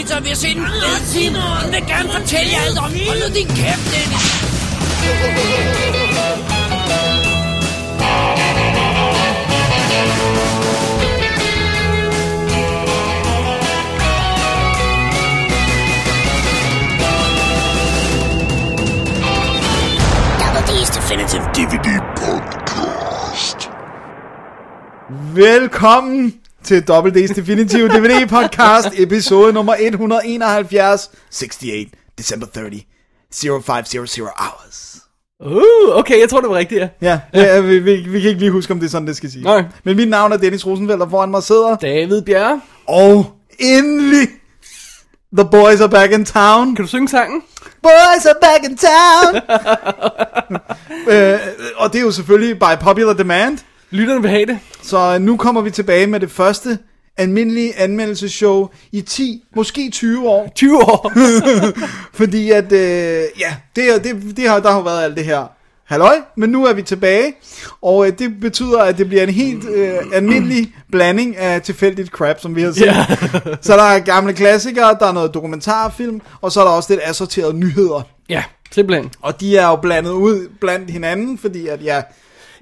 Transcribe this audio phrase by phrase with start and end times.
[0.00, 0.66] lige spise pizza, og vi har set en
[1.12, 1.34] film.
[1.34, 2.84] Hun vil gerne fortælle jer alt om.
[2.84, 4.40] Hold nu din kæft, Dennis.
[20.96, 23.70] Definitive DVD Podcast.
[25.34, 26.39] Velkommen
[26.70, 32.80] til Double D's Definitive DVD Podcast, episode nummer 171, 68, December 30,
[33.62, 34.96] 0500 hours.
[35.40, 36.88] Uh, okay, jeg tror, det var rigtigt, ja.
[37.02, 39.30] Ja, er, vi, vi, vi kan ikke lige huske, om det er sådan, det skal
[39.30, 39.44] sige.
[39.44, 39.64] Nej.
[39.84, 41.76] Men mit navn er Dennis Rosenfeldt, og foran mig sidder...
[41.76, 43.26] David Bjerre, Og
[43.58, 44.28] endelig,
[45.38, 46.76] the boys are back in town.
[46.76, 47.42] kan du synge sangen?
[47.82, 49.36] Boys are back in town.
[51.14, 51.38] øh,
[51.76, 53.58] og det er jo selvfølgelig by popular demand.
[53.90, 54.58] Lytterne vil have det.
[54.82, 56.78] Så nu kommer vi tilbage med det første
[57.16, 60.48] almindelige anmeldelsesshow i 10, måske 20 år.
[60.54, 61.12] 20 år.
[62.18, 65.46] Fordi at, øh, ja, det, det, det har, der har været alt det her
[65.84, 67.34] halløj, men nu er vi tilbage,
[67.82, 72.40] og øh, det betyder, at det bliver en helt øh, almindelig blanding af tilfældigt crap,
[72.40, 72.86] som vi har set.
[72.86, 73.06] Ja.
[73.62, 77.00] Så der er gamle klassikere, der er noget dokumentarfilm, og så er der også lidt
[77.04, 78.02] assorterede nyheder.
[78.28, 79.10] ja, simpelthen.
[79.22, 82.02] Og de er jo blandet ud blandt hinanden, fordi at, ja,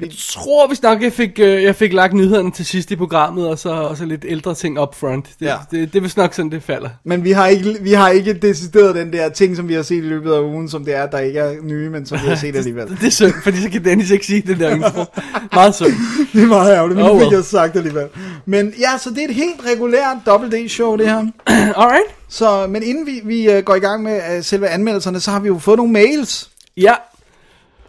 [0.01, 3.49] Jeg tror vist nok, jeg fik, øh, jeg fik lagt nyhederne til sidst i programmet,
[3.49, 5.27] og så, og så lidt ældre ting up front.
[5.41, 5.55] Det, Ja.
[5.71, 6.89] det, det er vist nok sådan, det falder.
[7.05, 9.97] men vi har, ikke, vi har ikke decideret den der ting, som vi har set
[9.97, 12.37] i løbet af ugen, som det er, der ikke er nye, men som vi har
[12.37, 12.89] set alligevel.
[13.01, 15.05] Det er synd, fordi så kan Dennis ikke sige det der intro.
[15.53, 15.93] Meget synd.
[16.33, 17.37] Det er meget ærgerligt, men Oh, nu fik well.
[17.37, 18.07] jeg sagt alligevel.
[18.47, 21.19] Men ja, så det er et helt regulært Double D-show, det her.
[21.83, 22.05] Alright.
[22.29, 25.41] Så, men inden vi, vi uh, går i gang med uh, selve anmeldelserne, så har
[25.41, 26.51] vi jo fået nogle mails.
[26.77, 26.95] Ja,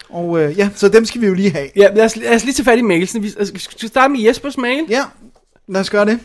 [0.10, 1.68] Og uh, ja, så dem skal vi jo lige have.
[1.76, 3.24] ja lad, os, lad os lige tage fat i mailsen.
[3.24, 4.86] Vi altså, skal vi starte med Jespers mail.
[4.90, 5.04] Ja,
[5.68, 6.20] lad os gøre det.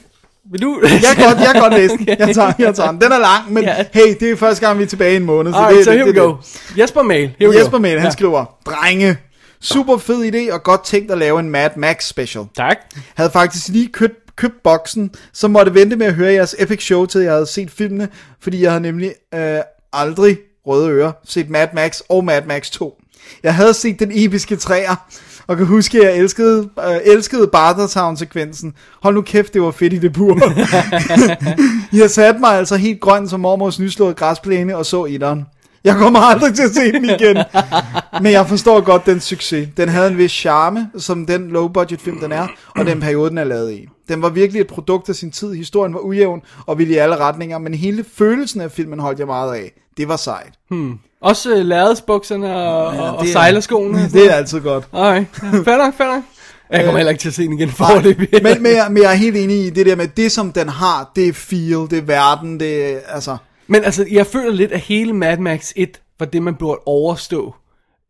[0.51, 0.81] Vil du?
[0.83, 2.09] Jeg kan godt, jeg kan godt læse den.
[2.27, 3.01] Jeg tager, jeg tager den.
[3.01, 3.85] Den er lang, men Ja.
[3.93, 5.53] hey, det er første gang, vi er tilbage i en måned.
[5.53, 6.35] Så Alright, det, so det, here we det, go.
[6.83, 7.31] Jesper mail.
[7.39, 7.83] Here we Jesper go.
[7.83, 8.11] Mail, han Ja.
[8.13, 9.17] skriver, Drenge,
[9.61, 12.45] super fed idé og godt tænkt at lave en Mad Max special.
[12.57, 12.77] Tak.
[13.15, 17.07] havde faktisk lige købt, købt boksen, så måtte vente med at høre jeres epic show,
[17.07, 18.09] til jeg havde set filmene,
[18.41, 19.59] fordi jeg havde nemlig øh,
[19.93, 22.99] aldrig røde ører set Mad Max og Mad Max 2.
[23.43, 24.97] Jeg havde set den episke træer,
[25.47, 28.75] og kan huske, at jeg elskede, øh, elskede Bartertown-sekvensen.
[29.03, 30.39] Hold nu kæft, det var fedt i det bur.
[32.01, 35.47] jeg satte mig altså helt grøn som mormors nyslåede græsplæne og så etteren.
[35.85, 37.45] Jeg kommer aldrig til at se den igen.
[38.23, 39.69] Men jeg forstår godt den succes.
[39.77, 43.39] Den havde en vis charme, som den low-budget film den er, og den periode den
[43.39, 43.89] er lavet i.
[44.09, 45.55] Den var virkelig et produkt af sin tid.
[45.55, 49.27] Historien var ujævn og ville i alle retninger, men hele følelsen af filmen holdt jeg
[49.27, 49.73] meget af.
[49.97, 50.53] Det var sejt.
[51.25, 54.09] Også uh, lærredsbukserne og, ja, og, og det er- sejlerskoene.
[54.13, 54.85] Det er altid godt.
[54.95, 54.99] Ja,
[55.43, 56.23] fair nok, fair nok.
[56.71, 58.19] Jeg kommer heller ikke til at se den igen for det.
[58.43, 60.69] men, men, jeg, men jeg er helt enig i det der med, det som den
[60.69, 63.37] har, det er feel, det er verden, det er, altså...
[63.67, 67.55] Men altså, jeg føler lidt, at hele Mad Max 1 var det, man burde overstå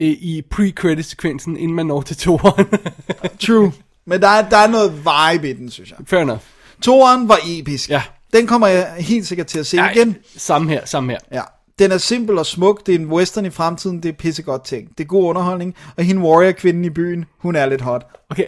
[0.01, 2.67] i, i pre-credit-sekvensen, inden man når til toeren.
[3.47, 3.73] True.
[4.07, 5.99] Men der er, der er noget vibe i den, synes jeg.
[6.07, 6.41] Fair enough.
[6.83, 7.91] Toren var episk.
[7.91, 8.03] Ja.
[8.33, 10.17] Den kommer jeg helt sikkert til at se Ja, igen.
[10.37, 11.19] Samme her, samme her.
[11.33, 11.43] Ja.
[11.79, 14.89] Den er simpel og smuk, det er en western i fremtiden, det er pissegodt ting.
[14.99, 18.07] Det er god underholdning, og hende warrior-kvinden i byen, hun er lidt hot.
[18.31, 18.45] Okay,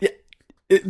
[0.00, 0.08] jeg,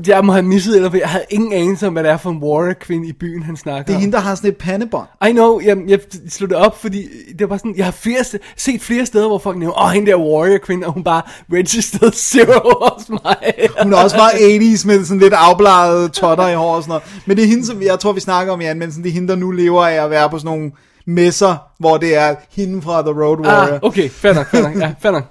[0.07, 2.39] jeg må have misset, eller jeg havde ingen anelse om, hvad det er for en
[2.39, 4.01] warrior-kvinde i byen, han snakker Det er om.
[4.01, 5.09] hende, der har sådan et pandebånd.
[5.29, 8.25] I know, jeg, jeg slog det op, fordi det var sådan, jeg har flere,
[8.57, 11.23] set flere steder, hvor folk nævner, åh, oh, hende der warrior kvinde, og hun bare
[11.53, 13.37] registered zero hos mig.
[13.83, 17.23] Hun er også meget 80's med sådan lidt afbladet totter i hår og sådan noget.
[17.27, 19.29] Men det er hende, som jeg tror, vi snakker om i anmeldelsen, det er hende,
[19.29, 20.73] der nu lever af at være på sådan nogle
[21.09, 23.75] messer, hvor det er hende fra The Road Warrior.
[23.75, 25.25] ah, okay, fair nok, fair nok, ja, fair nok.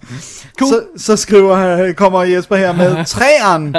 [0.60, 0.70] Cool.
[0.72, 3.76] Så, så skriver han, kommer Jesper her med træeren.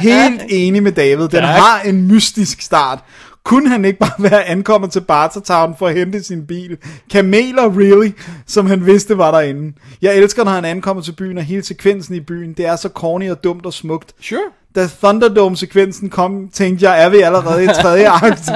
[0.00, 1.22] Helt enig med David.
[1.28, 1.44] Den Tak.
[1.44, 2.98] har en mystisk start.
[3.44, 6.76] Kunne han ikke bare være ankommet til Bartertown for at hente sin bil?
[7.12, 8.10] Kameler, really?
[8.46, 9.72] Som han vidste var derinde.
[10.02, 12.88] Jeg elsker, når han ankommer til byen, og hele sekvensen i byen, det er så
[12.88, 14.12] corny og dumt og smukt.
[14.22, 14.40] Sure.
[14.78, 18.50] Da Thunderdome-sekvensen kom, tænkte jeg, er vi allerede i tredje akt?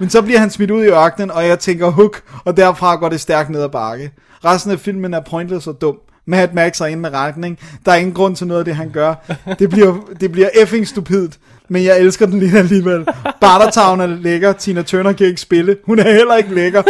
[0.00, 3.08] Men så bliver han smidt ud i ørkenen, og jeg tænker hook, og derfra går
[3.08, 4.12] det stærkt ned ad bakke.
[4.44, 5.96] Resten af filmen er pointless og dum.
[6.26, 7.58] Mad Max er inde med retning.
[7.86, 9.14] Der er ingen grund til noget af det, han gør.
[9.58, 11.38] Det bliver, det bliver effing stupidt.
[11.68, 13.06] Men jeg elsker den lidt alligevel.
[13.40, 14.52] Bartertown er lækker.
[14.52, 15.76] Tina Turner kan ikke spille.
[15.84, 16.82] Hun er heller ikke lækker.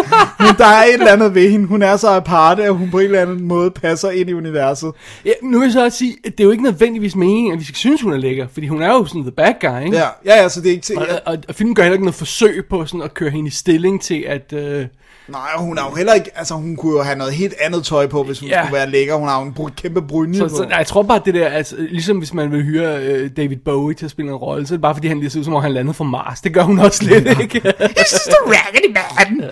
[0.42, 1.66] Men der er et eller andet ved hende.
[1.66, 4.92] Hun er så aparte, at hun på en eller anden måde passer ind i universet.
[5.24, 7.58] Ja, nu vil jeg så også sige, at det er jo ikke nødvendigvis meningen, at
[7.58, 9.96] vi skal synes, hun er lækker, fordi hun er jo sådan the bad guy, ikke?
[9.96, 10.98] Ja, ja, ja så det er ikke til...
[10.98, 13.50] Og, og, og filmen gør heller ikke noget forsøg på sådan at køre hende i
[13.50, 14.52] stilling til, at...
[14.52, 14.86] Øh,
[15.28, 16.30] Nej, og hun er jo heller ikke...
[16.34, 18.62] Altså, hun kunne jo have noget helt andet tøj på, hvis hun Ja.
[18.64, 19.14] skulle være lækker.
[19.14, 20.56] Hun har jo en br- kæmpe brynje så, på.
[20.56, 23.56] så, nej, jeg tror bare, det der, altså, ligesom hvis man vil hyre øh, David
[23.56, 25.44] Bowie til at spille en rolle, så er det bare fordi, han lige ser ud
[25.44, 26.40] som om, han landede fra Mars.
[26.40, 27.58] Det gør hun også lidt, ikke?
[27.80, 29.50] It's just a raggedy man.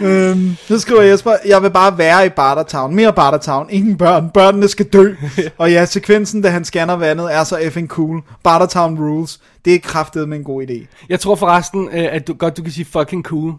[0.10, 2.94] øhm, nu skriver Jesper, jeg vil bare være i Bartertown.
[2.94, 3.66] Mere Bartertown.
[3.70, 4.30] Ingen børn.
[4.34, 5.14] Børnene skal dø.
[5.58, 8.22] og ja, sekvensen, da han scanner vandet, er så effing cool.
[8.44, 9.40] Bartertown rules.
[9.64, 10.86] Det er kraftet med en god idé.
[11.08, 13.52] Jeg tror forresten, øh, at du godt du kan sige fucking cool.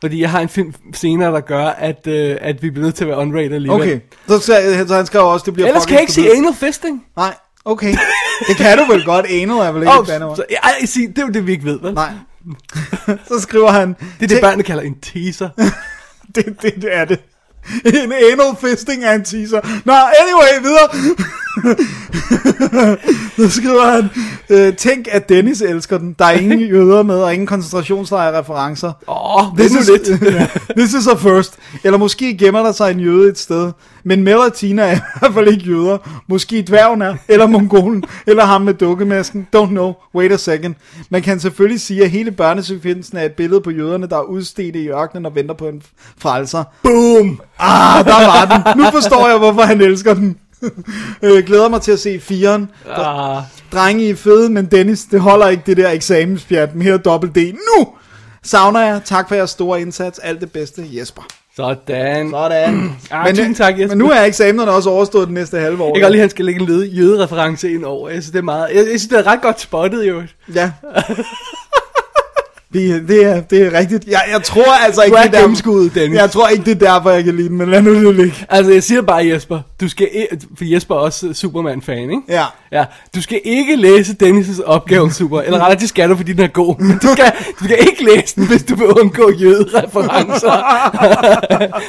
[0.00, 3.04] Fordi jeg har en film senere, der gør, at, øh, at vi bliver nødt til
[3.04, 3.82] at være unrated alligevel.
[3.82, 4.00] Okay.
[4.28, 7.04] Så, så, så han skrev også, det bliver Ellers kan jeg ikke sige anal fisting.
[7.16, 7.94] Nej, okay.
[8.48, 9.26] Det kan du vel godt.
[9.26, 11.64] Anal er vel ikke Oh, et så, ej, sig, det er jo det, vi ikke
[11.64, 11.94] ved, vel?
[11.94, 12.10] Nej.
[13.28, 13.88] så skriver han...
[14.20, 15.48] Det er det, børnene kalder en teaser.
[16.34, 17.20] det, det, det er det.
[18.04, 19.60] En anal fisting er en teaser.
[19.84, 20.88] Nå, anyway, videre.
[23.36, 24.08] Så skriver han,
[24.50, 26.16] øh, tænk at Dennis elsker den.
[26.18, 28.92] Der er ingen jøder med, og ingen koncentrationslejre-referencer.
[29.08, 30.20] Åh, oh, This is, lidt.
[30.78, 31.54] this is a first.
[31.84, 33.72] Eller måske gemmer der sig en jøde et sted.
[34.04, 35.98] Men Mel og Tina er i hvert fald ikke jøder.
[36.28, 39.48] Måske dværgen er, eller mongolen, eller ham med dukkemasken.
[39.56, 39.92] Don't know.
[40.14, 40.74] Wait a second.
[41.10, 44.76] Man kan selvfølgelig sige, at hele børnesekvensen er et billede på jøderne, der er udstedt
[44.76, 45.82] i ørkenen og venter på en
[46.18, 46.64] frelser.
[46.82, 47.40] Boom!
[47.58, 48.82] Ah, der var den.
[48.82, 50.36] Nu forstår jeg, hvorfor han elsker den.
[51.22, 52.70] øh, glæder mig til at se firen.
[52.90, 53.42] Ah,
[53.72, 56.74] Drenge I fede, men Dennis, det holder ikke det der eksamenspjat.
[56.74, 57.38] Mere dobbelt D.
[57.38, 57.88] Nu!
[58.42, 59.00] Savner jeg.
[59.04, 60.18] Tak for jeres store indsats.
[60.18, 61.22] Alt det bedste, Jesper.
[61.56, 62.30] Sådan.
[62.30, 62.90] Sådan.
[63.10, 63.88] Ah, tusind tak, Jesper.
[63.88, 65.86] Men nu er eksamenerne også overstået det næste halve år.
[65.86, 68.08] Jeg kan godt lide, at han skal lægge en jødereference ind over.
[68.08, 68.68] Jeg synes, det er meget...
[68.68, 70.22] Jeg, jeg synes, det er ret godt spottet, jo.
[70.54, 70.72] Ja.
[72.74, 74.04] Det, det, er, det er rigtigt.
[74.08, 76.18] Jeg, jeg tror altså ikke, er det er gennemskuddet, Dennis.
[76.18, 78.46] Jeg tror ikke, det er derfor, jeg kan lide den, men lad nu det ligge.
[78.48, 80.08] Altså, jeg siger bare, Jesper, du skal
[80.58, 82.22] for Jesper er også Superman-fan, ikke?
[82.28, 82.44] Ja.
[82.72, 82.84] Ja,
[83.14, 86.44] du skal ikke læse Dennis' opgave om Super, eller rettere, det skal du, fordi den
[86.44, 90.56] er god, men du skal, du skal ikke læse den, hvis du vil undgå jødereferencer.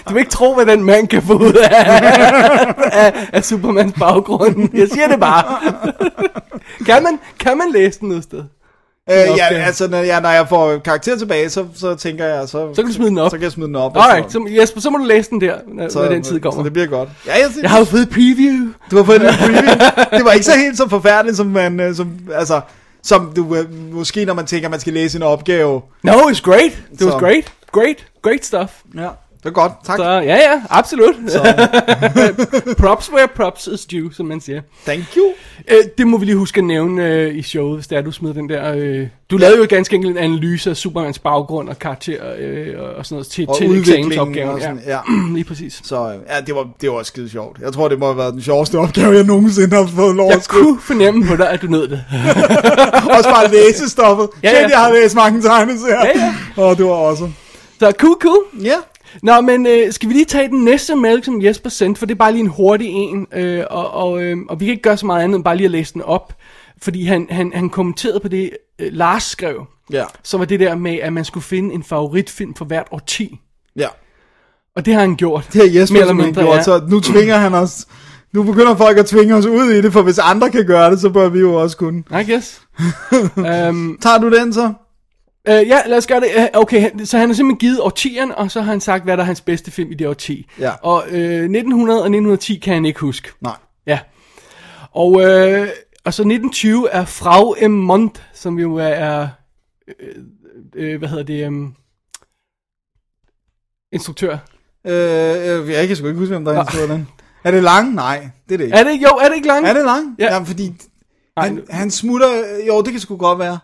[0.09, 1.85] du vil ikke tro, hvad den mand kan få ud af,
[2.91, 4.69] af, af Supermans baggrund.
[4.73, 5.43] Jeg siger det bare.
[6.85, 8.43] kan, man, kan man læse den noget sted?
[9.12, 12.74] Øh, ja, altså, når jeg, når jeg får karakter tilbage, så, så tænker jeg, så,
[12.74, 13.31] Så kan du smide den op.
[13.31, 13.98] Så kan jeg smide den op.
[13.98, 16.60] Alright, så, Jesper, så må du læse den der, når, så, når den tid kommer.
[16.60, 17.10] Så det bliver godt.
[17.28, 18.68] Ja, jeg, Jeg har jo fået preview.
[18.92, 19.62] Du har fået en preview.
[20.18, 22.62] Det var ikke så helt så forfærdeligt, som man, øh, som, altså,
[23.04, 25.81] som du, øh, måske når man tænker, man skal læse en opgave.
[26.04, 26.62] No, it's great.
[26.66, 27.54] It was Så- great.
[27.72, 28.06] Great.
[28.22, 28.72] Great stuff.
[28.96, 29.07] Ja.
[29.45, 29.97] Det er godt, tak.
[29.97, 31.15] Så ja, ja, absolut.
[32.77, 34.62] props where props is due, som man siger.
[34.86, 35.25] Thank you.
[35.68, 38.12] Øh, det må vi lige huske at nævne øh, i showet, hvis det er, du
[38.12, 38.74] smider den der...
[38.75, 43.06] Øh, du lavede jo ganske enkelt en analyse af Supermans baggrund og karakter øh, og
[43.06, 44.50] sådan noget til, Og til eksamensopgaven.
[44.50, 44.92] og sådan, ja.
[44.92, 45.00] ja.
[45.36, 45.81] lige præcis.
[45.83, 47.57] Så øh, ja, det var, det var skide sjovt.
[47.62, 50.38] Jeg tror, det må have været den sjoveste opgave, jeg nogensinde har fået lov Jeg
[50.38, 50.63] at skrive.
[50.63, 52.03] kunne fornemme på dig, at du nød det.
[53.18, 54.30] Også bare læse stoffet.
[54.44, 54.59] Ja, Ja.
[54.59, 56.06] Shit, jeg har læst mange tegneserier.
[56.06, 56.19] Ja,
[56.57, 56.63] ja.
[56.63, 57.33] Og det var awesome.
[57.80, 58.44] Så cool, cool.
[58.63, 58.75] Ja.
[59.23, 62.13] Nå, men øh, skal vi lige tage den næste mail, som Jesper sendte, for det
[62.13, 64.97] er bare lige en hurtig en, øh, og, og, øh, og vi kan ikke gøre
[64.97, 66.33] så meget andet end bare lige at læse den op,
[66.81, 70.03] fordi han, han, han kommenterede på det, øh, Lars skrev, Ja.
[70.23, 73.40] så var det der med, at man skulle finde en favoritfilm for hvert årti.
[73.75, 73.87] Ja.
[74.75, 75.49] Og det har han gjort.
[75.54, 76.63] Det har Jesper simpelthen mindre, gjort, ja.
[76.63, 77.85] så nu tvinger han os.
[78.33, 80.99] Nu begynder folk at tvinge os ud i det, for hvis andre kan gøre det,
[80.99, 82.04] så bør vi jo også kunne.
[82.11, 82.61] I guess.
[83.37, 84.73] um, Tager du den så?
[85.47, 86.30] Øh, ja, lad os gøre det.
[86.37, 89.23] Øh, Okay, så han har simpelthen givet årtierne, og så har han sagt, hvad der
[89.23, 90.45] er hans bedste film i det årti.
[90.59, 90.71] Ja.
[90.81, 93.30] Og øh, 1900 og 1910 kan han ikke huske.
[93.42, 93.56] Nej.
[93.87, 93.99] Ja.
[94.92, 95.68] Og, øh,
[96.06, 97.71] og så 1920 er Frau M.
[97.71, 99.28] Mont, som jo er,
[99.99, 100.16] øh,
[100.75, 101.75] øh, hvad hedder det, um,
[103.92, 104.37] instruktør.
[104.85, 107.07] Øh, øh, jeg kan sgu ikke huske, hvem der er instrueret den.
[107.44, 107.94] Er det lang?
[107.94, 108.78] Nej, det er det ikke.
[108.78, 109.69] Er det, jo, er det ikke langt?
[109.69, 110.16] Er det lang?
[110.19, 110.33] Ja.
[110.33, 110.73] ja fordi
[111.35, 112.28] Nej, han, han smutter...
[112.68, 113.59] Jo, det kan sgu godt være.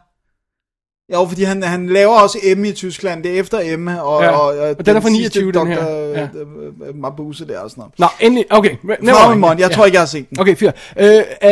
[1.14, 3.24] Jo, fordi han, han laver også M i Tyskland.
[3.24, 3.88] Det er efter M.
[3.88, 5.86] Og, Ja, og, og den er fra 29, den her.
[5.90, 6.20] Ja.
[6.20, 6.28] Ja.
[6.96, 8.00] Mabuse der og sådan noget.
[8.00, 8.76] Nå, endelig, okay.
[8.84, 9.60] never mind.
[9.60, 9.76] Jeg Ja.
[9.76, 10.40] tror ikke, jeg har set den.
[10.40, 10.72] Okay, fyr.
[11.00, 11.50] Øh, uh,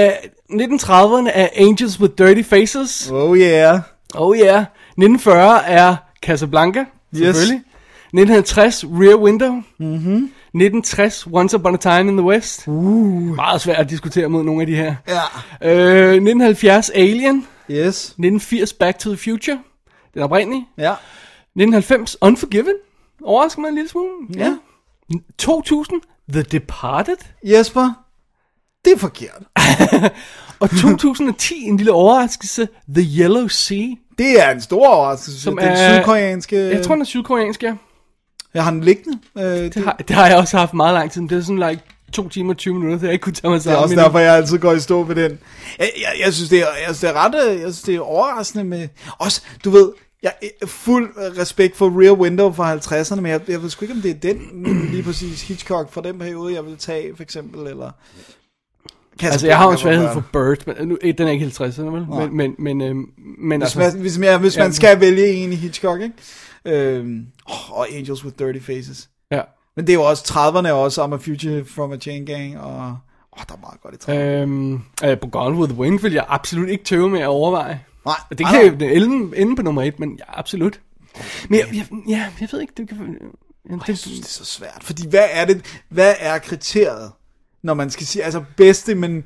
[0.62, 3.12] 1930'erne er Angels with Dirty Faces.
[3.12, 3.80] Oh yeah.
[4.16, 4.66] Oh yeah.
[4.98, 7.62] 1940 er Casablanca, selvfølgelig.
[8.14, 9.52] 1950 Rear Window.
[9.80, 10.30] Mm-hmm.
[10.54, 12.64] 1960 Once Upon a Time in the West.
[12.68, 13.36] Uh.
[13.36, 14.96] Meget svært at diskutere mod nogle af de her.
[15.62, 15.70] Ja.
[15.72, 17.48] Øh, 1970 Alien.
[17.72, 18.06] Yes.
[18.06, 19.60] 1980 Back to the Future.
[20.14, 20.66] Den oprindelige.
[20.78, 20.92] Ja.
[20.92, 22.74] 1990 Unforgiven.
[23.24, 24.10] Overrasker mig en lille smule.
[24.36, 24.58] Ja.
[25.38, 26.02] 2000
[26.34, 27.16] The Departed.
[27.44, 27.92] Jesper,
[28.86, 29.44] det er forkert.
[30.60, 33.88] Og 2010 en lille overraskelse The Yellow Sea.
[34.18, 35.42] Det er en stor overraskelse.
[35.42, 36.56] Som den er- sydkoreanske...
[36.58, 37.76] Jeg tror den er sydkoreansk, ja.
[38.54, 39.20] Jeg har den liggende.
[39.38, 41.22] Øh, det, Det har, det har jeg også haft meget lang tid.
[41.22, 43.50] men Det er sådan like 2 timer og 20 minutter, så jeg ikke kunne tage
[43.50, 43.84] mig det er sammen.
[43.84, 45.40] også derfor, jeg altid går i stå med den.
[45.80, 47.96] Jeg, jeg, jeg, synes, det er, jeg synes, det er ret øh, jeg synes, det
[47.96, 48.88] er overraskende med...
[49.20, 49.92] Også, du ved,
[50.24, 53.94] jeg er fuld respekt for Rear Window fra 50'erne, men jeg, jeg ved sgu ikke,
[53.96, 54.38] om det er den,
[54.94, 57.92] lige præcis Hitchcock fra den periode, jeg vil tage, for eksempel, eller...
[59.24, 61.82] Altså, jeg har jo en svaghed for Bird, men nu, eh, den er ikke 50'erne,
[61.82, 62.08] vel?
[62.10, 62.96] Men, men, men, øh,
[63.38, 64.72] men Hvis altså, man, hvis, ja, hvis man Ja.
[64.72, 66.16] skal vælge en i Hitchcock, ikke?
[67.46, 69.10] Oh, og Angels with Dirty Faces.
[69.32, 69.42] ja.
[69.80, 72.60] Men det er jo også 30'erne er også I'm a Future from a Chain Gang,
[72.60, 72.98] og
[73.32, 74.14] oh, der er meget godt i 30'erne.
[74.14, 77.82] Øhm, øh, på Gone with the Wind vil jeg absolut ikke tøve med at overveje.
[78.06, 80.82] Nej, Og det kan jo ende, ende på nummer et, men ja, absolut.
[81.50, 82.98] Men jeg, jeg, ja, jeg ved ikke, det kan...
[83.70, 87.12] Ja, Jeg det, synes, det er så svært, fordi hvad er det, hvad er kriteriet,
[87.64, 89.24] når man skal sige, altså bedste, men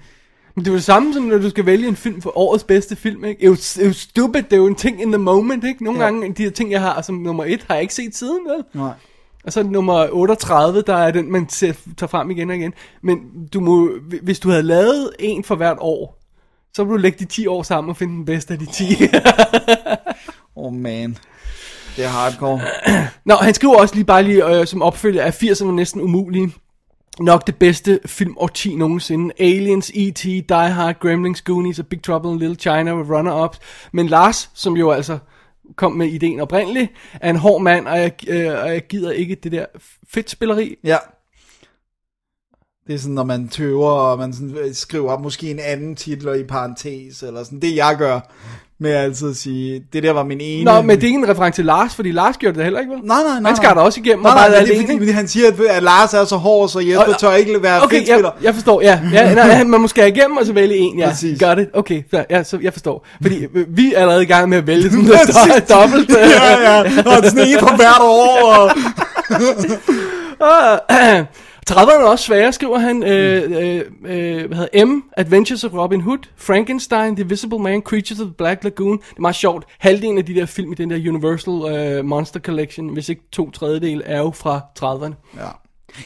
[0.55, 2.63] men det er jo det samme som, når du skal vælge en film for årets
[2.63, 3.39] bedste film, ikke?
[3.39, 5.63] Det er jo, det er jo stupid, det er jo en ting in the moment,
[5.63, 5.83] ikke?
[5.83, 6.05] Nogle ja.
[6.05, 8.63] gange, de her ting, jeg har som nummer et, har jeg ikke set siden, vel?
[8.73, 8.93] nej.
[9.43, 12.73] Og så det nummer 38, der er den, man tager frem igen og igen.
[13.01, 13.17] Men
[13.53, 13.89] du må,
[14.23, 16.19] hvis du havde lavet en for hvert år,
[16.73, 18.83] så ville du lægge de 10 år sammen og finde den bedste af de 10.
[20.55, 21.17] Oh man,
[21.95, 22.61] det er hardcore.
[23.25, 26.53] Nå, han skriver også lige bare lige øh, som opfølger af 80'erne næsten umulige.
[27.19, 29.33] Nok det bedste film 10 nogensinde.
[29.39, 33.59] Aliens, E.T., Die Hard, Gremlins, Goonies og Big Trouble in Little China var runner-ups.
[33.91, 35.17] Men Lars, som jo altså
[35.75, 36.91] kom med ideen oprindeligt,
[37.21, 39.65] er en hård mand, og jeg, øh, og jeg gider ikke det der
[40.07, 40.75] fedt spilleri.
[40.83, 40.97] Ja.
[42.87, 46.39] Det er sådan, når man tøver, og man sådan øh, skriver måske en anden titel
[46.39, 47.61] i parentes, eller sådan.
[47.61, 48.19] Det jeg gør,
[48.83, 50.63] med altid at sige, det der var min ene...
[50.63, 52.91] Nå, men det er ikke en reference til Lars, fordi Lars gjorde det heller ikke,
[52.91, 52.99] vel?
[53.03, 53.49] Nej, nej, nej.
[53.49, 55.47] Han skar der også igennem, nej, og nej, nej, det er fordi, fordi han siger,
[55.69, 58.81] at, Lars er så hård, så Jesper Og- tør ikke være Okay, jeg, jeg forstår,
[58.81, 58.99] ja.
[59.13, 61.09] ja nej, man må skære igennem og så vælge en, ja.
[61.09, 61.39] Præcis.
[61.39, 63.05] Got it, okay, så, ja, så jeg forstår.
[63.21, 66.09] Fordi øh, vi er allerede i gang med at vælge sådan der do- dobbelt.
[66.09, 68.71] ja, ja, og sådan en på hvert år, og...
[71.71, 73.03] 30'erne er også svære, skriver han.
[73.03, 78.19] Øh, øh, øh, hvad hedder M, Adventures of Robin Hood, Frankenstein, The Invisible Man, Creatures
[78.19, 78.97] of the Black Lagoon.
[78.97, 79.65] Det er meget sjovt.
[79.79, 83.51] Halvdelen af de der film i den der Universal øh, Monster Collection, hvis ikke to
[83.51, 85.39] tredjedel, er jo fra 30'erne.
[85.41, 85.49] Ja.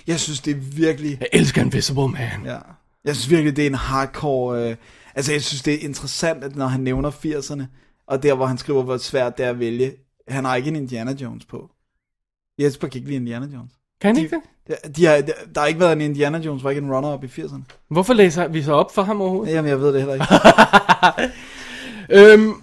[0.07, 1.17] Jeg synes, det er virkelig...
[1.19, 2.45] Jeg elsker Invisible Man.
[2.45, 2.57] Ja.
[3.05, 4.69] Jeg synes virkelig, det er en hardcore...
[4.69, 4.75] Øh...
[5.15, 7.63] Altså, jeg synes, det er interessant, at når han nævner 80'erne,
[8.07, 9.93] og der, hvor han skriver, hvor svært det er at vælge,
[10.27, 11.71] han har ikke en Indiana Jones på.
[12.59, 13.71] Jesper kan ikke lide Indiana Jones.
[14.01, 14.43] Kan han ikke det?
[14.95, 15.21] De, har,
[15.55, 17.61] der har ikke været en Indiana Jones, var ikke en runner-up i 80'erne.
[17.89, 19.53] Hvorfor læser vi så op for ham overhovedet?
[19.53, 20.25] Jamen, jeg ved det heller ikke.
[22.09, 22.53] Øhm,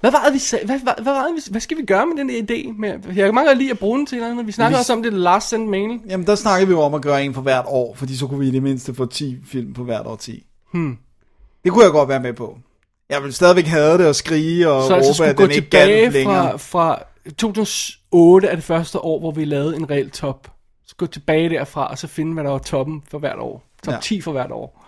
[0.00, 0.66] hvad var det, vi sagde?
[0.66, 2.80] Hvad, hvad, hvad, var det, vi, hvad skal vi gøre med den der idé?
[2.80, 4.46] Med, jeg kan meget godt lide at bruge den til noget.
[4.46, 6.00] Vi snakker Vi- også om det last send mail.
[6.08, 8.40] Jamen, der snakkede vi jo om at gøre en for hvert år, fordi så kunne
[8.40, 10.46] vi i det mindste få 10 film på hvert år 10.
[10.72, 10.98] Hmm.
[11.64, 12.58] Det kunne jeg godt være med på.
[13.10, 15.70] Jeg vil stadigvæk have det og skrige og Så altså råbe, skulle at den ikke
[15.70, 16.58] galt længere.
[16.58, 17.02] fra, fra
[17.38, 20.52] 2008 er det første år, hvor vi lavede en reel top.
[20.86, 23.64] Så gå tilbage derfra, og så finde, hvad der var toppen for hvert år.
[23.84, 23.96] Top Ja.
[23.96, 24.00] ja.
[24.00, 24.82] 10 for hvert år.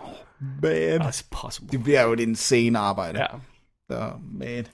[0.61, 1.01] Man.
[1.01, 1.71] That's possible.
[1.71, 3.19] Det bliver jo et insane arbejde.
[3.19, 3.25] Ja.
[3.91, 4.67] Så, man.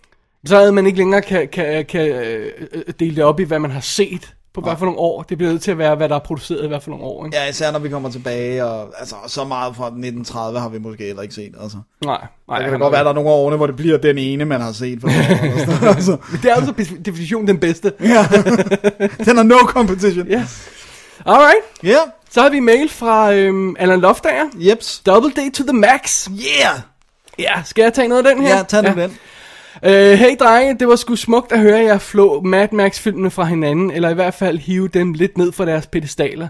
[0.45, 3.60] Så at man ikke længere kan, kan, kan øh, øh, dele det op i, hvad
[3.60, 5.24] man har set på hvad for nogle år.
[5.24, 7.25] Det bliver nødt til at være, hvad der er produceret i hvad for nogle år.
[7.25, 7.38] Ikke?
[7.38, 11.03] Ja, især når vi kommer tilbage, og altså, så meget fra 1930 har vi måske
[11.03, 11.53] heller ikke set.
[11.62, 11.77] Altså.
[12.05, 12.59] Nej, nej.
[12.59, 14.45] Det kan godt være, at der er nogle af årene, hvor det bliver den ene,
[14.45, 15.01] man har set.
[15.01, 15.07] For
[15.88, 17.93] altså, Men det er jo så per definition den bedste.
[18.00, 18.27] ja.
[19.25, 20.27] Den har no competition.
[20.27, 20.43] Ja.
[21.25, 21.55] Alright.
[21.83, 21.97] Ja, yeah.
[22.31, 24.45] Så har vi mail fra øhm, Allan Loftager.
[24.55, 25.01] jeps.
[25.05, 26.27] Double D to the max.
[26.27, 26.79] Yeah!
[27.39, 28.55] Ja, skal jeg tage noget af den her?
[28.57, 29.17] Ja, tag nu den.
[29.84, 33.91] Øh, hey drenge, det var sgu smukt at høre jer flå Mad Max-filmene fra hinanden,
[33.91, 36.48] eller i hvert fald hive dem lidt ned fra deres pedestaler.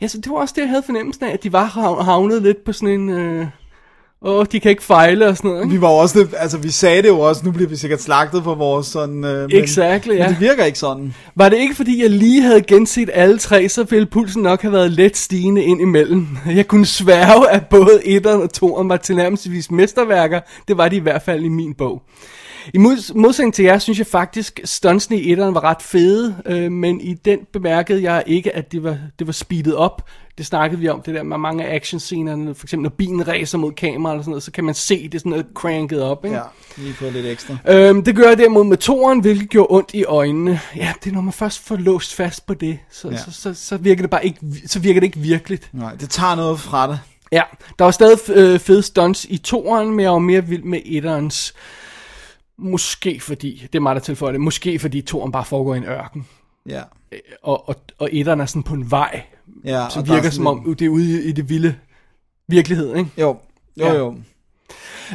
[0.00, 2.42] Ja, så det var også det, jeg havde fornemmelsen af, at de var hav- havnet
[2.42, 3.10] lidt på sådan en...
[3.10, 3.46] Øh,
[4.22, 5.62] åh, de kan ikke fejle og sådan noget.
[5.64, 5.74] Ikke?
[5.74, 8.44] Vi var også, det, altså vi sagde det jo også, nu bliver vi sikkert slagtet
[8.44, 9.24] for vores sådan...
[9.24, 10.22] Øh, men, Exactly, ja.
[10.22, 11.14] Men det virker ikke sådan.
[11.36, 14.72] Var det ikke fordi, jeg lige havde genset alle tre, så ville pulsen nok have
[14.72, 16.26] været let stigende ind imellem.
[16.46, 20.40] Jeg kunne sværge, at både 1'eren og 2'eren var tilnærmelsesvis mesterværker.
[20.68, 22.02] Det var de i hvert fald i min bog.
[22.74, 26.72] I mods- modsætning til jer, synes jeg faktisk, stuntsene i 1'eren var ret fede, øh,
[26.72, 30.02] men i den bemærkede jeg ikke, at det var, det var speedet op.
[30.38, 33.58] Det snakkede vi om, det der med mange af actionscenerne, for eksempel når bilen racer
[33.58, 36.36] mod kamera eller sådan noget, så kan man se det sådan noget cranket op, ikke?
[36.36, 36.42] Ja,
[36.76, 37.56] lige få lidt ekstra.
[37.68, 40.60] Øhm, det gør jeg derimod med toren, hvilket gjorde ondt i øjnene.
[40.76, 43.16] Ja, det er når man først får låst fast på det, så, Ja.
[43.16, 45.68] så, så, så virker det bare ikke, så virker det ikke virkeligt.
[45.72, 47.00] Nej, det tager noget fra det.
[47.32, 47.42] Ja,
[47.78, 51.54] der var stadig øh, fede stunts i toeren, men jeg var mere vild med etterens.
[52.58, 55.84] Måske fordi, det er mig der tilføjer det, måske fordi toeren bare foregår i en
[55.84, 56.26] ørken.
[56.68, 56.82] Ja.
[57.12, 59.22] Øh, Og, og, og etteren er sådan på en vej,
[59.64, 61.74] ja som er virker som om lidt- det er ude i, i det vilde
[62.48, 63.10] virkelighed, ikke?
[63.18, 63.26] Jo,
[63.80, 63.92] jo, Ja.
[63.94, 64.16] jo.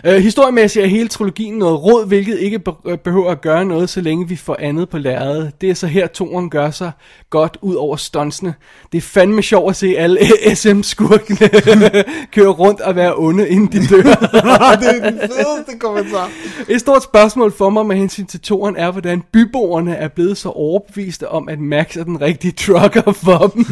[0.08, 4.02] Uh, historiemæssigt er hele trilogien noget råd, hvilket ikke øh, behøver at gøre noget, så
[4.02, 5.52] længe vi får andet på lærredet.
[5.62, 6.92] Det er så her, toren gør sig
[7.30, 8.54] godt ud over stuntsene.
[8.92, 10.20] Det er fandme sjovt at se alle
[10.56, 11.50] SM-skurkene
[12.36, 14.02] køre rundt og være onde, inden de dør.
[14.82, 16.30] det er den fedeste kommentar.
[16.70, 20.50] Et stort spørgsmål for mig med hensyn til toren er, hvordan byboerne er blevet så
[20.50, 23.66] overbeviste om, at Max er den rigtige trucker for dem.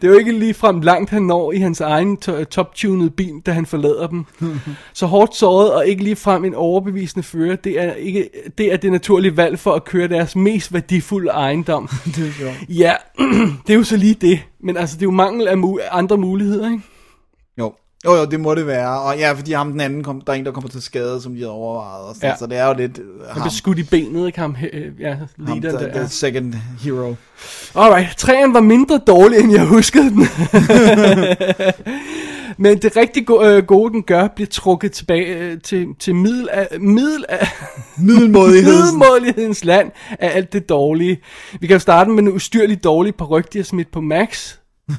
[0.00, 3.52] det er jo ikke ligefrem langt, han når i hans egen to- top-tunede bil, da
[3.52, 4.24] han forlader dem.
[4.92, 8.92] Så hårdt såret og ikke ligefrem en overbevisende fører, det er, ikke, det er det
[8.92, 11.88] naturlige valg for at køre deres mest værdifulde ejendom.
[12.16, 12.54] Det er sjovt.
[12.68, 12.94] ja,
[13.66, 14.40] det er jo så lige det.
[14.62, 16.82] Men altså, det er jo mangel af mu- andre muligheder, ikke?
[17.58, 17.72] Jo.
[18.06, 19.00] Jo, jo, det må det være.
[19.00, 21.32] Og ja, fordi ham den anden, kom, der er en, der kommer til skade, som
[21.32, 22.04] de havde overvejet.
[22.08, 22.36] Og sådan, Ja.
[22.36, 24.56] Så det er jo lidt øh, Han ham, blev skudt i benet, ikke ham?
[24.72, 25.92] øh, Ja, ham der, der.
[25.98, 27.14] the second hero.
[27.74, 30.20] Alright, træen var mindre dårlig, end jeg huskede den.
[32.58, 36.48] Men det rigtig go- øh, gode, den gør, bliver trukket tilbage øh, til, til middel
[36.52, 37.48] af, middel af,
[37.98, 38.78] Middelmådigheden.
[38.98, 41.20] middelmålighedens land af alt det dårlige.
[41.60, 44.54] Vi kan jo starte med en ustyrlig dårlig paryk, de har smidt på Max.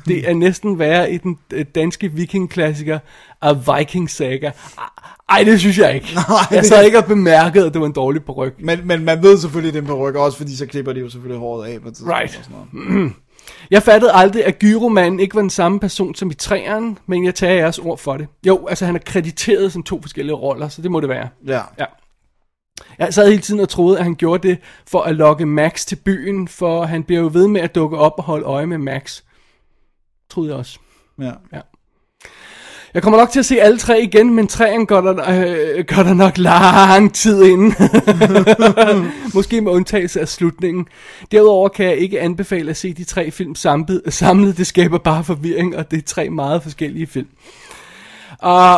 [0.08, 3.00] Det er næsten værre i den øh, danske vikingklassiker
[3.42, 4.52] af Viking Saga.
[5.30, 6.08] Ej, det synes jeg ikke.
[6.16, 8.54] Nej, jeg det- så ikke og bemærket, at det var en dårlig paryk.
[8.60, 11.40] Men, men man ved selvfølgelig, at den rykke også, fordi så klipper de jo selvfølgelig
[11.40, 11.88] håret af på.
[11.90, 12.38] Right.
[12.38, 13.12] og sådan noget.
[13.72, 17.36] Jeg fattede aldrig, at Gyromanden ikke var den samme person som i træeren, men jeg
[17.36, 18.28] tager jeres ord for det.
[18.48, 21.30] Jo, altså han er krediteret som to forskellige roller, så det må det være.
[21.48, 21.62] Ja.
[21.80, 21.86] Ja.
[23.00, 25.96] Jeg sad hele tiden og troede, at han gjorde det for at lokke Max til
[25.96, 29.22] byen, for han bliver jo ved med at dukke op og holde øje med Max.
[30.30, 30.80] Troede jeg også.
[31.54, 31.60] ja.
[32.96, 36.04] Jeg kommer nok til at se alle tre igen, men træen går der, øh, går
[36.04, 37.76] der nok lang tid inden.
[39.36, 40.88] Måske med undtagelse af slutningen.
[41.32, 44.02] Derudover kan jeg ikke anbefale at se de tre film samlet.
[44.10, 44.58] samlet.
[44.58, 47.28] Det skaber bare forvirring, og det er tre meget forskellige film.
[48.44, 48.78] Uh,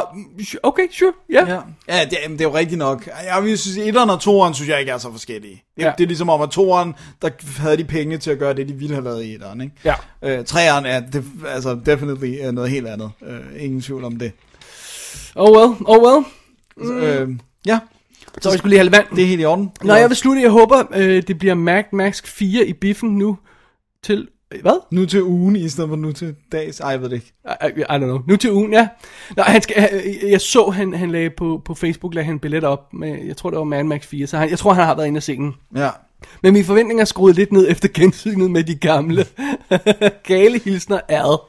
[0.64, 1.36] okay, sure, ja.
[1.48, 1.62] Yeah.
[1.88, 3.08] Ja, ja det, det er jo rigtigt nok.
[3.24, 5.64] Jeg vil synes, etteren og toeren synes jeg ikke er så forskellige.
[5.78, 5.92] Det, Ja.
[5.98, 8.74] det er ligesom om, at toeren, der havde de penge til at gøre det, de
[8.74, 9.74] ville have lavet i etteren, ikke?
[9.84, 9.94] Ja.
[10.22, 13.12] Øh, treeren er det, altså definitely er noget helt andet.
[13.28, 14.32] Øh, ingen tvivl om det.
[15.36, 16.26] Oh well, oh well.
[16.78, 16.98] Mm.
[17.02, 17.30] Øh,
[17.66, 17.80] ja,
[18.42, 19.06] Så jeg skulle lige have vand.
[19.16, 19.72] det er helt i orden.
[19.84, 20.42] Nå, jeg vil slutte.
[20.42, 23.38] Jeg håber, øh, det bliver Mad Max 4 i biffen nu
[24.04, 24.28] til...
[24.54, 24.80] øh, Hvad?
[24.92, 26.80] Nu til ugen, i stedet for nu til dags.
[26.80, 27.34] Ej, jeg ved det ikke.
[27.46, 28.22] I, I, I don't know.
[28.28, 28.88] Nu til ugen, ja.
[29.38, 32.64] Nå, han skal, jeg, jeg så, han, han lagde på, på Facebook, lagde han billet
[32.64, 34.96] op med, jeg tror det var Mad Max 4, så han, jeg tror, han har
[34.96, 35.56] været inde og se den.
[35.76, 35.90] Ja.
[36.44, 39.26] Men mine forventninger er skruet lidt ned efter gensynet med de gamle.
[40.24, 41.40] Gale hilsner ad.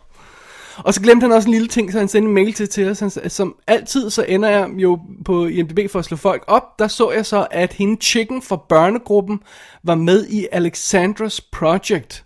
[0.78, 2.90] Og så glemte han også en lille ting, så han sendte en mail til, til
[2.90, 3.00] os.
[3.00, 6.78] Han, som altid, så ender jeg jo på IMDb for at slå folk op.
[6.78, 9.40] Der så jeg så, at hende chicken fra børnegruppen
[9.84, 12.24] var med i Alexandras Project.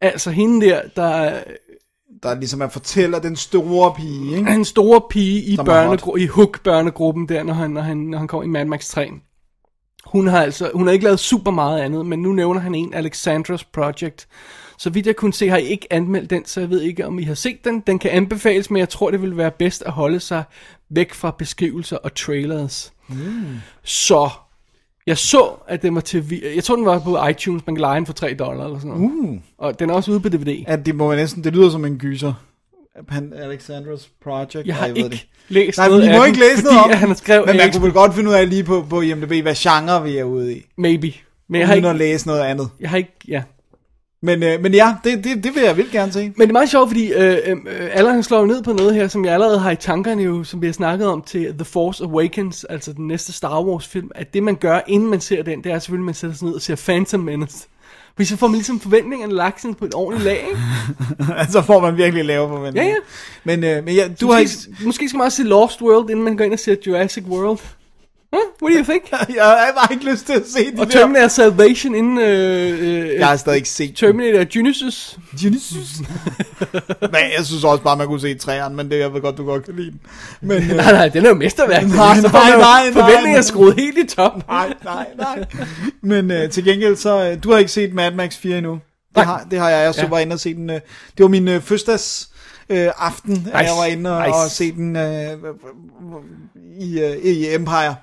[0.00, 1.40] Altså hende der, der
[2.22, 4.50] Der ligesom er fortæller den store pige, ikke?
[4.50, 8.28] er en store pige i, børnegru- i Hook-børnegruppen der, når han, når, han, når han
[8.28, 9.10] kom i Mad Max 3.
[10.06, 12.94] Hun har altså, hun har ikke lavet super meget andet, men nu nævner han en,
[12.94, 14.28] Alexandras Project.
[14.78, 17.18] Så vidt jeg kunne se, har I ikke anmeldt den, så jeg ved ikke, om
[17.18, 17.80] I har set den.
[17.80, 20.44] Den kan anbefales, men jeg tror, det vil være bedst at holde sig
[20.90, 22.92] væk fra beskrivelser og trailers.
[23.08, 23.16] Mm.
[23.84, 24.30] Så,
[25.06, 26.30] jeg så, at den var til...
[26.30, 28.78] vi- Jeg tror, den var på iTunes, man kan lege den for 3 dollar eller
[28.78, 29.10] sådan noget.
[29.12, 29.36] Uh.
[29.58, 30.64] Og den er også ude på DVD.
[30.66, 32.32] At det må man næsten, det lyder som en gyser.
[33.08, 34.66] Pan Alexandras Project.
[34.66, 35.26] Jeg har ved ikke det.
[35.48, 37.72] læst Nej, noget vi af må ikke læse noget om han har skrevet Men man
[37.72, 40.56] kunne vel godt finde ud af lige på, på IMDb, hvad genre vi er ude
[40.56, 40.62] i.
[40.78, 41.12] Maybe.
[41.48, 41.88] Men jeg har ikke...
[41.88, 42.68] at læse noget andet.
[42.80, 43.12] Jeg har ikke...
[43.28, 43.42] Ja.
[44.26, 46.20] Men, øh, men ja, det, det, det vil jeg vildt gerne se.
[46.20, 47.56] Men det er meget sjovt, fordi øh, øh,
[47.92, 50.62] alle han slår ned på noget her, som jeg allerede har i tankerne jo, som
[50.62, 54.34] vi har snakket om til The Force Awakens, altså den næste Star Wars film, at
[54.34, 56.54] det man gør, inden man ser den, det er selvfølgelig, at man sætter sig ned
[56.54, 57.68] og ser Phantom Menace.
[58.14, 61.34] Fordi så får man ligesom forventningerne lagt sådan på et ordentligt lag, ikke?
[61.42, 62.88] altså får man virkelig lave forventninger.
[62.88, 63.56] Ja, ja.
[63.56, 64.50] Men, øh, men ja, du har ikke...
[64.68, 67.24] Måske, måske skal man også se Lost World, inden man går ind og ser Jurassic
[67.24, 67.58] World.
[68.62, 69.10] What do you think?
[69.36, 70.92] Jeg har bare ikke lyst til at se de Og der...
[70.92, 75.18] Terminator Salvation inden øh, øh, Jeg har stadig ikke set Terminator Genesis.
[75.40, 76.00] Genesis.
[77.12, 79.44] men jeg synes også bare, man kunne se træerne, men det jeg ved godt, du
[79.44, 80.00] godt kan lide den.
[80.40, 81.82] Men, øh, Nej, nej, den er jo mesterværk.
[81.88, 82.92] Nej, nej, jo nej, nej.
[82.92, 84.48] Forventninger skruet helt i top.
[84.48, 85.44] nej, nej, nej.
[86.02, 87.30] Men øh, til gengæld, så...
[87.30, 88.72] Øh, du har ikke set Mad Max 4 endnu.
[88.72, 88.80] Det
[89.16, 89.24] Nej.
[89.24, 89.84] har, det har jeg.
[89.84, 90.08] Jeg så Ja.
[90.08, 90.70] var inde og se den...
[90.70, 90.74] Øh,
[91.16, 92.28] det var min øh, fødselsdags...
[92.70, 93.50] Øh, aften, nice.
[93.58, 94.34] jeg var inde og, Nice.
[94.34, 95.32] og se den øh,
[96.80, 97.94] i, øh, i Empire.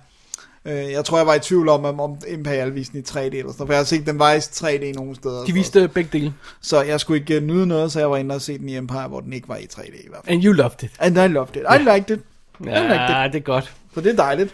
[0.66, 3.52] Øh, jeg tror, jeg var i tvivl om, om, Imperial viste den i 3D eller
[3.52, 5.46] sådan for jeg har set den var i 3D nogle steder.
[5.46, 6.34] De viste begge dele.
[6.62, 8.78] Så jeg skulle ikke øh, nyde noget, så jeg var inde og se den i
[8.78, 10.36] Empire, hvor den ikke var i 3D i hvert fald.
[10.36, 10.92] And you loved it.
[11.00, 11.62] And I loved it.
[11.62, 12.24] I liked it.
[12.66, 13.34] Ja, rigtigt.
[13.34, 13.74] det er godt.
[13.94, 14.54] Så det er dejligt.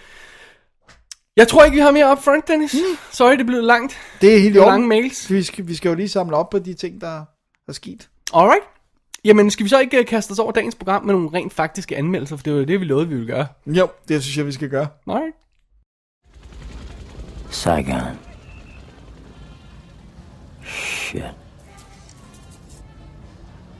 [1.38, 2.76] Jeg tror ikke, vi har mere up front, Dennis.
[3.12, 3.98] Sorry, det blev langt.
[4.22, 5.32] Det er helt Det er lange mails.
[5.32, 7.24] Vi skal, vi skal jo lige samle op på de ting, der
[7.68, 8.10] er sket.
[8.34, 8.64] Alright.
[9.26, 11.98] Jamen, skal vi så ikke øh, kaste os over dagens program med nogle rent faktiske
[11.98, 13.48] anmeldelser, for det var jo det, vi lovede, vi ville gøre.
[13.66, 14.88] Jo, det synes jeg, vi skal gøre.
[15.08, 15.22] Nej.
[17.50, 18.18] Saigon.
[20.64, 21.34] Shit.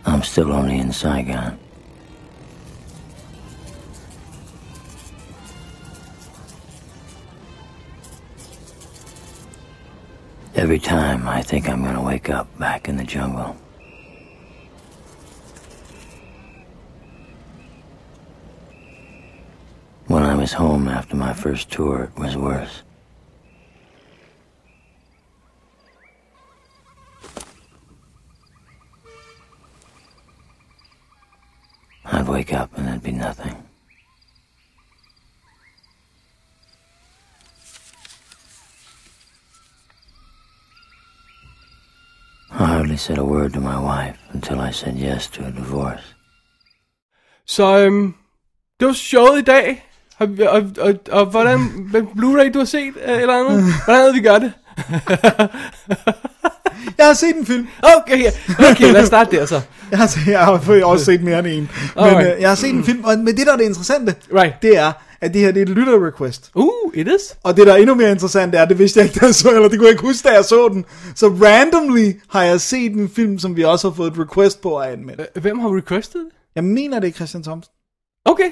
[0.06, 1.60] I'm still only in Saigon.
[10.56, 13.56] Every time I think I'm gonna wake up back in the jungle.
[20.08, 22.82] When I was home after my first tour, it was worse.
[32.12, 33.56] I'd wake up and there'd be nothing.
[42.52, 46.16] I hardly said a word to my wife until I said yes to a divorce.
[47.46, 48.14] Så øhm,
[48.80, 49.86] det var showet i dag.
[50.18, 51.60] Og, og, og, og hvordan,
[52.18, 53.64] Blu-ray du har set, øh, eller andet?
[53.86, 54.54] Hvordan havde vi gør det?
[56.98, 57.68] Jeg har set en film.
[57.98, 58.32] Okay, ja.
[58.72, 59.62] okay, lad os starte der så.
[59.92, 61.54] Jeg har, jeg har også set mere end en.
[61.54, 61.70] Men
[62.06, 62.36] Alright.
[62.36, 64.54] øh, jeg har set en film, og men det der er det interessante, Right.
[64.62, 66.52] det er, at det her det er et lytter-request.
[66.56, 67.36] Uh, it is.
[67.44, 69.50] Og det der er endnu mere interessant er, det vidste jeg ikke, da jeg så,
[69.52, 70.86] eller det kunne jeg ikke huske, da jeg så den.
[71.16, 74.78] Så randomly har jeg set en film, som vi også har fået et request på
[74.78, 75.28] at anmelde.
[75.36, 76.32] Øh, Hvem har requestet det?
[76.56, 77.72] Jeg mener, det er Christian Thomsen.
[78.26, 78.50] Okay.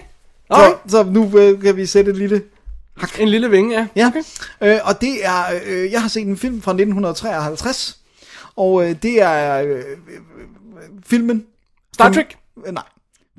[0.52, 0.78] Så, Alright.
[0.88, 2.42] så nu øh, kan vi sætte et lille...
[3.20, 3.88] En lille vinge, ja.
[3.96, 4.24] Ja, Okay.
[4.76, 7.98] øh, og det er, øh, jeg har set en film fra 1953,
[8.58, 9.84] og øh, det er øh, øh,
[11.06, 11.46] filmen...
[11.94, 12.38] Star Trek?
[12.68, 12.84] Øh, nej,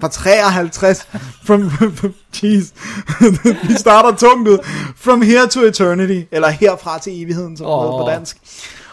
[0.00, 1.08] fra 53.
[1.44, 1.70] From,
[2.36, 2.72] jeez,
[3.68, 4.58] vi starter tungt ud.
[4.96, 7.94] From Here to Eternity, eller Herfra til evigheden, som oh.
[7.94, 8.04] Åh.
[8.04, 8.36] på dansk.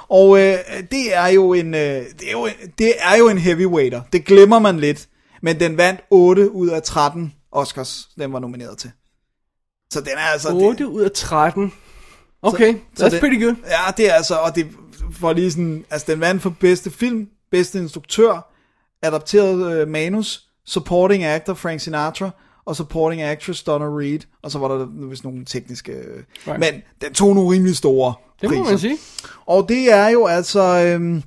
[0.09, 0.57] Og øh,
[0.91, 1.79] det er jo en, øh,
[2.19, 4.01] det er jo, det er jo en heavyweighter.
[4.13, 5.07] Det glemmer man lidt,
[5.41, 8.91] men den vandt 8 ud af 13 Oscars, den var nomineret til.
[9.93, 10.49] Så den er altså...
[10.53, 11.73] 8 ud af 13.
[12.41, 13.55] Okay, så that's det- pretty good.
[13.67, 14.67] Ja, det er altså, og det
[15.15, 18.51] for lige sådan, altså den vandt for bedste film, bedste instruktør,
[19.01, 22.29] adapteret øh, manus, supporting actor Frank Sinatra,
[22.65, 26.59] og supporting actress Donna Reed, og så var der vist nogle tekniske, øh, Right.
[26.59, 28.71] men den tog nogle rimelig store Det må priser.
[28.71, 28.97] man sige.
[29.45, 31.23] Og det er jo altså, øhm,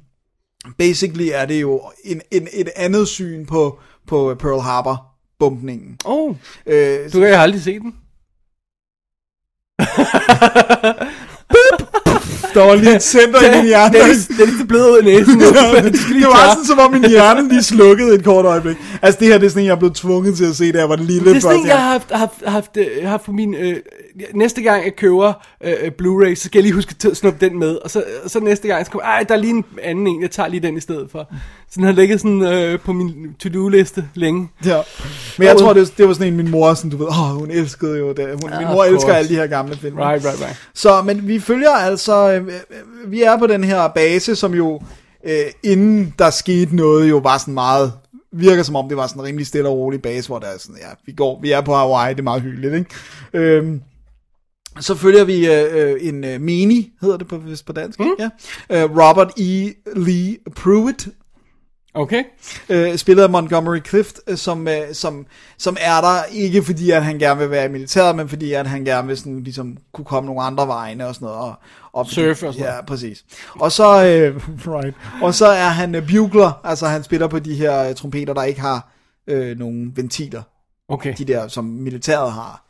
[0.78, 5.04] basically er det jo en, en, et andet syn på, på Pearl Harbor
[5.38, 5.96] bumpningen.
[6.04, 7.94] Oh, Øh, du kan har aldrig set den.
[12.58, 13.92] der var lige et center i min hjerne.
[13.92, 15.40] Det er, det er lidt blevet ud af næsen.
[16.20, 18.76] Det var sådan, som om min hjerne lige slukkede et kort øjeblik.
[19.02, 20.78] Altså det her, det er sådan en, jeg er blevet tvunget til at se, da
[20.78, 21.30] jeg var lille.
[21.30, 23.54] Det er sådan en, jeg har haft, haft, haft, øh, haft på min...
[23.54, 23.76] Øh,
[24.34, 25.32] næste gang jeg køber
[25.64, 27.76] øh, øh, Blu-ray, så skal jeg lige huske at snuppe den med.
[27.76, 30.22] Og så, og så næste gang, så kommer ej, der er lige en anden en,
[30.22, 31.28] jeg tager lige den i stedet for.
[31.70, 34.48] Så den har ligget sådan øh, på min to-do-liste længe.
[34.64, 34.80] Ja.
[35.38, 37.38] Men jeg tror, det var, det var sådan en, min mor, sådan, du ved, åh,
[37.38, 38.26] hun elskede jo det.
[38.26, 39.98] Hun, min of mor elsker alle de her gamle film.
[39.98, 40.56] Right, right, right.
[40.74, 42.48] Så, men vi følger altså, øh,
[43.06, 44.80] vi er på den her base, som jo,
[45.24, 47.92] øh, inden der skete noget, jo var sådan meget,
[48.32, 50.58] virker som om det var sådan en rimelig stille og rolig base, hvor der er
[50.58, 52.90] sådan, ja, vi går, vi er på Hawaii, det er meget hyggeligt, ikke?
[53.32, 53.82] Øhm,
[54.80, 58.06] så følger vi øh, øh, en øh, mini, hedder det på, vist på dansk, mm.
[58.18, 58.28] ja.
[58.70, 59.72] Øh, Robert E.
[59.96, 61.08] Lee Pruitt,
[61.94, 62.24] Okay.
[62.68, 65.26] øh, spillet af Montgomery Clift, øh, som, øh, som,
[65.58, 68.66] som er der ikke fordi, at han gerne vil være i militæret, men fordi, at
[68.66, 71.40] han gerne vil sådan, ligesom, kunne komme nogle andre vegne og sådan noget.
[71.40, 71.54] Og,
[71.92, 72.86] og Surfe og sådan Ja, noget.
[72.86, 73.24] præcis.
[73.50, 74.36] Og så, øh,
[74.76, 74.94] right.
[75.22, 78.42] og så er han øh, bugler, altså han spiller på de her øh, trompeter, der
[78.42, 78.92] ikke har
[79.26, 80.42] øh, nogen ventiler.
[80.88, 81.14] Okay.
[81.18, 82.67] De der, som militæret har.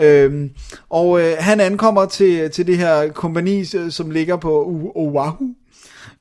[0.00, 0.50] Øhm,
[0.90, 4.50] og øh, han ankommer til, til det her kompani, øh, som ligger på
[4.94, 5.54] Oahu,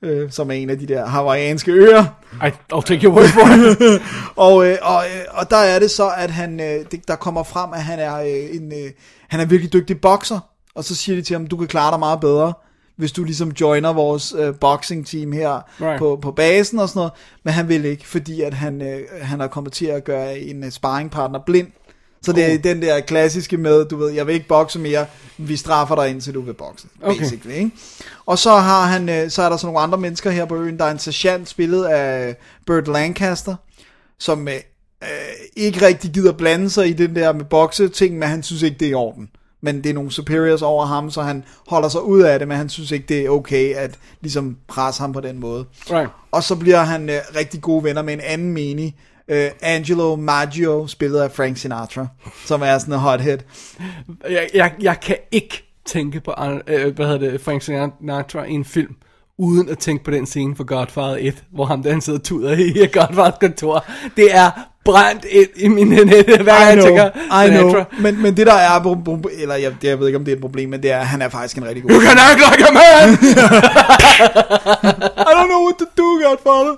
[0.01, 2.03] øh, som er en af de der hawaiianske øer.
[2.33, 4.01] I, I'll take your word for it.
[4.47, 7.43] og, øh, og, øh, og der er det så, at han, øh, det, der kommer
[7.43, 8.91] frem, at han er øh, en, øh,
[9.29, 10.39] han er virkelig dygtig bokser,
[10.75, 12.53] og så siger de til ham, du kan klare dig meget bedre,
[12.95, 15.99] hvis du ligesom joiner vores øh, boxing team her right.
[15.99, 17.11] på, på basen og sådan noget,
[17.43, 20.63] men han vil ikke, fordi at han, øh, han er kommet til at gøre en
[20.63, 21.67] øh, sparringpartner blind,
[22.21, 22.63] så det er Oh.
[22.63, 25.05] den der klassiske med, du ved, jeg vil ikke bokse mere,
[25.37, 27.19] vi straffer dig indtil du vil bokse, Okay.
[27.19, 27.71] basically, ikke?
[28.25, 30.77] Og så har han, øh, så er der så nogle andre mennesker her på øen,
[30.77, 33.55] der er en sergeant spillet af Burt Lancaster,
[34.19, 34.53] som øh,
[35.03, 35.09] øh,
[35.55, 38.77] ikke rigtig gider blande sig i den der med bokse ting, men han synes ikke,
[38.79, 39.29] det er i orden.
[39.61, 42.57] Men det er nogle superiors over ham, så han holder sig ud af det, men
[42.57, 45.65] han synes ikke, det er okay at ligesom presse ham på den måde.
[45.91, 46.09] Right.
[46.31, 48.95] Og så bliver han øh, rigtig gode venner med en anden menig,
[49.29, 52.07] øh, Angelo Maggio, spillet af Frank Sinatra,
[52.45, 53.37] som er sådan en hothead.
[54.29, 56.33] Jeg, jeg, jeg kan ikke tænke på
[56.67, 58.95] øh, hvad hedder det, Frank Sinatra i en film,
[59.37, 62.23] uden at tænke på den scene for Godfather 1, hvor ham der han sidder og
[62.23, 63.85] tuder i Godfather kontor.
[64.17, 67.09] Det er brændt ind i min net, hver gang I jeg know, tænker
[67.45, 67.83] I know.
[67.99, 68.95] Men, men det der er,
[69.41, 71.21] eller jeg, jeg ved ikke om det er et problem, men det er, at han
[71.21, 73.13] er faktisk en rigtig god You can act like a man!
[75.29, 76.73] I don't know what to do, Godfather.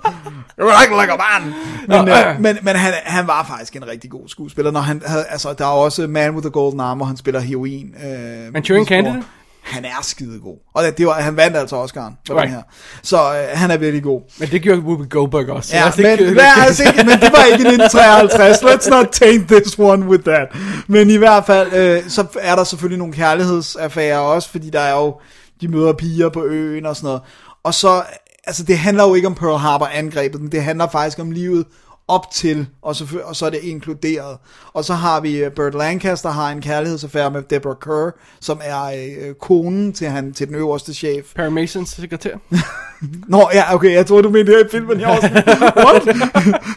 [0.58, 1.54] You're like, like a man.
[1.88, 4.70] Men, øh, men, men han, han var faktisk en rigtig god skuespiller.
[4.70, 7.40] Når han havde, altså, der er også Man with the Golden Arm, hvor han spiller
[7.40, 7.94] heroin.
[8.04, 8.84] Øh, Manchurian misbruger.
[8.84, 9.22] Candidate?
[9.62, 10.56] Han er skidegod.
[10.74, 12.42] Og det, det var, han vandt altså Oscar'en for Right.
[12.42, 12.62] den her.
[13.02, 14.20] Så øh, han er virkelig god.
[14.38, 15.76] Men det gjorde Whoopi Goldberg også.
[15.76, 18.58] Ja, men, tænker- men, altså, ikke, men det var ikke i 1953.
[18.62, 20.48] Let's not taint this one with that.
[20.86, 24.92] Men i hvert fald, øh, så er der selvfølgelig nogle kærlighedsaffærer også, fordi der er
[24.96, 25.14] jo,
[25.60, 27.20] de møder piger på øen og sådan noget.
[27.64, 28.02] Og så,
[28.44, 31.66] altså det handler jo ikke om Pearl Harbor angrebet, men det handler faktisk om livet
[32.08, 34.38] op til, og så, og så er det inkluderet.
[34.72, 38.10] Og så har vi uh, Burt Lancaster har en kærlighedsaffære med Deborah Kerr,
[38.40, 41.34] som er øh, konen til, han, til den øverste chef.
[41.34, 42.36] Perry Masons sekretær.
[43.28, 45.00] Nå, ja, okay, jeg troede, du mente her i filmen.
[45.00, 45.44] Jeg, sådan,
[45.86, 46.06] What?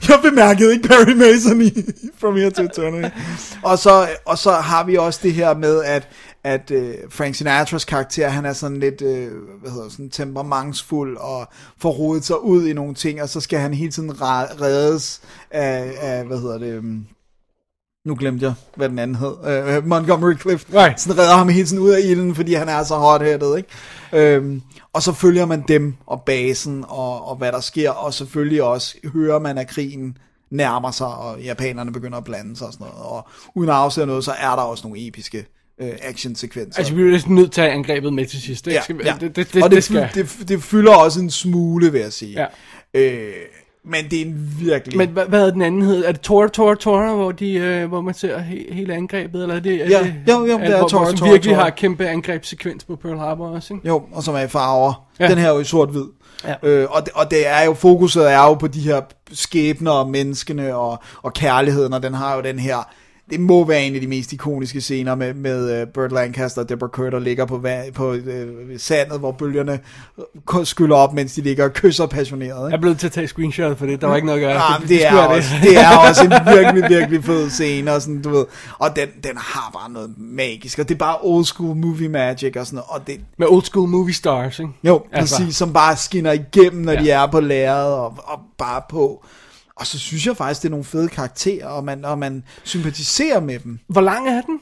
[0.10, 1.72] jeg bemærkede ikke Perry Mason i
[2.20, 3.16] From Here to Eternity.
[3.64, 6.08] Og så, og så har vi også det her med, at,
[6.46, 11.48] at uh, Frank Sinatras karakter, han er sådan lidt, uh, hvad hedder sådan, temperamentsfuld og
[11.78, 15.22] får rodet sig ud i nogle ting, og så skal han hele tiden re- reddes
[15.52, 17.08] af, af, hvad hedder det, um,
[18.06, 19.78] nu glemte jeg, hvad den anden hed.
[19.78, 20.68] Uh, Montgomery Clift.
[20.74, 21.02] Right.
[21.02, 23.70] Sådan redder ham hele tiden ud af ilden, fordi han er så hot-headed, ikke?
[24.14, 24.62] Øhm,
[24.94, 28.96] og så følger man dem og basen og, og hvad der sker, og selvfølgelig også
[29.14, 30.18] hører man, at krigen
[30.52, 33.02] nærmer sig, og japanerne begynder at blande sig og sådan noget.
[33.06, 35.46] Og uden at afsløre noget, så er der også nogle episke
[35.82, 36.80] øh, actionsekvenser.
[36.80, 38.68] Altså, vi er jo næsten nødt til at angrebet med til sidst.
[38.68, 39.16] ja, Skal ja.
[39.20, 40.10] Det, det, det, og det, det, skal.
[40.14, 42.48] det, det fylder også en smule, vil jeg sige.
[42.94, 43.00] Ja.
[43.02, 43.34] Øh,
[43.88, 44.98] men det er en virkelig...
[44.98, 46.06] Men hvad, hvad er den anden hed?
[46.06, 49.42] Er det Tora Tora Tora, hvor, de, øh, hvor man ser he, hele angrebet?
[49.42, 51.64] Eller er det, er Ja, det, jo, jo, det er Tora som Tora virkelig Tora.
[51.64, 53.88] har kæmpe angrebssekvens på Pearl Harbor også, ikke?
[53.88, 55.08] Jo, og som er i farver.
[55.20, 55.28] Ja.
[55.30, 56.06] Den her er jo i sort-hvid.
[56.46, 56.54] Ja.
[56.64, 60.10] Øh, og, det, og det er jo, fokuset er jo på de her skæbner og
[60.10, 62.90] menneskene og, og kærligheden, og den har jo den her,
[63.30, 66.70] det må være en af de mest ikoniske scener med, med uh, Burt Lancaster og
[66.70, 68.20] Deborah Kerr, der ligger på, på uh,
[68.78, 69.80] sandet, hvor bølgerne
[70.60, 72.58] øh, skyller op, mens de ligger og kysser passioneret.
[72.60, 72.76] Jeg Ikke?
[72.76, 74.02] er blevet til at tage screenshot for det.
[74.02, 74.72] Der var ikke noget at gøre.
[74.72, 77.94] Ja, men det, er skulle jeg også, det er også en virkelig, virkelig fed scene,
[77.94, 78.46] og sådan, du ved,
[78.80, 82.56] og den, den har bare noget magisk, og det er bare old school movie magic,
[82.58, 84.72] og sådan noget, og det, Med old school movie stars, ikke?
[84.84, 85.38] jo, Altså.
[85.38, 87.02] præcis, som bare skinner igennem, når ja.
[87.02, 89.26] de er på lærredet og, og bare på.
[89.76, 93.40] Og så synes jeg faktisk, det er nogle fede karakterer, og man, og man sympatiserer
[93.40, 93.80] med dem.
[93.88, 94.62] Hvor lang er den?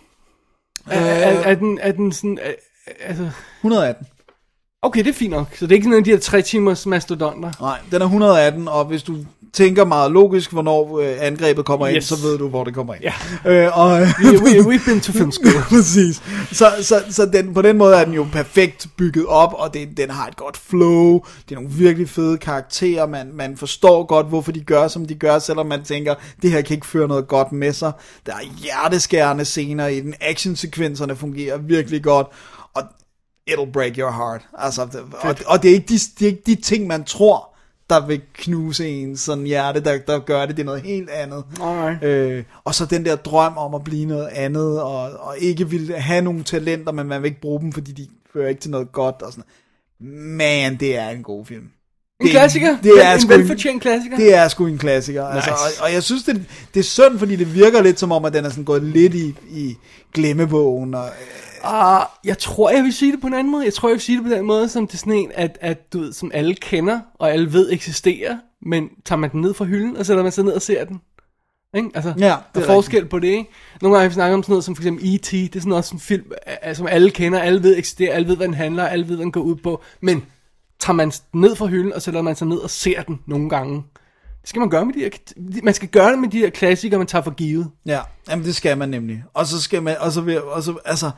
[0.88, 2.40] Er, er, er, den, er den sådan...
[2.42, 2.54] Er,
[3.00, 4.08] altså, 118.
[4.84, 5.48] okay, det er fint nok.
[5.56, 7.52] Så det er ikke sådan en af de her tre timers mastodonter.
[7.62, 9.16] Nej, den er 118, og hvis du
[9.54, 12.06] tænker meget logisk, hvornår øh, angrebet kommer ind, Yes.
[12.06, 13.04] så ved du, hvor det kommer ind.
[13.04, 13.14] Ja.
[13.52, 13.92] Øh, og,
[14.24, 15.64] We, we, we've been to film school.
[15.78, 16.22] Præcis.
[16.52, 19.98] Så, så, så den, på den måde er den jo perfekt bygget op, og det,
[19.98, 21.14] den har et godt flow.
[21.50, 23.06] Det er nogle virkelig fede karakterer.
[23.08, 26.62] Man, man forstår godt, hvorfor de gør, som de gør, selvom man tænker, det her
[26.62, 27.92] kan ikke føre noget godt med sig.
[28.26, 30.14] Der er hjerteskærende scener i den.
[30.22, 32.28] Actionsekvenserne fungerer virkelig godt.
[32.74, 32.84] Og
[33.50, 34.42] it'll break your heart.
[34.58, 37.50] Altså, det, og, og det, er ikke de, det er ikke de ting, man tror,
[37.90, 40.58] der vil knuse en sådan hjerte, der, der gør det.
[40.58, 41.44] Det er noget helt andet.
[41.62, 42.04] Alright.
[42.04, 45.94] Øh, og så den der drøm om at blive noget andet, og, og ikke vil
[45.96, 48.92] have nogle talenter, men man vil ikke bruge dem, fordi de fører ikke til noget
[48.92, 49.44] godt, og sådan
[50.10, 51.68] Man, det er en god film.
[52.22, 52.78] En klassiker.
[52.84, 54.18] Det er en en- velfortjent klassiker.
[54.18, 55.34] Det er sgu en klassiker.
[55.36, 55.36] Nice.
[55.36, 58.26] Altså, og, og jeg synes, det, det er synd, fordi det virker lidt som om,
[58.26, 59.76] at den er sådan gået lidt i, i
[60.14, 60.94] glemmebogen.
[60.94, 61.10] Og,
[61.66, 63.66] Uh, jeg tror, jeg vil sige det på en anden måde.
[63.66, 65.58] Jeg tror, jeg vil sige det på den måde, som det er sådan en, at,
[65.62, 69.54] at du ved, som alle kender, og alle ved eksisterer, men tager man den ned
[69.54, 71.02] fra hylden, og sætter man sig ned og ser den.
[71.76, 71.90] Ikke?
[71.96, 73.50] Altså, Ja, der det er er forskel på det, ikke?
[73.82, 75.96] Nogle gange vi snakket om sådan noget som for eksempel E.T., det er sådan også
[75.96, 76.32] en film,
[76.74, 79.32] som alle kender, alle ved eksisterer, alle ved, hvad den handler, alle ved, hvad den
[79.32, 80.26] går ud på, men
[80.80, 83.50] tager man den ned fra hylden, og sætter man sig ned og ser den nogle
[83.50, 83.84] gange.
[84.42, 85.10] Det skal man gøre med de her,
[85.64, 87.70] man skal gøre det med de her klassikere, man tager for givet.
[87.86, 88.00] ja,
[88.30, 89.24] jamen det skal man nemlig.
[89.34, 91.12] Og så skal man, og så, og så altså,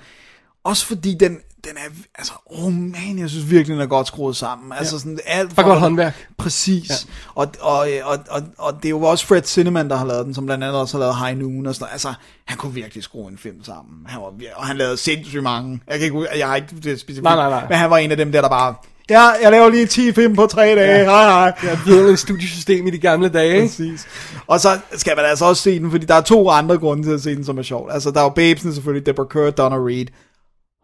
[0.65, 4.35] også fordi den, den er, altså, oh man, jeg synes virkelig, den er godt skruet
[4.35, 4.73] sammen.
[4.77, 6.27] Altså sådan alt Fra godt håndværk.
[6.37, 6.89] Præcis.
[6.89, 6.95] Ja.
[7.35, 10.33] Og, og, og, og, og, det er jo også Fred Cinnamon, der har lavet den,
[10.33, 11.91] som blandt andet også har lavet High Noon og sådan noget.
[11.91, 12.13] Altså,
[12.45, 14.05] han kunne virkelig skrue en film sammen.
[14.05, 15.81] Han var, og han lavede sindssygt mange.
[15.87, 17.23] Jeg, kan ikke, jeg har ikke det specifikt.
[17.23, 17.65] Nej, nej, nej.
[17.69, 18.75] Men han var en af dem der, der bare,
[19.09, 20.99] ja, jeg laver lige 10 film på 3 dage.
[20.99, 21.03] Ja.
[21.03, 21.53] Hej, hej.
[21.61, 23.61] Det er videre et studiesystem i de gamle dage?
[23.61, 24.07] Præcis.
[24.47, 27.11] Og så skal man altså også se den, fordi der er to andre grunde til
[27.11, 27.93] at se den, som er sjovt.
[27.93, 30.05] Altså, der er jo Babesen selvfølgelig, Deborah Kerr, Donna Reed.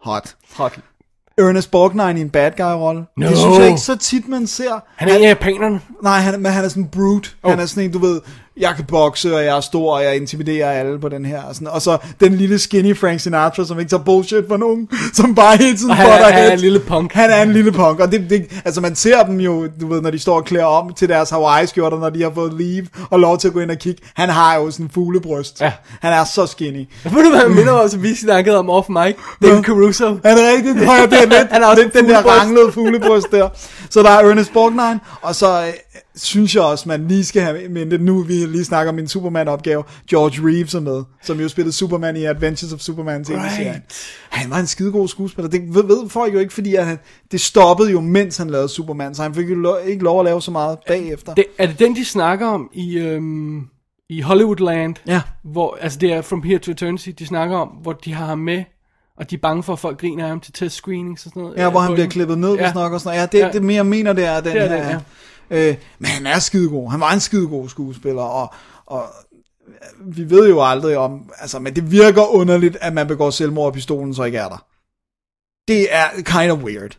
[0.04, 0.36] Hot.
[0.56, 0.80] Hot.
[1.38, 3.06] Ernest Borgnine i en bad guy-rolle.
[3.18, 3.28] No.
[3.28, 4.80] Det synes jeg ikke så tit, man ser.
[4.96, 5.82] Han er af japanerne.
[6.04, 7.30] Nej, han, men han er sådan en brute.
[7.44, 7.50] Oh.
[7.52, 8.22] Han er sådan en, du ved,
[8.62, 11.42] jeg kan bokse, og jeg er stor, og jeg intimiderer alle på den her.
[11.44, 11.68] Og, sådan.
[11.68, 15.58] og så den lille skinny Frank Sinatra, som ikke tager bullshit for nogen, som bare
[15.58, 17.14] hele tiden Og han er- han er en lille punk.
[17.14, 20.02] Han er en lille punk, og det, det, altså man ser dem jo, du ved,
[20.02, 23.20] når de står og klæder om til deres Hawaii-skjorter, når de har fået leave og
[23.20, 24.02] lov til at gå ind og kigge.
[24.16, 25.62] Han har jo sådan en fuglebryst.
[25.62, 25.72] Ja.
[26.02, 26.88] Han er så skinny.
[27.14, 29.16] Ved du, hvad jeg minder om, som vi snakkede om off mic?
[29.44, 30.06] David Caruso.
[30.24, 30.78] Er det rigtigt?
[30.82, 33.50] Ja, det er lidt, Han har også lidt den der ranglede fuglebryst der.
[33.90, 35.74] Så der er Ernest Borgnine, og så øh,
[36.16, 39.08] synes jeg også, man lige skal have med det nu, vi lige snakker om min
[39.08, 43.68] Superman-opgave, George Reeves er med, som jo spillede Superman i Adventures of Superman tv-serien.
[43.74, 44.16] Right.
[44.30, 45.50] Han var en skidegod skuespiller.
[45.50, 47.00] Det ved, ved folk jo ikke, fordi at han,
[47.32, 50.26] det stoppede jo, mens han lavede Superman, så han fik jo lo- ikke lov at
[50.26, 51.34] lave så meget bagefter.
[51.34, 53.62] Det, er det den, de snakker om i, øhm,
[54.10, 54.96] i Hollywoodland?
[55.08, 55.22] Ja.
[55.44, 58.40] Hvor, altså det er From Here to Eternity, de snakker om, hvor de har ham
[58.40, 58.64] med,
[59.18, 61.42] og de er bange for, at folk griner af ham til test screenings og sådan
[61.44, 61.58] noget.
[61.58, 62.66] Ja, hvor han på bliver klippet ned, Ja.
[62.66, 63.34] hvis nok og sådan noget.
[63.34, 63.52] Ja, det, Ja.
[63.54, 64.92] det mere mener, det er den Det er her.
[64.98, 65.02] det,
[65.52, 66.92] Øh, men han er skidegod.
[66.92, 68.54] Han var en skidegod skuespiller, og,
[68.86, 69.06] og
[69.68, 73.68] øh, vi ved jo aldrig om, altså, men det virker underligt, at man begår selvmord,
[73.68, 74.66] og pistolen så ikke er der.
[75.68, 76.98] Det er kind of weird.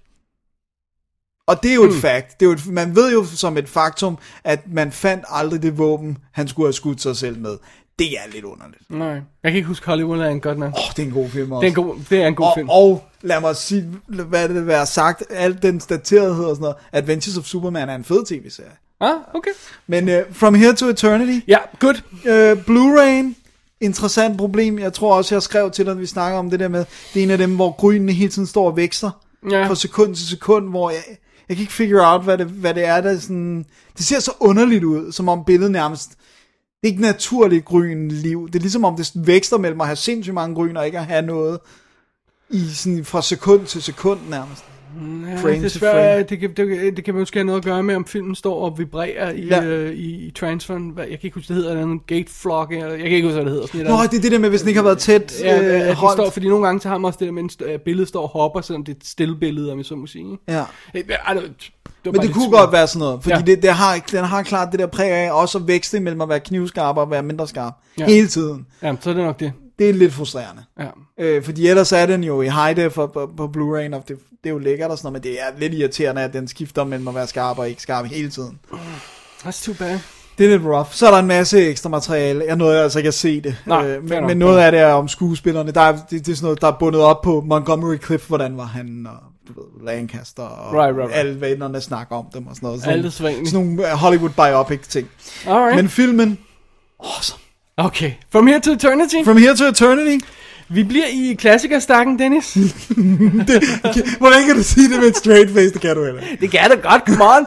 [1.46, 2.40] Og det er jo et fact.
[2.40, 5.78] Det er jo et, man ved jo som et faktum, at man fandt aldrig det
[5.78, 7.58] våben, han skulle have skudt sig selv med.
[7.98, 8.82] Det er lidt underligt.
[8.90, 10.68] Nej, jeg kan ikke huske Hollywoodland godt nok.
[10.68, 11.60] Åh, oh, det er en god film også.
[11.60, 12.68] Det er en god, det er en god og, film.
[12.68, 17.36] og lad mig sige, hvad det være sagt, al den daterethed og sådan noget, Adventures
[17.38, 18.70] of Superman er en fed tv-serie.
[19.00, 19.50] Ah, okay.
[19.86, 21.94] Men uh, From Here to Eternity, Ja, good.
[22.24, 23.34] uh, Blu-ray,
[23.80, 26.68] interessant problem, jeg tror også, jeg skrev til dig, når vi snakker om det der
[26.68, 29.10] med, det er en af dem, hvor grynene hele tiden står og vækster,
[29.50, 29.66] Ja.
[29.68, 31.02] fra sekund til sekund, hvor jeg,
[31.48, 33.64] jeg kan ikke figure out, hvad det, hvad det er, der sådan,
[33.98, 36.10] det ser så underligt ud, som om billedet nærmest,
[36.82, 38.46] det er ikke naturligt grøn liv.
[38.46, 41.06] Det er ligesom om det vækster mellem at have sindssygt mange gryn og ikke at
[41.06, 41.60] have noget
[42.50, 44.64] i sådan fra sekund til sekund nærmest.
[45.28, 46.22] Ja, frame frame.
[46.22, 48.78] det, kan, det, det kan måske have noget at gøre med, om filmen står og
[48.78, 49.64] vibrerer i, Ja.
[49.64, 50.88] øh, i, i transferen.
[50.90, 53.34] Hvad- Jeg kan ikke huske, det hedder en gate flock, eller jeg kan ikke huske,
[53.34, 53.66] hvad det hedder.
[53.66, 55.76] Sådan Nå, eller det er det der med, hvis den ikke har været tæt Ja,
[55.80, 56.12] øh, at holdt.
[56.20, 58.22] står, fordi nogle gange så har man også det der med, at et billede står
[58.22, 60.38] og hopper, selvom det er et stille billede, om jeg så må sige.
[60.48, 60.60] Ja.
[60.94, 61.42] Øh, ej, det,
[62.04, 62.50] Men det kunne svært.
[62.60, 63.42] godt være sådan noget, fordi Ja.
[63.46, 66.28] det, det har, den har klart det der præg af også at vækste mellem at
[66.28, 67.72] være knivskarp og være mindre skarp.
[67.98, 68.06] Ja.
[68.06, 68.66] Hele tiden.
[68.82, 69.52] Ja, så er det nok det.
[69.82, 70.62] Det er lidt frustrerende.
[70.78, 70.88] Ja.
[71.18, 74.18] Øh, fordi ellers er den jo i high def på, på, på Blu-ray, og det,
[74.42, 76.84] det er jo lækkert og sådan noget, men det er lidt irriterende, at den skifter
[76.84, 78.58] mellem at være skarp og ikke skarp hele tiden.
[79.44, 79.98] That's too bad.
[80.38, 80.88] Det er lidt rough.
[80.90, 82.44] Så er der en masse ekstra materiale.
[82.46, 83.56] Jeg nåede altså ikke at se det.
[83.66, 85.72] Nej, øh, men, men noget af det er om skuespillerne.
[85.72, 88.56] Der er, det, det er sådan noget, der er bundet op på Montgomery Clift, hvordan
[88.56, 89.16] var han, og
[89.48, 91.14] du ved, Lancaster, og Right, right, right.
[91.14, 92.82] alle vennerne snakker om dem og sådan noget.
[92.82, 93.48] Sådan, sædvanligt.
[93.50, 95.08] sådan nogle øh, Hollywood biopic ting.
[95.46, 95.76] Alright.
[95.76, 96.38] Men filmen,
[97.00, 97.41] awesome.
[97.76, 98.12] Okay.
[98.30, 99.24] From here to eternity.
[99.24, 100.24] From Here to Eternity.
[100.68, 102.52] Vi bliver i klassikerstakken, Dennis.
[103.48, 105.72] Det, hvordan kan du sige det med et straight face?
[105.72, 107.46] Det kan du heller det kan da godt, come on.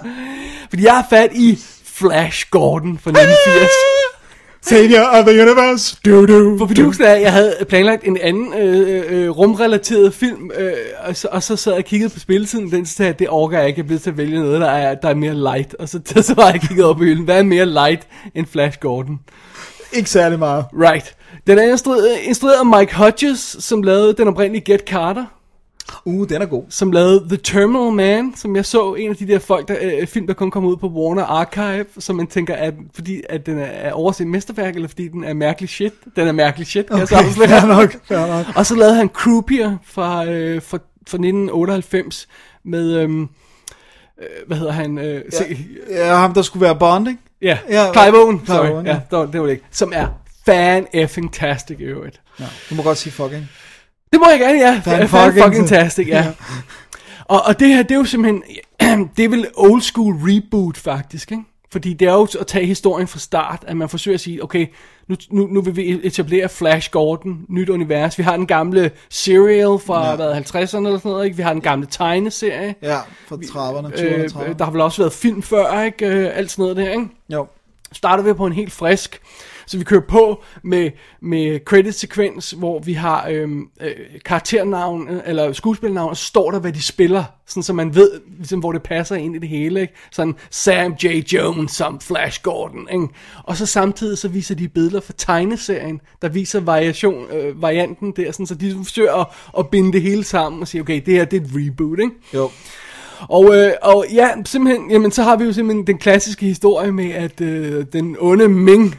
[0.69, 3.71] Fordi jeg har fat i Flash Gordon fra 1980.
[4.69, 5.97] Savior of the Universe.
[6.05, 6.57] Du, du.
[6.57, 11.15] For fidusen er, at jeg havde planlagt en anden øh, øh, rumrelateret film, øh, og,
[11.15, 13.79] så, og så sad jeg og kiggede på spilletiden, den sagde det orker jeg ikke,
[13.79, 15.73] jeg bliver til at vælge noget, der er, der er mere light.
[15.73, 18.79] Og så, så var jeg kigget op på hylden, hvad er mere light end Flash
[18.79, 19.19] Gordon?
[19.95, 20.65] Ikke særlig meget.
[20.73, 21.15] Right.
[21.47, 25.25] Den er instrueret, af Mike Hodges, som lavede den oprindelige Get Carter,
[26.05, 26.63] Uh, den er god.
[26.69, 30.07] som lavede The Terminal Man, som jeg så en af de der folk, der, øh,
[30.07, 33.57] film, der kun kom ud på Warner Archive, som man tænker, at fordi at den
[33.57, 35.93] er, er overset mesterværk, eller fordi den er mærkelig shit.
[36.15, 38.45] Den er mærkelig shit, kan jeg så Okay, fair nok, fair nok.
[38.55, 40.77] Og så lavede han Croupier fra, øh, fra,
[41.07, 42.27] fra 1998
[42.63, 43.27] med, øhm, øh,
[44.47, 44.97] hvad hedder han?
[44.97, 45.37] Øh, ja.
[45.37, 45.57] Se,
[45.89, 47.19] Ja, ham der skulle være Bond, ikke?
[47.41, 48.69] Ja, Ja, Clive Owen, sorry.
[48.69, 48.91] Owen, ja.
[48.91, 48.99] ja.
[49.25, 49.65] det, var, det ikke.
[49.71, 50.07] Som er
[50.45, 52.21] fan effing tastic i øvrigt.
[52.39, 52.45] Ja.
[52.69, 53.49] Du må godt sige fucking.
[54.13, 54.81] Det må jeg gerne, ja.
[54.83, 56.17] Fan, fan fucking- fucking tastic, ja.
[56.17, 56.33] Ja.
[57.25, 58.43] Og, og det her, det er jo simpelthen,
[59.17, 61.43] det er vel old school reboot faktisk, ikke?
[61.71, 64.67] Fordi det er jo at tage historien fra start, at man forsøger at sige, okay,
[65.07, 68.17] nu, nu, nu vil vi etablere Flash Gordon, nyt univers.
[68.17, 70.15] Vi har den gamle serial fra, ja.
[70.15, 71.37] Hvad, 50'erne eller sådan noget, ikke?
[71.37, 72.75] Vi har den gamle tegneserie.
[72.81, 72.97] Ja,
[73.27, 74.53] fra 30'erne, 20'erne, Øh, 30'erne.
[74.57, 76.05] der har vel også været film før, ikke?
[76.07, 77.07] Øh, alt sådan noget der, ikke?
[77.29, 77.47] Jo.
[77.91, 79.21] starter vi på en helt frisk.
[79.67, 83.91] Så vi kører på med, med credit-sekvens, hvor vi har øhm, øh,
[84.25, 88.71] karakternavn, øh, eller skuespilnavn, står der, hvad de spiller, sådan så man ved, ligesom, hvor
[88.71, 89.81] det passer ind i det hele.
[89.81, 89.93] Ikke?
[90.11, 91.05] Sådan Sam J.
[91.33, 92.87] Jones som Flash Gordon.
[92.93, 93.07] Ikke?
[93.43, 98.31] Og så samtidig så viser de billeder fra tegneserien, der viser variation, øh, varianten der,
[98.31, 101.25] sådan, så de forsøger at, at binde det hele sammen og sige, okay, det her
[101.25, 101.99] det er et reboot.
[101.99, 102.11] Ikke?
[102.33, 102.49] Jo.
[103.21, 107.11] Og, øh, og ja, simpelthen, jamen så har vi jo simpelthen den klassiske historie med,
[107.11, 108.95] at øh, den onde Ming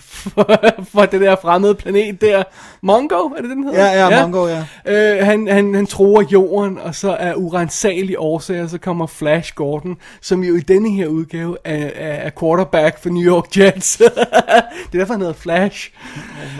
[0.00, 0.60] for,
[0.92, 2.42] for det der fremmede planet der.
[2.82, 3.84] Mongo, er det den hedder?
[3.84, 4.64] Ja, ja, Mongo, ja.
[4.86, 9.96] Øh, han, han, han tror jorden, og så er urensagelige årsager, så kommer Flash Gordon,
[10.20, 13.96] som jo i denne her udgave er, er, er quarterback for New York Jets.
[13.96, 15.90] det er derfor, han hedder Flash.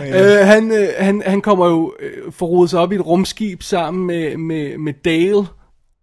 [0.01, 3.63] Oh, øh, han, øh, han, han kommer jo øh, forrodet sig op i et rumskib
[3.63, 5.45] sammen med, med, med Dale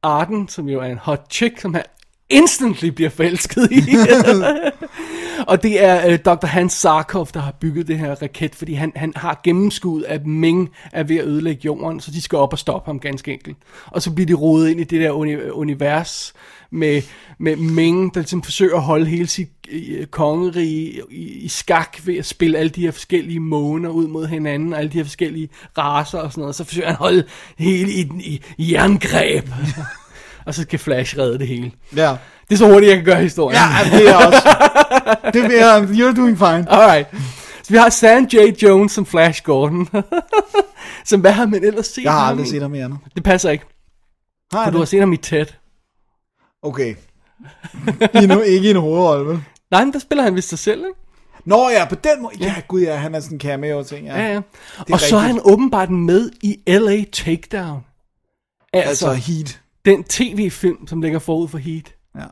[0.03, 1.83] Arden, som jo er en hot chick, som han
[2.31, 3.83] instantly bliver forelsket i.
[5.51, 6.47] og det er øh, Dr.
[6.47, 10.70] Hans Sarkov, der har bygget det her raket, fordi han, han har gennemskud, at Ming
[10.93, 13.57] er ved at ødelægge jorden, så de skal op og stoppe ham ganske enkelt.
[13.87, 16.33] Og så bliver de rodet ind i det der uni- univers
[16.70, 17.03] med,
[17.39, 22.16] med Ming, der ligesom forsøger at holde hele sit øh, kongerige i, i skak ved
[22.16, 25.49] at spille alle de her forskellige måner ud mod hinanden, og alle de her forskellige
[25.79, 26.55] raser og sådan noget.
[26.55, 27.24] Så forsøger han at holde
[27.59, 29.49] hele i, i, i jerngreb.
[30.49, 31.70] og så skal Flash redde det hele.
[31.96, 32.16] Ja.
[32.49, 33.61] Det er så hurtigt, jeg kan gøre historien.
[33.61, 34.49] Ja, det er også.
[35.32, 36.72] Det er, you're doing fine.
[36.72, 37.09] Alright.
[37.62, 38.36] Så vi har Sam J.
[38.62, 39.88] Jones som Flash Gordon.
[41.05, 42.05] som hvad har man ellers set?
[42.05, 42.99] Jeg har aldrig set ham i andet.
[43.14, 43.64] Det passer ikke,
[44.53, 45.46] Har for du har set ham i Ted.
[46.62, 46.94] Okay.
[48.22, 49.40] I nu ikke i en hovedrolle, vel?
[49.70, 51.01] Nej, men der spiller han vist sig selv, ikke?
[51.44, 52.34] Nå ja, på den måde.
[52.40, 54.07] Ja, gud ja, han er sådan en cameo-ting.
[54.07, 54.16] Ja.
[54.16, 54.40] Ja, ja.
[54.92, 55.20] Og så er rigtigt.
[55.20, 57.05] han åbenbart med i L.A.
[57.12, 57.84] Takedown.
[58.72, 59.61] Altså, Altså Heat.
[59.85, 61.95] Den tv-film, som ligger forud for Heat.
[62.16, 62.24] Ja.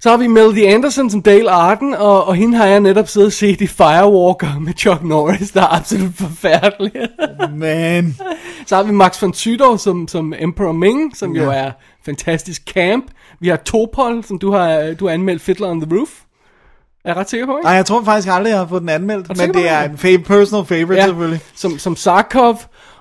[0.00, 3.26] Så har vi Melody Anderson som Dale Arden, og, og hende har jeg netop siddet
[3.26, 6.92] og set i Firewalker med Chuck Norris, der er absolut forfærdelig.
[7.54, 8.16] Man.
[8.66, 11.42] Så har vi Max von Sydow som, som Emperor Ming, som ja.
[11.44, 11.70] jo er
[12.04, 13.04] fantastisk camp.
[13.40, 16.08] Vi har Topol, som du har, du har anmeldt Fiddler on the Roof.
[17.04, 17.64] Er jeg ret sikker på, ikke?
[17.64, 19.28] Nej, jeg tror faktisk aldrig, jeg har fået den anmeldt.
[19.38, 21.40] Men det er en fa- personal favorite, selvfølgelig.
[21.54, 22.58] som, som Sarkov,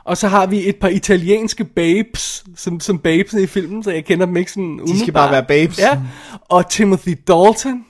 [0.08, 4.05] og så har vi et par italienske babes, som, som babes i filmen, så jeg
[4.05, 5.80] kender dem ikke sådan De skal bare være babes.
[5.80, 6.01] Ja,
[6.49, 7.86] og Timothy Dalton,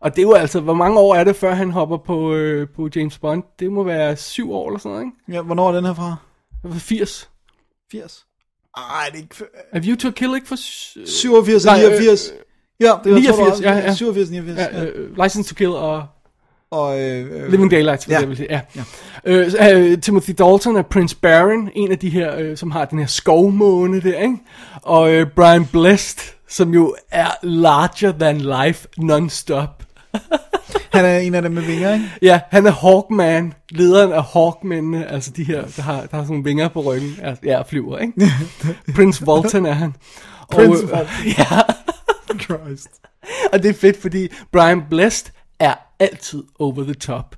[0.00, 2.68] og det er jo altså, hvor mange år er det, før han hopper på, øh,
[2.76, 3.42] på James Bond?
[3.58, 5.36] Det må være syv år eller sådan noget, ikke?
[5.36, 6.16] Ja, hvornår er den her fra?
[6.62, 7.30] Det var 80.
[7.92, 8.24] 80?
[8.76, 8.82] Ej,
[9.12, 9.34] det er ikke...
[9.72, 10.56] Er View to Kill ikke for...
[10.56, 12.32] s- 87 og Nej, øh, 89.
[12.80, 13.94] Ja, det var 89, ja, ja.
[13.94, 14.58] 87, 89.
[14.58, 16.06] Ja, Ja, øh, License to Kill og
[16.70, 18.20] Og, øh, Living Daylights, ja.
[18.20, 18.46] Det vil sige.
[18.50, 18.60] Ja.
[18.76, 18.82] ja.
[19.24, 22.84] Øh, så, øh, Timothy Dalton er Prince Baron, en af de her, øh, som har
[22.84, 24.36] den her skovmåne der, ikke?
[24.82, 29.82] Og øh, Brian Blessed, som jo er larger than life non-stop.
[30.94, 32.10] han er en af dem med vinger, ikke?
[32.22, 36.26] Ja, han er Hawkman, lederen af Hawkmændene, altså de her, der har, der har sådan
[36.26, 38.12] nogle vinger på ryggen, altså, ja, flyver, ikke?
[38.96, 39.94] Prince Walton er han.
[40.52, 41.26] Prince og, øh.
[41.38, 41.60] Ja,
[42.40, 42.88] Christ.
[43.52, 45.32] og det er fedt, fordi Brian Blessed
[46.00, 47.36] altid over the top.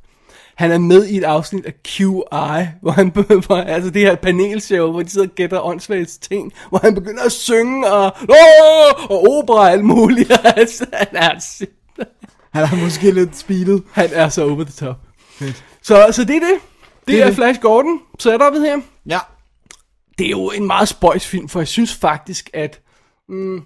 [0.55, 4.91] Han er med i et afsnit af QI, hvor han hvor, altså det her panelshow,
[4.91, 9.11] hvor de sidder og gætter åndssvagt ting, hvor han begynder at synge og, Åh!
[9.11, 10.33] og opera og alt muligt.
[10.57, 11.65] altså, han, er,
[12.53, 13.83] Han er måske lidt speedet.
[13.93, 14.97] han er så over the top.
[15.83, 16.59] Så, så det er det.
[17.01, 17.35] Det, Det er det.
[17.35, 18.81] Flash Gordon, setup'et her.
[19.07, 19.19] Ja.
[20.19, 22.81] Det er jo en meget spøjs film, for jeg synes faktisk, at...
[23.29, 23.63] Mm,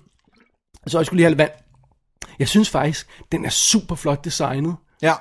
[0.87, 1.51] så jeg skulle lige have lidt vand.
[2.39, 4.77] Jeg synes faktisk, den er super flot designet.
[5.03, 5.13] Ja.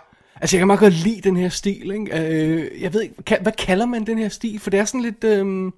[0.42, 2.20] Altså, jeg kan meget godt lide den her stil, ikke?
[2.20, 4.60] Øh, jeg ved ikke, hvad kalder man den her stil?
[4.60, 5.24] For det er sådan lidt...
[5.24, 5.74] Øhm,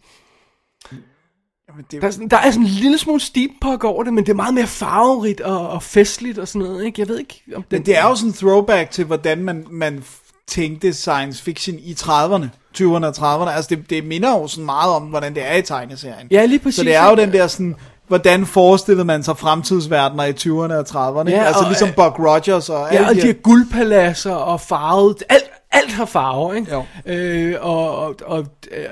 [1.69, 4.23] Jamen, det, der, er sådan, der er sådan en lille smule steampunk over det, men
[4.23, 7.01] det er meget mere farverigt og, og festligt og sådan noget, ikke?
[7.01, 7.77] Jeg ved ikke, om den...
[7.77, 10.03] Men det er jo sådan en throwback til, hvordan man, man
[10.47, 12.45] tænkte science fiction i 30'erne,
[12.77, 13.49] 20'erne og 30'erne.
[13.49, 16.27] Altså, det, det minder jo sådan meget om, hvordan det er i tegneserien.
[16.31, 16.75] Ja, lige præcis.
[16.75, 17.75] Så det er jo den der sådan,
[18.07, 21.29] hvordan forestillede man sig fremtidsverdener i 20'erne og 30'erne.
[21.29, 25.23] Ja, altså og, ligesom Buck Rogers og alle Ja, og de her guldpaladser og farvet,
[25.29, 26.71] alt, alt har farver, ikke?
[26.71, 26.83] Jo.
[27.05, 28.85] Øh, og, og, og øh,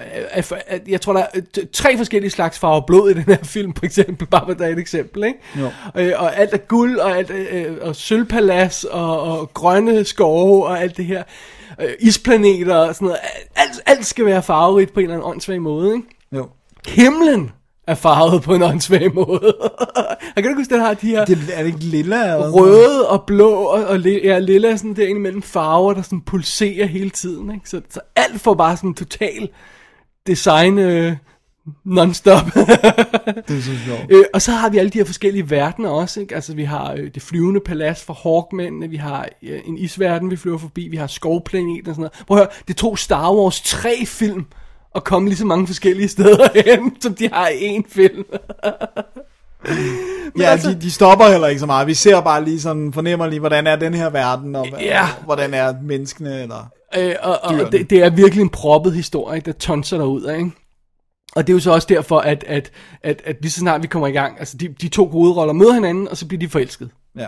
[0.87, 1.41] jeg tror, der er
[1.73, 4.79] tre forskellige slags farver blod i den her film, for eksempel, bare for at et
[4.79, 5.39] eksempel, ikke?
[5.59, 5.69] Jo.
[5.95, 10.81] Øh, og alt er guld, og, alt, øh, og sølvpalads, og, og grønne skove, og
[10.81, 11.23] alt det her.
[11.81, 13.19] Øh, isplaneter og sådan noget.
[13.55, 16.07] Alt, alt skal være farverigt på en eller anden åndssvag måde, ikke?
[16.31, 16.47] Jo.
[16.87, 17.51] Himlen
[17.87, 19.55] er farvet på en åndssvag måde.
[20.35, 22.21] og kan du huske, den har de her Det, er det ikke lilla?
[22.21, 26.21] Eller røde og blå og, og ja, lilla er sådan der imellem farver, der sådan
[26.21, 27.53] pulserer hele tiden.
[27.53, 27.69] Ikke?
[27.69, 29.49] Så, så alt får bare sådan total
[30.27, 31.15] design øh,
[31.85, 32.45] non-stop.
[33.47, 34.05] Det er så sjovt.
[34.09, 36.19] øh, og så har vi alle de her forskellige verdener også.
[36.19, 36.35] Ikke?
[36.35, 40.35] Altså vi har øh, det flyvende palads for Hawkmændene, vi har øh, en isverden, vi
[40.35, 42.25] flyver forbi, vi har skovplaneten og sådan noget.
[42.27, 44.45] Prøv at høre, det tog Star Wars tre film
[44.95, 48.23] at komme lige så mange forskellige steder hen, som de har i én film.
[50.39, 51.87] Ja, altså- de, de stopper heller ikke så meget.
[51.87, 55.07] Vi ser bare lige sådan, fornemmer lige, hvordan er den her verden, og, Ja.
[55.25, 56.67] hvordan er menneskene, eller...
[56.97, 57.71] Øh, og og Dyrene.
[57.71, 60.51] det, det er virkelig en proppet historie, der tonser derud af, ikke?
[61.35, 62.71] Og det er jo så også derfor, at, at,
[63.03, 65.73] at, at lige så snart vi kommer i gang, altså de, de to hovedroller møder
[65.73, 66.89] hinanden, og så bliver de forelsket.
[67.17, 67.27] Ja.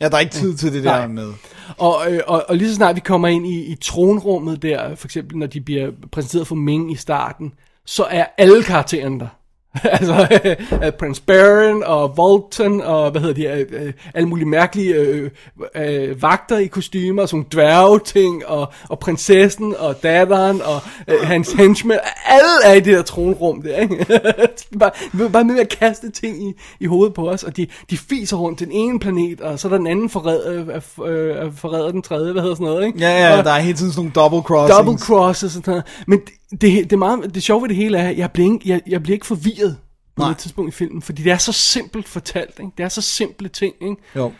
[0.00, 1.06] Ja, der er ikke tid til det der Nej.
[1.06, 1.32] med.
[1.78, 5.06] Og, øh, og, og lige så snart vi kommer ind i, i tronrummet der, for
[5.06, 7.52] eksempel når de bliver præsenteret for Ming i starten,
[7.86, 9.28] så er alle karaktererne der.
[9.84, 10.40] altså
[10.84, 15.30] øh, Prince Baron og Volton og hvad hedder de, øh, øh, alle mulige mærkelige øh,
[15.74, 21.20] øh, vagter i kostymer, og sådan nogle dværgeting, og, og prinsessen og datteren og øh,
[21.22, 21.98] hans henchmen.
[22.26, 24.06] Alle er i det der tronrum der, ikke?
[24.80, 24.90] bare,
[25.32, 28.60] bare med at kaste ting i, i hovedet på os, og de, de fiser rundt
[28.60, 32.32] den ene planet, og så er der den anden forræder, øh, øh, forræder den tredje,
[32.32, 32.98] hvad hedder sådan noget, ikke?
[32.98, 34.78] Ja, ja, og, der er hele tiden sådan nogle double crossings.
[34.78, 35.84] double cross og sådan noget.
[36.06, 38.68] Men det, det, er meget, det sjove ved det hele er, at jeg bliver ikke,
[38.68, 39.76] jeg, jeg bliver ikke forvirret
[40.16, 40.30] på Nej.
[40.30, 42.72] et tidspunkt i filmen, fordi det er så simpelt fortalt, ikke?
[42.78, 43.96] Det er så simple ting, ikke?
[44.16, 44.32] Jo.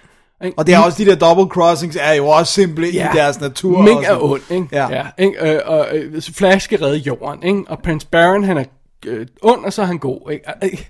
[0.56, 3.12] Og det er også de der double crossings er jo også simple ja.
[3.12, 3.82] i deres natur.
[3.82, 4.68] Ming og er ond, ikke?
[4.72, 4.88] Ja.
[4.90, 5.54] ja ikke?
[5.54, 7.70] Øh, og øh, Flash skal redde jorden, ikke?
[7.70, 8.64] Og Prince Baron, han er
[9.06, 10.44] øh, ond, og så er han god, ikke?
[10.64, 10.84] Øh,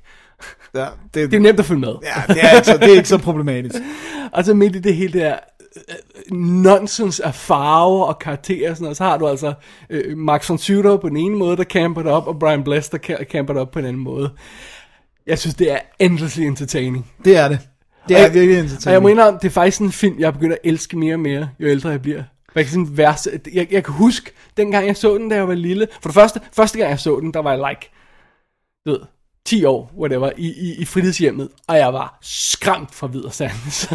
[0.74, 1.94] Ja, det, Det er nemt at følge med.
[2.02, 3.74] ja, det, er ikke så, det er ikke så problematisk.
[4.32, 5.57] Og så midt i det hele der øh,
[6.30, 9.52] nonsens af farver og karakterer og sådan noget, så har du altså
[9.90, 12.88] øh, Max von Sydow på den ene måde, der camper det op, og Brian Bless,
[12.88, 14.30] der ca- camper det op på den anden måde.
[15.26, 17.06] Jeg synes, det er endlessly entertaining.
[17.24, 17.58] Det er det.
[18.08, 19.02] Det er jeg- virkelig Og jeg entertaining.
[19.02, 21.66] må indrømme, det er faktisk en film, jeg begynder at elske mere og mere, jo
[21.66, 22.22] ældre jeg bliver.
[22.54, 25.54] Jeg kan, sådan værse, jeg, jeg kan huske, dengang jeg så den, da jeg var
[25.54, 25.88] lille.
[26.02, 27.90] For det første, første gang jeg så den, der var jeg like,
[28.86, 29.00] du ved,
[29.44, 33.88] 10 år, whatever, i, i, i fritidshjemmet, og jeg var skræmt fra videre sands.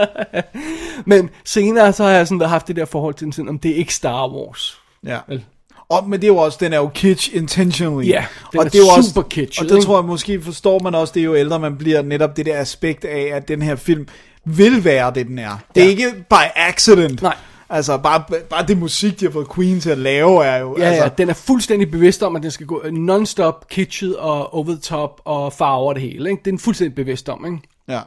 [1.06, 3.70] Men senere så har jeg sådan haft det der forhold til den sådan, om det
[3.70, 4.78] er ikke Star Wars.
[5.06, 5.18] Ja.
[5.28, 5.44] Vel?
[5.88, 8.08] Og, men det er jo også, den er jo kitsch intentionally.
[8.08, 10.42] Ja, den og er det er jo super også, kitschet, Og det tror jeg måske
[10.42, 13.48] forstår man også, det er jo ældre man bliver, netop det der aspekt af, at
[13.48, 14.08] den her film
[14.44, 15.58] vil være det, den er.
[15.74, 15.90] Det er Ja.
[15.90, 17.22] ikke by accident.
[17.22, 17.36] Nej.
[17.70, 20.76] Altså, bare, bare det musik, de har fået Queen til at lave, er jo...
[20.78, 24.54] Ja, altså, ja, den er fuldstændig bevidst om, at den skal gå non-stop kitschet og
[24.54, 26.30] over the top og farver det hele.
[26.30, 26.40] Ikke?
[26.40, 27.58] Det er den fuldstændig bevidst om, ikke?
[27.88, 28.00] ja.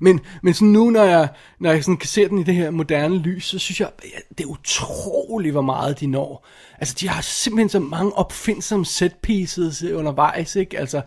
[0.00, 1.28] Men, men sådan nu, når jeg,
[1.60, 4.18] når jeg sådan kan se den i det her moderne lys, så synes jeg, ja,
[4.38, 6.46] det er utroligt, hvor meget de når.
[6.78, 10.78] Altså, de har simpelthen så mange opfindsomme set pieces øh, undervejs, ikke?
[10.78, 11.02] Altså,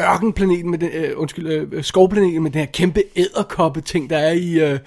[0.00, 4.32] ørkenplaneten med den, øh, undskyld, øh, skovplaneten med den her kæmpe æderkoppe ting, der er
[4.32, 4.78] i, øh,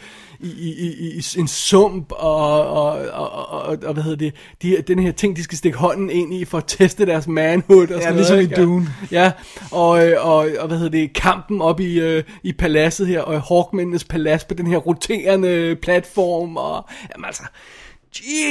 [0.44, 4.84] i, i, i, i en sump, og, og, og, og, og hvad hedder det, de,
[4.88, 8.02] den her ting, de skal stikke hånden ind i for at teste deres manhood og
[8.02, 8.48] sådan ligesom noget.
[8.48, 8.62] i ikke?
[8.62, 8.88] Dune.
[9.12, 9.32] Ja,
[9.72, 14.04] og, og, og hvad hedder det, kampen op i, øh, i paladset her, og Hawkmændenes
[14.04, 16.86] palads på den her roterende platform, og
[17.16, 17.44] jamen altså,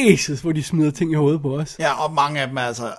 [0.09, 1.77] Jesus, hvor de smider ting i hovedet på os.
[1.79, 2.91] ja, og mange af dem er altså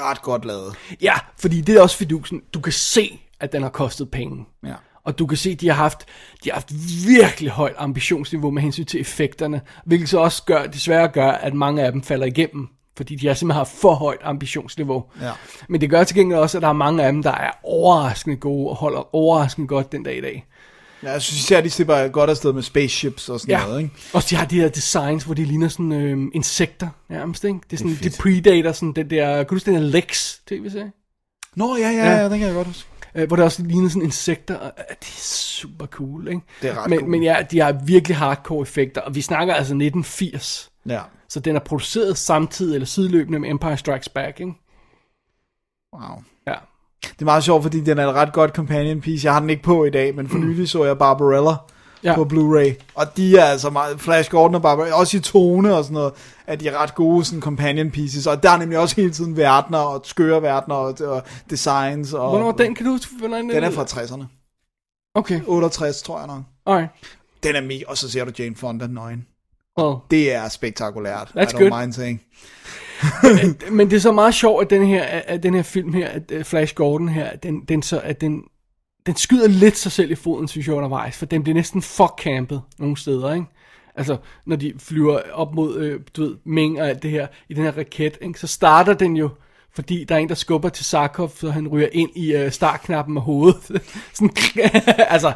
[0.00, 0.74] ret godt lavet.
[1.02, 4.44] Ja, fordi det er også fidusen, du kan se, at den har kostet penge.
[4.66, 4.74] Ja.
[5.04, 5.98] Og du kan se, de har haft,
[6.44, 6.72] de har haft
[7.06, 11.82] virkelig højt ambitionsniveau med hensyn til effekterne, hvilket så også gør, desværre gør, at mange
[11.82, 15.04] af dem falder igennem, fordi de har simpelthen haft for højt ambitionsniveau.
[15.20, 15.30] Ja.
[15.68, 18.36] Men det gør til gengæld også, at der er mange af dem, der er overraskende
[18.36, 20.46] gode og holder overraskende godt den dag i dag.
[21.02, 23.94] Ja, jeg synes især, de slipper godt afsted med spaceships og sådan Ja, noget, ikke?
[24.12, 27.58] og de har de her designs, hvor de ligner sådan øh, insekter nærmest, ikke?
[27.70, 28.12] Det er sådan, det, fedt.
[28.12, 30.92] det predater sådan den der, kan du huske den der Lex tv-serie?
[31.56, 32.10] Nå, ja, ja, Ja.
[32.10, 32.88] ja, ja den kan jeg godt huske.
[33.14, 36.40] Øh, hvor der også ligner sådan insekter, og øh, det er super cool, ikke?
[36.62, 37.10] Det er ret men, cool.
[37.10, 41.00] men ja, de har virkelig hardcore effekter, og vi snakker altså 1980, Ja.
[41.28, 44.52] så den er produceret samtidig eller sideløbende med Empire Strikes Back, ikke?
[45.96, 46.22] Wow.
[46.46, 46.54] Ja.
[47.02, 49.26] Det er meget sjovt, fordi den er et ret godt companion piece.
[49.26, 51.54] Jeg har den ikke på i dag, men for nylig så jeg Barbarella
[52.04, 52.14] Ja.
[52.14, 52.92] på Blu-ray.
[52.94, 56.12] Og de er altså meget, Flash Gordon og Barbarella, også i tone og sådan noget,
[56.46, 58.26] at de er ret gode sådan companion pieces.
[58.26, 62.12] Og der er nemlig også hele tiden verdener og skøre verdener og, og designs.
[62.12, 64.24] Og, Hvornår den, kan du hvornår Den er fra 60'erne.
[65.14, 66.42] Okay, 68, tror jeg nok.
[66.66, 66.90] alright.
[67.42, 69.26] Den er mega, og så ser du Jane Fonda nøgen.
[69.76, 69.96] Oh.
[70.10, 71.32] Det er spektakulært.
[71.36, 71.80] That's I don't good.
[71.80, 72.20] mind saying.
[73.70, 76.30] Men det er så meget sjovt, at den her, at den her film her, at
[76.30, 78.42] øh, Flash Gordon her, den, den så, at den,
[79.06, 82.12] den skyder lidt sig selv i foden, synes jeg undervejs, for den bliver næsten fuck
[82.22, 83.46] campet nogle steder, ikke?
[83.96, 87.54] Altså, når de flyver op mod, øh, du ved, Ming og alt det her, i
[87.54, 88.40] den her raket, ikke?
[88.40, 89.28] så starter den jo,
[89.74, 93.14] fordi der er en, der skubber til Sarkov, så han ryger ind i øh, startknappen
[93.14, 93.82] med hovedet.
[94.14, 94.30] Sådan,
[95.14, 95.32] altså,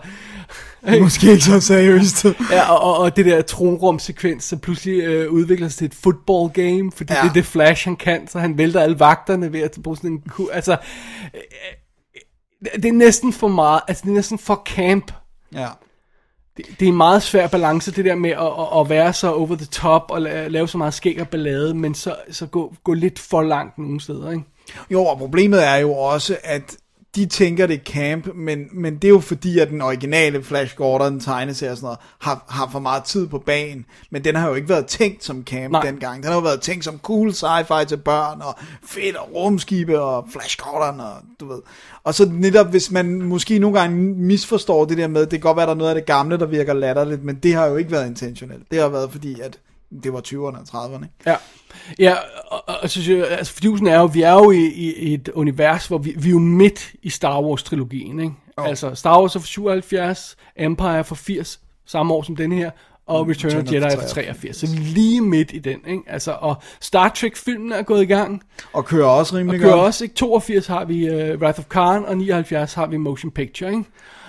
[1.00, 2.24] Måske ikke så seriøst.
[2.52, 6.50] Ja, og, og, og det der tronrumsekvens, så pludselig øh, udvikler sig til et football
[6.50, 7.22] game, fordi ja.
[7.22, 10.10] Det er det Flash, han kan, så han vælter alle vagterne ved at bruge sådan
[10.10, 10.22] en.
[10.52, 10.72] Altså,
[11.34, 11.40] øh,
[12.64, 15.12] det er næsten for meget, altså det er næsten for camp.
[15.54, 15.68] ja.
[16.56, 19.32] Det, det er en meget svær balance, det der med at, at, at være så
[19.32, 22.74] over the top, og la- lave så meget skæg og ballade, men så, så gå,
[22.84, 24.44] gå lidt for langt nogle steder, ikke?
[24.90, 26.76] Jo, og problemet er jo også, at
[27.18, 31.20] de tænker, det camp, men, men det er jo fordi, at den originale Flash Gordon
[31.20, 33.86] tegneserie og sådan noget, har, har for meget tid på banen.
[34.10, 35.72] Men den har jo ikke været tænkt som camp.
[35.72, 35.82] Nej.
[35.82, 36.22] dengang.
[36.22, 40.28] Den har jo været tænkt som cool sci-fi til børn, og fedt og rumskibe, og
[40.32, 41.60] Flash Gordon, og du ved.
[42.04, 45.56] Og så netop, hvis man måske nogle gange misforstår det der med, det kan godt
[45.56, 47.90] være, der er noget af det gamle, der virker latterligt, men det har jo ikke
[47.90, 48.70] været intentionelt.
[48.70, 49.58] Det har været fordi, at
[50.02, 51.02] det var 20'erne og 30'erne.
[51.04, 51.14] ikke?
[51.26, 51.36] Ja,
[51.98, 52.14] ja
[52.46, 55.28] og, og, og synes jeg, altså fordyvelsen er jo, vi er jo i, i, et
[55.28, 58.34] univers, hvor vi, vi er jo midt i Star Wars-trilogien, ikke?
[58.56, 58.68] Oh.
[58.68, 62.70] Altså, Star Wars er fra 77, Empire er fra 80, samme år som denne her,
[63.06, 64.56] og Return, of Return of Jedi er fra 83.
[64.56, 64.56] 83.
[64.56, 66.02] Så vi lige midt i den, ikke?
[66.06, 69.84] Altså, og Star Trek-filmen er gået i gang, Og kører også og rimelig kører godt.
[69.86, 70.14] også, ikke?
[70.14, 73.84] 82 har vi uh, Wrath of Khan, og 79 har vi Motion Picture, ikke?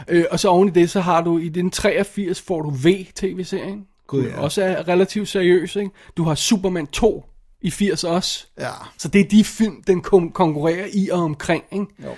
[0.07, 3.85] Øh, og så oven i det, så har du i den 83 får du V-tv-serien,
[4.09, 4.39] Gud, ja.
[4.41, 5.91] også er relativt seriøs, ikke?
[6.17, 7.25] Du har Superman 2
[7.61, 8.69] i 80 også, Ja.
[8.97, 11.85] så det er de film, den kon- konkurrerer i og omkring, ikke?
[12.03, 12.09] Jo.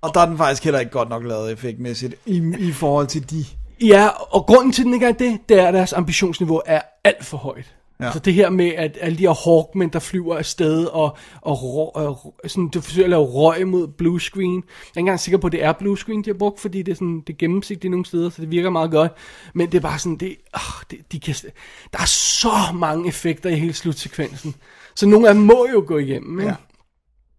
[0.00, 3.30] Og der er den faktisk heller ikke godt nok lavet effektmæssigt i, i forhold til
[3.30, 3.44] de.
[3.86, 7.24] Ja, og grunden til, den ikke er det, det er, at deres ambitionsniveau er alt
[7.24, 7.74] for højt.
[8.00, 8.04] Ja.
[8.04, 11.84] Altså det her med, at alle de her Hawkmen, der flyver afsted, og, og, rå,
[11.84, 14.54] og sådan, du forsøger at lave røg mod blue screen.
[14.54, 16.82] Jeg er ikke engang sikker på, at det er blue screen, de har brugt, fordi
[16.82, 19.12] det er, sådan, det er gennemsigtigt nogle steder, så det virker meget godt.
[19.54, 21.34] Men det er bare sådan, det, oh, det, de kan,
[21.92, 24.54] der er så mange effekter i hele slutsekvensen.
[24.94, 26.50] Så nogle af dem må jo gå igennem, ikke?
[26.50, 26.56] Ja.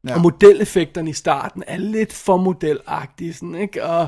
[0.07, 0.15] Ja.
[0.15, 3.85] Og modeleffekterne i starten er lidt for modelagtige, sådan, ikke?
[3.85, 4.07] Og,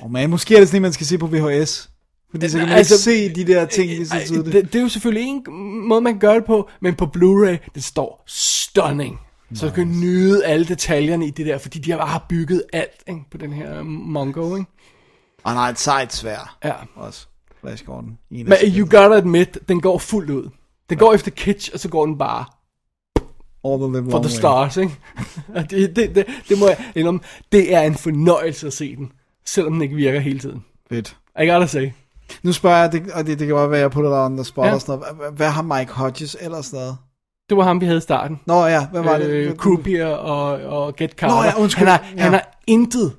[0.00, 1.87] Og man, måske er det sådan, man skal se på VHS.
[2.30, 4.52] Fordi så kan man altså, ikke se de der ting lige så tydeligt.
[4.52, 5.44] det, det er jo selvfølgelig en
[5.88, 9.20] måde, man gøre det på, men på Blu-ray, det står stunning.
[9.54, 13.02] Så du kan nyde alle detaljerne i det der, fordi de har bare bygget alt
[13.08, 14.70] ikke, på den her Mongo, ikke?
[15.44, 16.56] Og han har et sejt svær.
[16.64, 16.72] Ja.
[16.96, 17.26] Også.
[17.60, 18.18] Flash Gordon.
[18.30, 20.50] En Men you gotta admit, den går fuldt ud.
[20.90, 22.44] Den går efter kitsch, og så går den bare
[23.64, 24.38] All the live for the way.
[24.38, 24.92] stars, ikke?
[25.54, 27.20] Og det, det, det, det må jeg indrømme,
[27.52, 29.12] det er en fornøjelse at se den,
[29.44, 30.64] selvom den ikke virker hele tiden.
[30.88, 31.16] Fedt.
[31.42, 31.90] I gotta say.
[32.42, 34.44] Nu spørger jeg, det, og det, det kan godt være, at jeg putter dig the
[34.44, 34.74] spot Ja.
[34.74, 35.32] og sådan noget.
[35.36, 36.96] Hvad, har Mike Hodges ellers lavet?
[37.48, 38.40] Det var ham, vi havde i starten.
[38.46, 39.26] Nå ja, hvad var det?
[39.26, 40.46] øh, Croupier og,
[40.84, 41.34] og Get Carter.
[41.36, 41.86] Nå ja, undskyld.
[41.86, 42.22] Han har, Ja.
[42.22, 43.12] han har intet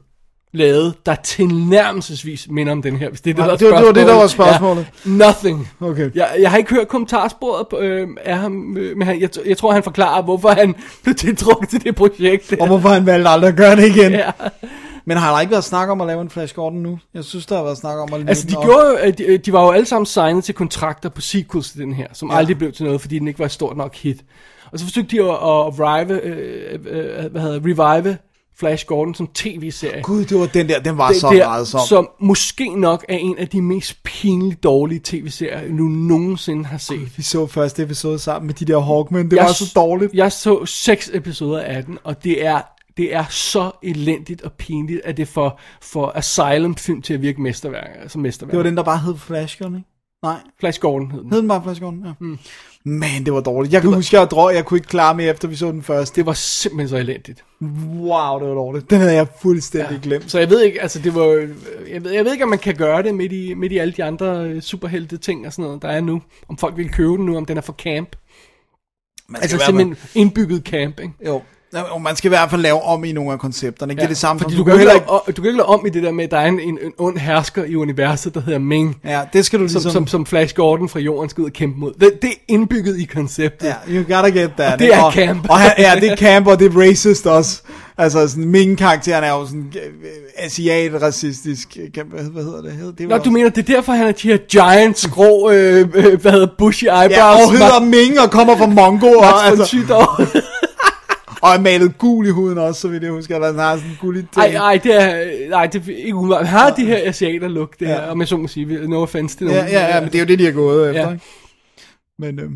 [0.53, 3.70] lavet, der tilnærmelsesvis minder om den her, hvis det er det, Nej, der er det
[3.72, 4.88] var- det var det, der var spørgsmålet.
[5.05, 5.70] Ja, nothing.
[5.82, 6.12] Okay.
[6.16, 9.57] Jeg, jeg har ikke hørt kommentarsporet på, øh, af ham, øh, men han, jeg, jeg
[9.57, 12.53] tror, han forklarer, hvorfor han blev tiltrukket til det projekt.
[12.60, 14.12] Og hvorfor han valgte aldrig at gøre det igen.
[14.12, 14.32] Ja.
[15.10, 16.99] Men har der ikke været snak om at lave en Flash Gordon nu?
[17.14, 19.53] Jeg synes, der har været snak om at Altså, de, den gjorde, jo, de, de
[19.53, 22.38] var jo alle sammen signet til kontrakter på sequels til den her, som ja.
[22.38, 24.22] Aldrig blev til noget, fordi den ikke var et stort nok hit.
[24.72, 27.60] Og så forsøgte de at, at revive, øh, øh, hvad hedder,
[27.95, 28.18] revive
[28.60, 30.01] Flash Gordon som tv-serie.
[30.03, 31.80] Gud, det var den der, den var Det- så det er- meget som.
[31.88, 37.18] Som måske nok er en af de mest pinligt dårlige tv-serier, du nogensinde har set.
[37.18, 39.32] Vi så første episode sammen med de der Hawkmen.
[39.32, 40.14] Det Jeg var så dårligt.
[40.14, 42.62] Jeg så seks episoder af den, og det er,
[42.98, 48.10] det er så elendigt og pinligt, at det får for Asylum-film til at virke mesterværk,
[48.10, 48.52] som mesterværk.
[48.52, 49.90] Det var den, der bare hed Flash Gordon, ikke?
[50.24, 51.32] Nej, Flash Gordon hed den.
[51.32, 52.06] hed den bare Flash Gordon?
[52.06, 52.12] Ja.
[52.20, 52.40] Mm.
[52.84, 53.74] Man, det var dårligt.
[53.74, 56.16] Jeg kan huske, jeg drøg, jeg kunne ikke klare mere, efter vi så den første.
[56.16, 57.46] Det var simpelthen så elendigt.
[57.62, 58.90] Wow, det var dårligt.
[58.90, 60.00] Den havde jeg fuldstændig ja.
[60.02, 60.32] glemt.
[60.32, 61.48] Så jeg ved ikke, altså det var,
[61.90, 63.94] jeg ved, jeg ved ikke, om man kan gøre det midt i, midt i alle
[63.98, 66.22] de andre øh, superhelte ting og sådan noget, der er nu.
[66.50, 68.16] Om folk vil købe den nu, om den er for camp.
[69.30, 71.14] Man Altså simpelthen indbygget camp, ikke?
[71.26, 71.42] Jo.
[71.92, 73.94] Og man skal i hvert fald lave om i nogle af koncepterne.
[73.94, 74.02] Ikke?
[74.02, 75.66] Ja, det er det samme fordi som du, kan heller ikke, du kan ikke lade
[75.68, 78.34] om i det der med, at der er en, en, en ond hersker i universet,
[78.34, 79.92] der hedder Ming, Ja, det skal du som, ligesom...
[79.92, 81.94] som, som Flash Gordon fra jorden skal ud og kæmpe mod.
[82.00, 83.68] Det, det er indbygget i konceptet.
[83.68, 84.74] Ja, you gotta get that.
[84.74, 85.50] Og det er camp.
[85.50, 87.62] Og, han, ja, det er camp, og det er racist også.
[87.98, 91.78] Altså, sådan, Ming-karakteren er jo sådan øh, asiat-racistisk.
[91.94, 92.72] Kan- Hvad, hedder det?
[92.72, 94.38] Hedder, det er Nå, vel du også- mener, det er derfor, han har de her
[94.38, 97.12] giant, skrå, øh, øh, hvad hedder bushy eyebrows.
[97.12, 99.78] Ja, og hedder Ming og kommer fra Mongo, og, altså,
[101.42, 103.90] og er malet gul i huden også, så vidt jeg husker, at han har sådan
[103.92, 104.46] en gullig ting.
[104.46, 106.48] Ej, ej, det er, nej, det er ikke umiddelbart.
[106.48, 108.12] Han har de her asiater-look, det her, Ja.
[108.12, 108.88] om jeg så må sige.
[108.88, 109.70] No offense til Ja, nogen.
[109.72, 111.12] ja, ja, men det er jo det, de har gået efter, Ja.
[111.12, 111.24] ikke?
[112.20, 112.50] Men, øhm,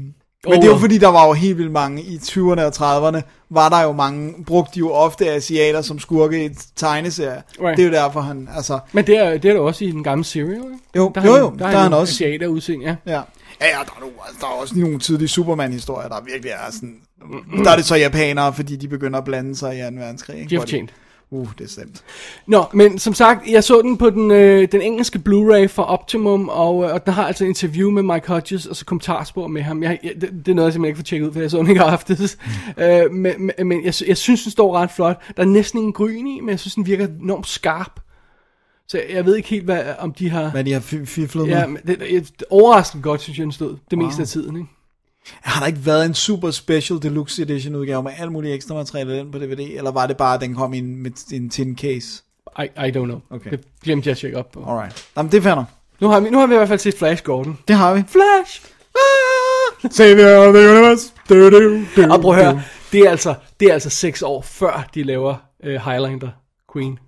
[0.47, 3.21] men det er jo fordi, der var jo helt vildt mange i 20'erne og 30'erne,
[3.49, 7.41] var der jo mange, brugte de jo ofte asiater som skurke i et tegneserie.
[7.61, 7.77] Right.
[7.77, 10.03] Det er jo derfor, han, altså, Men det er, det er der også i den
[10.03, 10.65] gamle serial, ikke?
[10.95, 12.11] Jo, der jo, jo, han, der der, er han også.
[12.13, 12.95] asiater udseende, ja.
[13.13, 13.21] ja.
[13.61, 14.09] Ja, ja, der er,
[14.41, 16.95] der er også nogle tidlige Superman-historier, der virkelig er sådan,
[17.63, 19.86] der er det så japanere, fordi de begynder at blande sig i 2.
[20.01, 20.38] verdenskrig.
[20.38, 20.49] Ikke?
[20.49, 20.93] De har fortjent.
[21.32, 22.03] Uh, det er slemt.
[22.47, 26.49] Nå, men som sagt, jeg så den på den, øh, den engelske Blu-ray fra Optimum,
[26.49, 29.61] og, øh, og den har altså et interview med Mike Hodges, og så kommentarspor med
[29.61, 29.84] ham.
[29.84, 31.57] Jeg, jeg, det, det er noget, jeg simpelthen ikke får tjekket ud, for jeg så
[31.57, 32.38] den ikke aftes.
[32.78, 35.21] øh, men men, men jeg, jeg synes, den står ret flot.
[35.38, 37.99] Der er næsten ingen gryn i, men jeg synes, den virker enormt skarp.
[38.88, 40.49] Så jeg, ved ikke helt, hvad, om de har...
[40.49, 41.53] Hvad de har fi- fiflet med.
[41.55, 43.78] Ja, men det, det, overraskende godt, synes jeg, den stod.
[43.91, 44.69] Det meste af tiden, ikke?
[45.32, 49.17] Har der ikke været en super special deluxe edition udgave med alt muligt ekstra materiale
[49.17, 51.78] den på DVD, eller var det bare, at den kom i en, med en tin
[51.78, 52.24] case?
[52.59, 53.19] I, I don't know.
[53.30, 53.51] Okay.
[53.51, 54.63] Det glemte jeg at tjekke op på.
[54.67, 55.07] Alright.
[55.17, 55.65] Jamen, det er nok.
[55.99, 57.57] Nu har, vi, nu har vi i hvert fald set Flash Gordon.
[57.67, 58.03] Det har vi.
[58.07, 58.65] Flash!
[59.91, 61.13] Savior of the universe.
[61.30, 62.61] Du, du, du, Og prøv at høre,
[62.91, 66.30] det er altså, det er altså seks år før de laver uh, Highlander
[66.74, 66.99] Queen.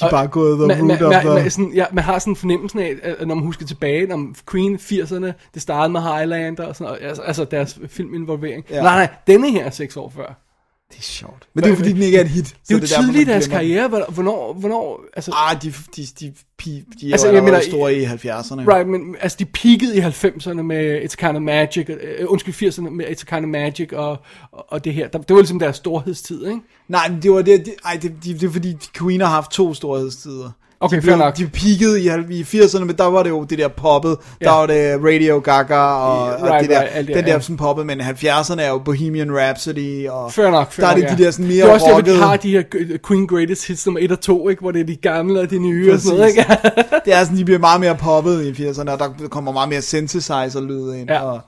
[0.00, 1.42] De er bare gået the Man, man, root of man, the...
[1.42, 4.74] man, sådan, ja, man har sådan fornemmelsen af, at når man husker tilbage, når Queen
[4.76, 8.64] 80'erne, det startede med Highlander og sådan noget, altså, altså deres filminvolvering.
[8.70, 8.82] Ja.
[8.82, 10.49] Nej, nej, denne her er seks år før.
[10.90, 11.48] Det er sjovt.
[11.54, 12.44] Men det er jo fordi, den ikke er et hit.
[12.44, 16.32] Det er jo derfor, tidligt i deres karriere, hvornår, hvornår, altså, Ah, de, de, de,
[16.64, 18.74] de, de Altså, jeg mener, store i 70'erne.
[18.74, 22.90] Right, men altså de peakede i 90'erne med It's Kind of Magic, øh, undskyld 80'erne
[22.90, 24.18] med It's Kind of Magic og,
[24.52, 25.08] og, det her.
[25.08, 26.60] Det var ligesom deres storhedstid, ikke?
[26.88, 29.50] Nej, men det var det, det, ej, det, det, det er fordi Queen har haft
[29.50, 30.50] to storhedstider.
[30.82, 31.36] Okay, de fair nok.
[31.36, 34.16] De peakede i, i 80'erne, men der var det jo det der poppet.
[34.40, 34.44] Ja.
[34.46, 37.40] Der var det Radio Gaga og, Right, og det der, right, den der, der ja.
[37.40, 41.02] sådan poppet, men 70'erne er jo Bohemian Rhapsody og Fair nok, fair der er nok,
[41.02, 41.16] det ja.
[41.16, 42.62] de der sådan mere Det er også derfor, de rockede- har de her
[43.08, 44.60] Queen Greatest Hits nummer 1 og 2, ikke?
[44.60, 46.54] Hvor det er de gamle og de nye og sådan noget, Præcis.
[46.76, 46.94] ikke?
[47.04, 49.82] det er sådan, de bliver meget mere poppet i 80'erne, og der kommer meget mere
[49.82, 51.20] synthesizer-lyd ind, Ja.
[51.20, 51.40] og,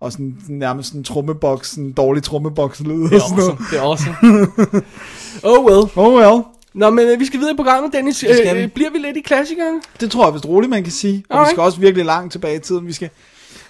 [0.00, 3.02] og sådan, nærmest sådan trommeboks, sådan dårlig trommeboks-lyd.
[3.10, 4.16] Det er awesome, det er awesome.
[5.58, 5.82] oh well.
[5.96, 6.42] Oh well,
[6.74, 8.16] Nå, men øh, vi skal videre i programmet, Dennis.
[8.16, 8.62] skal vi.
[8.62, 9.80] Øh, bliver vi lidt i klassikerne?
[10.00, 11.24] det tror jeg vist roligt, man kan sige.
[11.28, 11.50] Og vi Alright.
[11.50, 12.86] skal også virkelig langt tilbage i tiden.
[12.86, 13.10] Vi skal,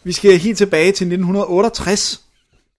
[0.05, 2.21] vi skal helt tilbage til 1968.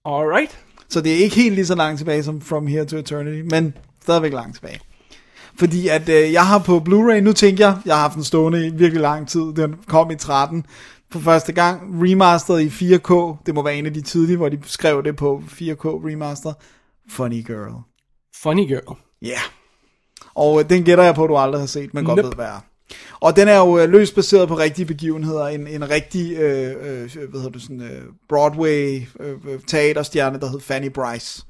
[0.04, 0.58] Alright.
[0.88, 3.74] Så det er ikke helt lige så langt tilbage som From Here to Eternity, men
[4.02, 4.80] stadigvæk langt tilbage.
[5.58, 8.66] Fordi at øh, jeg har på Blu-ray, nu tænker jeg, jeg har haft den stående
[8.66, 10.66] i virkelig lang tid, den kom i 13
[11.12, 14.58] for første gang, remasteret i 4K, det må være en af de tidlige, hvor de
[14.66, 16.52] skrev det på 4K remaster,
[17.10, 17.82] Funny Girl.
[18.42, 18.96] Funny girl.
[19.22, 19.28] Ja.
[19.28, 19.40] Yeah.
[20.34, 22.28] Og øh, den gætter jeg på, at du aldrig har set, men godt Nope.
[22.28, 22.64] ved, hvad er.
[23.20, 25.46] Og den er jo øh, løst baseret på rigtige begivenheder.
[25.46, 30.48] En, en rigtig, øh, øh, hvad hedder det, sådan, øh, Broadway øh, øh, teaterstjerne, der
[30.50, 31.42] hed Fanny Bryce.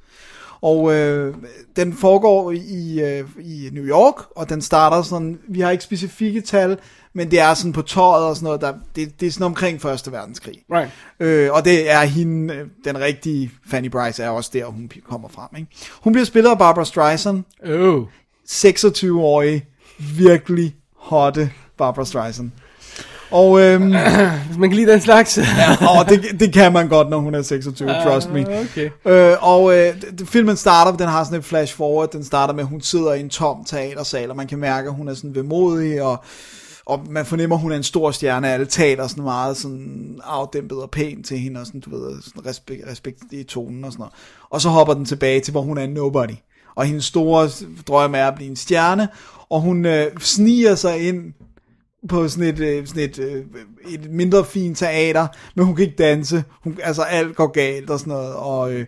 [0.61, 1.35] Og øh,
[1.77, 6.41] den foregår i, øh, i New York, og den starter sådan, vi har ikke specifikke
[6.41, 6.79] tal,
[7.15, 9.81] men det er sådan på tøjet og sådan noget, der, det, det er sådan omkring
[9.81, 10.55] Første Verdenskrig.
[10.73, 10.91] Right.
[11.21, 12.55] Øh, og det er hende,
[12.85, 15.49] den rigtige Fanny Bryce er også der, hun kommer frem.
[15.57, 15.69] Ikke?
[16.03, 18.05] Hun bliver spillet af Barbara Streisand, Oh.
[18.49, 19.67] 26-årige,
[19.99, 22.51] virkelig hotte Barbara Streisand.
[23.33, 23.95] Og, øhm,
[24.47, 25.39] Hvis man kan lide den slags.
[25.99, 28.61] og det, det kan man godt, når hun er 26, trust me.
[28.61, 28.91] Okay.
[29.07, 32.69] Øh, og øh, filmen starter, den har sådan et flash forward, den starter med, at
[32.69, 36.03] hun sidder i en tom teatersal, og man kan mærke, at hun er sådan vemodig,
[36.03, 36.25] og,
[36.87, 40.83] og man fornemmer, at hun er en stor stjerne, alle taler sådan meget sådan afdæmpet
[40.83, 44.01] og pænt til hende, og sådan, du ved, sådan respekt, respekt i tonen og sådan
[44.01, 44.15] noget.
[44.51, 46.35] Og så hopper den tilbage til, hvor hun er nobody.
[46.75, 47.49] Og hendes store
[47.89, 49.09] drøm er at blive en stjerne,
[49.51, 51.33] og hun øh, sniger sig ind
[52.09, 53.45] på sådan et, øh, sådan et, øh,
[53.89, 56.45] et mindre fint teater, men hun kan ikke danse.
[56.65, 58.35] Hun, altså alt går galt og sådan noget.
[58.35, 58.87] Og, øh,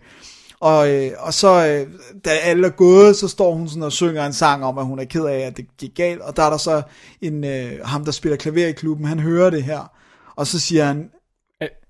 [0.60, 1.86] og, øh, og så, øh,
[2.24, 4.98] da alle er gået, så står hun sådan og synger en sang om, at hun
[4.98, 6.20] er ked af, at det gik galt.
[6.20, 6.82] Og der er der så
[7.20, 9.90] en, øh, ham, der spiller klaver i klubben, han hører det her.
[10.36, 11.10] Og så siger han,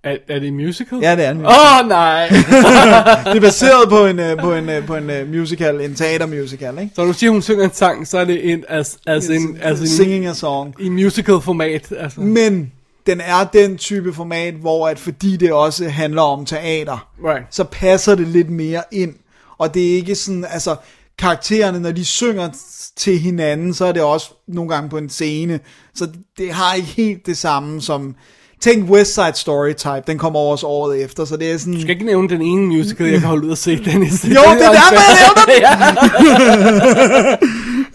[0.05, 0.99] er, er, det en musical?
[1.03, 2.29] ja det er en, Åh, oh, nej.
[3.25, 6.79] det er baseret på en, øh, på en, øh, på en øh, musical, en teatermusical,
[6.79, 6.91] ikke?
[6.95, 9.59] Så når du siger, hun synger en sang, så er det en, as, as in,
[9.63, 10.75] as in, Singing a song.
[10.81, 11.93] i musical format.
[11.99, 12.21] Altså.
[12.21, 12.73] Men
[13.07, 17.45] den er den type format, hvor at fordi det også handler om teater, Right.
[17.51, 19.15] så passer det lidt mere ind.
[19.59, 20.77] Og det er ikke sådan, altså
[21.19, 22.49] karaktererne, når de synger
[22.97, 25.61] til hinanden, så er det også nogle gange på en scene.
[25.95, 28.15] Så det har ikke helt det samme som...
[28.65, 31.75] Tænk West Side Story type, den kommer over os året efter, så det er sådan...
[31.75, 34.25] Du skal ikke nævne den ene musical, jeg kan holde ud og se, Dennis.
[34.25, 37.39] Jo, det er derfor, jeg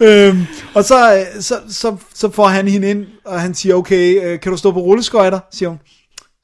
[0.28, 4.40] øhm, og så, så, så, så får han hende ind, og han siger, okay, øh,
[4.40, 5.40] kan du stå på rulleskøjter?
[5.52, 5.78] Siger hun,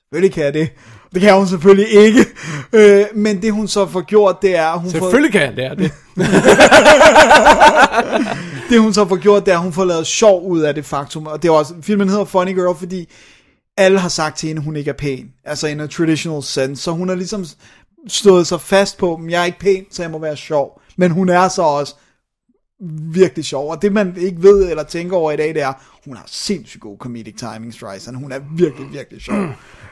[0.04, 0.68] selvfølgelig kan jeg det.
[1.14, 2.26] Det kan hun selvfølgelig ikke.
[2.72, 5.92] Øh, men det hun så får gjort, det er, hun får, Selvfølgelig kan jeg det.
[8.70, 10.84] det hun så får gjort, det er, at hun får lavet sjov ud af det
[10.84, 11.26] faktum.
[11.26, 13.08] Og det er også, filmen hedder Funny Girl, fordi
[13.76, 15.32] alle har sagt til hende, hun ikke er pæn.
[15.44, 16.82] Altså in a traditional sense.
[16.82, 17.44] Så hun har ligesom
[18.08, 20.80] stået sig fast på, at jeg er ikke pæn, så jeg må være sjov.
[20.96, 21.94] Men hun er så også
[23.12, 23.70] virkelig sjov.
[23.70, 25.72] Og det man ikke ved eller tænker over i dag, det er,
[26.04, 28.16] hun har sindssygt god comedic timing, Streisand.
[28.16, 29.36] Hun er virkelig, virkelig sjov.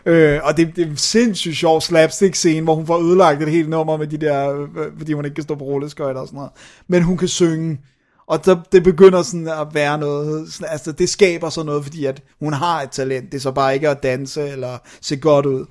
[0.06, 3.68] øh, og det, det er sindssygt sjov slapstick scene, hvor hun får ødelagt et helt
[3.68, 6.52] nummer med de der, øh, fordi hun ikke kan stå på rulleskøjter og sådan noget.
[6.88, 7.78] Men hun kan synge.
[8.26, 12.04] Og der, det begynder sådan at være noget, sådan, altså det skaber så noget, fordi
[12.04, 15.46] at hun har et talent, det er så bare ikke at danse eller se godt
[15.46, 15.66] ud.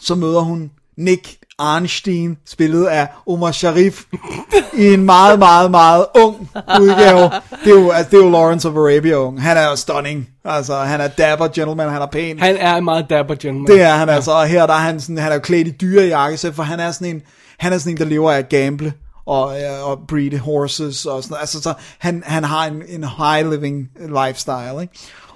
[0.00, 4.04] Så møder hun Nick Arnstein, spillet af Omar Sharif,
[4.78, 7.30] i en meget, meget, meget ung udgave.
[7.64, 9.42] Det er jo, altså, det er jo Lawrence of Arabia ung.
[9.42, 10.28] Han er jo stunning.
[10.44, 12.38] Altså, han er dapper gentleman, han er pæn.
[12.38, 13.66] Han er en meget dapper gentleman.
[13.72, 15.70] Det er han altså, og her der er han sådan, han er jo klædt i
[15.70, 17.22] dyre jakkesæt, for han er sådan en,
[17.58, 18.92] han er sådan en, der lever af at gamble
[19.28, 21.40] og, øh, og breed horses og sådan noget.
[21.40, 24.94] Altså, så han, han har en, en high living lifestyle, ikke?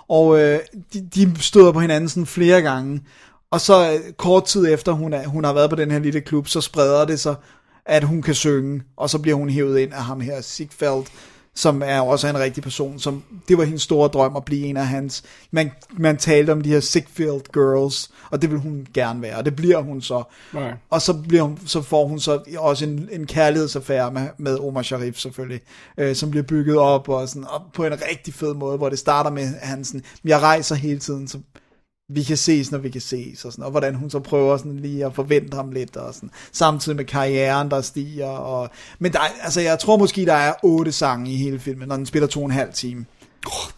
[0.08, 0.60] Og øh,
[0.92, 3.00] de, de støder på hinanden sådan flere gange,
[3.50, 6.20] og så øh, kort tid efter hun, er, hun har været på den her lille
[6.20, 7.34] klub, så spreder det sig,
[7.86, 11.06] at hun kan synge, og så bliver hun hævet ind af ham her, Sigfeld,
[11.54, 14.76] som er også en rigtig person, som det var hendes store drøm at blive en
[14.76, 15.22] af hans.
[15.50, 19.44] Man, man talte om de her Sigfield girls, og det vil hun gerne være, og
[19.44, 20.22] det bliver hun så.
[20.52, 20.72] Nej.
[20.90, 24.82] Og så, bliver hun, så får hun så også en, en kærlighedsaffære med, med Omar
[24.82, 25.60] Sharif selvfølgelig,
[25.98, 28.98] øh, som bliver bygget op, og, sådan, og på en rigtig fed måde, hvor det
[28.98, 31.38] starter med, at han sådan, jeg rejser hele tiden, så
[32.14, 34.76] vi kan ses, når vi kan ses, og, sådan, og hvordan hun så prøver sådan
[34.78, 38.26] lige at forvente ham lidt, og sådan, samtidig med karrieren, der stiger.
[38.28, 41.88] Og, men der, er- altså, jeg tror måske, der er otte sange i hele filmen,
[41.88, 43.04] når den spiller to og en halv time.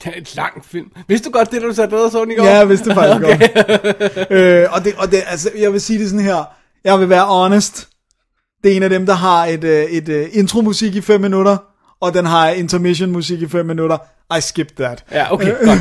[0.05, 0.87] Det er et langt film.
[1.09, 2.45] Vidste du godt det, du satte dig og så i går?
[2.45, 3.39] Ja, jeg vidste det faktisk okay.
[3.55, 4.31] godt.
[4.31, 6.45] øh, og det, og det, altså, jeg vil sige det sådan her,
[6.85, 7.89] jeg vil være honest,
[8.63, 11.57] det er en af dem, der har et, øh, et, et intromusik i 5 minutter,
[12.01, 13.99] og den har intermission musik i 5 minutter.
[14.39, 15.05] I skipped that.
[15.13, 15.81] Ja, okay, godt.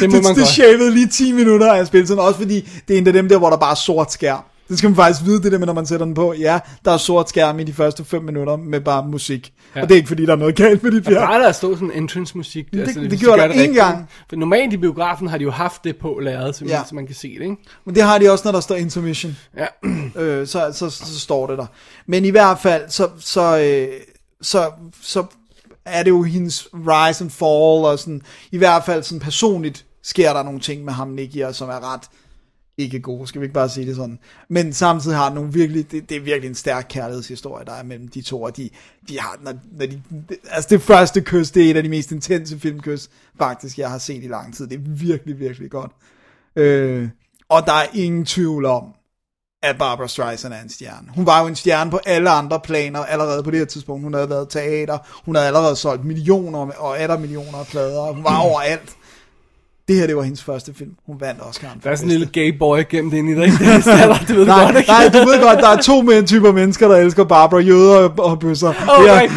[0.00, 0.48] Det må det, man det godt.
[0.48, 3.50] shavede lige 10 minutter af spilletiden, også fordi det er en af dem der, hvor
[3.50, 4.42] der bare er sort skærm.
[4.68, 6.32] Det skal man faktisk vide, det der med, når man sætter den på.
[6.32, 9.52] Ja, der er sort skærm i de første 5 minutter med bare musik.
[9.76, 9.82] Ja.
[9.82, 11.10] Og det er ikke fordi, der er noget galt med de Ja.
[11.10, 11.28] fjern.
[11.28, 12.70] Bare der stod sådan entrance musik.
[12.72, 13.78] det- det hvis de gjorde gør der det rigtigt.
[13.78, 14.08] gang.
[14.28, 16.82] For normalt i biografen har de jo haft det på lærret, så, Ja.
[16.88, 17.56] så man kan se det, ikke?
[17.86, 19.36] Men det har de også, når der står intermission.
[19.56, 19.66] Ja.
[20.22, 21.66] øh, så, så, så, så står det der.
[22.06, 23.88] Men i hvert fald, så, så, øh,
[24.42, 24.70] så,
[25.02, 25.24] så
[25.84, 30.32] er det jo hendes rise and fall, og sådan, i hvert fald sådan personligt sker
[30.32, 32.00] der nogle ting med ham, Nicky, som er ret
[32.78, 34.18] ikke gode, skal vi ikke bare sige det sådan.
[34.48, 37.82] Men samtidig har den nogle virkelig, det, det er virkelig en stærk kærlighedshistorie, der er
[37.82, 38.70] mellem de to, og de,
[39.08, 40.02] de har, når, når de,
[40.50, 43.98] altså det første kys, det er et af de mest intense filmkys, faktisk, jeg har
[43.98, 44.66] set i lang tid.
[44.66, 45.90] Det er virkelig, virkelig godt.
[46.56, 47.08] Øh,
[47.48, 48.84] og der er ingen tvivl om,
[49.62, 51.08] at Barbara Streisand er en stjerne.
[51.14, 54.02] Hun var jo en stjerne på alle andre planer allerede på det her tidspunkt.
[54.02, 58.12] Hun havde været teater, hun havde allerede solgt millioner og atter millioner af plader.
[58.12, 58.96] Hun var overalt.
[59.88, 60.90] Det her, det var hendes første film.
[61.06, 61.80] Hun vandt Oscar'en.
[61.84, 63.46] Der er sådan en lille gay boy gemt ind i dig.
[64.28, 64.90] Det ved Nej, godt, ikke?
[64.90, 68.38] nej, du ved godt, der er to men- typer mennesker, der elsker Barbara, jøder og,
[68.38, 68.68] bøsser.
[68.68, 68.74] Oh,
[69.04, 69.32] Det right.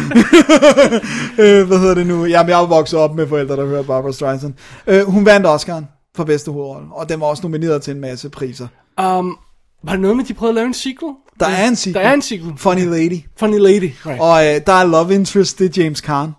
[1.38, 2.24] øh, hvad hedder det nu?
[2.24, 4.54] Jamen, jeg er vokset op med forældre, der hører Barbara Streisand.
[4.86, 5.84] Øh, hun vandt Oscar'en
[6.16, 8.66] for bedste hovedrolle, og den var også nomineret til en masse priser.
[9.02, 9.36] Um,
[9.84, 11.12] var det noget med, at de prøvede at lave en sequel?
[11.40, 11.94] Der er en sequel.
[11.94, 12.52] Der er en sequel.
[12.56, 13.18] Funny Lady.
[13.38, 13.90] Funny Lady.
[14.06, 14.20] Right.
[14.20, 16.30] Og øh, der er love interest, det er James Caan.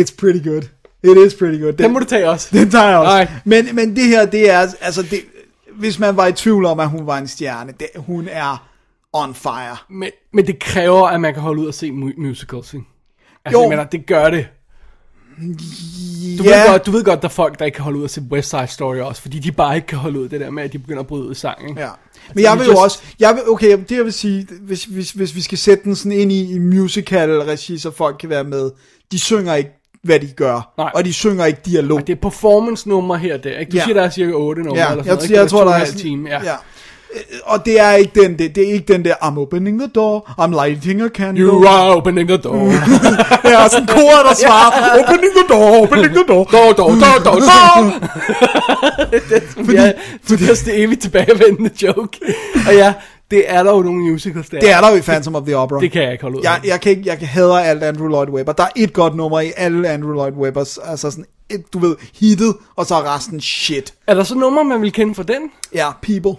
[0.00, 0.62] It's pretty good.
[1.04, 1.72] It is pretty good.
[1.72, 2.48] Den må du tage også.
[2.52, 3.10] Den tager jeg også.
[3.10, 3.28] Nej.
[3.44, 5.20] Men, men det her, det er, altså, det,
[5.78, 8.68] hvis man var i tvivl om, at hun var en stjerne, det, hun er
[9.12, 9.76] on fire.
[9.90, 12.86] Men, men det kræver, at man kan holde ud og se mu- musicals, ikke?
[13.44, 13.62] Altså, Jo.
[13.62, 14.46] jeg mener, det gør det.
[16.38, 18.04] Du, ja, ved godt, du ved godt, der er folk, der ikke kan holde ud
[18.04, 20.50] at se West Side Story også, fordi de bare ikke kan holde ud det der
[20.50, 21.80] med, at de begynder at bryde ud i sang, ikke?
[21.80, 21.88] Ja.
[22.34, 25.10] Men jeg vi vil jo også, jeg vil, okay, det jeg vil sige, hvis, hvis,
[25.10, 28.70] hvis vi skal sætte den sådan ind i, i musical-regi, så folk kan være med,
[29.12, 29.70] de synger ikke,
[30.04, 30.90] hvad de gør, Nej.
[30.94, 31.98] og de synger ikke dialog.
[32.00, 33.70] Og det er performance-nummer her der, ikke?
[33.72, 33.84] Du Ja.
[33.84, 35.72] siger, der er cirka 8 numre Ja, eller sådan jeg, noget, jeg, jeg tror, der
[35.72, 36.38] er en time, ja.
[36.44, 36.52] ja.
[37.14, 39.88] Øh, Og det er ikke den, det, det er ikke den der, I'm opening the
[39.94, 41.44] door, I'm lighting a candle.
[41.44, 42.54] You are opening the door.
[42.64, 46.44] Det er sådan koret, der svarer, opening the door, opening the door.
[46.44, 47.92] Door, door, door, door, door.
[49.64, 49.92] fordi, ja,
[50.28, 52.18] fordi det er det evigt tilbagevendende joke.
[52.68, 52.92] Og ja,
[53.34, 54.60] det er der jo nogle musicals der.
[54.60, 55.80] Det er der jo i Phantom of the Opera.
[55.80, 56.50] Det kan jeg ikke holde ud af.
[56.50, 58.52] jeg, jeg, kan ikke, jeg kan hader alt Andrew Lloyd Webber.
[58.52, 60.78] Der er et godt nummer i alle Andrew Lloyd Webbers.
[60.78, 63.94] Altså sådan et, du ved, hittet, og så er resten shit.
[64.06, 65.50] Er der så nummer, man vil kende fra den?
[65.74, 66.34] Ja, people.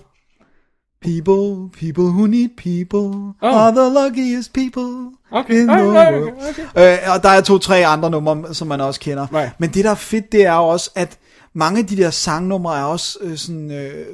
[1.01, 3.55] People, people who need people Oh.
[3.55, 5.53] are the luckiest people Okay.
[5.53, 6.33] in the okay, world.
[6.75, 6.93] okay.
[6.93, 9.27] Øh, og der er to-tre andre numre, som man også kender.
[9.33, 9.51] Right.
[9.59, 11.17] Men det, der er fedt, det er jo også, at
[11.55, 13.71] mange af de der sangnumre er også øh, sådan...
[13.71, 14.05] Øh,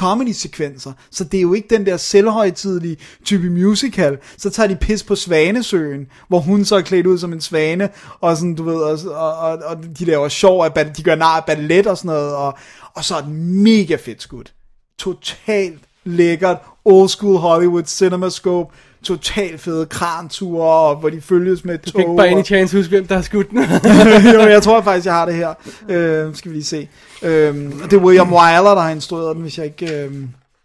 [0.00, 5.02] comedy-sekvenser, så det er jo ikke den der selvhøjtidlige type musical, så tager de pis
[5.02, 7.88] på Svanesøen, hvor hun så er klædt ud som en svane,
[8.20, 11.36] og sådan, du ved, og, og, og, og de laver sjov, af, de gør nar
[11.36, 12.58] af ballet og sådan noget, og,
[12.94, 14.52] og så er det mega fedt skudt.
[14.98, 18.74] Totalt lækkert, old school Hollywood cinemascope,
[19.04, 22.00] totalt fede kranture, og hvor de følges med Du tog.
[22.00, 23.58] kan ikke by any chance huske, hvem der har skudt den.
[24.34, 25.54] jo, jeg tror faktisk, jeg har det her.
[25.88, 26.88] Øh, skal vi lige se.
[27.22, 29.86] Øh, det er William Wyler, der har instrueret den, hvis jeg ikke...
[30.04, 30.12] Øh,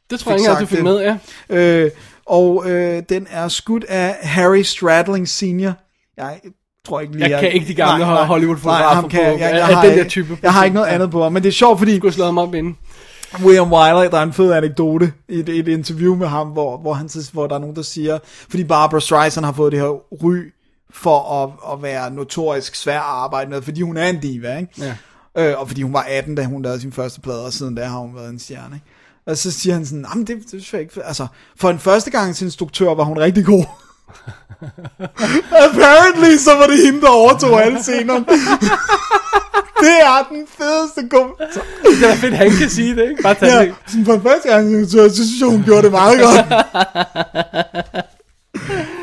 [0.09, 1.17] det tror jeg ikke, at du fik med, ja.
[1.57, 1.91] øh,
[2.25, 5.73] og øh, den er skudt af Harry Stradling Senior.
[6.17, 6.39] Jeg
[6.87, 7.29] tror ikke lige...
[7.29, 10.37] Jeg kan ikke de gamle Hollywood-fotografer på- jeg, jeg, jeg, har, den der type.
[10.43, 11.99] Jeg har ikke noget andet på men det er sjovt, fordi...
[11.99, 12.77] Du har slået mig op inden.
[13.43, 16.93] William Wyler, der er en fed anekdote i et, et interview med ham, hvor, hvor,
[16.93, 18.19] han, hvor der er nogen, der siger,
[18.49, 20.51] fordi Barbara Streisand har fået det her ry
[20.89, 24.71] for at, at være notorisk svær at arbejde med, fordi hun er en diva, ikke?
[24.77, 24.95] Ja.
[25.37, 27.85] Øh, og fordi hun var 18, da hun lavede sin første plade, og siden da
[27.85, 28.85] har hun været en stjerne, ikke?
[29.27, 31.27] Og så siger han sådan, jamen det, det synes jeg ikke, altså,
[31.59, 33.65] for en første gang instruktør var hun rigtig god.
[35.65, 38.25] Apparently, så var det hende, der overtog alle scenerne.
[39.79, 41.65] det er den fedeste kommentar.
[42.01, 43.23] Det er fedt, han kan sige det, ikke?
[43.23, 43.73] Bare tage Ja, det.
[43.87, 46.45] sådan for første gang, så, så synes jeg, hun gjorde det meget godt.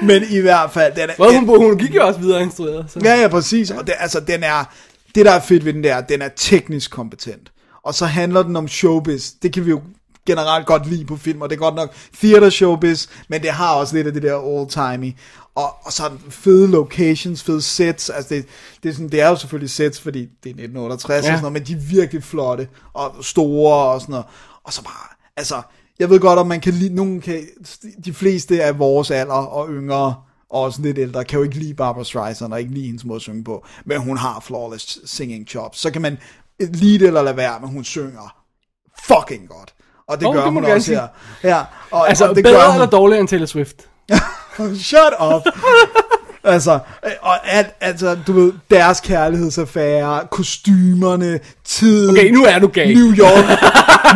[0.02, 2.84] Men i hvert fald, den er, Well, hun, hun gik jo også videre instrueret.
[2.88, 3.00] Så.
[3.04, 3.70] Ja, ja, præcis.
[3.70, 4.64] Og det, altså, den er,
[5.14, 7.52] det der er fedt ved den der, den er teknisk kompetent.
[7.84, 9.30] Og så handler den om showbiz.
[9.42, 9.80] Det kan vi jo
[10.26, 13.74] generelt godt lide på film, og det er godt nok theater showbiz, men det har
[13.74, 15.12] også lidt af det der old-timey.
[15.55, 18.46] Og, og så fede locations, fede sets, altså det,
[18.82, 21.18] det, er sådan, det er jo selvfølgelig sets, fordi det er 1968 ja.
[21.18, 24.26] og sådan noget, men de er virkelig flotte, og store og sådan noget.
[24.64, 25.62] Og så bare, altså,
[25.98, 27.46] jeg ved godt, om man kan lide, nogen kan,
[28.05, 30.14] de fleste af vores alder og yngre,
[30.50, 33.16] og også lidt ældre, kan jo ikke lide Barbara Streisand, og ikke lide hendes måde
[33.16, 35.78] at synge på, men hun har flawless singing chops.
[35.78, 36.18] Så kan man
[36.61, 38.36] lide det eller lade være, men hun synger
[39.07, 39.74] fucking godt.
[40.09, 41.07] Og det Åh, gør det hun også her.
[41.44, 42.74] Ja, og, Altså, og det bedre gør hun.
[42.74, 43.88] eller dårligere end Taylor Swift?
[44.57, 45.42] Shut up.
[46.44, 52.11] altså, øh, og alt, altså, du ved, deres kærlighedsaffære, kostymerne, tiden.
[52.11, 52.94] Okay, nu er du gay.
[52.94, 53.44] New York.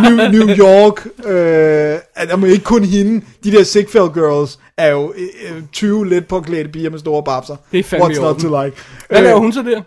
[0.03, 1.07] New, New York.
[1.27, 3.25] Øh, altså, ikke kun hende.
[3.45, 7.57] De der Ziegfeld Girls er jo øh, 20 lidt påklædte piger med store babser.
[7.73, 8.77] Det er fandme What's not to like.
[9.09, 9.81] Hvad Øh, laver hun så der?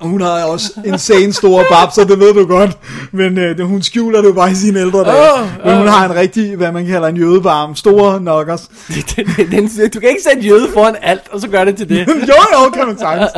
[0.00, 2.78] Hun har også insane store babser, det ved du godt.
[3.12, 5.32] Men øh, hun skjuler det jo bare i sine ældre dage.
[5.32, 7.76] Åh, Men hun har en rigtig, hvad man kalder en jødebarm.
[7.76, 8.70] Store knockers.
[9.16, 11.88] Den, den, den, du kan ikke sætte jøde foran alt, og så gøre det til
[11.88, 12.06] det.
[12.30, 13.30] jo, jo, kan man sagtens.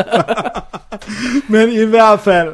[1.49, 2.49] Men i hvert fald,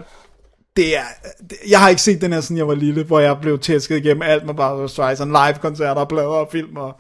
[0.77, 1.03] det er,
[1.51, 3.97] det, jeg har ikke set den her, siden jeg var lille, hvor jeg blev tæsket
[3.97, 6.97] igennem alt med Barbara Streisand, live-koncerter, plader og film, og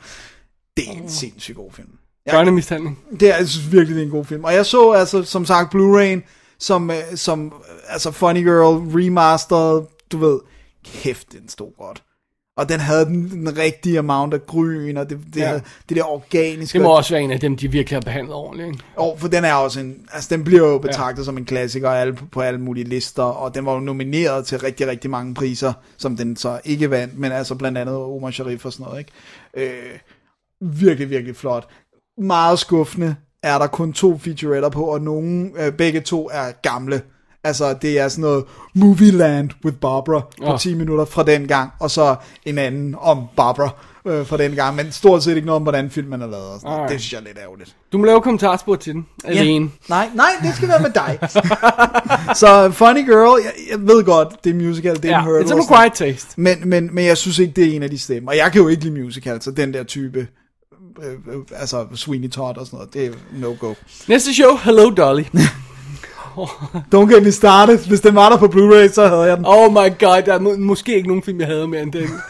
[0.77, 1.89] det er en sindssygt god film.
[2.31, 2.99] Børnemishandling.
[3.21, 4.45] Det er, jeg synes virkelig, det er en god film.
[4.45, 6.21] Og jeg så altså, som sagt, Blu-ray,
[6.59, 7.53] som, øh, som øh,
[7.89, 9.83] altså Funny Girl remastered,
[10.13, 10.41] du ved,
[10.85, 12.03] kæft, den stod godt.
[12.57, 15.53] Og den havde den, den rigtige amount af gryn, og det, det, Ja.
[15.53, 15.61] ja.
[15.89, 16.79] det der organiske.
[16.79, 18.69] Det må også være en af dem, de virkelig har behandlet ordentligt.
[18.69, 18.85] Ikke?
[18.97, 21.25] Og for den er også en, altså den bliver jo betragtet ja.
[21.25, 24.87] som en klassiker alle, på alle mulige lister, og den var jo nomineret til rigtig,
[24.87, 28.73] rigtig mange priser, som den så ikke vandt, men altså blandt andet Omar Sharif og
[28.73, 29.13] sådan noget, ikke?
[29.73, 29.99] Øh,
[30.61, 31.69] virkelig, virkelig flot.
[32.19, 37.03] Meget skuffende er der kun to featuretter på, og nogle, øh, begge to er gamle.
[37.47, 40.59] Altså, det er sådan noget Movieland with Barbara på Åh.
[40.59, 43.71] 10 minutter fra den gang, og så en anden om Barbara
[44.07, 46.45] øh, fra den gang, men stort set ikke noget om, hvordan filmen er lavet.
[46.47, 46.73] Og sådan.
[46.73, 46.93] Alright.
[46.93, 47.77] Det synes jeg er lidt ærgerligt.
[47.93, 49.07] Du må lave kommentarspor til den.
[49.25, 49.71] Alene.
[49.89, 51.19] Nej, nej, det skal være med dig.
[52.41, 55.45] så Funny Girl, jeg, jeg ved godt, det er musical, det er Ja, en hurdle.
[55.45, 56.29] it's sådan acquired taste.
[56.41, 58.31] men, men, men jeg synes ikke, det er en af de stemmer.
[58.31, 60.27] Og jeg kan jo ikke lide musical, så den der type,
[61.03, 63.75] øh, øh, altså Sweeney Todd og sådan noget, det er no-go.
[64.09, 65.23] Næste show, Hello Dolly.
[66.95, 67.79] Don't get me started.
[67.89, 69.45] Hvis den var der på Blu-ray, så havde jeg den.
[69.49, 72.09] Oh my god, der er må- måske ikke nogen film, jeg havde mere end den.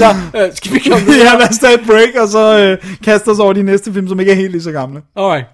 [0.00, 0.06] Nå,
[0.40, 1.30] øh, skal vi komme videre?
[1.32, 4.08] ja, lad os tage et break, og så øh, kaste os over de næste film,
[4.08, 5.02] som ikke er helt lige så gamle.
[5.16, 5.46] Alright.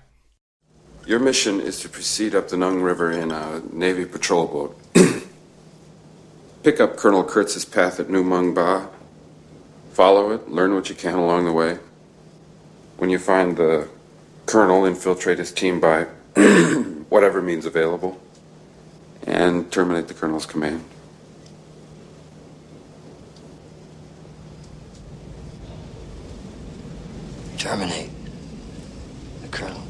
[1.08, 4.70] Your mission is to proceed up the Nung River in a Navy patrol boat.
[6.64, 8.80] Pick up Colonel Kurtz's path at New Mung Ba.
[9.90, 11.78] Follow it, learn what you can along the way.
[12.96, 13.88] When you find the
[14.46, 16.04] colonel, infiltrate his team by
[17.08, 18.20] whatever means available,
[19.26, 20.84] and terminate the colonel's command.
[27.58, 28.10] Terminate
[29.42, 29.82] the colonel.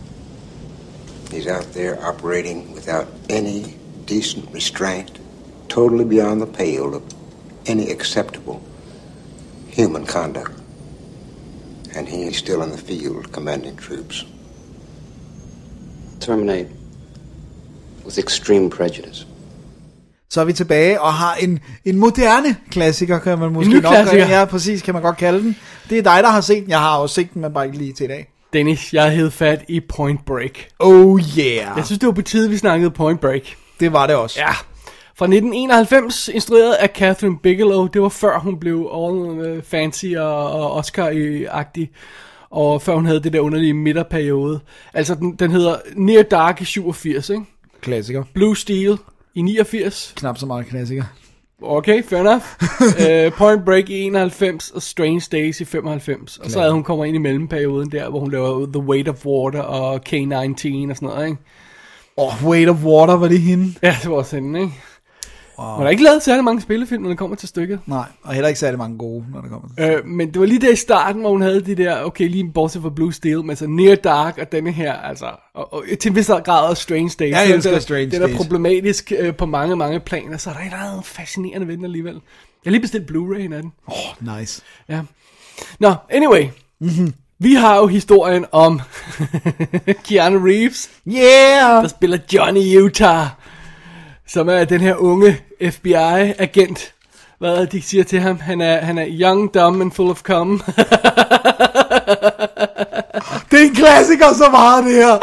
[1.31, 3.77] He's out there operating without any
[4.07, 5.19] decent restraint,
[5.69, 7.05] totally beyond the pale of
[7.67, 8.63] any acceptable
[9.77, 10.53] human conduct.
[11.97, 14.27] And he is still in the field commanding troops.
[16.21, 16.67] Terminate
[18.05, 19.27] with extreme prejudice.
[20.31, 23.93] Så er vi tilbage og har en, en moderne klassiker, kan man måske ny nok
[23.93, 24.27] klassiker.
[24.27, 25.57] Ja, præcis, kan man godt kalde den.
[25.91, 26.71] Det er dig, der har set den.
[26.71, 28.33] Jeg har også set den, men bare ikke lige til i dag.
[28.53, 30.69] Dennis, jeg hed fat i Point Break.
[30.79, 31.77] Oh yeah.
[31.77, 33.43] Jeg synes, det var på tide, vi snakkede Point Break.
[33.81, 34.41] Det var det også.
[34.41, 34.53] Ja.
[35.21, 37.87] Fra 1991, instrueret af Catherine Bigelow.
[37.87, 41.87] Det var før hun blev all fancy og, og Oscar-agtig.
[42.51, 44.61] Og før hun havde det der underlige midterperiode.
[44.95, 47.43] Altså, den, den hedder Near Dark i 87, ikke?
[47.81, 48.25] Klassiker.
[48.35, 48.99] Blue Steel
[49.35, 50.15] i 89.
[50.17, 51.05] Knap så meget klassiker.
[51.63, 52.45] Okay, fair enough.
[52.81, 56.39] uh, Point Break i 91 og Strange Days i 95.
[56.39, 59.27] Og så havde hun kommer ind i mellemperioden der, hvor hun laver The Weight of
[59.27, 61.39] Water og K-19 og sådan noget, ikke?
[62.17, 63.75] Åh, oh, Weight of Water, var det hende?
[63.83, 64.73] Ja, det var også hende, ikke?
[65.61, 65.79] Og...
[65.79, 67.81] Man har ikke lavet særlig mange spillefilm, når det kommer til stykket.
[67.87, 70.47] Nej, og heller ikke særlig mange gode, når det kommer til Øh, men det var
[70.47, 73.45] lige der i starten, hvor hun havde de der, okay, lige bortset fra Blue Steel,
[73.45, 76.83] men så Near Dark og denne her, altså, og, og til en vis grad også
[76.83, 77.33] Strange Days.
[77.33, 78.37] Ja, jeg elsker det, er- Strange Det er da Days.
[78.37, 81.85] problematisk øh, på mange, mange planer, så er der et eller andet fascinerende ved den
[81.85, 82.13] alligevel.
[82.15, 82.21] Jeg
[82.65, 83.73] har lige bestilt Blu-ray af den.
[83.89, 83.95] Åh,
[84.29, 84.63] oh, nice.
[84.89, 85.01] Ja.
[85.81, 86.45] Nå, anyway.
[86.81, 87.15] Mm-hmm.
[87.43, 88.81] Vi har jo historien om
[90.09, 91.83] Keanu Reeves, Yeah!
[91.83, 93.27] der spiller Johnny Utah,
[94.33, 95.37] som er den her unge
[95.71, 96.95] FBI-agent.
[97.39, 98.39] Hvad er det, de siger til ham?
[98.41, 100.59] Han er, han er young, dumb and full of cum.
[103.51, 105.19] Det er en klassiker så meget, det her.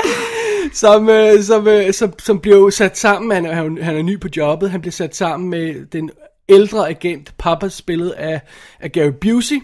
[0.73, 4.19] som, øh, som, øh, som, som blev sat sammen, han, er- han, han er ny
[4.19, 6.09] på jobbet, han blev sat sammen med den
[6.49, 8.41] ældre agent, Papa, spillet af,
[8.79, 9.61] af Gary Busey,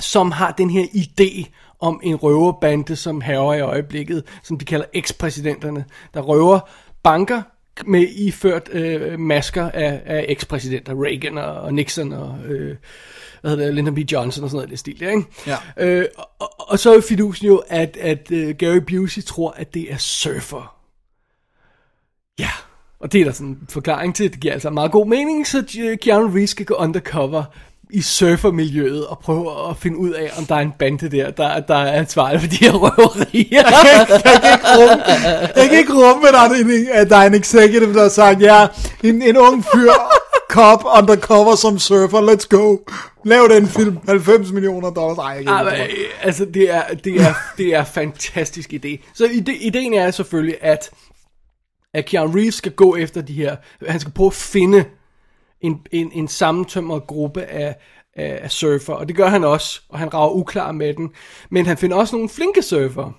[0.00, 1.44] som har den her idé
[1.80, 5.84] om en røverbande, som hæver i øjeblikket, som de kalder ekspræsidenterne,
[6.14, 6.60] der røver
[7.02, 7.42] banker
[7.86, 12.76] med iført øh, masker af, af ekspræsidenter, Reagan og, og Nixon og øh,
[13.40, 13.98] hvad hedder det, Lyndon B.
[13.98, 15.24] Johnson og sådan noget i det stil, ikke?
[15.46, 15.56] Ja.
[15.76, 16.06] Øh,
[16.38, 19.96] og, og så er fidusen jo, at, at uh, Gary Busey tror, at det er
[19.96, 20.76] surfer.
[22.38, 22.50] Ja,
[23.00, 24.32] og det er der sådan en forklaring til.
[24.32, 27.44] Det giver altså meget god mening, så øh, Keanu Reeves skal gå undercover
[27.92, 31.60] i surfermiljøet og prøve at finde ud af, om der er en bande der, der,
[31.60, 33.62] der er ansvarlig for de her røverier.
[35.56, 38.08] Jeg kan ikke rumme, at der er en, at der er en executive, der har
[38.08, 38.66] sagt, ja,
[39.02, 39.92] en, en ung fyr,
[40.48, 42.76] cop, undercover som surfer, let's go.
[43.24, 45.18] Lav den film, 90 millioner dollars.
[45.18, 49.12] Ej, jeg kan ikke men, altså, det er, det er, det er fantastisk idé.
[49.14, 50.90] Så ide, ideen er selvfølgelig, at,
[51.94, 53.56] at Keanu Reeves skal gå efter de her,
[53.88, 54.84] han skal prøve at finde
[55.62, 57.76] en, en, en sammentømret gruppe af,
[58.16, 61.10] af, af surfer, og det gør han også, og han rager uklar med den.
[61.50, 63.12] Men han finder også nogle flinke surfer.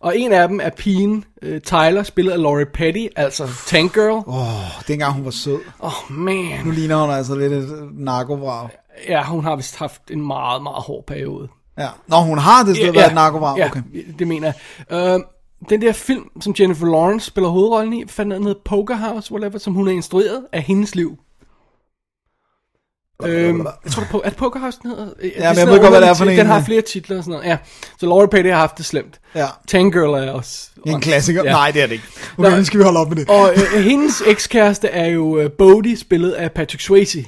[0.00, 4.22] Og en af dem er pigen uh, Tyler, spillet af Laurie Petty, altså Tank Girl.
[4.26, 5.58] Åh, Åh, dengang hun var sød.
[5.80, 6.64] oh, man.
[6.64, 8.68] Nu ligner hun altså lidt et narkovrag.
[9.08, 11.48] Ja, hun har vist haft en meget, meget hård periode.
[11.78, 11.88] Ja.
[12.06, 13.58] Nå, hun har det stedet været et narkovrag.
[13.58, 13.82] Ja, Okay.
[14.18, 14.52] det mener
[14.90, 15.14] jeg.
[15.16, 15.20] Uh,
[15.70, 19.58] den der film, som Jennifer Lawrence spiller hovedrollen i, er den hedder Poker House, whatever,
[19.58, 21.18] som hun er instrueret af hendes liv.
[23.26, 25.06] Øhm, jeg tror, det er, po- er det Poker House, den hedder?
[25.22, 27.38] Ja, jeg ved godt, hvad det er for en, Den har flere titler og sådan
[27.38, 27.56] noget, ja.
[28.00, 29.20] Så Laurie Petty har haft det slemt.
[29.34, 29.46] Ja.
[29.68, 30.68] Tangirl er også...
[30.84, 31.44] Det er en klassiker.
[31.44, 31.50] Ja.
[31.50, 32.04] Nej, det er det ikke.
[32.38, 32.56] Okay, Nå.
[32.56, 33.28] nu skal vi holde op med det.
[33.28, 37.24] Og øh, hendes ekskæreste er jo øh, Bodie, spillet af Patrick Swayze.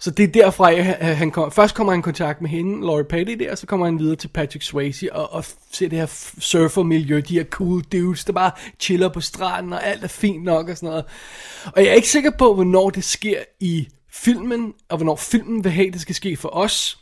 [0.00, 2.86] Så det er derfra, at han- han kom, først kommer han i kontakt med hende,
[2.86, 5.98] Laurie Petty der, og så kommer han videre til Patrick Swayze og, og ser det
[5.98, 6.06] her
[6.40, 10.68] surfermiljø, de her cool dudes, der bare chiller på stranden, og alt er fint nok
[10.68, 11.04] og sådan noget.
[11.66, 13.88] Og jeg er ikke sikker på, hvornår det sker i
[14.24, 16.98] filmen, og hvornår filmen vil have, det skal ske for os.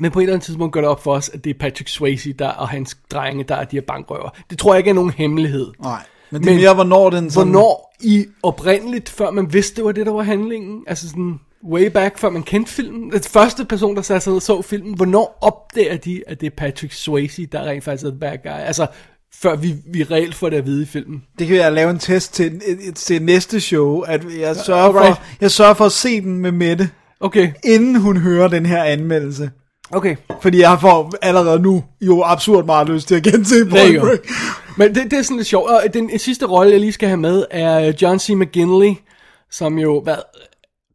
[0.00, 1.88] Men på et eller andet tidspunkt går det op for os, at det er Patrick
[1.88, 4.30] Swayze der, og hans drenge, der er de her bankrøver.
[4.50, 5.72] Det tror jeg ikke er nogen hemmelighed.
[5.82, 7.50] Nej, men det er Men- mere, hvornår den sådan...
[7.50, 11.86] Hvornår i oprindeligt, før man vidste, det var det, der var handlingen, altså sådan way
[11.86, 14.94] back, før man kendte filmen, den første person, der satte sig ned og så filmen,
[14.96, 18.48] hvornår opdager de, at det er Patrick Swayze, der rent faktisk er the bad guy?
[18.66, 18.86] Altså,
[19.34, 21.22] før vi, vi reelt får det at vide i filmen.
[21.38, 22.60] Det kan jeg lave en test til,
[22.94, 25.16] til næste show, at jeg sørger, Alright.
[25.16, 28.82] for, jeg sørger for at se den med Mette, Okay, inden hun hører den her
[28.82, 29.50] anmeldelse.
[29.90, 30.16] okay.
[30.42, 34.00] Fordi jeg får allerede nu jo absurd meget lyst til at gense Point.
[34.00, 34.18] Break.
[34.76, 35.70] Men det, det er sådan lidt sjovt.
[35.70, 38.30] Og den sidste rolle, jeg lige skal have med, er John C.
[38.30, 38.94] McGinley,
[39.50, 40.22] som jo, hvad, jeg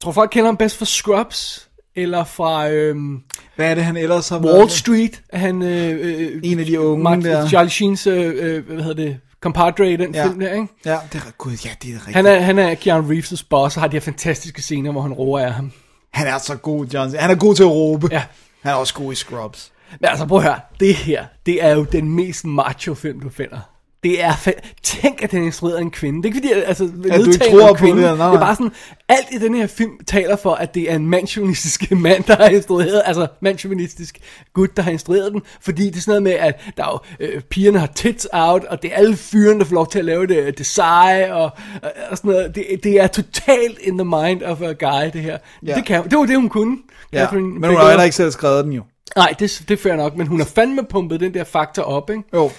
[0.01, 3.19] tror folk kender ham bedst fra Scrubs, eller fra øhm,
[3.55, 6.79] Hvad er det, han ellers har Wall Street, er han øh, øh, En af de
[6.79, 7.47] unge Mark, der.
[7.47, 10.25] Charlie Sheens, øh, øh, hvad hedder det, compadre i den Ja.
[10.25, 10.67] film der, ikke?
[10.85, 12.15] Ja, det er, gud, ja, det er rigtigt.
[12.15, 15.13] Han er, han er Keanu Reeves' boss, og har de her fantastiske scener, hvor han
[15.13, 15.71] roer af ham.
[16.13, 17.19] han er så god, Johnson.
[17.19, 18.07] Han er god til at råbe.
[18.11, 18.23] Ja.
[18.61, 19.71] Han er også god i Scrubs.
[19.99, 23.29] Men altså, prøv at høre, det her, det er jo den mest macho film, du
[23.29, 23.59] finder.
[24.03, 26.23] Det er fa- Tænk, at den er instrueret af en kvinde.
[26.23, 28.03] Det er ikke fordi, at- altså, ikke nedtaler tror en på kvinde.
[28.03, 28.27] det, nej.
[28.27, 28.71] Det er bare sådan,
[29.09, 32.45] alt i den her film taler for, at det er en mandsjuvenistisk mand, der har
[32.49, 34.19] instrueret, altså mandsjuvenistisk
[34.53, 37.25] gut, der har instrueret den, fordi det er sådan noget med, at der er jo,
[37.25, 40.05] øh, pigerne har tits out, og det er alle fyrene, der får lov til at
[40.05, 41.43] lave det, det seje, og,
[41.83, 42.55] og, og sådan noget.
[42.55, 45.37] Det, det er totalt in the mind of a guy, det her.
[45.65, 45.75] Ja.
[45.75, 46.77] Det, kan, det var det, hun kunne.
[47.13, 47.19] Ja.
[47.19, 48.83] Catherine Men hun har heller ikke selv skrevet den jo.
[49.15, 52.09] Nej, det, det er fair nok, men hun har fandme pumpet den der faktor op,
[52.09, 52.23] ikke?
[52.33, 52.51] Jo.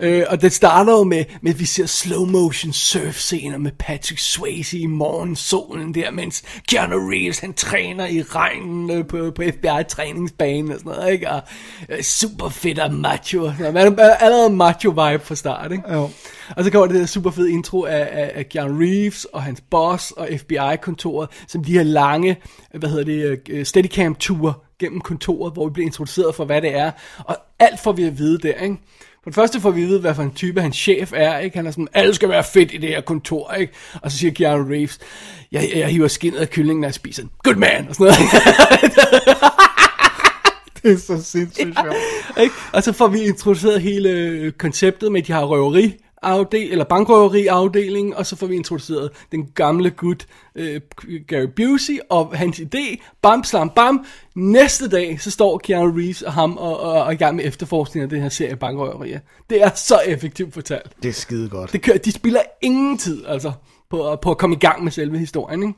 [0.00, 3.70] Øh, og det starter jo med, med, at vi ser slow motion surf scener med
[3.78, 9.42] Patrick Swayze i morgensolen der, mens Keanu Reeves, han træner i regnen øh, på, på
[9.42, 11.30] FBI-træningsbanen og sådan noget, ikke?
[11.30, 11.42] Og
[11.88, 13.92] øh, super fedt og macho og sådan noget.
[13.96, 15.92] Man er allerede macho-vibe fra start, ikke?
[15.92, 16.10] Jo.
[16.56, 19.62] Og så kommer det der super fed intro af, af, af Keanu Reeves og hans
[19.70, 22.36] boss og FBI-kontoret, som de her lange,
[22.74, 24.52] hvad hedder det, øh, steadicam-ture
[24.82, 26.90] gennem kontoret, hvor vi bliver introduceret for, hvad det er.
[27.18, 28.76] Og alt får vi at vide der, ikke?
[29.22, 31.56] For det første får vi at vide, hvad for en type hans chef er, ikke?
[31.56, 33.72] Han er sådan, alle skal være fedt i det her kontor, ikke?
[34.02, 34.98] Og så siger Keanu Reeves,
[35.52, 37.30] jeg, jeg hiver skinnet af kyllingen, når jeg spiser den.
[37.44, 37.86] Good man!
[37.88, 38.18] Og sådan noget.
[40.82, 42.42] Det er så sindssygt sjovt.
[42.42, 42.54] Ikke?
[42.72, 47.46] Og så får vi introduceret hele konceptet med, at de har røveri afdel, eller bankrøveri
[47.46, 50.80] afdeling, og så får vi introduceret den gamle gut øh,
[51.28, 54.06] Gary Busey og hans idé, bam, slam, bam.
[54.34, 58.02] Næste dag, så står Keanu Reeves og ham og, og, og i gang med efterforskning
[58.02, 59.20] af den her serie bankrøverier.
[59.50, 60.92] Det er så effektivt fortalt.
[61.02, 61.72] Det er skide godt.
[61.72, 63.52] Det kører, de spiller ingen tid, altså,
[63.90, 65.74] på, på at komme i gang med selve historien, ikke?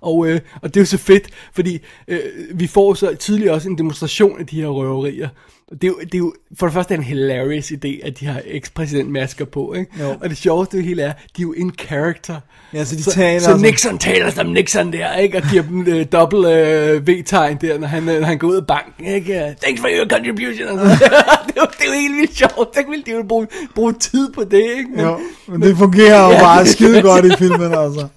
[0.00, 2.20] Og, øh, og det er jo så fedt, fordi øh,
[2.54, 5.28] vi får så tidligere også en demonstration af de her røverier.
[5.72, 8.40] Det er, jo, det er jo for det første en hilarious idé, at de har
[8.44, 9.90] eks-præsidentmasker på, ikke?
[10.00, 10.14] Jo.
[10.20, 12.40] Og det sjoveste det hele er, de er jo in character.
[12.74, 15.36] Ja, så de så, taler så sådan- Nixon taler som Nixon der, ikke?
[15.38, 18.56] Og giver dem øh, dobbelt øh, V-tegn der, når han, øh, når han går ud
[18.56, 19.54] af banken, ikke?
[19.62, 20.68] Thanks for your contribution.
[20.78, 20.84] Og
[21.46, 22.74] det, er jo, det er jo helt vildt sjovt.
[22.74, 24.90] Så ville de jo bruge, bruge tid på det, ikke?
[24.90, 28.08] Men, Jo, men det fungerer jo Ja, bare det- skide godt i filmen, altså.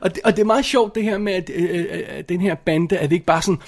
[0.00, 2.40] Og det, og det er meget sjovt det her med, at øh, øh, øh, den
[2.40, 3.58] her bande, at det ikke bare sådan,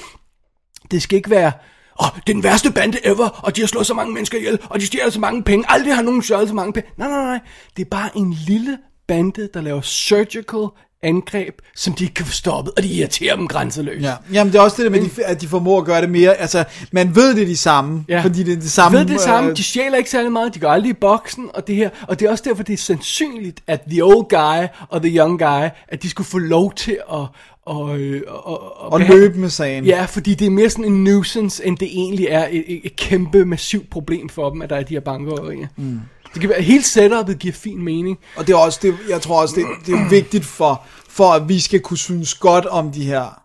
[0.91, 1.53] det skal ikke være,
[2.01, 4.81] det er den værste bande ever, og de har slået så mange mennesker ihjel, og
[4.81, 6.91] de stjæler så mange penge, aldrig har nogen stjålet så mange penge.
[6.99, 7.39] Nej, nej, nej,
[7.77, 10.67] det er bare en lille bande, der laver surgical
[11.03, 14.03] angreb, som de ikke kan få stoppet, og de irriterer dem grænseløst.
[14.05, 14.15] Ja.
[14.33, 16.11] Jamen, det er også det der med, at de, at de formår at gøre det
[16.11, 18.21] mere, altså, man ved det er de samme, Ja.
[18.23, 18.99] fordi det er det samme.
[18.99, 21.67] Ved det samme, øh, de stjæler ikke særlig meget, de går aldrig i boksen, og
[21.67, 25.03] det her, og det er også derfor, det er sandsynligt, at the old guy og
[25.03, 27.19] the young guy, at de skulle få lov til at,
[27.67, 28.45] og, øh, og,
[28.81, 29.85] og, Og behandle- løbe med sagen.
[29.85, 33.45] Ja, fordi det er mere sådan en nuisance, end det egentlig er et, et, kæmpe,
[33.45, 35.67] massivt problem for dem, at der er de her bankerøringer.
[35.77, 36.01] Mm.
[36.35, 38.19] Det kan være, hele setupet giver fin mening.
[38.37, 41.49] Og det er også, det, jeg tror også, det, det er vigtigt for, for, at
[41.49, 43.41] vi skal kunne synes godt om de her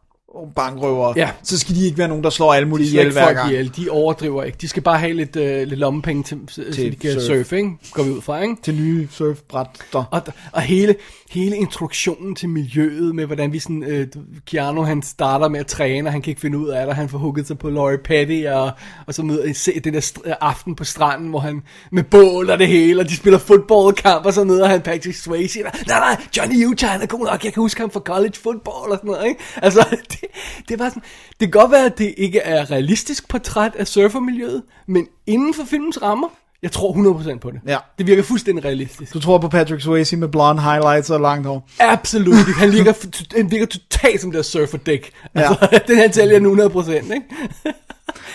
[0.55, 1.13] bankrøvere.
[1.15, 1.29] Ja.
[1.43, 3.51] Så skal de ikke være nogen, der slår alle mulige ihjel hver gang.
[3.51, 4.57] ihjel, de overdriver ikke.
[4.61, 7.23] De skal bare have lidt, øh, lidt lommepenge, til, til, så de kan surf.
[7.23, 7.69] surfe, ikke?
[7.93, 8.55] går vi ud fra, ikke?
[8.63, 10.03] Til nye surfbrætter.
[10.11, 10.95] Og, og hele,
[11.31, 14.07] hele introduktionen til miljøet med, hvordan vi sådan, øh,
[14.45, 17.09] Keanu han starter med at træne, og han kan ikke finde ud af det, han
[17.09, 18.71] får hugget sig på Laurie Petty, og,
[19.07, 21.61] og så møder se den der aften på stranden, hvor han
[21.91, 25.65] med bål og det hele, og de spiller fodboldkamp, og så møder han Patrick Swayze,
[25.65, 28.33] og, nej, nej, Johnny Utah, han er god nok, jeg kan huske ham fra college
[28.43, 29.41] football, og sådan noget, ikke?
[29.55, 30.28] Altså, det,
[30.69, 34.63] det var sådan, det kan godt være, at det ikke er realistisk portræt af surfermiljøet,
[34.87, 36.27] men inden for filmens rammer,
[36.61, 37.59] jeg tror 100% på det.
[37.67, 37.77] Ja.
[37.97, 39.13] Det virker fuldstændig realistisk.
[39.13, 41.69] Du tror på Patrick Swayze med blonde highlights og langt hår.
[41.79, 42.35] Absolut.
[42.59, 42.93] Han virker,
[43.35, 45.11] han virker totalt som der surfer dæk.
[45.35, 45.77] Altså, ja.
[45.87, 47.21] den han sælger nu 100%, ikke?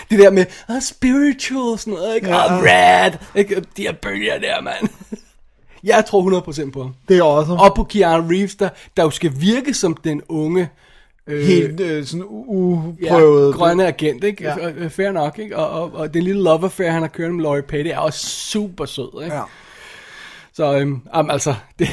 [0.09, 2.27] det der med, oh, spiritual og sådan noget, ikke?
[2.27, 2.57] Ja.
[2.57, 3.11] Oh, rad.
[3.35, 3.63] Ikke?
[3.77, 4.89] De her bølger der, mand.
[5.83, 6.93] Jeg tror 100% på ham.
[7.07, 10.69] Det er også Og på Keanu Reeves, der, der jo skal virke som den unge,
[11.27, 13.51] øh, helt øh, sådan uprøvet.
[13.53, 14.43] ja, grønne agent, ikke?
[14.43, 14.67] Ja.
[14.67, 14.87] Ja.
[14.87, 15.57] Fair nok, ikke?
[15.57, 18.25] Og, og, og den lille love affair, han har kørt med Laurie Petty, er også
[18.25, 19.35] super sød, ikke?
[19.35, 19.41] Ja.
[20.53, 21.87] Så, øhm, altså, det,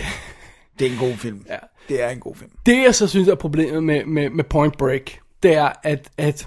[0.78, 1.44] Det er en god film.
[1.48, 1.56] Ja.
[1.88, 2.50] Det er en god film.
[2.66, 5.10] Det jeg så synes er problemet med, med, med Point Break,
[5.42, 6.46] det er, at, at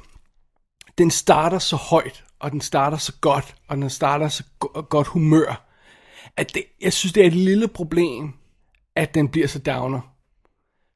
[0.98, 5.08] den starter så højt, og den starter så godt, og den starter så go- godt
[5.08, 5.66] humør,
[6.38, 8.34] at det, jeg synes, det er et lille problem,
[8.96, 10.15] at den bliver så downer.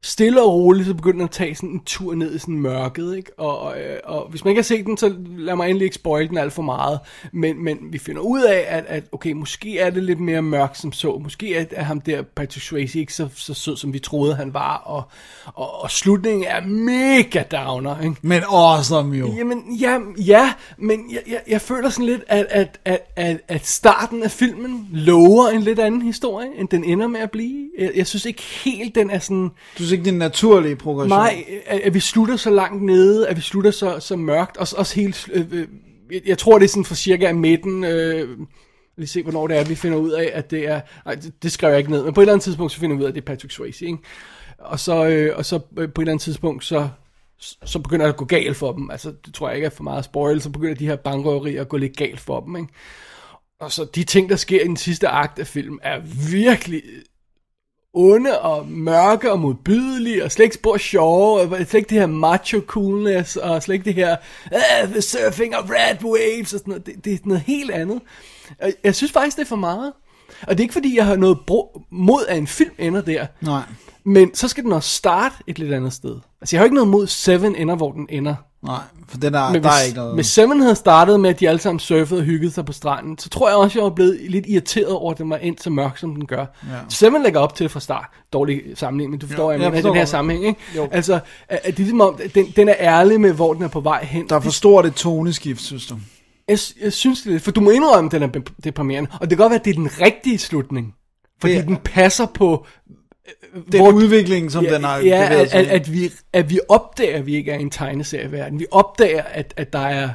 [0.03, 3.17] Stille og roligt, så begynder den at tage sådan en tur ned i sådan mørket,
[3.17, 3.39] ikke?
[3.39, 5.95] Og, og, øh, og hvis man ikke har set den, så lad mig endelig ikke
[5.95, 6.99] spoil den alt for meget.
[7.33, 10.77] Men, men vi finder ud af, at, at okay, måske er det lidt mere mørkt
[10.77, 11.19] som så.
[11.23, 14.53] Måske er, er ham der, Patrick Swayze, ikke så, så sød, som vi troede, han
[14.53, 14.75] var.
[14.77, 15.03] Og,
[15.45, 18.15] og, og slutningen er mega downer, ikke?
[18.21, 19.33] Men awesome jo.
[19.37, 23.67] Jamen, ja, ja men jeg, jeg, jeg føler sådan lidt, at, at, at, at, at
[23.67, 27.69] starten af filmen lover en lidt anden historie, end den ender med at blive.
[27.79, 29.49] Jeg, jeg synes ikke helt, den er sådan...
[29.79, 31.19] Du synes ikke, det er en naturlig progression?
[31.19, 34.75] Nej, at, at vi slutter så langt nede, at vi slutter så, så mørkt, også,
[34.77, 35.29] også helt...
[35.33, 35.67] Øh, øh
[36.25, 37.83] jeg, tror, det er sådan fra cirka midten...
[37.83, 38.37] Øh,
[38.97, 40.81] lige se, hvornår det er, vi finder ud af, at det er...
[41.05, 42.95] Nej, det, det skrev jeg ikke ned, men på et eller andet tidspunkt, så finder
[42.95, 43.97] vi ud af, at det er Patrick Swayze, ikke?
[44.57, 45.61] Og så, øh, og så øh,
[45.91, 46.89] på et eller andet tidspunkt, så,
[47.65, 48.91] så begynder det at gå galt for dem.
[48.91, 51.69] Altså, det tror jeg ikke er for meget spoil, så begynder de her bankrøverier at
[51.69, 52.69] gå lidt galt for dem, ikke?
[53.59, 55.99] Og så de ting, der sker i den sidste akt af film, er
[56.31, 56.81] virkelig
[57.93, 62.05] onde og mørke og modbydelige, og slet ikke spor sjove, og slet ikke det her
[62.07, 64.15] macho coolness, og slet ikke det her
[64.51, 66.85] uh, the surfing of red waves, og sådan noget.
[66.85, 68.01] Det, det er noget helt andet.
[68.61, 69.93] Og Jeg synes faktisk, det er for meget.
[70.41, 73.25] Og det er ikke fordi, jeg har noget bro- mod, at en film ender der.
[73.41, 73.61] Nej.
[74.03, 76.15] Men så skal den også starte et lidt andet sted.
[76.41, 78.35] Altså, jeg har ikke noget mod Seven ender, hvor den ender.
[78.65, 80.13] Nej, for den er, Men der hvis, er ikke noget.
[80.15, 83.17] hvis Seven havde startet med, at de alle sammen surfede og hyggede sig på stranden,
[83.17, 85.69] så tror jeg også, jeg var blevet lidt irriteret over, at den var ind så
[85.69, 86.39] mørk, som den gør.
[86.39, 86.75] Ja.
[86.89, 88.05] Seven lægger op til det fra start.
[88.33, 90.47] Dårlig sammenligning, men du forstår, ja, jeg jeg mener, den her sammenhæng.
[90.47, 90.59] Ikke?
[90.75, 90.87] Jo.
[90.91, 91.19] Altså,
[91.49, 94.03] at, det er ligesom om, den, den er ærlig med, hvor den er på vej
[94.05, 94.29] hen.
[94.29, 95.95] Der er for stort et toneskift, synes du?
[96.47, 99.09] Jeg, jeg synes det for du må indrømme, at den er deprimerende.
[99.13, 100.93] Og det kan godt være, at det er den rigtige slutning.
[101.41, 102.65] Fordi Det den passer på...
[103.71, 107.17] Den hvor- udvikling, som ja, den har ja, at, at, at, vi, at vi opdager,
[107.17, 108.59] at vi ikke er i en tegneserieverden.
[108.59, 110.09] Vi opdager, at, at der er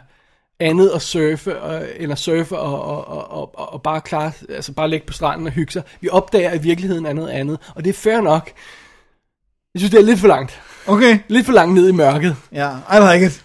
[0.61, 4.73] andet at surfe, og, end at surfe og, og, og, og, og, bare klare, altså
[4.73, 5.83] bare ligge på stranden og hygge sig.
[6.01, 7.59] Vi opdager, at virkeligheden er noget andet.
[7.75, 8.53] Og det er fair nok.
[9.75, 10.61] Jeg synes, det er lidt for langt.
[10.87, 12.37] Okay, Lidt for langt ned i mørket.
[12.53, 13.45] ja, I like it.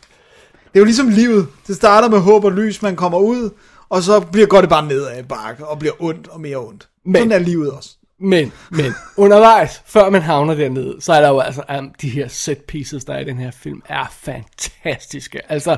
[0.53, 1.47] Det er jo ligesom livet.
[1.67, 3.49] Det starter med håb og lys, man kommer ud,
[3.89, 6.89] og så bliver, går det bare nedad ad bakke, og bliver ondt og mere ondt.
[7.05, 7.97] Men- Sådan er livet også.
[8.19, 12.27] Men, men undervejs, før man havner dernede, så er der jo altså um, de her
[12.27, 15.51] set pieces, der er i den her film, er fantastiske.
[15.51, 15.77] Altså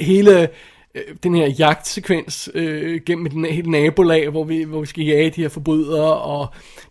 [0.00, 0.48] hele
[0.94, 5.04] øh, den her jagtsekvens øh, gennem et na- helt nabolag, hvor vi, hvor vi skal
[5.04, 6.46] jage de her forbrydere, og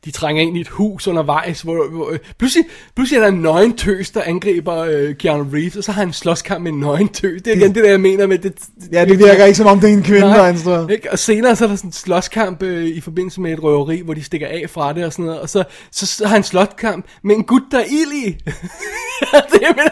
[0.05, 2.65] de trænger ind i et hus undervejs, hvor, hvor øh, pludselig,
[2.95, 6.09] pludselig er der en nøgen tøs, der angriber øh, Keanu Reeves, og så har han
[6.09, 7.41] en slåskamp med en nøgen tøs.
[7.41, 8.53] Det er igen det, der jeg mener med det.
[8.91, 10.91] Ja, det virker ikke som om, det er en kvinde, der er instrueret.
[10.91, 11.11] Ikke?
[11.11, 14.13] Og senere så er der sådan en slåskamp øh, i forbindelse med et røveri, hvor
[14.13, 15.41] de stikker af fra det og sådan noget.
[15.41, 18.29] Og så, så, så har han en slåskamp med en gut, der er ild i.
[19.51, 19.87] det er min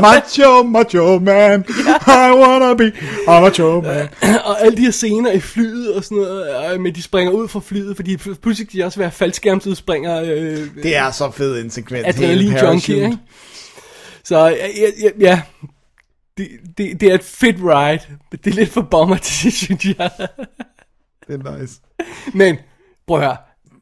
[0.00, 1.64] Macho, macho man,
[2.06, 2.92] I wanna be
[3.28, 4.08] a macho man.
[4.44, 7.48] og alle de her scener i flyet og sådan noget, øh, men de springer ud
[7.48, 10.20] fra flyet, fordi pludselig kan de også være faldskærmsudspringer.
[10.22, 12.06] Øh, Det er så fed en sekvens.
[12.06, 13.18] adrenalin hele junkie, ikke?
[14.24, 14.66] Så ja,
[15.02, 15.42] ja, ja
[16.38, 16.48] det,
[16.78, 18.00] det, det er et fedt ride,
[18.30, 20.10] men det er lidt for bomber til synes jeg.
[21.28, 21.74] Det er nice.
[22.34, 22.56] Men,
[23.06, 23.36] prøv at høre.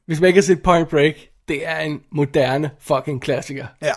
[0.06, 1.14] Hvis man ikke har set Point Break,
[1.48, 3.66] det er en moderne fucking klassiker.
[3.82, 3.92] Ja.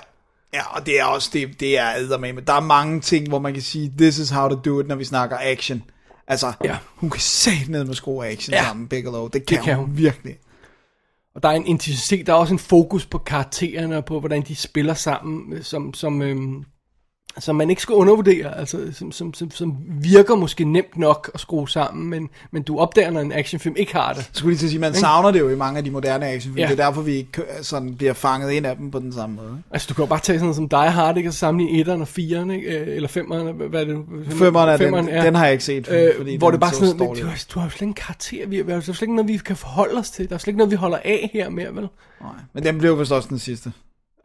[0.54, 2.42] Ja, og det er også, det, det er eddermame.
[2.42, 4.96] Der er mange ting, hvor man kan sige, this is how to do it, når
[4.96, 5.84] vi snakker action.
[6.28, 6.78] Altså, Ja.
[6.96, 8.64] hun kan sætte ned med skrue action Ja.
[8.64, 9.28] sammen, Bigelow.
[9.28, 9.98] Det kan, Det kan hun, hun.
[9.98, 10.36] virkelig.
[11.36, 14.42] Og der er en intensitet, der er også en fokus på karaktererne og på, hvordan
[14.42, 16.64] de spiller sammen, øh, som, som, øhm,
[17.40, 21.40] som man ikke skal undervurdere, altså som, som, som, som virker måske nemt nok at
[21.40, 24.30] skrue sammen, men, men du opdager, når en actionfilm ikke har det.
[24.34, 26.58] Skulle lige til at sige, man savner det jo i mange af de moderne actionfilm.
[26.58, 26.72] Ja.
[26.74, 29.36] Det er derfor, vi ikke kø- sådan bliver fanget ind af dem på den samme
[29.36, 29.58] måde.
[29.72, 31.30] Altså, du kan jo bare tage sådan noget som Die Hard, ikke?
[31.30, 32.80] Og sammenligne 1'eren og 4'eren, ikke?
[32.80, 33.98] Øh, Eller 5'eren, hvad er det?
[34.38, 35.26] Femmeren er den, ja.
[35.26, 37.44] den har jeg ikke set, Øh, fordi hvor det bare så sådan noget, du, har,
[37.54, 39.38] du har jo slet ikke en karakter, vi, der er jo slet ikke noget, vi
[39.38, 40.30] kan forholde os til.
[40.30, 41.88] Der er slet ikke noget, vi holder af her mere, vel?
[42.22, 43.72] Nej, men den blev vist også den sidste.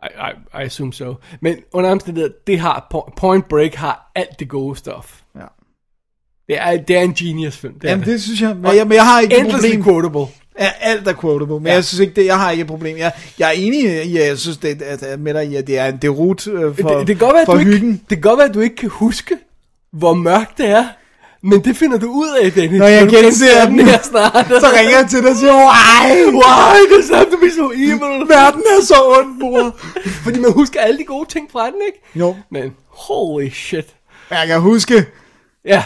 [0.02, 1.14] I, I, I assume so.
[1.40, 5.20] Men under omstændigheder, det har, Po- Point Break har alt det gode stof.
[5.36, 5.40] Ja.
[6.48, 7.74] Det er, det er en genius film.
[7.80, 8.56] Det Jamen, det synes jeg.
[8.56, 9.82] Men jeg, men jeg har ikke et problem.
[9.84, 10.32] quotable.
[10.60, 11.72] Ja, alt er quotable, men Ja.
[11.72, 12.96] jeg synes ikke, det, jeg har ikke et problem.
[12.96, 15.78] Jeg, jeg er enig i, jeg synes, det, at, at med dig i, at det
[15.78, 17.92] er en derut øh, for, det, det, kan godt være, for du ikke, hyggen.
[17.92, 19.36] det kan godt være, at du ikke kan huske,
[19.92, 20.86] hvor mørkt det er.
[21.42, 22.78] Men det finder du ud af, Dennis.
[22.78, 24.46] Når jeg du genser den, her snart.
[24.60, 26.24] så ringer jeg til dig og siger, why?
[26.34, 28.28] Why it have to be so evil?
[28.28, 29.76] Verden er så ond, bror.
[30.24, 31.98] Fordi man husker alle de gode ting fra den, ikke?
[32.14, 33.86] Jo, Men holy shit.
[34.30, 35.04] jeg kan huske
[35.64, 35.82] Ja,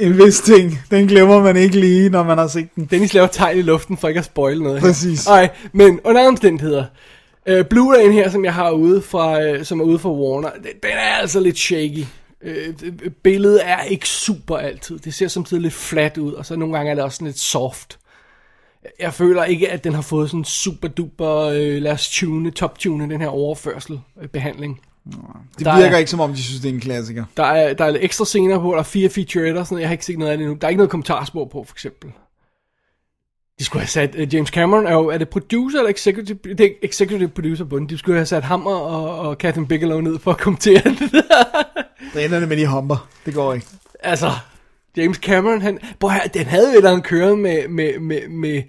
[0.00, 0.78] en vis ting.
[0.90, 2.84] Den glemmer man ikke lige, når man har set den.
[2.90, 4.80] Dennis laver tegn i luften for ikke at spoil noget.
[4.80, 4.88] her.
[4.88, 5.26] Præcis.
[5.26, 6.84] Nej, men under omstændigheder.
[7.48, 10.62] Øh, Blu-ray'en her, som jeg har ude fra, øh, som er ude fra Warner, den,
[10.82, 12.04] den er altså lidt shaky.
[12.46, 12.74] Øh,
[13.22, 14.98] billedet er ikke super altid.
[14.98, 17.38] Det ser samtidig lidt flat ud, og så nogle gange er det også sådan lidt
[17.38, 17.98] soft.
[19.00, 22.78] Jeg føler ikke, at den har fået sådan super duper, øh, lad os tune, top
[22.78, 24.80] tune, den her overførsel øh, behandling.
[25.58, 27.24] Det Der virker er- ikke, som om de synes, det er en klassiker.
[27.36, 29.80] Der er, der er lidt ekstra scener på, der er fire featuretter sådan noget.
[29.82, 30.54] Jeg har ikke set noget af det nu.
[30.60, 32.10] Der er ikke noget kommentarspor på, for eksempel.
[33.58, 36.60] De skulle have sat, uh, James Cameron er jo, er det producer eller executive, det
[36.60, 37.88] er executive producer på den.
[37.88, 41.12] De skulle have sat ham og, og Catherine Bigelow ned for at kommentere det.
[42.14, 43.08] Det ender det med de humper.
[43.26, 43.66] Det går ikke.
[44.00, 44.30] altså,
[44.96, 48.62] James Cameron, han, prøv her, den havde jo et eller køret med, med, med, med,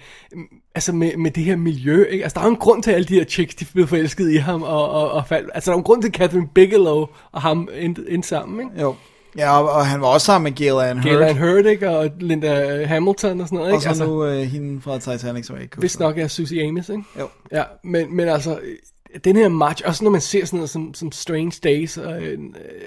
[0.76, 2.24] altså med, med det her miljø, ikke?
[2.24, 4.32] Altså, der er jo en grund til, at alle de her chicks, de blev forelsket
[4.32, 5.50] i ham og, og, og faldt.
[5.54, 8.60] Altså, der er jo en grund til, at Catherine Bigelow og ham endte, endte sammen,
[8.60, 8.82] ikke?
[8.82, 8.96] Jo.
[9.38, 11.20] Ja, og, og han var også sammen med Gillian Hurt.
[11.20, 11.90] Galen Hurt, ikke?
[11.90, 13.84] Og Linda Hamilton og sådan noget, Og ikke?
[13.84, 16.68] så Altså, nu øh, hende fra Titanic, som jeg ikke kunne hvis nok er Susie
[16.68, 17.04] Amos, ikke?
[17.20, 17.28] Jo.
[17.52, 20.94] Ja, men, men altså, øh, den her match, også når man ser sådan noget som,
[20.94, 22.40] som Strange Days, og, øh,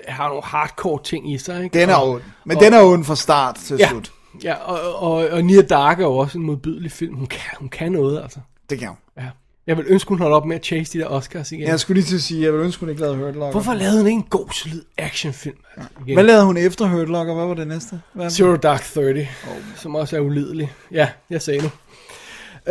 [0.08, 1.78] har nogle hardcore ting i sig, ikke?
[1.80, 2.22] Den er og, ond.
[2.44, 4.12] Men og- den er ond fra start til Ja, slut.
[4.44, 7.14] ja og, og, og Nia Dark er jo også en modbydelig film.
[7.14, 8.38] Hun kan, hun kan noget, altså.
[8.70, 8.96] Det kan hun.
[9.18, 9.26] Ja.
[9.70, 11.68] Jeg vil ønske, hun holdt op med at chase de der Oscars igen.
[11.68, 13.50] Jeg skulle lige til at sige, jeg ville ønske, hun ikke lavede Hurt Locker.
[13.50, 15.56] Hvorfor lavede hun ikke en god, solid actionfilm?
[15.76, 16.14] Altså, igen?
[16.16, 17.34] Hvad lavede hun efter Hurt Locker?
[17.34, 18.00] Hvad var det næste?
[18.12, 18.30] Hvad?
[18.30, 19.56] Zero Dark Thirty, oh.
[19.76, 20.72] som også er ulidelig.
[20.92, 21.70] Ja, jeg sagde nu.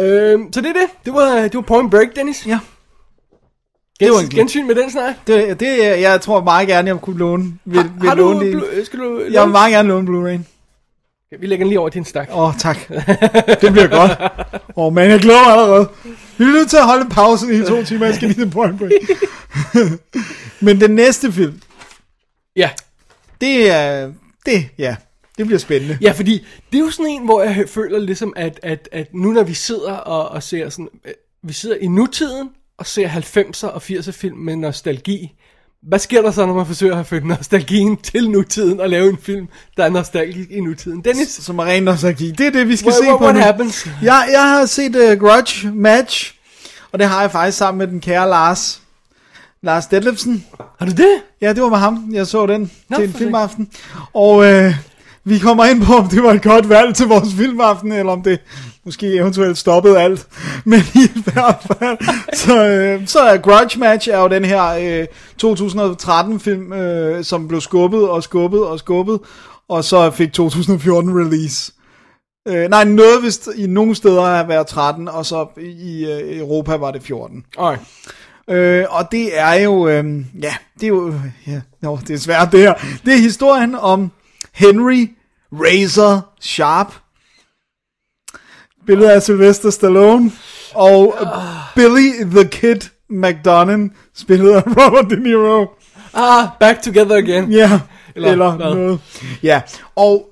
[0.03, 0.87] Øhm, så det er det.
[1.05, 2.47] Det var, det var Point Break, Dennis.
[2.47, 2.59] Ja.
[3.99, 5.15] Gens, var en gensyn med den snak.
[5.27, 7.53] Det, det, jeg tror meget gerne, jeg kunne låne.
[7.65, 8.55] Vil, Har, vil har du, låne det.
[8.55, 10.39] blu- skal du Jeg vil meget gerne låne Blu-ray.
[11.39, 12.29] Vi lægger den lige over til en stak.
[12.31, 12.77] Åh, oh, tak.
[13.61, 14.11] Det bliver godt.
[14.75, 15.89] Åh, oh, man, jeg glæder mig allerede.
[16.37, 18.51] Vi er nødt til at holde en pause i to timer, jeg skal lige til
[18.51, 18.91] Point Break.
[20.65, 21.61] Men den næste film,
[22.55, 22.69] Ja,
[23.41, 24.11] det er,
[24.45, 24.95] det, ja,
[25.37, 25.97] det bliver spændende.
[26.01, 29.31] Ja, fordi det er jo sådan en, hvor jeg føler ligesom, at, at, at nu
[29.31, 33.67] når vi sidder og, og ser sådan, øh, vi sidder i nutiden og ser 90'er
[33.67, 35.31] og 80'er film med nostalgi.
[35.87, 39.17] Hvad sker der så, når man forsøger at føre nostalgien til nutiden og lave en
[39.21, 39.47] film,
[39.77, 41.01] der er nostalgisk i nutiden?
[41.01, 42.31] Dennis, Som er ren nostalgi.
[42.31, 43.41] Det er det, vi skal What- se what- på what nu.
[43.41, 43.87] happens?
[44.01, 46.33] Jeg, jeg har set uh, Grudge Match,
[46.91, 48.81] og det har jeg faktisk sammen med den kære Lars.
[49.61, 50.45] Lars Detlefsen.
[50.79, 51.21] har du det?
[51.41, 52.09] Ja, det var med ham.
[52.13, 53.69] Jeg så den Nå, til en filmaften.
[54.13, 54.75] Og øh,
[55.23, 58.21] vi kommer ind på, om det var et godt valg til vores filmaften, eller om
[58.23, 58.39] det
[58.89, 60.27] måske eventuelt stoppede alt.
[60.65, 61.97] Men i hvert fald,
[62.33, 64.65] så, øh, så er Grudge Match er jo den her
[65.01, 65.07] øh,
[65.37, 69.19] 2013 film, øh, som blev skubbet og skubbet og skubbet,
[69.69, 71.73] og så fik 2014 release.
[72.47, 76.75] Øh, nej, noget vist i nogle steder har været 13, og så i øh, Europa
[76.75, 77.45] var det 14.
[77.57, 77.81] Alright.
[78.49, 81.13] Øh, og det er jo, øh, ja, det er jo,
[81.47, 82.73] ja, no, det er svært det her.
[83.05, 84.11] Det er historien om
[84.53, 85.09] Henry
[85.53, 86.93] Razor Sharp,
[88.87, 90.31] billedet af Sylvester Stallone,
[90.73, 91.15] og
[91.75, 92.79] Billy the Kid
[93.09, 95.65] McDonough, spillet af Robert De Niro.
[96.13, 97.51] Ah, back together again.
[97.51, 97.79] Ja,
[98.15, 98.65] Eller eller, hvad?
[98.75, 98.99] noget.
[99.43, 99.61] Ja,
[99.95, 100.29] og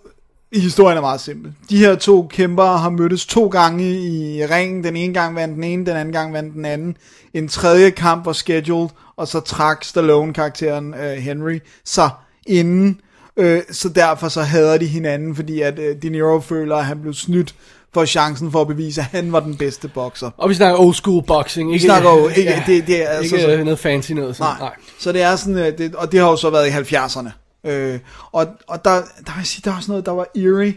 [0.54, 1.54] historien er meget simpel.
[1.70, 4.84] De her to kæmper har mødtes to gange i ringen.
[4.84, 6.98] Den ene gang vandt den ene, den anden gang vandt den anden.
[7.34, 12.10] En tredje kamp var scheduled, og så trak Stallone-karakteren uh, Henry sig
[12.48, 13.02] inden.
[13.42, 17.02] Uh, så derfor så hader de hinanden, fordi at uh, De Niro føler, at han
[17.02, 17.56] blev snydt
[17.98, 20.30] for chancen for at bevise, at han var den bedste bokser.
[20.38, 21.70] Og vi snakker old school boxing.
[21.74, 24.36] Ikke, Vi snakker jo ikke, det, det er altså ikke så- øh, noget fancy noget.
[24.36, 24.54] Sådan.
[24.60, 24.76] Nej.
[25.00, 27.30] Så det er sådan, øh, det, og det har jo så været i 70'erne.
[27.70, 28.00] Øh,
[28.32, 30.74] og og der, der vil jeg sige, der er også noget, der var eerie.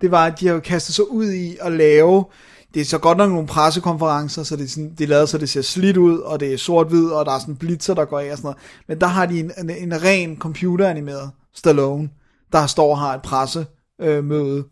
[0.00, 2.24] Det var, at de har jo kastet sig ud i at lave,
[2.74, 5.48] det er så godt nok nogle pressekonferencer, så det er sådan, de lavede så det
[5.48, 8.30] ser slidt ud, og det er sort-hvid, og der er sådan blitzer, der går af
[8.30, 8.58] og sådan noget.
[8.88, 12.08] Men der har de en, en, en ren computeranimeret Stallone,
[12.52, 13.66] der står og har et pressemøde.
[14.02, 14.64] Øh, møde.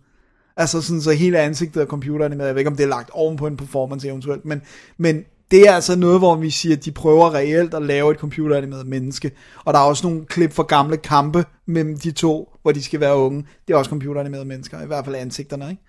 [0.59, 2.47] Altså sådan, så hele ansigtet er computeranimeret.
[2.47, 4.63] Jeg ved ikke, om det er lagt oven på en performance eventuelt, men,
[4.99, 8.19] men det er altså noget, hvor vi siger, at de prøver reelt at lave et
[8.19, 9.31] computeranimeret menneske.
[9.65, 13.01] Og der er også nogle klip fra gamle kampe mellem de to, hvor de skal
[13.01, 13.47] være unge.
[13.69, 15.83] Det er også computeranimerede mennesker, i hvert fald ansigterne, ikke?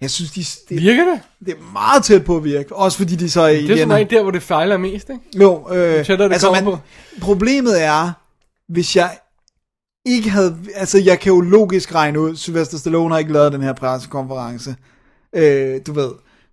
[0.00, 1.20] Jeg synes, de, det, Virker det?
[1.46, 2.76] det er meget tæt på at virke.
[2.76, 3.64] Også fordi de så igen...
[3.64, 5.38] Det er sådan rigtig der, hvor det fejler mest, ikke?
[5.44, 6.76] Jo, øh, tættere det altså, man,
[7.20, 8.12] problemet er,
[8.68, 9.10] hvis jeg
[10.14, 13.62] ikke havde, altså jeg kan jo logisk regne ud, Sylvester Stallone har ikke lavet den
[13.62, 14.76] her pressekonference,
[15.32, 16.10] øh, du ved,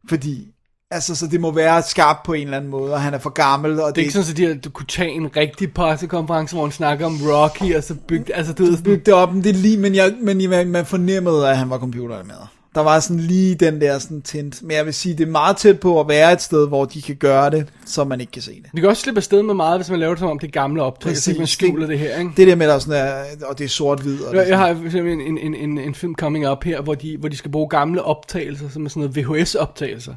[0.09, 0.47] fordi,
[0.91, 3.29] altså så det må være skarpt på en eller anden måde, og han er for
[3.29, 6.63] gammel, og Det er ikke sådan, at de, du kunne tage en rigtig pressekonference, hvor
[6.63, 9.43] han snakker om Rocky, og så bygge, altså du ved sådan, bygge det op, men
[9.43, 12.47] det er lige, men, jeg, men man, fornemmede, at han var computeranimeret.
[12.75, 15.57] Der var sådan lige den der sådan tint, men jeg vil sige, det er meget
[15.57, 18.41] tæt på at være et sted, hvor de kan gøre det, så man ikke kan
[18.41, 18.69] se det.
[18.73, 20.51] Vi kan også slippe afsted med meget, hvis man laver det som om det er
[20.51, 22.31] gamle optagelser, så man skjuler det her, ikke?
[22.37, 24.21] Det der med, der er sådan der, og det er sort-hvid.
[24.21, 26.95] Og det er Jeg, jeg har en, en, en, en film coming up her, hvor
[26.95, 30.13] de, hvor de skal bruge gamle optagelser, som er sådan noget VHS-optagelser.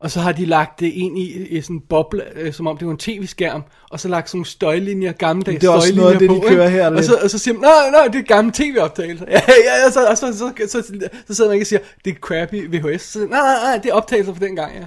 [0.00, 2.76] Og så har de lagt det ind i, i sådan en boble, øh, som om
[2.76, 6.02] det var en tv-skærm, og så lagt sådan nogle støjlinjer, gammeldags Det er også støjlinjer
[6.02, 7.04] noget af det, de på, kører her Og lidt.
[7.04, 9.24] så, og så siger man, nej, nej, det er gamle tv-optagelser.
[9.30, 11.80] Ja, ja, og så, og så, så, så, så, så sidder man ikke og siger,
[12.04, 13.02] det er crappy VHS.
[13.02, 14.86] Så, nej, nej, nej, det er optagelser fra den gang, ja.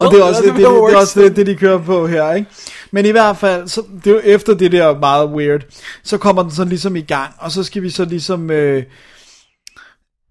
[0.00, 2.32] Og det er også, det det, det, er også det, det, de kører på her,
[2.32, 2.50] ikke?
[2.90, 5.60] Men i hvert fald, så, det er efter det der meget weird,
[6.02, 8.82] så kommer den så ligesom i gang, og så skal vi så ligesom øh,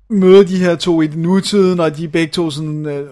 [0.09, 3.07] møde de her to i nutiden, og de er begge to sådan, øh,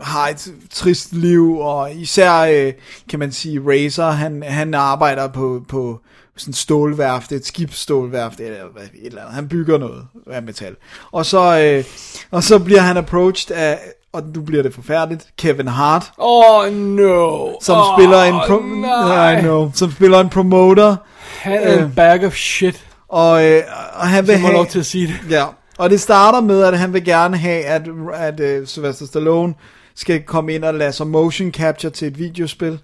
[0.00, 2.72] har et trist liv, og især, øh,
[3.10, 6.00] kan man sige, Razor, han, han arbejder på, på
[6.36, 9.34] sådan et stålværft, et skibsstålværft, eller hvad- et eller andet.
[9.34, 10.76] Han bygger noget af metal.
[11.12, 11.84] Og så, øh,
[12.30, 13.78] og så bliver han approached af,
[14.12, 17.48] og nu bliver det forfærdeligt, Kevin Hart, Oh no.
[17.62, 19.38] som oh, spiller en pro- nej.
[19.38, 20.96] I know, som spiller en promoter,
[21.40, 21.94] Han er en Øh.
[21.94, 22.86] bag of shit.
[23.08, 23.62] og, øh,
[23.94, 25.30] og han vil have, lov til at sige det.
[25.30, 25.44] ja,
[25.78, 27.82] og det starter med, at han vil gerne have, at,
[28.14, 29.54] at uh, Sylvester Stallone
[30.00, 32.78] skal komme ind og lade sig motion capture til et videospil.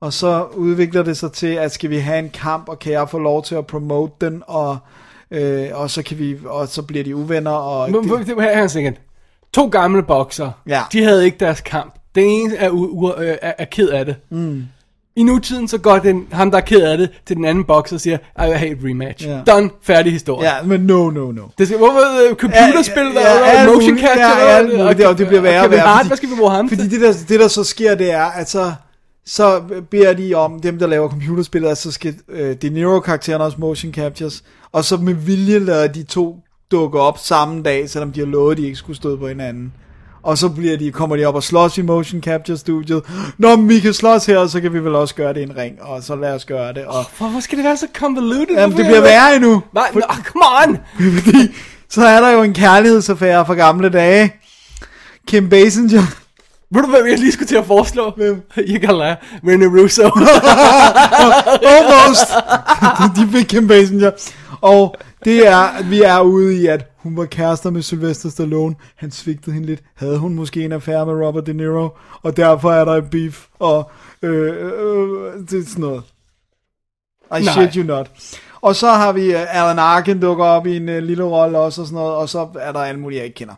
[0.00, 3.08] Og så udvikler det sig til, at skal vi have en kamp, og kan jeg
[3.08, 4.78] få lov til at promote den, og,
[5.30, 8.50] øh, og så kan vi, og så bliver de uvenner, og Men, men, det, her
[8.50, 8.96] er en second.
[9.52, 10.50] To gamle bokser.
[10.66, 10.82] Ja.
[10.92, 11.94] De havde ikke deres kamp.
[12.14, 14.16] Den ene er, u, u, øh, er, er ked af det.
[14.30, 14.64] Mm.
[15.16, 17.96] I nutiden så går den, ham der er ked af det, til den anden bokser
[17.96, 19.26] og siger, I vil have et rematch.
[19.26, 19.40] Ja.
[19.46, 19.70] Done.
[19.82, 20.48] Færdig historie.
[20.48, 21.42] ja, men no, no, no.
[21.58, 24.98] Det skal, hvorfor øh, computerspil, Ja, der ja, alt motion capture, Ja, der, alt muligt.
[24.98, 26.68] Det- og det bliver værre og Kevin værre, Hart, fordi- hvad skal vi bruge ham
[26.68, 28.72] Fordi det der, det der så sker, det er, at så,
[29.26, 33.56] så beder de om, dem der laver computerspil, at så skal øh, De Niro-karakteren også
[33.60, 36.36] motion captures, og så med vilje lader de to
[36.70, 39.72] dukke op samme dag, selvom de har lovet, at de ikke skulle stå på hinanden.
[40.22, 43.02] Og så bliver de, kommer de op og slås i motion capture studiet.
[43.38, 45.56] Nå, men vi kan slås her, så kan vi vel også gøre det i en
[45.56, 45.82] ring.
[45.82, 46.84] Og så lad os gøre det.
[46.84, 48.56] Og, Hvorfor skal det være så convoluted?
[48.56, 49.62] jamen, det er bliver værre endnu.
[49.74, 50.78] Nej, no, come on!
[51.22, 51.54] Fordi
[51.88, 54.34] så er der jo en kærlighedsaffære fra gamle dage.
[55.28, 56.02] Kim Basinger.
[56.74, 58.12] Ved du, hvad jeg lige skulle til at foreslå?
[58.16, 58.42] Hvem?
[58.56, 59.16] Jeg kan lade
[59.46, 60.02] Rene Russo.
[61.74, 62.28] Almost.
[63.16, 64.10] De fik Kim Basinger.
[64.60, 68.74] Og det er, vi er ude i, at hun var kærester med Sylvester Stallone.
[68.96, 69.82] Han svigtede hende lidt.
[69.94, 71.88] Havde hun måske en affære med Robert De Niro?
[72.22, 73.46] Og derfor er der en beef.
[73.58, 73.90] Og
[74.22, 76.02] øh, øh, det er sådan noget.
[77.40, 77.52] I Nej.
[77.52, 78.10] shit you not.
[78.60, 81.80] Og så har vi uh, Alan Arkin dukker op i en uh, lille rolle også
[81.80, 82.14] og sådan noget.
[82.14, 83.54] Og så er der alle mulige, jeg ikke kender.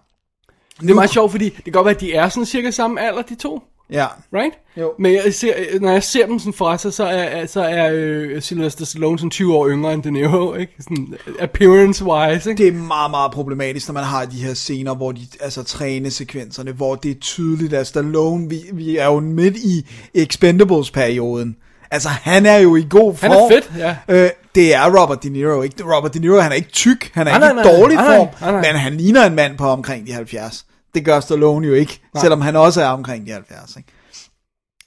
[0.80, 3.00] det er meget sjovt, fordi det kan godt være, at de er sådan cirka samme
[3.00, 3.62] alder, de to.
[3.90, 4.06] Ja.
[4.32, 4.54] Right?
[4.76, 4.92] Jo.
[4.98, 8.42] Men jeg ser, når jeg ser dem sådan fra sig, så er, så er øh,
[8.42, 10.72] Sylvester Stallone sådan 20 år yngre end De Niro, ikke?
[10.80, 12.62] Sådan appearance-wise, ikke?
[12.62, 16.72] det er meget, meget problematisk, når man har de her scener, hvor de, altså trænesekvenserne,
[16.72, 21.56] hvor det er tydeligt, at Stallone, vi, vi er jo midt i Expendables-perioden.
[21.90, 23.30] Altså, han er jo i god form.
[23.30, 23.96] Han er fedt, ja.
[24.08, 25.96] Øh, det er Robert De Niro, ikke?
[25.96, 28.16] Robert De Niro, han er ikke tyk, han er Nej, ikke nej, i dårlig nej,
[28.16, 28.72] form, nej, nej.
[28.72, 30.64] men han ligner en mand på omkring de 70.
[30.94, 32.20] Det gør Stallone jo ikke, nej.
[32.20, 33.88] selvom han også er omkring de 70, ikke?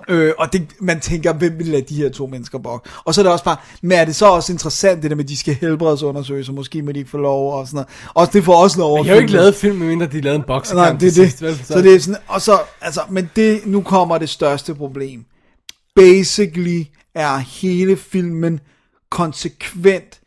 [0.09, 2.89] Øh, og det, man tænker, hvem vil lade de her to mennesker bok?
[3.05, 5.23] Og så er det også bare, men er det så også interessant, det der med,
[5.23, 7.87] at de skal helbredsundersøge, så måske må de ikke få lov, og sådan noget.
[8.13, 10.35] Også det får også lov at Jeg har jo ikke lavet film, medmindre de lavede
[10.35, 11.13] en boksekamp Nej, det det.
[11.13, 11.65] sidst, vel?
[11.65, 15.25] Så det er sådan, og så, altså, men det, nu kommer det største problem.
[15.95, 16.83] Basically
[17.15, 18.59] er hele filmen
[19.11, 20.19] konsekvent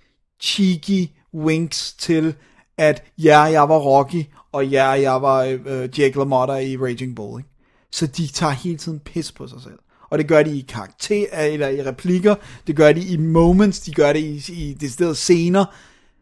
[0.42, 2.34] cheeky winks til,
[2.78, 7.40] at ja, jeg var Rocky, og ja, jeg var øh, Jake LaMotta i Raging Bull,
[7.40, 7.50] ikke?
[7.92, 9.78] Så de tager hele tiden pis på sig selv.
[10.10, 12.34] Og det gør de i karakter, øh, eller i replikker,
[12.66, 15.64] det gør de i moments, de gør det i, i deciderede scener.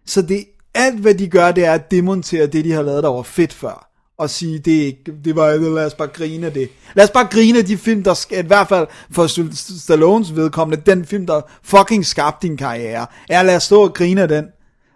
[0.07, 0.45] Så det,
[0.75, 3.53] alt hvad de gør, det er at demontere det, de har lavet, der var fedt
[3.53, 3.85] før.
[4.19, 6.69] Og sige, det, er ikke- det var øh, lad os bare grine af det.
[6.95, 9.27] Lad os bare grine af de film, der, i hvert fald for
[9.79, 14.23] Stallones vedkommende, den film, der fucking skabte din karriere, er lad os stå og grine
[14.23, 14.45] af den.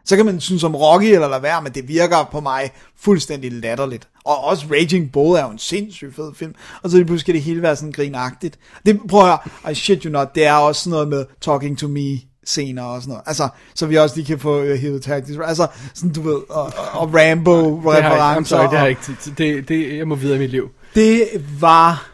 [0.04, 2.70] Så kan man synes om Rocky eller lade være, men det virker på mig
[3.00, 4.08] fuldstændig latterligt.
[4.24, 6.54] Og også Raging Bull er jo en sindssygt fed film.
[6.82, 8.58] Og så pludselig skal det hele være sådan grinagtigt.
[8.86, 9.26] Det prøver
[9.64, 12.82] jeg, I shit you not, det er også sådan noget med Talking to Me scener
[12.82, 13.22] og sådan noget.
[13.26, 15.38] Altså, så vi også lige kan få uh, hævet tactics.
[15.46, 18.48] Altså, sådan du ved, og, og Rambo Det har jeg ikke.
[18.48, 19.36] Sorry, det.
[19.38, 20.70] Det, det, det, jeg må videre i mit liv.
[20.94, 21.28] Det
[21.60, 22.08] var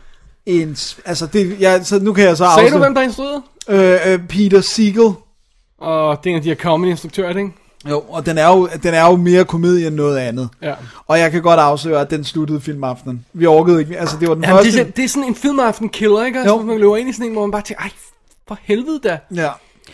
[0.47, 3.43] en, altså det, ja, så nu kan jeg så Sagde afsløre- du, hvem der instruerede?
[3.69, 5.13] øh, øh, Peter Siegel.
[5.79, 7.51] Og det er en af de her comedy-instruktører, ikke?
[7.87, 10.49] Jo, og den er jo, den er jo mere komedie end noget andet.
[10.63, 10.75] Ja.
[11.07, 13.25] Og jeg kan godt afsløre, at den sluttede filmaftenen.
[13.33, 14.73] Vi orkede ikke, altså det var den Jamen, første.
[14.73, 16.39] det, er, det er sådan en filmaften killer, ikke?
[16.39, 16.43] Jo.
[16.43, 17.91] Altså, man løber ind i sådan en, hvor man bare tænker, ej,
[18.49, 19.19] for helvede da.
[19.35, 19.51] Ja.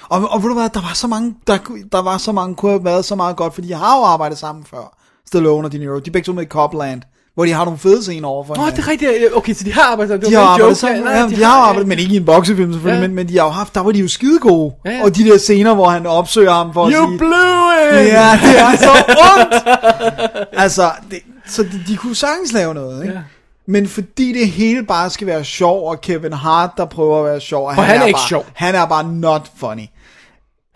[0.08, 1.58] Og, og ved du hvad, der var så mange, der,
[1.92, 4.38] der var så mange, kunne have været så meget godt, fordi de har jo arbejdet
[4.38, 4.96] sammen før.
[5.26, 5.98] Stallone og De Niro.
[5.98, 7.02] De er begge to med i Copland,
[7.34, 8.76] hvor de har nogle fede scener overfor Nå, hinanden.
[8.82, 9.36] det er rigtigt.
[9.36, 10.30] Okay, så de har arbejdet sammen.
[10.30, 10.74] De har arbejdet joke.
[10.74, 13.06] sammen, ja, de, har arbejdet, men ikke i en boksefilm selvfølgelig, Ja.
[13.08, 14.74] men, men de har jo haft, der var de jo skide gode.
[14.84, 15.04] Ja, ja.
[15.04, 18.08] Og de der scener, hvor han opsøger ham for at You sige, blew it!
[18.08, 18.90] ja, det er så
[19.38, 20.48] ondt.
[20.52, 23.14] altså, det, så de, de kunne sagtens lave noget, ikke?
[23.14, 23.20] Ja.
[23.66, 27.40] Men fordi det hele bare skal være sjov, og Kevin Hart, der prøver at være
[27.40, 28.46] sjov, og For han er ikke bare, sjov.
[28.54, 29.86] Han er bare not funny.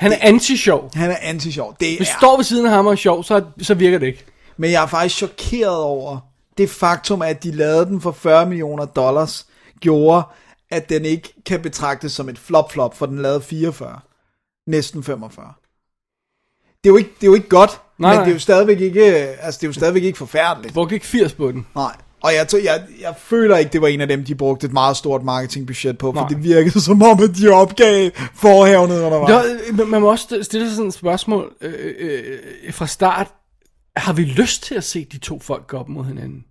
[0.00, 0.90] Han er anti-sjov.
[0.94, 1.76] Han er anti-sjov.
[1.80, 2.14] Det Hvis er.
[2.18, 4.24] står ved siden af ham og er sjov, så, så virker det ikke.
[4.56, 6.18] Men jeg er faktisk chokeret over
[6.58, 9.46] det faktum, at de lavede den for 40 millioner dollars,
[9.80, 10.22] gjorde,
[10.70, 14.00] at den ikke kan betragtes som et flop-flop, for den lavede 44.
[14.66, 15.52] Næsten 45.
[16.84, 18.24] Det er jo ikke, det er jo ikke godt, Nej, men nej.
[18.24, 20.74] det er jo stadigvæk ikke, altså det er jo stadigvæk ikke forfærdeligt.
[20.74, 21.66] Brugte ikke 80 på den.
[21.74, 21.96] Nej.
[22.22, 24.72] Og jeg, tror- jeg, jeg føler ikke, det var en af dem, de brugte et
[24.72, 26.28] meget stort marketingbudget på, for Nej.
[26.28, 29.32] det virkede som om, at de opgav forhævnet undervejs.
[29.32, 33.26] Var, men man må også stille sig sådan et spørgsmål øh, øh, øh, fra start.
[33.96, 36.44] Har vi lyst til at se de to folk gå op mod hinanden?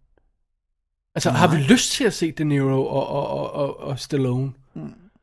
[1.18, 1.40] Altså, Nej.
[1.40, 4.52] har vi lyst til at se De Niro og, og, og, og, og Stallone?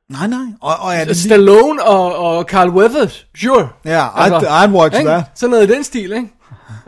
[0.08, 0.46] Nej, nej.
[0.60, 1.16] Og, og er det lige...
[1.16, 3.68] Stallone og, og Carl Weathers, sure.
[3.84, 5.08] Ja, I'd, I'd watch ikke?
[5.10, 5.24] that.
[5.34, 6.28] Sådan noget i den stil, ikke?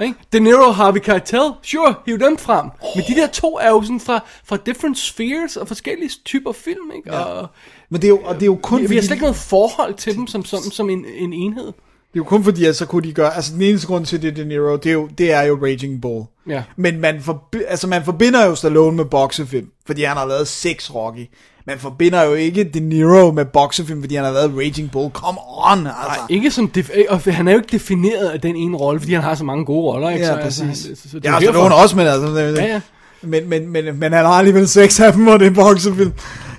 [0.01, 0.15] ikke?
[0.33, 2.67] De Niro, Harvey Keitel, sure, hiv dem frem.
[2.95, 6.91] Men de der to er jo sådan fra, fra different spheres og forskellige typer film,
[6.97, 7.13] ikke?
[7.13, 7.19] Ja.
[7.19, 7.49] Og
[7.91, 9.37] Men det er jo, og det er jo kun vi, vi har slet ikke noget
[9.37, 11.73] forhold til dem som, som, som en, en enhed.
[12.17, 14.37] Er jo kun fordi, at så kunne de gøre, altså den eneste grund til det,
[14.37, 16.25] De Niro, det er jo, det er jo Raging Bull.
[16.49, 16.63] Ja.
[16.77, 20.95] Men man, forbi, altså man forbinder jo Stallone med boksefilm, fordi han har lavet seks
[20.95, 21.29] Rocky.
[21.67, 25.11] Man forbinder jo ikke De Niro med boksefilm, fordi han har lavet Raging Bull.
[25.13, 25.39] Come
[25.73, 26.21] on, altså.
[26.29, 29.23] Ikke som def- og han er jo ikke defineret af den ene rolle, fordi han
[29.23, 30.27] har så mange gode roller, ikke?
[30.27, 30.61] Ja, så, præcis.
[30.63, 32.27] Altså, han, så, så det Ja, er Stallone også, men altså...
[32.27, 32.81] Det, Ja, ja.
[33.23, 36.13] Men, men, men, men han har alligevel seks af dem, og det er boksefilm.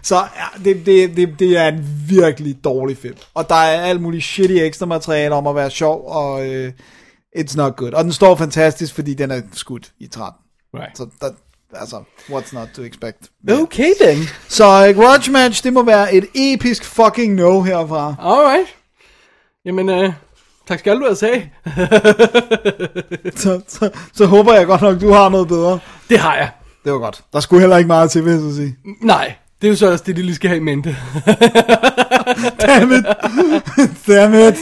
[0.08, 3.18] Så ja, det, det, det, det er en virkelig dårlig film.
[3.34, 6.74] Og der er alt muligt shitty ekstra materiale om at være sjov, og øh,
[7.38, 7.92] it's not good.
[7.92, 10.40] Og den står fantastisk, fordi den er skudt i 13.
[10.74, 10.98] Right.
[10.98, 11.30] Så der,
[11.74, 13.18] altså, what's not to expect.
[13.50, 14.18] Okay then.
[14.48, 18.16] Så uh, Grudge Match, det må være et episk fucking no herfra.
[18.20, 18.68] Alright.
[19.66, 20.14] Jamen, øh,
[20.68, 21.44] tak skal du have sagt.
[23.42, 25.80] Så, så, så håber jeg godt nok, du har noget bedre.
[26.10, 26.52] Det har jeg.
[26.84, 27.24] Det var godt.
[27.34, 28.76] Der skulle heller ikke meget til, vil jeg så sige.
[29.02, 30.90] Nej, det er jo så også det, de lige skal have i mente.
[32.68, 33.06] Damn it.
[34.08, 34.56] Damn it.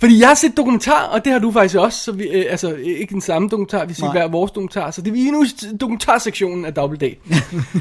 [0.00, 2.72] Fordi jeg har set dokumentar, og det har du faktisk også, så vi, øh, altså
[2.72, 5.32] øh, ikke den samme dokumentar, vi ser hver vores dokumentar, så det er vi er
[5.32, 7.02] nu i dokumentarsektionen af Double D.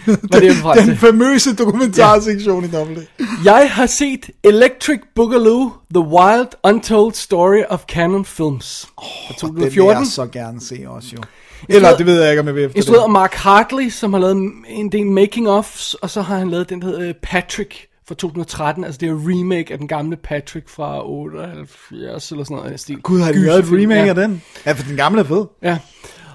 [0.06, 0.98] Hvad det er Den til.
[0.98, 3.10] famøse dokumentarsektion i dobbelt.
[3.46, 9.64] Jeg har set Electric Boogaloo, The Wild Untold Story of Canon Films fra Den vil
[9.64, 10.04] 2014.
[10.04, 11.22] jeg så gerne se også, jo.
[11.70, 13.10] Eller, det ved jeg ikke, om jeg vil efter Instrueret af.
[13.10, 16.88] Mark Hartley, som har lavet en del making-offs, og så har han lavet den, der
[16.88, 21.10] hedder øh, Patrick fra 2013, altså det er en remake af den gamle Patrick fra
[21.10, 22.80] 78 eller sådan noget.
[22.80, 23.02] Stil.
[23.02, 24.08] Gud, har de lavet et remake ja.
[24.08, 24.42] af den?
[24.66, 25.46] Ja, for den gamle er fed.
[25.64, 25.78] Ja.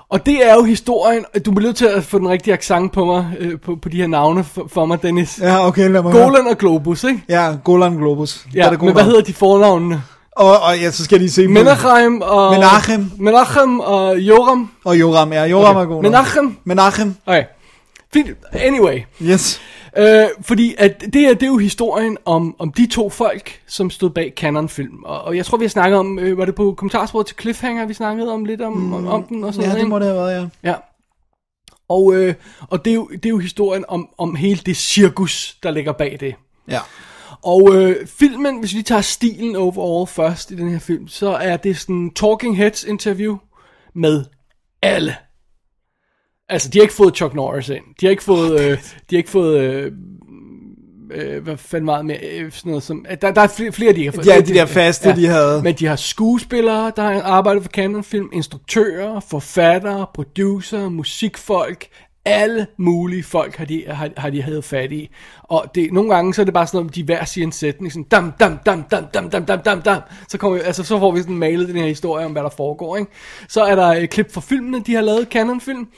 [0.08, 3.04] Og det er jo historien, du bliver nødt til at få den rigtige accent på
[3.04, 5.38] mig, øh, på, på de her navne for, for mig, Dennis.
[5.42, 5.66] Ja.
[5.66, 6.24] Okay, lad mig høre.
[6.24, 7.22] Golan og Globus, ikke?
[7.28, 8.46] Ja, Golan Globus.
[8.54, 10.02] Ja, det men hvad hedder de fornavnene?
[10.36, 11.50] Og, og ja, så skal de se dem.
[11.50, 12.52] Menachem og...
[12.52, 13.10] Menachem.
[13.18, 14.70] Menachem og Joram.
[14.84, 15.82] Og Joram, ja, Joram Okay.
[15.82, 15.94] er god.
[15.94, 16.02] nok.
[16.02, 16.56] Menachem.
[16.64, 17.44] Menachem, Okay.
[18.12, 18.30] Fint.
[18.52, 19.00] Anyway.
[19.22, 19.60] yes.
[19.98, 23.90] Øh, fordi at det her, det er jo historien om, om de to folk, som
[23.90, 25.02] stod bag Canon Film.
[25.04, 27.86] Og, og jeg tror, vi har snakket om, øh, var det på kommentarsporet til Cliffhanger,
[27.86, 29.90] vi snakkede om lidt om, mm, om, om den og sådan Ja, noget, det ikke?
[29.90, 30.70] må det have været, ja.
[30.70, 30.74] Ja.
[31.88, 32.34] Og, øh,
[32.70, 35.92] og det, er jo, det er jo historien om, om hele det cirkus, der ligger
[35.92, 36.34] bag det.
[36.68, 36.78] Ja.
[37.44, 41.56] Og øh, filmen, hvis vi tager stilen overall først i den her film, så er
[41.56, 43.36] det sådan en Talking Heads interview
[43.94, 44.24] med
[44.82, 45.16] alle.
[46.48, 47.84] Altså, de har ikke fået Chuck Norris ind.
[48.00, 48.76] De har ikke fået, øh, de
[49.10, 49.92] har ikke fået, øh,
[51.12, 54.12] øh, hvad fanden meget mere, øh, sådan noget som, der, der er flere, de har
[54.12, 54.26] fået.
[54.26, 55.62] Ja, de der faste, de havde.
[55.62, 61.86] Men de har skuespillere, der har arbejdet for Canon Film, instruktører, forfattere, producer, musikfolk,
[62.24, 65.10] alle mulige folk har de, har, har de havde fat i.
[65.42, 67.92] Og det, nogle gange så er det bare sådan noget, de hver siger en sætning,
[67.92, 70.02] sådan dam, dam, dam, dam, dam, dam, dam, dam, dam.
[70.28, 72.96] Så, kommer, altså, så får vi sådan malet den her historie om, hvad der foregår.
[72.96, 73.10] Ikke?
[73.48, 75.88] Så er der et klip fra filmene, de har lavet, Canon Film.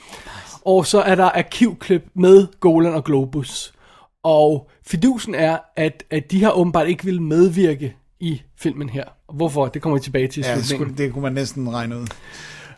[0.65, 3.75] Og så er der arkivklip med Golan og Globus.
[4.23, 9.05] Og fidusen er, at, at de har åbenbart ikke vil medvirke i filmen her.
[9.33, 9.67] Hvorfor?
[9.67, 12.07] Det kommer vi tilbage til i Ja, det, skulle, det kunne man næsten regne ud.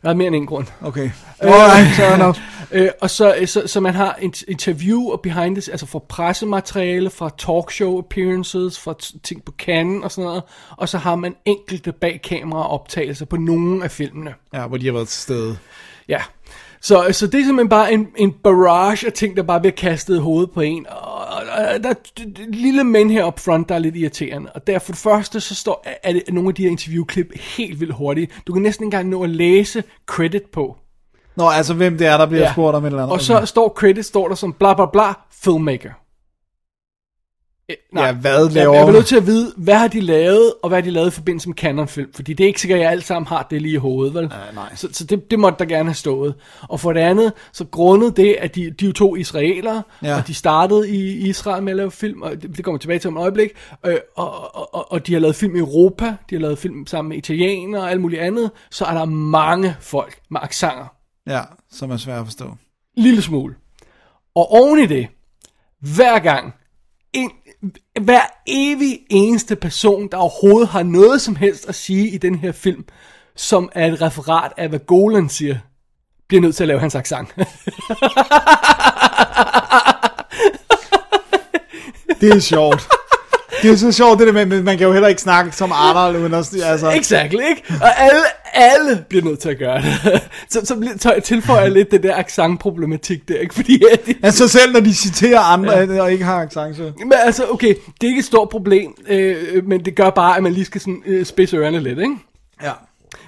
[0.02, 0.66] Der er mere end en grund.
[0.82, 1.10] Okay.
[1.38, 2.38] Alright, fair enough.
[2.72, 7.10] Øh, og så, så, så man har et interview og behind this, altså fra pressemateriale,
[7.10, 10.42] fra talkshow appearances, fra ting på Cannes og sådan noget.
[10.76, 14.34] Og så har man enkelte bag kamera optagelser på nogle af filmene.
[14.54, 15.58] Ja, hvor de har været til stede.
[16.08, 16.20] Ja.
[16.80, 20.16] Så, så det er simpelthen bare en, en barrage af ting, der bare bliver kastet
[20.16, 20.86] i hovedet på en.
[20.90, 24.50] Og, og, der er et lille men her up front, der er lidt irriterende.
[24.54, 27.94] Og derfor det første, så står er det nogle af de her interviewklip helt vildt
[27.94, 28.32] hurtigt.
[28.46, 30.76] Du kan næsten ikke engang nå at læse credit på.
[31.36, 32.52] Nå, altså hvem det er, der bliver Ja.
[32.52, 33.12] spurgt om et eller andet.
[33.12, 35.90] Og så står credit, står der som bla bla bla, filmmaker.
[37.70, 40.52] Eh, Ja, hvad jeg, laver- jeg er nødt til at vide, hvad har de lavet,
[40.62, 42.12] og hvad har de lavet i forbindelse med Canon-film?
[42.14, 44.28] Fordi det er ikke sikkert, at jeg alt sammen har det lige i hovedet, vel?
[44.28, 44.74] Nej, nej.
[44.76, 46.34] Så, så det, det måtte der gerne have stået.
[46.62, 50.16] Og for det andet, så grundet det, at de, de er jo to israelere, Ja.
[50.16, 53.08] og de startede i Israel med at lave film, og det, det kommer tilbage til
[53.08, 53.50] om et øjeblik,
[53.86, 56.86] øh, og, og, og, og de har lavet film i Europa, de har lavet film
[56.86, 60.86] sammen med italienere og alt muligt andet, så er der mange folk med aksanger.
[61.26, 61.40] Ja,
[61.70, 62.56] som er svært at forstå.
[62.96, 63.54] lille smule.
[64.34, 65.06] Og oven i det,
[65.80, 66.54] hver gang,
[68.00, 72.52] hver evig eneste person, der overhovedet har noget som helst at sige i den her
[72.52, 72.84] film,
[73.36, 75.58] som er et referat af, hvad Golan siger,
[76.28, 77.28] bliver nødt til at lave hans accent.
[82.20, 82.88] Det er sjovt.
[83.62, 85.72] Det er så sjovt, det der med, men man kan jo heller ikke snakke som
[85.72, 87.62] Arnold, uden at, altså, Exactly, ikke?
[87.80, 88.20] Og alle,
[88.52, 90.22] alle bliver nødt til at gøre det.
[90.50, 93.54] så, så, så tilføjer jeg lidt det der accent-problematik der, ikke?
[93.54, 96.02] Fordi at det, altså selv når de citerer andre, ja.
[96.02, 96.92] og ikke har accent, så.
[96.98, 100.42] Men altså, okay, det er ikke et stort problem, øh, men det gør bare, at
[100.42, 102.16] man lige skal sådan, øh, spidse ørerne lidt, ikke?
[102.62, 102.72] Ja.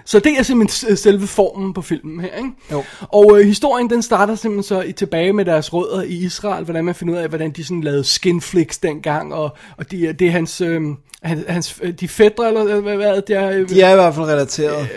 [0.05, 2.51] Så det er simpelthen selve formen på filmen her, ikke?
[2.73, 2.85] Jo.
[3.01, 6.85] Og øh, historien, den starter simpelthen så i, tilbage med deres rødder i Israel, hvordan
[6.85, 10.31] man finder ud af, hvordan de sådan lavede skinflicks dengang, og, og de, det er
[10.31, 10.83] hans, øh,
[11.23, 13.51] hans, hans, de fædre, eller øh, hvad, hvad det er?
[13.51, 14.89] Øh, De er i hvert fald relateret.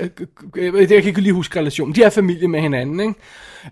[0.55, 1.95] øh, øh, jeg kan ikke lige huske relationen.
[1.95, 3.13] De er familie med hinanden, ikke?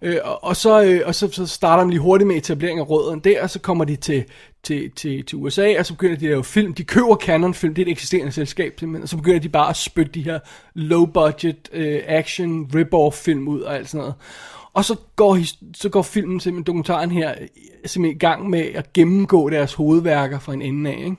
[0.02, 2.90] Øh, og, og, så, øh, og så, så starter de lige hurtigt med etablering af
[2.90, 4.24] rødderne der, og så kommer de til,
[4.64, 6.74] til, til, til USA, og så begynder de at lave film.
[6.74, 9.70] De køber Canon Film, det er et eksisterende selskab, simpelthen, og så begynder de bare
[9.70, 10.40] at spytte de her
[10.74, 14.14] low-budget øh, action rip-off film ud og alt sådan noget.
[14.74, 15.38] Og så går,
[15.74, 17.36] så går filmen, simpelthen dokumentaren her,
[17.86, 21.18] simpelthen i gang med at gennemgå deres hovedværker fra en ende af, ikke?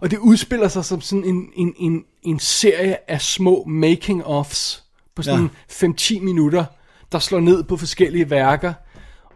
[0.00, 4.82] Og det udspiller sig som sådan en, en, en, en serie af små making-offs
[5.14, 5.50] på sådan
[5.82, 5.86] ja.
[5.86, 6.64] 5-10 minutter,
[7.12, 8.72] der slår ned på forskellige værker.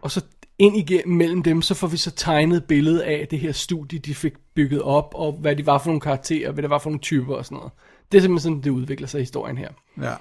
[0.03, 0.21] og så
[0.59, 4.15] ind igennem mellem dem, så får vi så tegnet billede af det her studie, de
[4.15, 7.01] fik bygget op, og hvad de var for nogle karakterer, hvad det var for nogle
[7.01, 7.73] typer og sådan noget.
[8.13, 9.69] Det er simpelthen sådan, det udvikler sig i historien her.
[10.03, 10.15] Ja.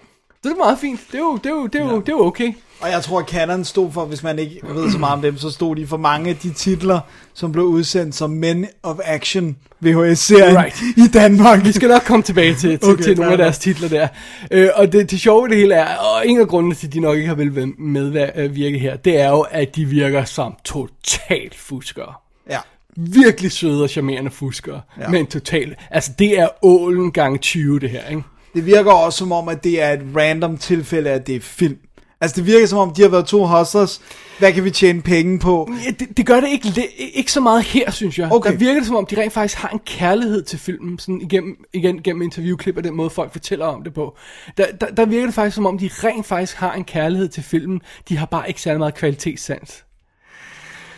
[0.43, 0.99] Det er meget fint.
[1.11, 2.53] Det er jo, det er jo, det er jo, det er jo okay.
[2.81, 5.37] Og jeg tror, at Canon stod for, hvis man ikke ved så meget om dem,
[5.37, 6.99] så stod de for mange af de titler,
[7.33, 10.81] som blev udsendt som Men of Action VHS-serien Right.
[10.97, 11.65] i Danmark.
[11.65, 14.07] Vi skal nok komme tilbage til, til, Okay, til nogle af deres titler der.
[14.51, 16.99] Øh, og det, det sjove det hele er, og en af grundene til, at de
[16.99, 22.13] nok ikke har vel medvirke her, det er jo, at de virker som totalt fuskere.
[22.49, 22.59] Ja.
[22.97, 24.81] Virkelig søde og charmerende fuskere.
[24.97, 25.03] Ja.
[25.03, 25.09] Ja.
[25.09, 28.23] Men totalt, altså det er ålen gang 20 det her, ikke?
[28.53, 31.77] Det virker også som om, at det er et random tilfælde, at det er film.
[32.21, 34.01] Altså det virker som om, de har været to hustlers.
[34.39, 35.71] Hvad kan vi tjene penge på?
[35.85, 38.31] Ja, det, det gør det ikke, ikke så meget her, synes jeg.
[38.31, 38.51] Okay.
[38.51, 41.55] Der virker det som om, de rent faktisk har en kærlighed til filmen, sådan igennem,
[41.73, 44.17] igen, gennem interviewklip og den måde, folk fortæller om det på.
[44.57, 47.43] Der, der, der virker det faktisk som om, de rent faktisk har en kærlighed til
[47.43, 47.81] filmen.
[48.09, 49.83] De har bare ikke særlig meget kvalitetssans.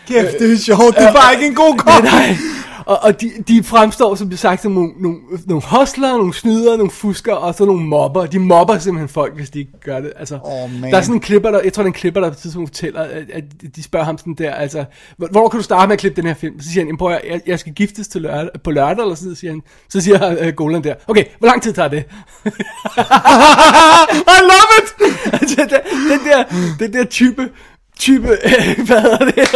[0.08, 0.96] Kæft, det er sjovt.
[0.96, 2.04] Det er bare ikke en god Nej, kop.
[2.04, 2.36] nej.
[2.86, 5.18] Og, og de, de fremstår, som det sagt, som nogle, nogle,
[5.48, 8.26] nogle hustlere, nogle snydere, nogle fusker, og så nogle mobber.
[8.26, 10.14] De mobber simpelthen folk, hvis de ikke gør det.
[10.20, 10.40] Altså,
[10.82, 10.92] man.
[10.92, 12.38] der er sådan en klipper, der, jeg tror, det er en klipper, der på et
[12.38, 13.44] tidspunkt fortæller, at, at
[13.76, 14.86] de spørger ham sådan der, altså,
[15.18, 16.62] hvor- kan du starte med at klippe den her film?
[16.62, 19.36] Så siger han, "Jamen, prøv, jeg, jeg skal giftes til lørdag, på lørdag, eller sådan
[19.36, 19.62] siger han.
[19.90, 22.04] Så siger uh, Golan der, okay, hvor lang tid tager det?
[24.36, 24.88] I love it!
[25.42, 25.70] altså, den,
[26.12, 26.44] den, der,
[26.80, 27.50] den der type,
[28.02, 28.28] type,
[28.88, 29.50] hvad hedder det?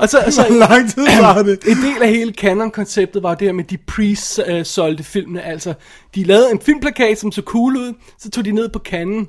[0.00, 1.64] og så, så Hvor lang tid tager det?
[1.64, 5.42] en del af hele Canon-konceptet var det her med, de pre-solgte filmene.
[5.42, 5.74] Altså,
[6.14, 9.28] de lavede en filmplakat, som så cool ud, så tog de ned på Canon,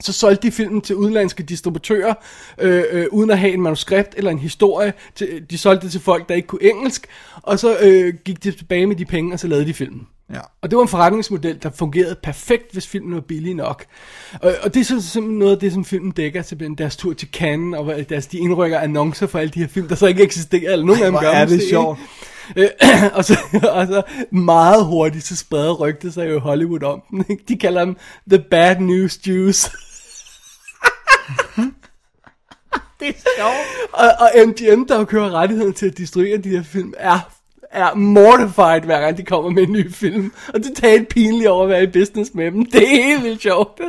[0.00, 2.14] så solgte de filmen til udenlandske distributører,
[2.58, 4.92] øh, øh, uden at have en manuskript eller en historie.
[5.14, 7.06] Til, de solgte det til folk, der ikke kunne engelsk,
[7.42, 10.06] og så øh, gik de tilbage med de penge, og så lavede de filmen.
[10.32, 10.40] Ja.
[10.62, 13.84] Og det var en forretningsmodel, der fungerede perfekt, hvis filmen var billig nok.
[14.42, 17.12] Og, og det er så simpelthen noget af det, som filmen dækker, simpelthen deres tur
[17.12, 20.22] til Cannes, og deres, de indrykker annoncer for alle de her film, der så ikke
[20.22, 21.98] eksisterer, eller nogen af dem gør er det sjovt.
[22.56, 22.68] Øh,
[23.16, 23.38] og, så,
[23.72, 27.24] og så meget hurtigt, så spreder rygtet sig jo i Hollywood om den.
[27.28, 27.44] ikke?
[27.48, 27.96] De kalder dem
[28.30, 29.70] The Bad News Jews.
[33.00, 33.92] Det er sjovt.
[33.92, 37.30] og, og MGM, der jo kører rettigheden til at distribuere de her film, er
[37.72, 40.32] er mortified, hver gang de kommer med en ny film.
[40.54, 42.66] Og det tager pinligt over at være i business med dem.
[42.66, 43.80] Det er helt vildt sjovt.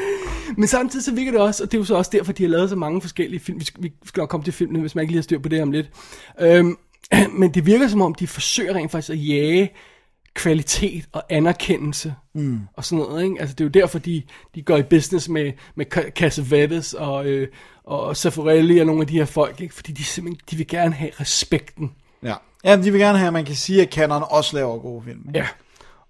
[0.56, 2.50] Men samtidig så virker det også, og det er jo så også derfor, de har
[2.50, 3.60] lavet så mange forskellige film.
[3.60, 5.48] Vi skal, vi skal nok komme til filmene, hvis man ikke lige har styr på
[5.48, 5.90] det om lidt.
[6.40, 6.76] Øhm,
[7.40, 9.72] men det virker som om, de forsøger rent faktisk at jage
[10.34, 12.60] kvalitet og anerkendelse mm.
[12.76, 13.24] og sådan noget.
[13.24, 13.36] Ikke?
[13.40, 14.22] Altså, det er jo derfor, de,
[14.54, 17.48] de går i business med, med Ca- Cassavetes og, øh,
[17.84, 19.74] og Zeffirelli og nogle af de her folk, ikke?
[19.74, 21.92] fordi de simpelthen de vil gerne have respekten.
[22.22, 22.34] Ja.
[22.64, 25.24] Ja, de vil gerne have, at man kan sige, at Canon også laver gode film.
[25.28, 25.38] Ikke?
[25.38, 25.46] Ja.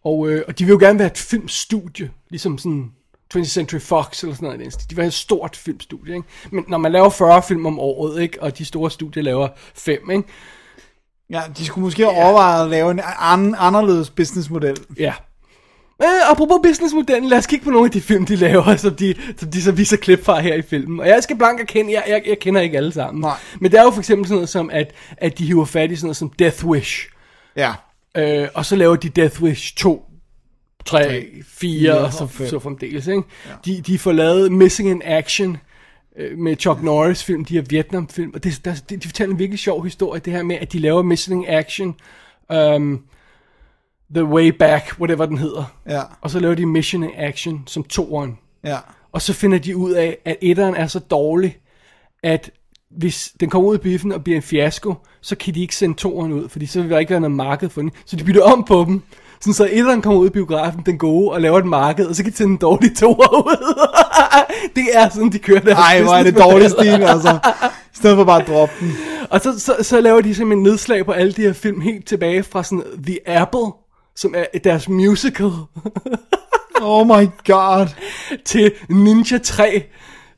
[0.05, 2.93] Og, øh, og de vil jo gerne være et filmstudie, ligesom sådan
[3.35, 4.75] 20th Century Fox eller sådan noget.
[4.91, 6.29] De vil have et stort filmstudie, ikke?
[6.51, 8.43] Men når man laver 40 film om året, ikke?
[8.43, 10.25] Og de store studier laver 5, ikke?
[11.31, 14.77] Ja, de skulle måske overveje at lave en an- anderledes businessmodel.
[14.99, 15.15] Ja.
[16.03, 19.15] Øh, apropos businessmodellen, lad os kigge på nogle af de film, de laver, som de,
[19.37, 21.01] som de så viser klip fra her i filmen.
[21.01, 23.21] Og jeg skal blank erkende, jeg, jeg, jeg kender ikke alle sammen.
[23.21, 23.37] Nej.
[23.61, 25.97] Men det er jo for eksempel sådan noget som, at, at de hiver fat i
[25.97, 27.09] sådan noget som Death Wish.
[27.57, 27.73] Ja.
[28.17, 30.05] Øh, og så laver de Death Wish 2,
[30.85, 32.49] 3, 4 og så, fem.
[32.49, 33.07] så fremdeles.
[33.07, 33.23] Ikke?
[33.49, 33.53] Ja.
[33.65, 35.57] De, de får lavet Missing in Action
[36.19, 38.31] øh, med Chuck Norris film, de her Vietnam film.
[38.35, 40.79] Og det, der, de, de fortæller en virkelig sjov historie, det her med, at de
[40.79, 41.95] laver Missing in Action,
[42.55, 43.03] um,
[44.15, 45.65] The Way Back, whatever den hedder.
[45.89, 46.03] Ja.
[46.21, 48.39] Og så laver de Mission in Action som toeren.
[48.65, 48.79] Ja.
[49.13, 51.59] Og så finder de ud af, at etteren er så dårlig,
[52.23, 52.51] at
[52.91, 55.95] hvis den kommer ud i biffen og bliver en fiasko, så kan de ikke sende
[55.95, 57.91] toeren ud, fordi så vil der ikke være noget marked for den.
[58.07, 59.03] Så de bytter om på dem.
[59.41, 62.23] Sådan så etteren kommer ud i biografen, den gode, og laver et marked, og så
[62.23, 63.89] kan de sende den dårlige toer ud.
[64.77, 67.39] det er sådan, de kører deres Ej, hvor er det dårlig stil, altså.
[67.93, 68.93] I stedet for bare at droppe den.
[69.31, 72.43] Og så, så, så laver de simpelthen nedslag på alle de her film helt tilbage
[72.43, 73.67] fra sådan The Apple,
[74.17, 75.51] som er deres musical,
[76.83, 77.87] Oh my god.
[78.45, 79.83] til Ninja 3,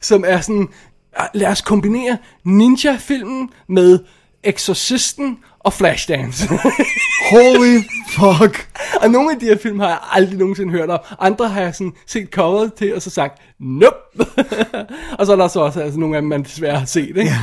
[0.01, 0.69] som er sådan,
[1.17, 3.99] ah, lad os kombinere Ninja-filmen med
[4.45, 6.49] Exorcisten og Flashdance.
[7.31, 7.81] Holy
[8.11, 8.69] fuck.
[9.03, 10.99] og nogle af de her film har jeg aldrig nogensinde hørt om.
[11.21, 13.97] Andre har jeg sådan set coveret til, og så sagt, nope.
[15.19, 17.21] og så er der så også altså, nogle af dem, man desværre har set, ikke?
[17.21, 17.39] Ja.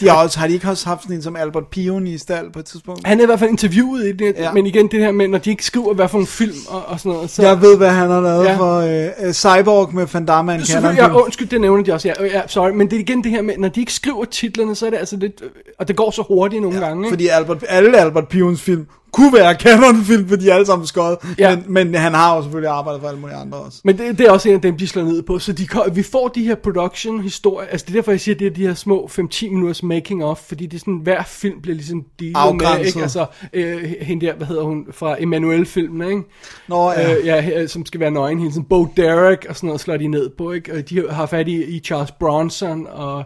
[0.00, 2.52] De har, også, har de ikke også haft sådan en som Albert Pion i stald
[2.52, 3.06] på et tidspunkt?
[3.06, 4.52] Han er i hvert fald interviewet i det, Ja.
[4.52, 7.00] men igen det her med, når de ikke skriver, hvad for en film og, og
[7.00, 7.42] sådan noget, så...
[7.42, 8.56] Jeg ved, hvad han har lavet Ja.
[8.56, 12.08] for øh, uh, Cyborg med Van Damme and Selvfølgelig, ja, undskyld, det nævner de også,
[12.08, 14.24] ja, øh, ja, sorry, men det er igen det her med, når de ikke skriver
[14.24, 15.48] titlerne, så er det altså lidt, øh,
[15.78, 17.12] og det går så hurtigt nogle ja, gange, ikke?
[17.12, 21.18] Fordi Albert, alle Albert Pions film kunne være canonfilm, for de er alle sammen skøjet.
[21.38, 21.56] Ja.
[21.56, 23.80] Men, men han har jo selvfølgelig arbejdet for alle mulige andre også.
[23.84, 25.38] Men det, det er også en af dem, de slår ned på.
[25.38, 27.68] Så de, vi får de her production-historier.
[27.68, 30.24] Altså det er derfor, jeg siger, at det er de her små 5-10 minutters making
[30.24, 30.38] of.
[30.38, 32.66] Fordi det er sådan, hver film bliver ligesom dealet med.
[32.66, 32.86] Afgrænset.
[32.86, 33.02] Ikke?
[33.02, 36.22] Altså øh, hende der, hvad hedder hun, fra Emanuel-filmen, ikke?
[36.68, 37.14] Nå, ja.
[37.14, 38.38] Øh, ja, som skal være nøgen.
[38.38, 40.74] Hende, sådan Bo Derek og sådan noget slår de ned på, ikke?
[40.74, 43.24] Og de har fat i, i Charles Bronson, og,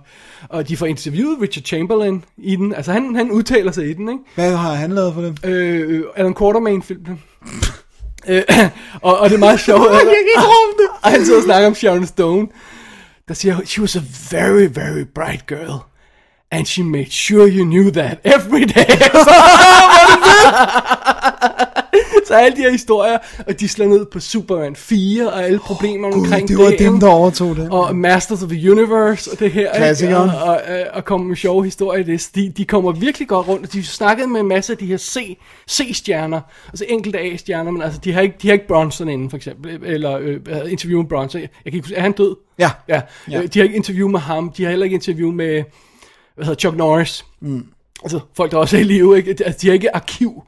[0.48, 2.74] og de får interviewet Richard Chamberlain i den.
[2.74, 4.20] Altså han, han udtaler sig i den, ikke?
[4.34, 5.36] Hvad har han lavet for dem?
[5.44, 5.69] Øh,
[6.16, 7.22] Alan Quartermain-filmen.
[8.28, 8.42] øh,
[9.02, 9.90] og, og det er meget sjovt.
[9.92, 10.88] jeg kan ikke rumme det.
[11.04, 12.48] Og han sidder og snakker om Sharon Stone.
[13.28, 15.84] Der siger, she was a very, very bright girl.
[16.52, 18.90] And she made sure you knew that every day.
[22.26, 26.14] Så, alle de her historier, og de slår ned på Superman 4, og alle problemerne
[26.14, 27.68] Gud, omkring det var dem, der overtog det.
[27.70, 29.76] Og Masters of the Universe og det her.
[29.76, 30.30] Klassikeren.
[30.30, 32.28] Og, og, og, og kommer med sjove historier i det.
[32.34, 34.96] De, de kommer virkelig godt rundt, og de snakkede med en masse af de her
[34.96, 35.38] C,
[35.70, 39.36] C-stjerner, altså enkelte A-stjerner, men altså de har ikke, de har ikke Bronson inden for
[39.36, 40.40] eksempel, eller øh,
[40.72, 41.40] interview med Bronson.
[41.40, 42.36] Jeg kan ikke, huske- er han død?
[42.58, 42.70] Ja.
[42.88, 43.00] Ja, Ja.
[43.30, 43.42] ja.
[43.42, 45.62] Øh, de har ikke interview med ham, de har heller ikke interview med,
[46.34, 47.24] hvad hedder Chuck Norris.
[47.42, 47.64] Mm.
[48.02, 49.30] Altså folk, der også er i live, ikke?
[49.30, 50.42] Altså, de har ikke arkiv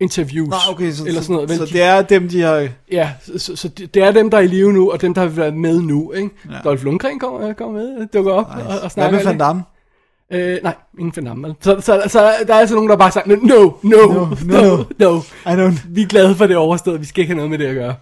[0.00, 1.48] interviews Nej, okay, så, eller sådan noget.
[1.48, 1.58] vel?
[1.58, 2.68] så De- det er dem, de har...
[2.92, 5.20] Ja, så, så, det det er dem, der er i live nu, og dem, der
[5.20, 6.30] har været med nu, ikke?
[6.50, 6.54] Ja.
[6.64, 8.68] Dolph Lundgren kommer, kommer med, dukker op nice.
[8.68, 9.16] og, og Hvad snakker.
[9.18, 9.62] med Van Damme?
[10.32, 11.52] Øh, nej, ingen Van?
[11.60, 14.26] Så, så, så, der er altså nogen, der bare sagt, no, no, no, No, no,
[14.46, 14.76] no.
[14.76, 15.18] no, no.
[15.46, 15.80] I don't...
[15.88, 17.94] Vi er glade for det overstået, vi skal ikke have noget med det at gøre.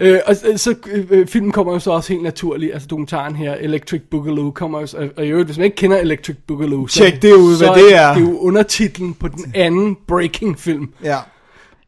[0.00, 0.74] Øh, og så-
[1.10, 4.86] øh, filmen kommer jo så også helt naturligt, altså dokumentaren her, Electric Boogaloo, kommer jo,
[4.86, 7.72] så- og, og i øvrigt, hvis man ikke kender Electric Boogaloo, så, det ud, så
[7.72, 8.14] hvad det er.
[8.14, 11.16] det er jo undertitlen på den anden Breaking film, Ja.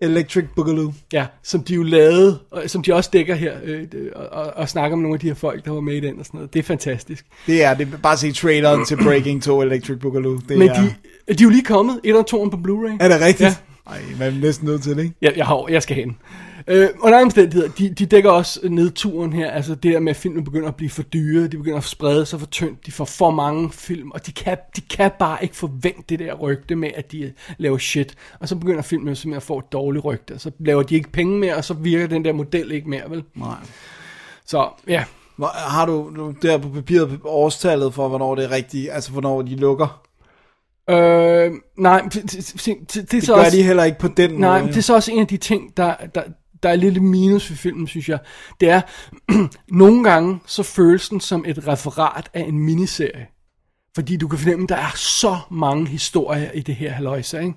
[0.00, 0.92] Electric Boogaloo.
[1.12, 3.82] Ja, som de jo lavede, og som de også dækker her, øh,
[4.16, 6.18] og, og, og snakker med nogle af de her folk, der var med i den
[6.18, 6.52] og sådan noget.
[6.54, 7.26] Det er fantastisk.
[7.46, 7.88] Det er det.
[8.02, 10.36] Bare se traileren til Breaking 2 Electric Boogaloo.
[10.48, 10.74] Det Men er...
[10.74, 10.80] de,
[11.28, 12.96] de er jo lige kommet, et og toeren på Blu-ray.
[13.00, 13.40] Er det rigtigt?
[13.48, 13.54] Ja.
[13.86, 15.14] Ej, man er næsten nødt til det, ikke?
[15.22, 16.16] Jeg, jeg, har, jeg skal hen.
[16.66, 20.44] Øh, under omstændigheder, de, de dækker også nedturen her, altså det der med, at filmen
[20.44, 23.30] begynder at blive for dyre, de begynder at sprede sig for tyndt, de får for
[23.30, 27.12] mange film, og de kan, de kan bare ikke forvente det der rygte med, at
[27.12, 28.14] de laver shit.
[28.40, 31.12] Og så begynder filmen simpelthen at få et dårligt rygte, og så laver de ikke
[31.12, 33.24] penge mere, og så virker den der model ikke mere, vel?
[33.34, 33.56] Nej.
[34.46, 35.04] Så ja,
[35.36, 39.42] Hvor, har du, du der på papiret årstallet for, hvornår det er rigtigt, altså hvornår
[39.42, 40.01] de lukker?
[40.90, 44.60] Øh, nej, det, det, det, det, så gør også, de heller ikke på den nej,
[44.60, 44.72] måde.
[44.72, 46.22] det er så også en af de ting, der, der,
[46.62, 48.18] der er lidt minus ved filmen, synes jeg.
[48.60, 48.80] Det er,
[49.82, 53.26] nogle gange så føles den som et referat af en miniserie.
[53.94, 57.54] Fordi du kan fornemme, at der er så mange historier i det her haløjse, ikke?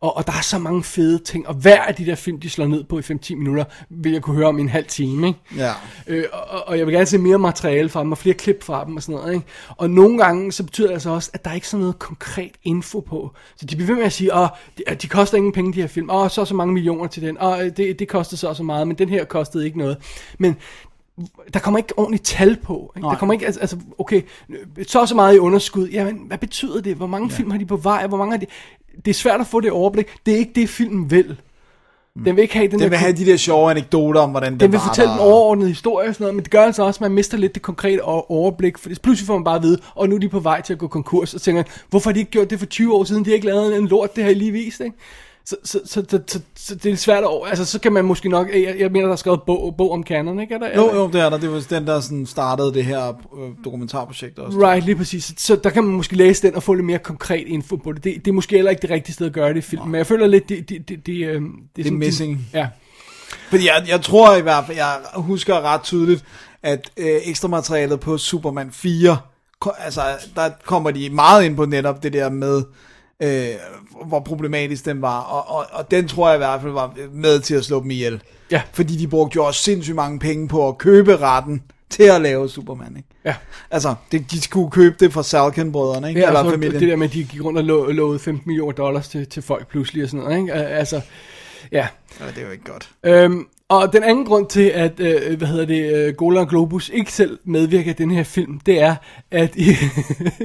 [0.00, 2.50] Og, og der er så mange fede ting, og hver af de der film, de
[2.50, 5.26] slår ned på i 5-10 minutter, vil jeg kunne høre om i en halv time,
[5.26, 5.40] ikke?
[5.56, 5.72] Ja.
[6.06, 8.84] Øh, og, og jeg vil gerne se mere materiale fra dem, og flere klip fra
[8.84, 9.46] dem og sådan noget, ikke?
[9.68, 12.52] Og nogle gange, så betyder det altså også, at der er ikke sådan noget konkret
[12.64, 13.34] info på.
[13.56, 14.48] Så de bliver ved med at sige, åh,
[14.78, 16.10] de, de koster ingen penge, de her film.
[16.10, 17.36] Åh, så så mange millioner til den.
[17.42, 19.96] Åh, det, det kostede så så meget, men den her kostede ikke noget.
[20.38, 20.56] Men
[21.54, 22.92] der kommer ikke ordentligt tal på.
[22.96, 23.06] Ikke?
[23.06, 23.12] Nej.
[23.12, 24.22] Der kommer ikke, altså, altså, okay,
[24.86, 25.88] så så meget i underskud.
[25.88, 26.96] Jamen, hvad betyder det?
[26.96, 27.36] Hvor mange ja.
[27.36, 28.06] film har de på vej?
[28.06, 28.46] Hvor mange har de...
[29.04, 30.06] Det er svært at få det overblik.
[30.26, 31.36] Det er ikke det, filmen vil.
[32.24, 34.52] Den vil ikke have den, Den der vil have de der sjove anekdoter om, hvordan
[34.52, 35.16] den, den vil fortælle der.
[35.16, 37.54] den overordnede historie og sådan noget, men det gør altså også, at man mister lidt
[37.54, 40.40] det konkrete overblik, for pludselig får man bare at vide, og nu er de på
[40.40, 42.94] vej til at gå konkurs, og tænker, hvorfor har de ikke gjort det for 20
[42.94, 44.96] år siden, de har ikke lavet en lort, det har I lige vist, ikke?
[45.48, 48.28] Så, så, så, så, så, så det er svært over, altså så kan man måske
[48.28, 50.54] nok, jeg, jeg mener, der er skrevet bog, bog om canon, ikke?
[50.54, 51.38] Er der, er Jo, der- jo, det er der.
[51.38, 54.58] Det var den, der sådan startede det her øh, dokumentarprojekt også.
[54.58, 55.24] Right, lige præcis.
[55.24, 57.92] Så, så der kan man måske læse den og få lidt mere konkret info på
[57.92, 58.04] det.
[58.04, 59.98] Det, det er måske heller ikke det rigtige sted at gøre det i filmen, men
[59.98, 61.40] jeg føler lidt, det, det, det, det, øh,
[61.76, 62.48] det, er sådan- missing.
[62.54, 62.68] Ja.
[63.50, 66.24] Fordi jeg, jeg tror i hvert fald, jeg husker ret tydeligt,
[66.62, 69.16] at øh, ekstra materialet på Superman 4,
[69.60, 70.00] ko- altså
[70.36, 72.62] der kommer de meget ind på netop det der med,
[73.22, 73.46] øh,
[74.04, 77.40] hvor problematisk den var, og, og, og den tror jeg i hvert fald var med
[77.40, 78.22] til at slå dem ihjel.
[78.50, 78.62] Ja.
[78.72, 82.48] Fordi de brugte jo også sindssygt mange penge på at købe retten til at lave
[82.48, 83.08] Superman, ikke?
[83.24, 83.34] Ja.
[83.70, 86.20] Altså, det, de skulle købe det fra Salkin-brødrene, ikke?
[86.20, 86.80] Ja, Eller og så familien.
[86.80, 89.42] det der med, at de gik rundt og lo- lovede 15 millioner dollars til, til
[89.42, 90.52] folk pludselig og sådan noget, ikke?
[90.52, 91.00] Al- Altså,
[91.72, 91.86] ja.
[92.20, 92.90] Ja, det er jo ikke godt.
[93.04, 97.12] Øhm, og den anden grund til, at, øh, hvad hedder det, øh, Golan Globus ikke
[97.12, 98.94] selv medvirker i den her film, det er,
[99.30, 99.76] at i,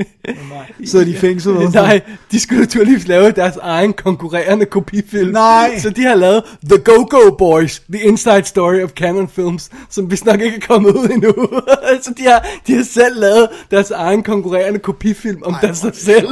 [0.86, 1.52] Sidder de i fængsel?
[1.52, 1.84] eller sådan?
[1.84, 5.32] nej, de skulle naturligvis lave deres egen konkurrerende kopifilm.
[5.32, 5.80] Nej.
[5.80, 10.26] Så de har lavet The Go-Go Boys, The Inside Story of Canon Films, som vist
[10.26, 11.34] nok ikke er kommet ud endnu.
[12.04, 16.28] så de har, de har selv lavet deres egen konkurrerende kopifilm om deres sig selv.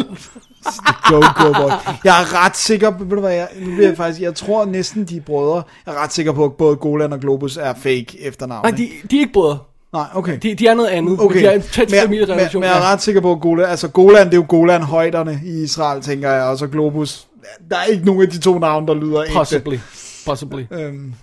[1.10, 1.72] Go, go, boy.
[2.04, 4.66] Jeg er ret sikker på, ved du hvad, jeg, nu bliver jeg faktisk, jeg tror
[4.66, 5.64] næsten de er brødre.
[5.86, 8.66] Jeg er ret sikker på, at både Golan og Globus er fake efternavn.
[8.66, 9.58] Nej, de, de er ikke brødre.
[9.94, 10.38] Nej, okay.
[10.44, 11.20] De, de er noget andet.
[11.22, 12.62] Okay, De har en tæt familierelation.
[12.62, 14.82] men, men jeg er ret sikker på, at Golan, altså Golan, det er jo Golan
[14.84, 17.28] højderne i Israel, tænker jeg, og så Globus
[17.70, 19.34] der er ikke nogen af de to navne, der lyder ægte.
[19.34, 19.78] Possibly.
[20.26, 20.64] Possibly.
[20.72, 21.14] Øhm,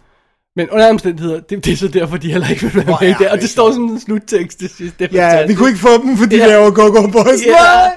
[0.57, 3.19] Men under omstændigheder, det, det er så derfor, de heller ikke vil være med er
[3.19, 3.27] der.
[3.31, 4.99] Og det det står som en sluttekst til sidst.
[4.99, 5.59] Det er ja, vi fantastisk.
[5.59, 6.47] kunne ikke få dem, fordi de Ja.
[6.47, 7.47] laver Go-Go Boys.
[7.47, 7.53] Ja.
[7.53, 7.97] Nej!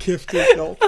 [0.00, 0.78] Kæft, det er sjovt.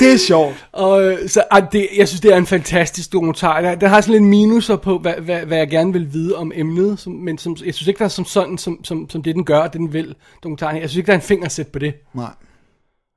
[0.00, 0.66] Det er sjovt.
[0.72, 3.60] Og øh, så, ej, det, jeg synes, det er en fantastisk dokumentar.
[3.60, 6.52] Den, den har sådan lidt minuser på, hvad, hvad, hvad jeg gerne vil vide om
[6.54, 9.34] emnet, som, men som, jeg synes ikke, der er som sådan, som, som, som det
[9.34, 10.76] den gør, og det den vil, dokumentaren.
[10.80, 11.94] Jeg synes ikke, der er en fingersæt på det.
[12.14, 12.30] Nej.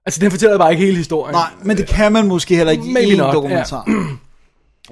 [0.05, 1.33] Altså, den fortæller bare ikke hele historien.
[1.35, 3.89] Nej, men det kan man måske heller ikke i Maybe en not, dokumentar.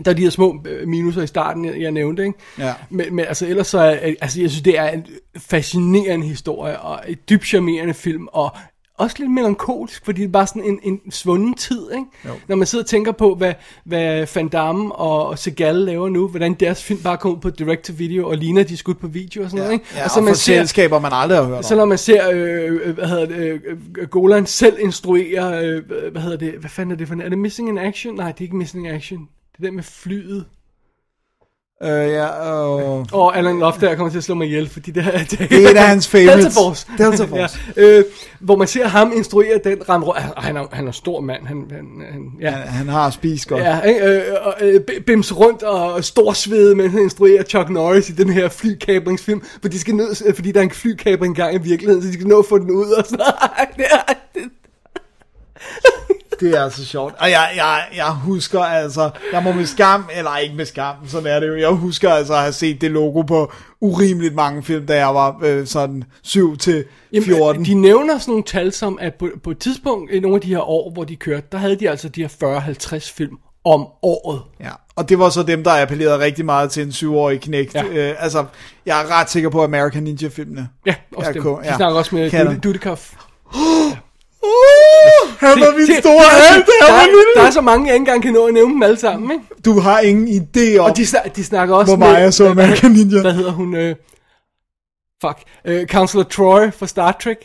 [0.05, 2.39] Der er de her små øh, minuser i starten, jeg, nævnte, ikke?
[2.59, 2.73] Ja.
[2.89, 5.05] Men, men altså, ellers så er, altså, jeg synes, det er en
[5.37, 8.51] fascinerende historie, og et dybt charmerende film, og
[8.97, 12.05] også lidt melankolsk, fordi det er bare sådan en, en svunden tid, ikke?
[12.25, 12.29] Jo.
[12.47, 13.53] Når man sidder og tænker på, hvad,
[13.83, 18.29] hvad Van Damme og, og Segal laver nu, hvordan deres film bare kommer på direct-to-video,
[18.29, 19.85] og ligner de er skudt på video og sådan noget, ikke?
[19.95, 21.77] Ja, og, så man ser, selskaber, man aldrig har hørt så om.
[21.77, 23.59] når man ser, øh, øh, hvad hedder det, øh,
[23.97, 27.29] øh, Golan selv instruere, øh, hvad hedder det, hvad fanden er det for en, er
[27.29, 28.15] det Missing in Action?
[28.15, 29.27] Nej, det er ikke Missing in Action.
[29.57, 30.45] Det er den med flyet.
[31.83, 33.05] Øh, ja, og...
[33.11, 35.69] Og Alan Loftager kommer til at slå mig ihjel, fordi det, er, det, Det er
[35.69, 36.43] en af hans favorites.
[36.43, 36.87] Delta Force.
[36.97, 37.59] Delta Force.
[37.77, 38.03] ja, øh,
[38.39, 40.19] hvor man ser ham instruere den ramme rundt.
[40.19, 41.47] Ah, Han er, han er en stor mand.
[41.47, 42.49] Han, han, han, ja.
[42.51, 43.63] Han, han har spist godt.
[43.63, 44.17] Ja?
[44.17, 48.49] Øh, og, øh, bims rundt og storsvede, mens han instruerer Chuck Norris i den her
[48.49, 52.13] flykabringsfilm, for de skal ned, fordi der er en flykabring gang i virkeligheden, så de
[52.13, 53.35] skal nå at få den ud og sådan noget.
[56.39, 57.13] Det er, altså sjovt.
[57.19, 61.27] Og jeg, jeg, jeg husker altså, jeg må med skam, eller ikke med skam, sådan
[61.27, 61.55] er det jo.
[61.55, 63.51] Jeg husker altså at have set det logo på
[63.81, 66.85] urimeligt mange film, da jeg var øh, sådan 7 til
[67.23, 67.37] 14.
[67.37, 70.41] Jamen, de nævner sådan nogle tal som, at på, på et tidspunkt i nogle af
[70.41, 72.59] de her år, hvor de kørte, der havde de altså de her
[72.97, 74.41] 40-50 film om året.
[74.59, 77.75] Ja, og det var så dem, der appellerede rigtig meget til en syvårig knægt.
[77.75, 77.83] Ja.
[77.93, 78.09] Ja.
[78.09, 78.45] Øh, altså,
[78.85, 80.69] jeg er ret sikker på American Ninja-filmene.
[80.85, 81.43] Ja, også Ja, dem.
[81.43, 81.75] De ja.
[81.75, 82.59] snakker også med?
[82.61, 83.13] Dudikoff.
[84.45, 87.21] Uh, han var min store jeg der, var er, lille.
[87.35, 89.43] der er så mange, jeg ikke engang kan nå at nævne dem alle sammen, ikke?
[89.65, 92.49] Du har ingen idé om, Og de, snak- de snakker også hvor meget jeg så
[92.49, 93.21] American Ninja.
[93.21, 93.75] Hvad hedder hun?
[93.75, 93.95] Øh,
[95.25, 95.37] fuck.
[95.65, 97.37] Øh, Counselor Troy fra Star Trek.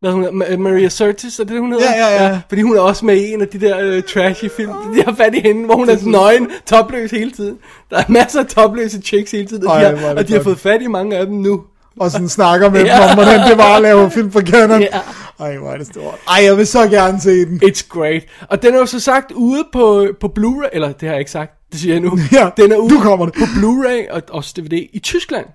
[0.00, 0.42] Hvad hedder hun?
[0.42, 1.90] Ma- Maria Curtis, er det hun hedder?
[1.96, 2.40] Ja, ja, ja.
[2.48, 4.72] Fordi hun er også med i en af de der øh, trashy film.
[4.96, 7.56] De har fat i hende, hvor hun er nøgen, topløs hele tiden.
[7.90, 10.42] Der er masser af topløse chicks hele tiden, og, Ej, de, har, og de har
[10.42, 11.62] fået fat i mange af dem nu.
[12.00, 12.94] Og sådan snakker med Ja.
[12.94, 14.80] dem om, hvordan det var at lave film for Canon.
[14.80, 15.00] Ja.
[15.40, 16.14] Ej, hvor er det stort.
[16.28, 17.60] Ej, jeg vil så gerne se den.
[17.64, 18.22] It's great.
[18.50, 21.30] Og den er jo så sagt ude på, på Blu-ray, eller det har jeg ikke
[21.30, 22.18] sagt, det siger jeg nu.
[22.32, 23.34] Ja, den er ude nu kommer det.
[23.34, 25.46] på Blu-ray og også DVD i Tyskland.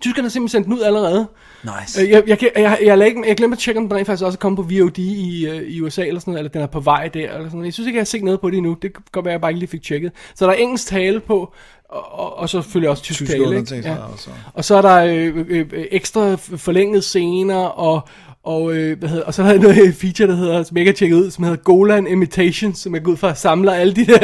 [0.00, 1.26] Tyskland har simpelthen sendt den ud allerede.
[1.64, 2.02] Nice.
[2.02, 4.24] Øh, Jeg, jeg, jeg, jeg, jeg, jeg, jeg glemte at tjekke, om den rent faktisk
[4.24, 6.66] også er kommet på VOD i, øh, i USA eller sådan noget, eller den er
[6.66, 7.64] på vej der, eller sådan noget.
[7.64, 8.76] Jeg synes ikke, jeg har set noget på det endnu.
[8.82, 10.12] Det kan godt være, jeg bare ikke lige fik tjekket.
[10.34, 11.52] Så der er engelsk tale på,
[11.88, 13.58] og, og, og så selvfølgelig også tysk, Tysk tale.
[13.58, 13.96] Ikke?
[14.12, 14.30] også.
[14.54, 18.00] Og så er der øh, øh, øh, ekstra forlængede scener, og,
[18.44, 20.90] og, øh, hvad hedder, og så er der noget feature, der hedder, som jeg ikke
[20.90, 24.06] har tjekket ud, som hedder Golan Imitations, som jeg går ud fra samler alle de
[24.06, 24.18] der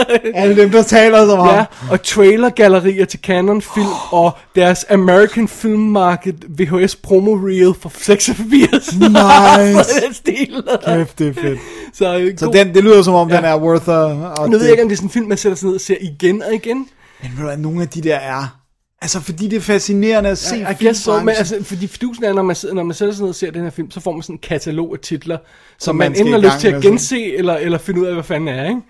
[0.34, 1.56] Alle dem, der taler så meget.
[1.56, 7.92] Ja, og trailergallerier til Canon Film og deres American Film Market VHS promo reel for
[7.98, 8.92] 86.
[8.92, 10.00] Nice.
[10.06, 10.62] Den stil.
[10.86, 11.58] Kæft, det er fedt.
[11.94, 13.36] Så, øh, Så den, det lyder som om, Ja.
[13.36, 14.46] den er worth a...
[14.46, 15.80] Nu ved jeg ikke, om det er sådan en film, man sætter sig ned og
[15.80, 16.76] ser igen og igen.
[17.22, 18.56] Men ved du hvad, nogle af de der er...
[19.02, 22.32] Altså, fordi det er fascinerende at se I guess so, men altså, fordi fidusen er,
[22.32, 24.12] når man, sidder, når man sætter sig ned og ser den her film, så får
[24.12, 25.38] man sådan en katalog af titler,
[25.78, 28.14] som man man, enten i har lyst til at gense, eller, eller finde ud af,
[28.14, 28.80] hvad fanden er, ikke?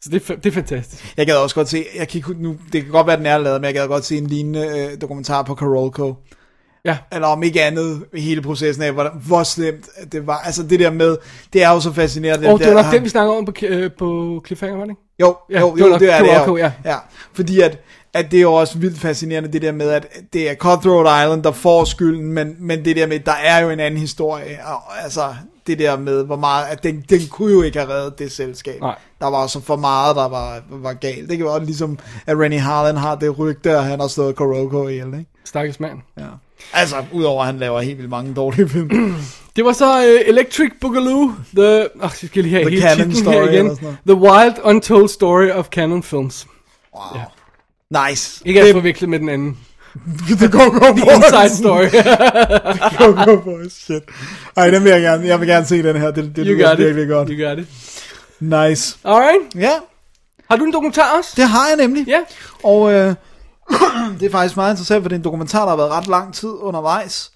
[0.00, 1.14] Så det, det er fantastisk.
[1.16, 3.38] Jeg gad også godt se, jeg kan ikke, nu, det kan godt være, den er
[3.38, 6.14] lavet, men jeg gad godt se en lignende øh, dokumentar på Karolko.
[6.84, 6.96] Ja.
[7.12, 10.38] Eller om ikke andet, hele processen af, hvor, hvor slemt det var.
[10.38, 11.16] Altså det der med,
[11.52, 12.48] det er jo så fascinerende.
[12.48, 14.90] Og det var der, nok den, vi snakker om på, øh, på Cliffhanger, var det
[14.90, 15.02] ikke?
[15.20, 16.56] Jo, Ja, jo, det var jo, det er det jo.
[16.56, 16.72] ja.
[16.84, 16.96] ja.
[17.32, 17.78] Fordi at,
[18.18, 21.42] at det er jo også vildt fascinerende, det der med, at det er Cutthroat Island,
[21.42, 24.58] der får skylden, men, men det der med, der er jo en anden historie.
[24.66, 25.34] Og, altså,
[25.66, 28.80] det der med, hvor meget, at den, den kunne jo ikke have reddet det selskab.
[28.80, 28.96] Nej.
[29.20, 31.30] Der var så for meget, der var, var galt.
[31.30, 34.88] Det kan være ligesom, at Rennie Harlan har det rygte, at han har slået Kuroko
[34.88, 35.26] ihjel, ikke?
[35.44, 35.98] Stakkels mand.
[36.18, 36.24] Ja.
[36.72, 39.14] Altså, udover at han laver helt vildt mange dårlige film.
[39.56, 43.48] Det var så uh, Electric Boogaloo, the, oh, skal lige have The hele Canon Story
[43.48, 43.78] igen.
[44.06, 46.46] The Wild Untold Story of Canon Films.
[46.96, 47.20] Wow.
[47.90, 48.42] Nice.
[48.46, 49.58] Ikke at det, forvikle med den anden.
[50.40, 51.88] det går godt The Inside Story.
[52.98, 53.72] go, go, boys.
[53.72, 54.02] Shit.
[54.56, 55.26] Ej, den vil jeg gerne.
[55.26, 56.10] Jeg vil gerne se den her.
[56.10, 57.28] Det, det you lyder virkelig godt.
[57.32, 57.68] You got it.
[58.40, 58.98] Nice.
[59.04, 59.54] Alright.
[59.54, 59.72] Ja,
[60.50, 61.32] Har du en dokumentar også?
[61.36, 62.06] det har jeg nemlig.
[62.06, 62.20] Ja.
[62.64, 63.14] Og øh,
[64.20, 66.34] det er faktisk meget interessant, for det er en dokumentar, der har været ret lang
[66.34, 67.32] tid undervejs.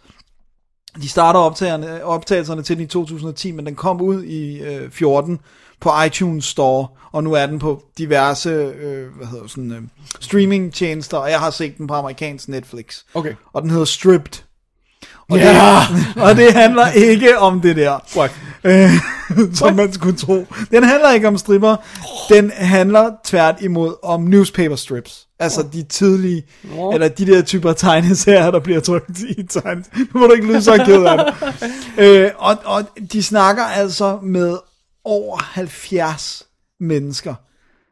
[1.03, 5.41] De starter optagerne, optagelserne til den i 2010, men den kom ud i øh, 14
[5.83, 9.83] på iTunes Store, og nu er den på diverse øh, hvad hedder sådan, øh,
[10.21, 12.99] streamingtjenester, og jeg har set den på amerikansk Netflix.
[13.15, 13.35] Okay.
[13.53, 14.43] Og den hedder Stripped.
[15.31, 15.49] Og, Ja.
[15.53, 17.99] det, og det handler ikke om det der.
[18.17, 18.31] What?
[18.65, 18.91] Øh,
[19.59, 20.47] som man skulle tro.
[20.71, 21.77] Den handler ikke om stripper.
[22.29, 25.27] Den handler tvært imod om newspaper strips.
[25.39, 26.43] Altså de tidlige,
[26.93, 29.87] eller de der typer tegneserier, der bliver trykt i tegnes.
[30.15, 31.55] Nu må du ikke lyde så ked af det.
[31.99, 34.57] øh, og, og de snakker altså med
[35.05, 36.43] over 70
[36.81, 37.35] mennesker,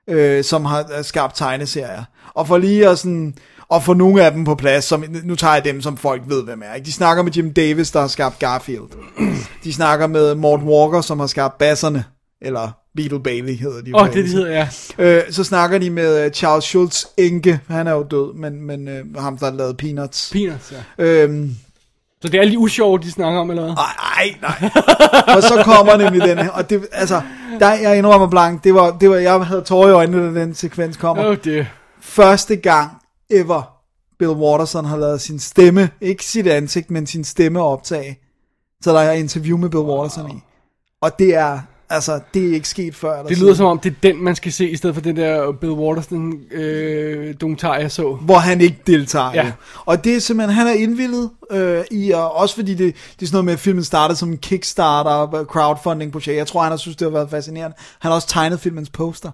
[0.09, 2.05] øh, som har øh, skabt tegneserier.
[2.35, 3.35] Og for lige at sådan,
[3.69, 6.45] og få nogle af dem på plads, som, nu tager jeg dem, som folk ved,
[6.45, 6.75] hvem er.
[6.75, 6.87] Ikke?
[6.87, 8.89] De snakker med Jim Davis, der har skabt Garfield.
[9.65, 12.05] De snakker med Mort Walker, som har skabt Basserne,
[12.43, 13.95] eller Beetle Bailey hedder de.
[13.95, 14.69] Åh, oh, det, det hedder jeg.
[14.99, 18.89] Øh, så snakker de med øh, Charles Schultz Enke, han er jo død, men, men
[18.89, 20.31] øh, ham der har lavet Peanuts.
[20.33, 21.05] Peanuts, ja.
[21.05, 21.57] Øhm,
[22.23, 23.75] Så det er alle de usjove, de snakker om, eller hvad?
[23.75, 24.71] nej, nej.
[25.37, 27.23] og så kommer nemlig den her, og det, altså,
[27.61, 30.55] der, jeg indrømmer blank, det var, det var, jeg havde tårer i øjnene, da den
[30.55, 31.29] sekvens kommer.
[31.29, 31.67] Oh, det.
[32.01, 32.91] Første gang
[33.31, 33.81] ever,
[34.19, 38.19] Bill Watterson har lavet sin stemme, ikke sit ansigt, men sin stemme optage.
[38.83, 40.41] Så der er interview med Bill Watterson i.
[41.03, 41.61] Og det er,
[41.91, 43.23] altså, det er ikke sket før.
[43.23, 45.53] Det lyder som om, det er den, man skal se, i stedet for den der
[45.53, 48.19] Bill Watterson øh, dokumentar, jeg så.
[48.21, 49.31] hvor han ikke deltager.
[49.35, 49.53] Ja.
[49.85, 53.27] Og det er simpelthen, han er indvillet øh, i, og også fordi det, det er
[53.27, 56.37] sådan noget med, at filmen startede som en Kickstarter, crowdfunding projekt.
[56.37, 57.77] Jeg tror, han har synes, det har været fascinerende.
[57.99, 59.31] Han har også tegnet filmens poster,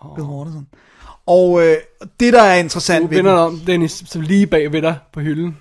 [0.00, 0.16] oh.
[0.16, 0.66] Bill Watterson.
[1.26, 1.76] Og øh,
[2.20, 5.20] det, der er interessant Du ved den, om, Dennis, så lige bag ved dig på
[5.20, 5.56] hylden,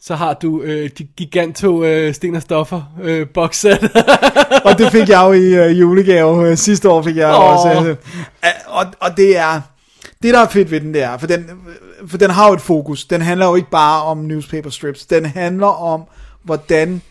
[0.00, 3.78] så har du øh, de giganto øh, sten og stoffer øh, boxset.
[4.66, 7.52] og det fik jeg jo i øh, julegave øh, sidste år, fik jeg Åh.
[7.52, 7.82] også.
[7.82, 7.96] Øh, øh,
[8.66, 9.60] og, og det er,
[10.22, 11.50] det der er fedt ved den, det er, for den,
[12.06, 13.04] for den har jo et fokus.
[13.04, 15.06] Den handler jo ikke bare om newspaper strips.
[15.06, 16.02] Den handler om,
[16.42, 17.02] hvordan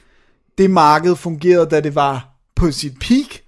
[0.58, 3.42] det marked fungerede, da det var på sit peak,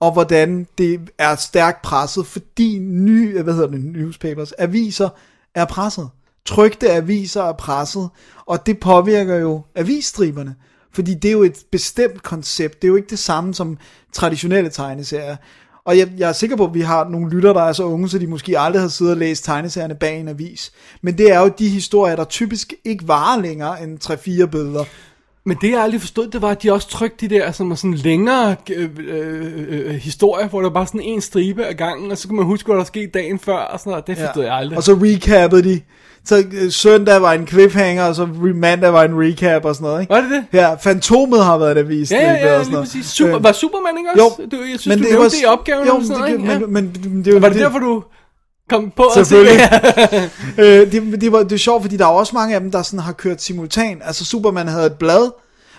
[0.00, 5.08] og hvordan det er stærkt presset, fordi nye, hvad hedder det, newspapers, aviser
[5.54, 6.08] er presset.
[6.46, 8.08] Trygte aviser er presset,
[8.46, 10.54] og det påvirker jo avisstriberne.
[10.92, 12.82] Fordi det er jo et bestemt koncept.
[12.82, 13.78] Det er jo ikke det samme som
[14.12, 15.36] traditionelle tegneserier.
[15.84, 18.08] Og jeg, jeg er sikker på, at vi har nogle lytter, der er så unge,
[18.08, 20.72] så de måske aldrig har siddet og læst tegneserierne bag en avis.
[21.02, 24.84] Men det er jo de historier, der typisk ikke varer længere end 3-4 billeder.
[25.46, 27.74] Men det jeg aldrig forstod, det var, at de også trykte de der som er
[27.74, 32.10] sådan længere øh, øh, øh, historier, hvor der var bare sådan en stribe af gangen,
[32.10, 34.06] og så kunne man huske, hvad der skete dagen før, og sådan noget.
[34.06, 34.76] Det forstod jeg aldrig.
[34.76, 35.80] Og så recappede de.
[36.26, 40.00] Så øh, søndag var en cliffhanger, og så mandag var en recap og sådan noget,
[40.00, 40.14] ikke?
[40.14, 40.44] Var det det?
[40.52, 42.10] Ja, Fantomet har været en avis.
[42.10, 43.06] Ja, ja, ja, lige præcis.
[43.06, 44.36] Super, Øh, var Superman ikke Jo, også?
[44.52, 45.86] Du, jeg synes, du det var- det i opgaven.
[45.86, 48.02] Jo, sådan det, noget, men, men, men, det, var, Var det derfor, du
[48.70, 49.50] kom på at se det?
[50.58, 52.82] øh, det, det, var, det er sjovt, fordi der er også mange af dem, der
[52.82, 53.98] sådan har kørt simultan.
[54.04, 55.30] Altså Superman havde et blad,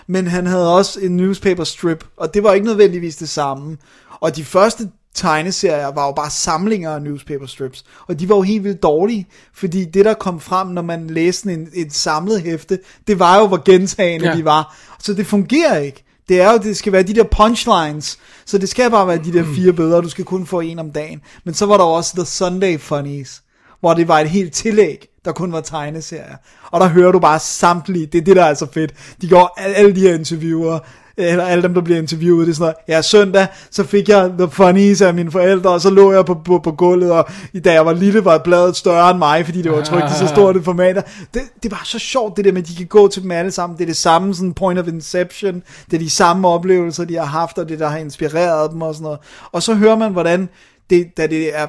[0.06, 3.76] men han havde også en newspaper strip, og det var ikke nødvendigvis det samme.
[4.20, 8.42] Og de første tegneserier var jo bare samlinger af newspaper strips, og de var jo
[8.42, 12.78] helt vildt dårlige, fordi det der kom frem, når man læste en, et samlet hæfte,
[13.06, 14.36] det var jo, hvor gentagende Ja.
[14.36, 14.76] de var.
[14.98, 16.02] Så det fungerer ikke.
[16.28, 19.32] Det er jo, det skal være de der punchlines, så det skal bare være de
[19.32, 21.20] der fire billeder, du skal kun få en om dagen.
[21.44, 23.42] Men så var der også The Sunday Funnies,
[23.80, 26.36] hvor det var et helt tillæg, der kun var tegneserier.
[26.70, 28.94] Og der hører du bare samtlige, det er det, der er så fedt.
[29.20, 30.78] De går, al- alle de her interviewer,
[31.18, 34.08] Øh, eller alle dem, der bliver interviewet, det er sådan noget, ja, søndag, så fik
[34.08, 37.28] jeg The Funnies af mine forældre, og så lå jeg på, på, på gulvet, og
[37.52, 40.18] i da jeg var lille, var bladet større end mig, fordi det var trykt i
[40.18, 41.06] så stort et format.
[41.34, 43.50] Det, det var så sjovt, det der med, at de kan gå til dem alle
[43.50, 43.78] sammen.
[43.78, 47.24] Det er det samme sådan point of inception, det er de samme oplevelser, de har
[47.24, 49.18] haft, og det, der har inspireret dem og sådan noget.
[49.52, 50.48] Og så hører man, hvordan
[50.90, 51.66] det, da det er,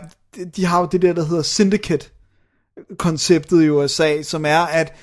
[0.55, 2.09] de har jo det der, der hedder syndicate,
[2.97, 4.93] konceptet i USA, som er, at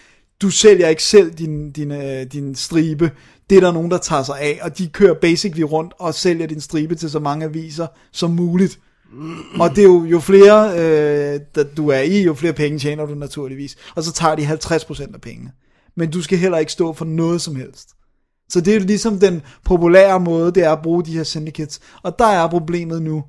[0.42, 3.10] du sælger ikke selv din, din, øh, din stribe.
[3.50, 6.46] Det er der nogen, der tager sig af, og de kører basically rundt og sælger
[6.46, 8.80] din stribe til så mange aviser som muligt.
[9.60, 13.06] Og det er jo, jo flere øh, der du er i, jo flere penge tjener
[13.06, 13.76] du naturligvis.
[13.94, 15.52] Og så tager de 50% af pengene.
[15.96, 17.88] Men du skal heller ikke stå for noget som helst.
[18.48, 21.80] Så det er jo ligesom den populære måde, det er at bruge de her syndicates.
[22.02, 23.24] Og der er problemet nu.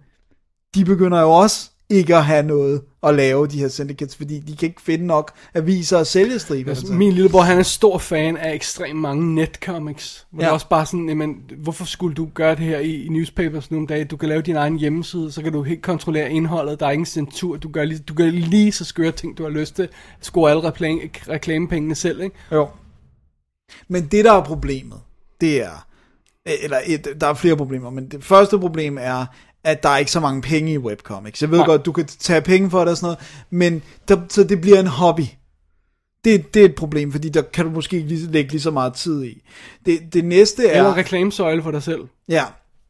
[0.76, 4.56] De begynder jo også ikke at have noget at lave, de her syndicates, fordi de
[4.56, 6.70] kan ikke finde nok aviser og sælge striber.
[6.70, 10.28] Altså, min lillebror, han er stor fan af ekstremt mange netcomics.
[10.32, 10.46] Hvor ja.
[10.46, 13.72] Det er også bare sådan, jamen, hvorfor skulle du gøre det her i, i newspapers
[13.72, 14.06] nogle dage?
[14.06, 16.80] Du kan lave din egen hjemmeside, så kan du helt kontrollere indholdet.
[16.80, 17.58] Der er ingen censur.
[17.58, 19.90] Du gør lige, du gør lige så skøre ting, du har lyst til.
[20.22, 22.36] Score alle reklame, reklamepengene selv, ikke?
[22.52, 22.68] Jo.
[23.88, 25.00] Men det, der er problemet,
[25.42, 25.88] det er,
[26.46, 29.26] eller et, der er flere problemer, men det første problem er,
[29.66, 31.42] at der er ikke så mange penge i webcomics.
[31.42, 31.68] Jeg ved Nej.
[31.68, 33.20] godt, du kan tage penge for det og sådan noget,
[33.50, 35.22] men der, så det bliver en hobby.
[36.26, 38.72] Det, det er et problem, fordi der kan du måske ikke lige, lægge lige så
[38.72, 39.42] meget tid i.
[39.86, 40.78] Det, det næste er...
[40.78, 42.44] Eller reklamesøjle for dig selv, Ja,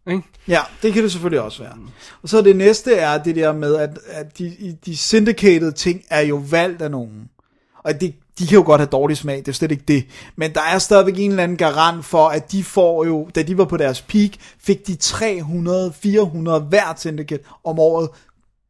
[0.07, 0.23] ikke?
[0.47, 1.77] Ja, det kan det selvfølgelig også være.
[2.21, 6.21] Og så det næste er det der med, at, at de, de syndicated ting er
[6.21, 7.29] jo valgt af nogen.
[7.83, 10.05] Og det, de kan jo godt have dårlig smag, det er slet ikke det.
[10.35, 13.57] Men der er stadigvæk en eller anden garant for, at de får jo, da de
[13.57, 18.09] var på deres peak, fik de 300-400 hvert syndicate om året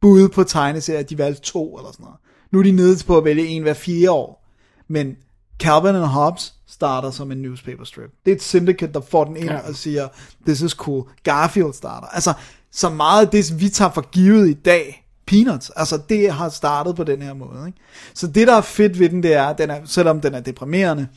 [0.00, 2.18] bud på tegneserier, de valgte to eller sådan noget.
[2.50, 4.46] Nu er de nede på at vælge en hver fire år.
[4.88, 5.16] Men
[5.58, 8.10] Calvin and Hobbes starter som en newspaper strip.
[8.24, 9.68] Det er et syndicate, der får den ind ja.
[9.68, 10.08] og siger,
[10.46, 11.08] this is cool.
[11.22, 12.06] Garfield starter.
[12.06, 12.32] Altså,
[12.72, 15.70] så meget af det, vi tager for givet i dag, peanuts.
[15.76, 17.66] Altså, det har startet på den her måde.
[17.66, 17.78] Ikke?
[18.14, 21.08] Så det, der er fedt ved den, det er, den er, selvom den er deprimerende,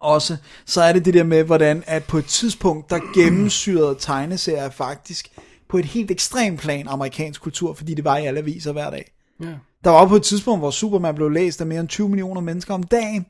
[0.00, 0.36] også,
[0.66, 5.28] så er det det der med, hvordan at på et tidspunkt, der gennemsyrede tegneserier faktisk
[5.68, 9.12] på et helt ekstremt plan amerikansk kultur, fordi det var i alle aviser hver dag.
[9.42, 9.54] Ja.
[9.84, 12.74] Der var på et tidspunkt, hvor Superman blev læst af mere end 20 millioner mennesker
[12.74, 13.26] om dagen,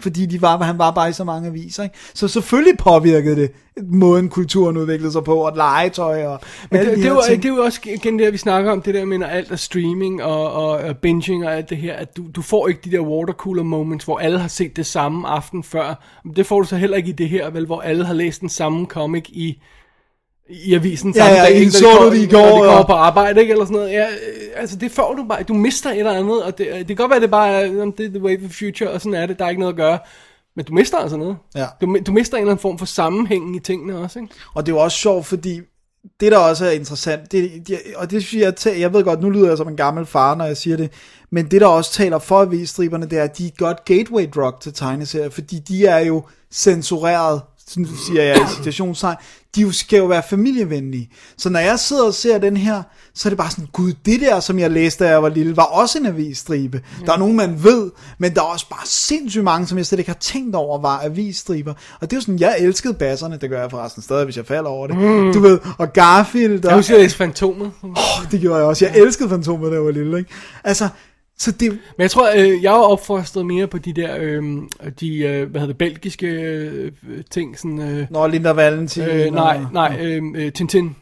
[0.00, 1.82] fordi de var, han var bare i så mange aviser.
[1.82, 1.96] Ikke?
[2.14, 3.52] Så selvfølgelig påvirkede det
[3.82, 6.40] måden, kulturen udviklede sig på, og legetøj og
[6.70, 7.42] Men det, de det, jo, ting.
[7.42, 9.56] det er jo også igen det, vi snakker om, det der med, når alt er
[9.56, 12.90] streaming og, og, og binging og alt det her, at du, du får ikke de
[12.90, 16.02] der watercooler moments, hvor alle har set det samme aften før.
[16.36, 18.48] Det får du så heller ikke i det her, vel, hvor alle har læst den
[18.48, 19.58] samme comic i,
[20.50, 22.62] i avisen Ja, samme ja, dag, ikke, når så du det i går, når de
[22.62, 22.82] går ja.
[22.86, 23.92] på arbejde, ikke, eller sådan noget.
[23.92, 24.12] Ja, øh,
[24.56, 27.10] altså det får du bare, du mister et eller andet, og det, det kan godt
[27.10, 29.26] være, det bare er, "Jamen, det er the way of the future, og sådan er
[29.26, 29.98] det, der er ikke noget at gøre.
[30.56, 31.36] Men du mister altså noget.
[31.54, 31.66] Ja.
[31.80, 34.34] Du, du mister en eller anden form for sammenhæng i tingene også, ikke?
[34.54, 35.60] Og det er jo også sjovt, fordi
[36.20, 39.22] det der også er interessant, det, det, og det synes jeg, tæ- jeg ved godt,
[39.22, 40.92] nu lyder jeg som en gammel far, når jeg siger det,
[41.32, 44.54] men det der også taler for avisstriberne, det er, at de er godt gateway drug
[44.60, 46.22] til tegneserier, fordi de er jo
[46.52, 49.16] censureret, sådan siger jeg i citationstegn,
[49.56, 51.10] de skal jo være familievenlige.
[51.38, 52.82] Så når jeg sidder og ser den her,
[53.14, 55.56] så er det bare sådan, gud, det der, som jeg læste, da jeg var lille,
[55.56, 56.80] var også en avisstribe.
[57.00, 57.06] Ja.
[57.06, 59.98] Der er nogen, man ved, men der er også bare sindssygt mange, som jeg slet
[59.98, 61.74] ikke har tænkt over, var avisstriber.
[62.00, 64.46] Og det er jo sådan, jeg elskede basserne, det gør jeg forresten stadig, hvis jeg
[64.46, 64.96] falder over det.
[64.96, 65.32] Mm.
[65.32, 67.70] Du ved, og Garfield, Jeg og, husker, jeg læste Fantomet.
[68.30, 68.84] det gjorde jeg også.
[68.84, 70.30] Jeg elskede Fantomet, da jeg var lille, ikke?
[70.64, 70.88] Altså,
[71.40, 74.42] så det, Men jeg tror, øh, jeg er opfostret mere på de der, øh,
[75.00, 76.92] de, øh, hvad hedder det, belgiske øh,
[77.30, 79.02] ting, sådan, øh, Nå, Linda Valentin.
[79.02, 80.96] øh, nej, og- nej, øh, øh, Tintin.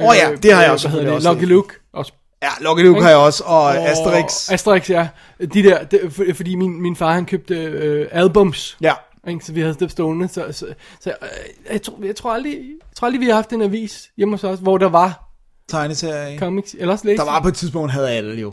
[0.00, 1.44] Åh ja, det har jeg også Hvad hedder det, også Lucky.
[1.44, 2.12] Luke også.
[2.42, 4.50] Ja, Lucky Luke har jeg også, og Asterix.
[4.52, 5.08] Asterix, ja.
[5.54, 8.76] De der, det, for, fordi min, min far, han købte øh, albums.
[8.80, 8.92] Ja,
[9.28, 9.44] Ikke?
[9.44, 10.28] Så vi havde det stående.
[10.28, 10.66] Så, så,
[11.00, 11.28] så øh,
[11.72, 14.44] jeg, tror, jeg, tror aldrig, jeg tror aldrig, vi har haft en avis hjemme hos
[14.44, 15.28] os, hvor der var
[15.68, 16.38] tegneserie.
[16.38, 16.76] comics.
[16.78, 18.52] Eller også læste Der var på et tidspunkt, havde alle jo.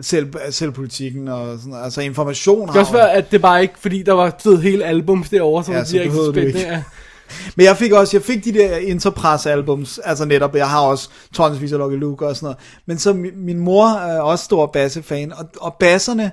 [0.00, 1.74] Selv, selv politikken og sådan.
[1.84, 4.84] Altså information Det kan også være, at det bare ikke, fordi der var stod hele
[4.84, 6.58] albums derovre, så Ja, det bliver ikke så spændende.
[6.58, 6.84] ikke.
[7.56, 11.08] Men jeg fik også, jeg fik de der Interpress albums, altså netop, jeg har også
[11.34, 12.58] tonsvis af Lucky Luke og sådan noget.
[12.86, 16.30] Men så min, min mor er også stor bassefan, og, og basserne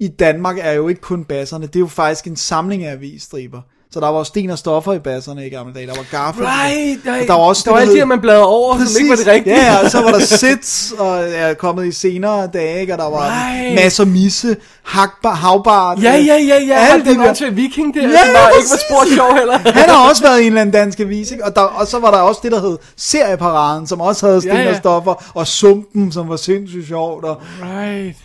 [0.00, 3.60] i Danmark er jo ikke kun basserne, det er jo faktisk en samling af avisstriber.
[3.96, 6.46] Så der var også sten og stoffer i basserne i gamle dage, der var Garfield.
[6.48, 7.20] Right, right.
[7.22, 9.10] Og der var også der var det, alt det, at man bladrede over, som ikke
[9.10, 9.56] var det rigtige.
[9.56, 12.92] Ja, og så var der Sits, og er kommet i senere dage, ikke?
[12.92, 13.74] og der var Right.
[13.74, 16.02] masser misse, hakbar, havbart.
[16.02, 16.74] Ja, ja, ja, ja.
[16.74, 18.80] Alle Alt de den der- åndssvage viking der, Ja, ja, som var, ikke var præcis.
[18.90, 19.58] spor sjov heller.
[19.80, 21.44] Han har også været i en eller anden dansk avis, ikke?
[21.44, 24.52] Og, der, og så var der også det, der hed Serieparaden, som også havde sten
[24.52, 24.70] Ja, ja.
[24.70, 27.24] og stoffer, og Sumpen, som var sindssygt sjovt.
[27.24, 28.16] Og Right.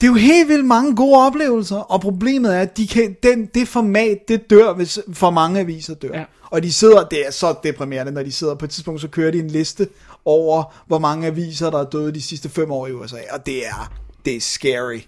[0.00, 3.46] Det er jo helt vildt mange gode oplevelser, og problemet er, at de kan, den,
[3.54, 6.14] det format, det dør, hvis for mange aviser dør.
[6.14, 6.24] Ja.
[6.50, 9.30] Og de sidder, det er så deprimerende, når de sidder på et tidspunkt, så kører
[9.30, 9.88] de en liste
[10.24, 13.66] over, hvor mange aviser, der er døde de sidste fem år i USA, og det
[13.66, 13.92] er,
[14.24, 15.00] det er scary.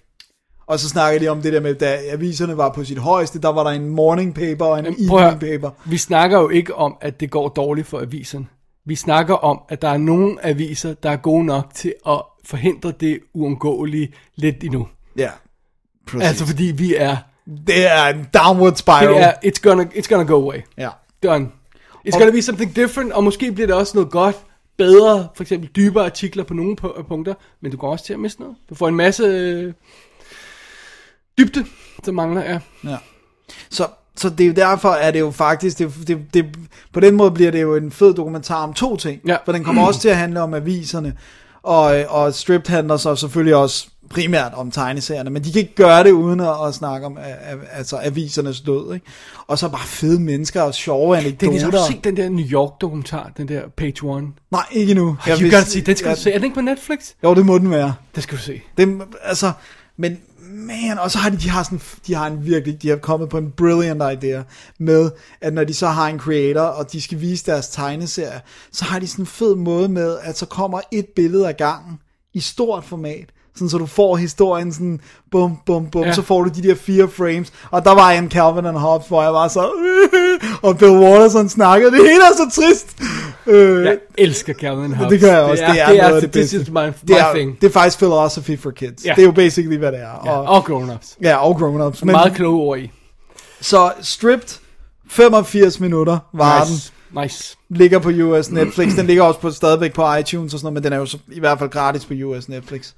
[0.67, 3.49] Og så snakker de om det der med, da aviserne var på sit højeste, der
[3.49, 5.69] var der en morning paper og en at evening paper.
[5.85, 8.47] Vi snakker jo ikke om, at det går dårligt for aviserne.
[8.85, 12.91] Vi snakker om, at der er nogle aviser, der er gode nok til at forhindre
[12.91, 14.87] det uundgåelige lidt endnu.
[15.17, 15.29] Ja,
[16.07, 16.27] præcis.
[16.27, 17.17] Altså fordi vi er,
[17.67, 19.07] det er en downward spiral.
[19.13, 20.57] det er it's, gonna, it's gonna go away.
[20.77, 20.89] Ja.
[21.23, 21.49] Done.
[22.07, 24.35] It's Og- gonna be something different, og måske bliver det også noget godt,
[24.77, 28.19] bedre, for eksempel dybere artikler på nogle pu- punkter, men du går også til at
[28.19, 28.55] miste noget.
[28.69, 29.73] Du får en masse øh,
[31.37, 31.65] dybde,
[32.03, 32.59] som mangler, ja.
[32.83, 32.97] Ja.
[33.69, 33.87] Så,
[34.19, 36.45] så det er jo derfor, at det jo faktisk, det, det, det,
[36.93, 39.21] på den måde bliver det jo en fed dokumentar om to ting.
[39.27, 39.37] Ja.
[39.45, 41.13] For den kommer også til at handle om aviserne,
[41.63, 46.03] og, og stripped handler så selvfølgelig også primært om tegneserierne, men de kan ikke gøre
[46.03, 47.17] det uden at, at snakke om
[47.71, 48.93] altså avisernes død.
[48.93, 49.05] Ikke?
[49.47, 51.85] Og så bare fede mennesker og sjove Dennis, har anekdoter.
[51.87, 54.27] du set den der New York-dokumentar, den der Page One?
[54.51, 55.17] Nej, ikke nu.
[55.27, 56.31] You gotta see, den skal du se.
[56.31, 56.99] Er den ikke på Netflix?
[57.23, 57.93] Jo, det må den være.
[58.15, 58.61] Det skal du se.
[58.77, 59.51] Det, altså,
[59.97, 60.17] men
[60.49, 63.29] man, og så har de, de har sådan, de har en virkelig, de har kommet
[63.29, 64.43] på en brilliant idea
[64.79, 65.11] med,
[65.41, 68.99] at når de så har en creator, og de skal vise deres tegneserie, så har
[68.99, 71.99] de sådan en fed måde med, at så kommer et billede ad gangen
[72.33, 74.99] i stort format, sådan så du får historien sådan,
[75.31, 76.13] bum, bum, bum, ja.
[76.13, 79.23] Så får du de der fire frames, og der var en Calvin and Hobbes, hvor
[79.23, 79.71] jeg var så,
[80.67, 83.01] og Bill Watterson snakkede, det hele er så trist,
[83.49, 85.11] Øh, Jeg elsker Calvin Hobbes.
[85.13, 85.63] det gør jeg også.
[85.63, 86.61] Det er, det er, det this bedste.
[86.61, 87.61] is my, my det, er, thing.
[87.61, 89.05] det er faktisk philosophy for kids.
[89.05, 89.13] Ja.
[89.15, 90.21] Det er jo basically, hvad det er.
[90.25, 91.17] Ja, Og, og grown-ups.
[91.21, 91.99] ja, og grown-ups.
[92.05, 92.91] Men, Meget kloge ord i.
[93.61, 94.59] så Stripped,
[95.09, 96.73] 85 minutter var den.
[96.73, 96.91] Nice.
[97.21, 97.57] Nice.
[97.69, 98.95] Ligger på US Netflix.
[98.95, 101.17] Den ligger også på, stadigvæk på iTunes og sådan noget, men den er jo så,
[101.31, 102.91] i hvert fald gratis på US Netflix.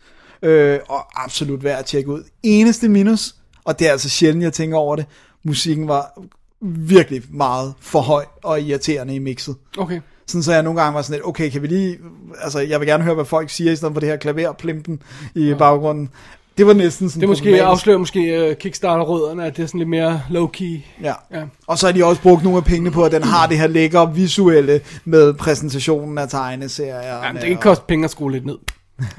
[0.43, 2.23] Øh, og absolut værd at tjekke ud.
[2.43, 5.05] Eneste minus, og det er altså sjældent, jeg tænker over det,
[5.43, 6.21] musikken var
[6.61, 9.55] virkelig meget for høj og irriterende i mixet.
[9.77, 9.99] Okay.
[10.31, 11.97] Sådan så jeg nogle gange var sådan lidt, okay, kan vi lige,
[12.43, 15.01] altså jeg vil gerne høre, hvad folk siger, i stedet for det her klaverplimpen
[15.35, 15.55] i ja.
[15.55, 16.09] baggrunden.
[16.57, 19.89] Det var næsten sådan Det måske afslører måske uh, Kickstarter-rødderne, at det er sådan lidt
[19.89, 20.79] mere low-key.
[21.03, 21.13] Ja.
[21.33, 21.43] Ja.
[21.67, 23.67] Og så har de også brugt nogle af pengene på, at den har det her
[23.67, 27.15] lækre visuelle med præsentationen af tegneserier.
[27.15, 28.57] Jamen, det kan ikke koste penge at skrue lidt ned.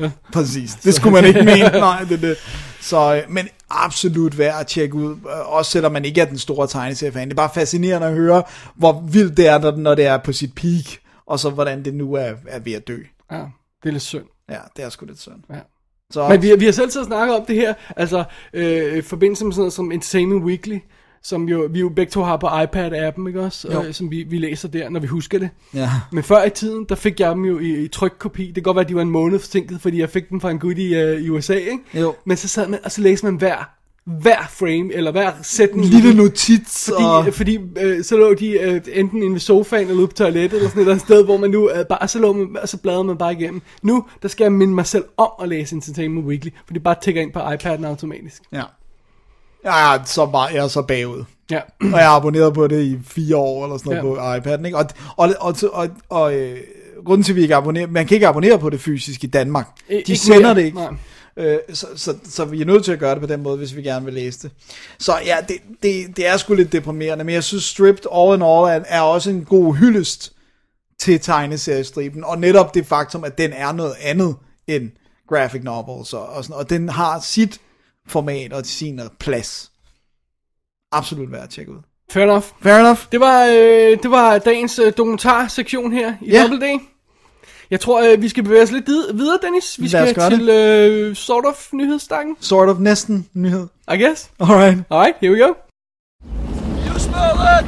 [0.32, 0.74] Præcis.
[0.84, 1.70] Det skulle man ikke mene.
[1.70, 2.36] Nej, det det.
[2.80, 5.10] Så, øh, men absolut værd at tjekke ud.
[5.12, 7.28] øh, Også selvom man ikke er den store tegneseriefan.
[7.28, 8.42] Det er bare fascinerende at høre,
[8.76, 10.84] hvor vildt det er, når- når det er på sit peak.
[11.26, 12.98] Og så hvordan det nu er, er ved at dø.
[13.32, 13.36] Ja,
[13.82, 14.24] det er lidt synd.
[14.50, 15.34] Ja, det er sgu lidt synd.
[15.50, 15.58] Ja.
[16.10, 19.02] Så, Men vi, har- vi har selv så snakket om det her, altså øh, i
[19.02, 20.78] forbindelse med sådan noget som Entertainment Weekly,
[21.22, 23.72] som jo, vi jo begge to har på iPad-appen, ikke også?
[23.72, 23.82] Jo.
[23.82, 25.50] Øh, som vi, vi læser der, når vi husker det.
[25.74, 25.90] ja.
[26.12, 28.46] Men før i tiden, der fik jeg dem jo i, i trykkopi.
[28.46, 30.50] Det kan godt være, at de var en måned forsinket, fordi jeg fik dem fra
[30.50, 31.78] en gut i, øh, i USA, ikke?
[31.94, 32.14] Jo.
[32.24, 33.70] Men så sad man, og så læste man hver,
[34.06, 35.86] hver frame, eller hver sætning.
[35.86, 36.90] Lille notits.
[36.90, 37.34] Fordi, og...
[37.34, 40.68] fordi øh, så lå de øh, enten inde ved sofaen eller ude på toilettet eller
[40.68, 43.04] sådan et eller sted, hvor man nu øh, bare, så, lå man, og så bladrede
[43.04, 43.62] man bare igennem.
[43.82, 46.96] Nu, der skal jeg minde mig selv om at læse Entertainment Weekly, for det bare
[47.02, 48.42] tækker ind på iPad'en automatisk.
[48.52, 48.62] Ja.
[49.64, 51.24] Jeg er så, bare, jeg er så bagud.
[51.50, 51.60] Ja.
[51.80, 54.32] Og jeg har abonneret på det i fire år eller sådan noget Ja.
[54.34, 54.40] ja.
[54.40, 54.64] på iPad'en.
[54.66, 54.78] Ikke?
[54.78, 54.84] Og,
[55.16, 56.58] og, og, og, og øh,
[57.04, 59.66] grunden til, at vi ikke abonnerer, man kan ikke abonnere på det fysisk i Danmark.
[59.88, 60.54] De ikke sender mere.
[60.54, 60.78] det ikke.
[60.78, 60.94] Nej.
[61.36, 63.76] Øh, så, så, så vi er nødt til at gøre det på den måde, hvis
[63.76, 64.50] vi gerne vil læse det.
[64.98, 68.42] Så ja, det, det, det er sgu lidt deprimerende, men jeg synes Stripped All in
[68.42, 70.32] All er, er også en god hyldest
[71.00, 74.36] til tegneseriestriben, og netop det faktum, at den er noget andet
[74.66, 74.90] end
[75.28, 77.60] graphic novels, og, og, sådan, og den har sit
[78.08, 79.70] format og sin plads.
[80.92, 81.78] Absolut værd at tjekke ud.
[82.10, 82.44] Fair enough.
[82.62, 82.98] Fair enough.
[83.12, 86.42] Det var, øh, det var dagens øh, dokumentarsektion her i Ja.
[86.42, 86.80] Double D.
[87.72, 89.80] Jeg tror, øh, vi skal bevæge os lidt vid- videre, Dennis.
[89.80, 93.66] Vi Lad skal til øh, sort of nyhedsstakken, Sort of næsten nyhed.
[93.92, 94.30] I guess.
[94.40, 94.78] Alright.
[94.90, 95.48] Alright, here we go.
[96.86, 97.64] You smell that?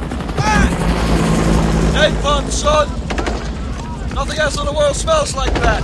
[1.97, 2.87] Napalm, son!
[4.19, 5.81] Nothing else in the world smells like that.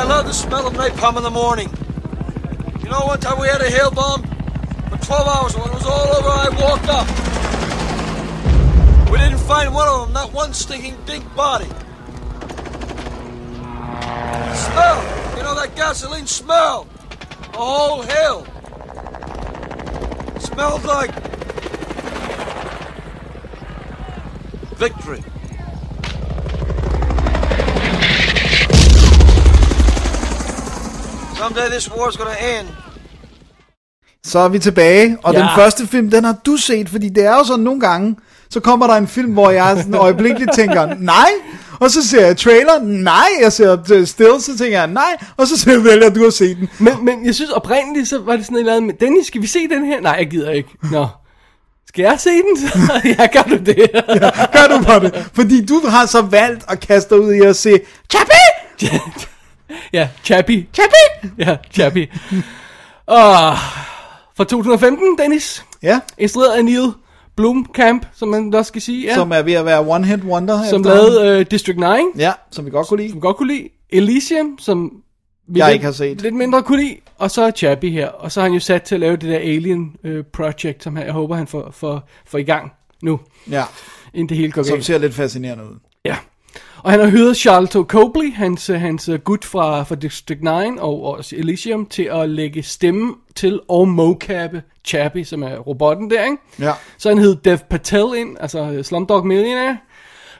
[0.00, 1.68] I love the smell of napalm in the morning.
[2.82, 4.22] You know, one time we had a hail bomb
[4.90, 5.52] for 12 hours.
[5.56, 7.06] When it was all over, I walked up.
[9.12, 11.66] We didn't find one of them, not one stinking big body.
[14.56, 15.36] Smell!
[15.36, 16.88] You know that gasoline smell?
[17.52, 18.46] A whole hill.
[20.40, 21.12] Smelled like
[24.76, 25.22] victory.
[31.36, 32.81] Someday this war's gonna end.
[34.26, 35.38] Så er vi tilbage, og Ja.
[35.40, 38.16] den første film, den har du set, fordi det er jo sådan nogle gange,
[38.50, 41.28] så kommer der en film, hvor jeg sådan øjeblikkeligt tænker, nej,
[41.80, 45.58] og så ser jeg trailer, nej, jeg ser still, så tænker jeg, nej, og så
[45.58, 46.68] ser jeg vælger, at du har set den.
[46.78, 49.42] Men, men jeg synes oprindeligt, så var det sådan et eller andet med, Dennis, skal
[49.42, 50.00] vi se den her?
[50.00, 50.68] Nej, jeg gider ikke.
[50.92, 51.06] Nå.
[51.88, 52.70] Skal jeg se den?
[53.18, 53.90] ja, gør du det?
[54.54, 55.30] Gør du på det?
[55.34, 57.80] Fordi du har så valgt at kaste ud i at se
[58.10, 58.90] Chappie!
[59.92, 60.66] ja, Chappie.
[60.74, 61.30] Chappie!
[61.38, 62.08] Ja, Chappie.
[63.06, 63.52] Og
[64.36, 65.64] fra 2015, Dennis.
[65.82, 66.92] Ja, Instrueret af Neil
[67.36, 69.06] Blomkamp, som man også skal sige.
[69.06, 70.64] Ja, som er ved at være one hit wonder.
[70.70, 71.84] som lavede uh, District 9,
[72.16, 73.08] Ja, som vi godt kunne lide.
[73.08, 73.68] som vi godt kunne lide.
[73.90, 74.92] Elysium, som
[75.48, 76.20] vi Jeg lidt, ikke har set.
[76.22, 76.96] lidt mindre kunne lide.
[77.18, 78.08] Og så Chappie her.
[78.08, 80.96] Og så er han jo sat til at lave det der Alien uh, Project, som
[80.96, 82.72] jeg håber, han får, får, får i gang
[83.02, 83.64] nu, Ja,
[84.14, 84.84] inden det hele går som galt.
[84.84, 85.76] ser lidt fascinerende ud.
[86.04, 86.16] Ja.
[86.82, 90.48] Og han har hyret Charlotte Copley, hans, øh, hans øh, gut fra, fra District 9
[90.78, 96.24] og også Elysium, til at lægge stemme til og mocappe Chappie, som er robotten der,
[96.24, 96.36] ikke?
[96.60, 96.72] Ja.
[96.98, 99.78] Så han hed Dev Patel ind, altså øh, Slumdog Millionaire.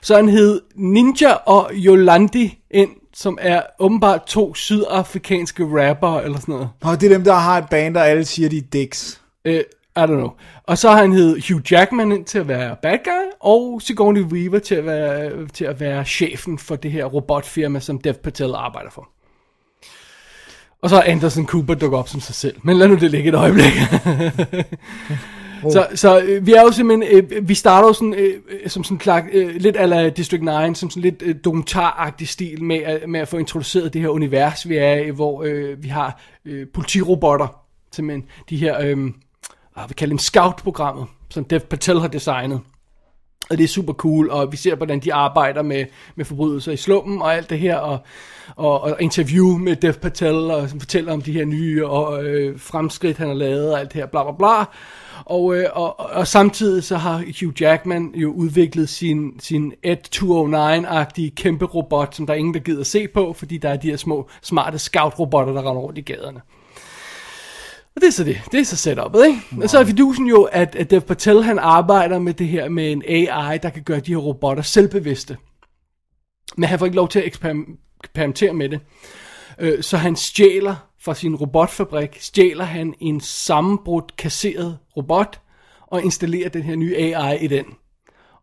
[0.01, 6.53] Så han hed Ninja og Yolandi ind, som er åbenbart to sydafrikanske rapper eller sådan
[6.53, 6.69] noget.
[6.81, 9.21] Og det er dem, der har et band, der alle siger, de er dicks.
[9.49, 9.53] Uh,
[9.97, 10.29] I don't know.
[10.63, 14.21] Og så har han hed Hugh Jackman ind til at være bad guy, og Sigourney
[14.21, 18.53] Weaver til at være, til at være chefen for det her robotfirma, som Dev Patel
[18.55, 19.09] arbejder for.
[20.81, 22.55] Og så er Anderson Cooper dukker op som sig selv.
[22.63, 23.71] Men lad nu det ligge et øjeblik.
[25.71, 28.83] Så, så øh, vi er jo simpelthen, øh, vi starter jo sådan, øh, øh, som
[28.83, 33.09] sådan klar, øh, lidt ala District 9, som sådan lidt øh, dokumentaragtig stil med, at-
[33.09, 36.67] med at få introduceret det her univers, vi er i, hvor øh, vi har øh,
[36.73, 37.47] politirobotter,
[37.91, 38.97] simpelthen de her, øh,
[39.73, 42.61] hvad vi kalder dem, scout-programmet, som Dev Patel har designet.
[43.49, 45.85] Og det er super cool, og vi ser, hvordan de arbejder med,
[46.15, 47.99] med forbrydelser i slummen og alt det her, og,
[48.55, 52.59] og, og interview med Dev Patel, og som fortæller om de her nye og, øh,
[52.59, 54.65] fremskridt, han har lavet, og alt det her, bla bla bla.
[55.25, 59.97] Og, øh, og, og, og samtidig så har Hugh Jackman jo udviklet sin, sin Ed
[60.15, 63.89] 209-agtige kæmpe robot, som der er ingen, der gider se på, fordi der er de
[63.89, 66.41] her små, smarte scout-robotter, der render rundt i gaderne.
[67.95, 68.41] Og det er så det.
[68.51, 69.41] Det er så setup'et, ikke?
[69.51, 69.63] Wow.
[69.63, 72.91] Og så er fidusen jo, at, at Dev Patel, han arbejder med det her med
[72.91, 75.37] en AI, der kan gøre de her robotter selvbevidste.
[76.57, 78.79] Men han får ikke lov til at eksperim- eksperimentere med det.
[79.59, 85.39] Øh, så han stjæler fra sin robotfabrik, stjæler han en sammenbrudt, kasseret robot,
[85.87, 87.65] og installerer den her nye AI i den.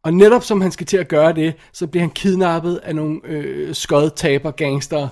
[0.03, 3.21] Og netop som han skal til at gøre det, så bliver han kidnappet af nogle
[3.25, 5.09] øh, skodtaber gangster,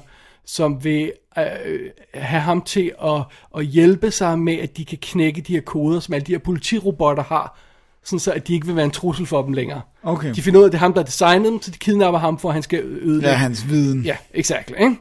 [0.48, 3.22] som vil øh, have ham til at,
[3.56, 6.38] at hjælpe sig med, at de kan knække de her koder, som alle de her
[6.38, 7.58] politirobotter har,
[8.04, 9.80] sådan så at de ikke vil være en trussel for dem længere.
[10.02, 10.34] Okay.
[10.34, 12.20] De finder ud af, at det er ham, der har designet dem, så de kidnapper
[12.20, 13.28] ham, for at han skal ødelægge.
[13.28, 14.02] Ja, hans viden.
[14.02, 14.72] Ja, exakt.
[14.80, 14.96] Ikke?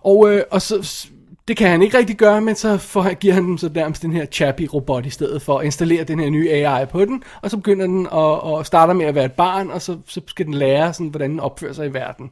[0.00, 1.08] Og, øh, og så,
[1.48, 4.12] det kan han ikke rigtig gøre, men så får, giver han dem så nærmest den
[4.12, 7.56] her Chappie-robot i stedet for at installere den her nye AI på den, og så
[7.56, 10.54] begynder den at, at starter med at være et barn, og så, så skal den
[10.54, 12.30] lære, sådan, hvordan den opfører sig i verden,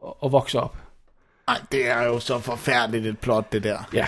[0.00, 0.76] og, og vokse op.
[1.48, 3.88] Ej, det er jo så forfærdeligt et plot, det der.
[3.92, 4.06] Ja.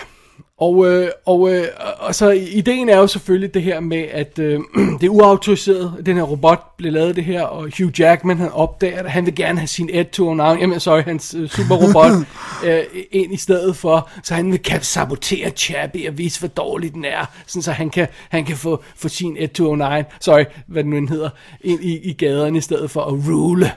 [0.59, 1.67] Og, øh, og, øh,
[1.99, 4.59] og så ideen er jo selvfølgelig det her med, at øh,
[4.99, 9.01] det er uautoriseret, den her robot bliver lavet det her, og Hugh Jackman han opdager
[9.01, 12.11] det, han vil gerne have sin Ed 209, jamen sorry, hans øh, superrobot
[12.65, 16.93] øh, ind i stedet for, så han vil kan sabotere Chappie og vise, hvor dårlig
[16.93, 20.83] den er, sådan så han kan, han kan få, få sin Ed 209, sorry, hvad
[20.83, 21.29] den nu hedder,
[21.61, 23.71] ind i, i gaderne i stedet for at rule.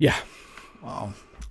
[0.00, 0.12] Ja.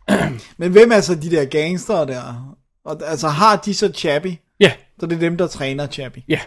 [0.57, 2.55] Men hvem er så de der gangster der?
[2.85, 4.37] Og, altså, har de så Chappie?
[4.59, 6.23] Ja, Så det er dem, der træner Chappie.
[6.27, 6.39] ja,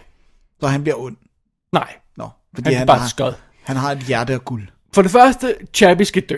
[0.61, 1.15] Så han bliver ond.
[1.73, 1.93] nej.
[2.17, 3.33] Nå, fordi Han er han, bare har, skod.
[3.63, 4.67] han har et hjerte af guld.
[4.93, 6.37] For det første, Chappie skal dø.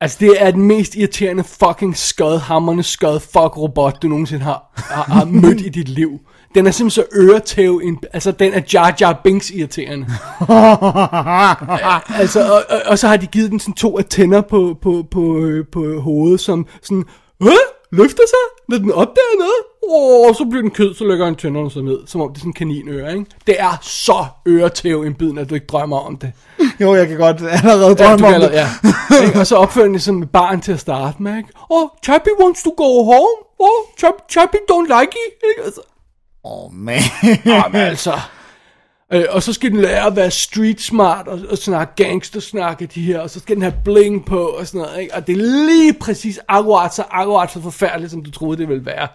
[0.00, 4.72] Altså, det er den mest irriterende fucking skod, hammerne skod, fuck robot, du nogensinde har,
[4.76, 6.20] har, har mødt i dit liv.
[6.54, 10.06] Den er simpelthen så øretæv, en, altså den er Jar Jar Binks irriterende.
[12.20, 15.36] altså, og, og, og, så har de givet den sådan to antenner på, på, på,
[15.36, 17.04] øh, på hovedet, som sådan,
[17.42, 17.50] Hæ?
[17.92, 19.62] løfter sig, når den opdager noget.
[20.28, 22.48] Og så bliver den kød, så lægger antennerne sig ned, som om det er sådan
[22.48, 23.26] en kaninøre, ikke?
[23.46, 26.32] Det er så øretæv indbydende, at du ikke drømmer om det.
[26.80, 28.52] Jo, jeg kan godt allerede Ja, drømme du om kan, det.
[28.52, 28.68] ja.
[29.26, 29.40] Ikke?
[29.40, 31.48] og så opfører den som et barn til at starte med, ikke?
[31.70, 33.36] Oh, Chappie wants to go home.
[33.58, 35.32] Oh, Chap- Chappie don't like it.
[35.50, 35.62] Ikke?
[35.64, 35.80] Altså,
[36.44, 37.00] Åh, oh, man.
[37.46, 38.12] jamen altså.
[39.12, 42.88] Øh, og så skal den lære at være street smart og, og snakke gangstersnak af
[42.88, 45.14] de her, og så skal den have bling på og sådan noget, ikke?
[45.14, 45.36] Og det er
[45.66, 49.08] lige præcis akkurat så, akkurat så forfærdeligt, som du troede, det ville være.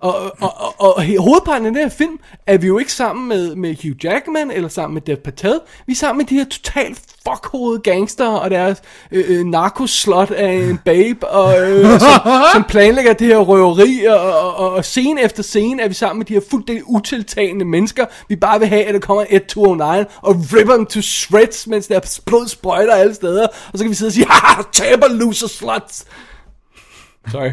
[0.00, 3.28] Og, og, og, og he- hovedparten af den her film er vi jo ikke sammen
[3.28, 5.60] med, med Hugh Jackman eller sammen med Dev Patel.
[5.86, 8.78] Vi er sammen med de her totalt fuckhovede gangster og deres
[9.12, 12.10] øh, øh, narkoslot af en babe, og, øh, som,
[12.54, 16.18] som planlægger det her røveri, og, og, og, og scene efter scene er vi sammen
[16.18, 18.06] med de her fuldstændig utiltagende mennesker.
[18.28, 21.86] Vi bare vil have, at der kommer et 209 og ripper dem to shreds, mens
[21.86, 23.46] der blod sprøjter alle steder.
[23.72, 26.04] Og så kan vi sidde og sige, haha, taber loser sluts.
[27.28, 27.50] Sorry.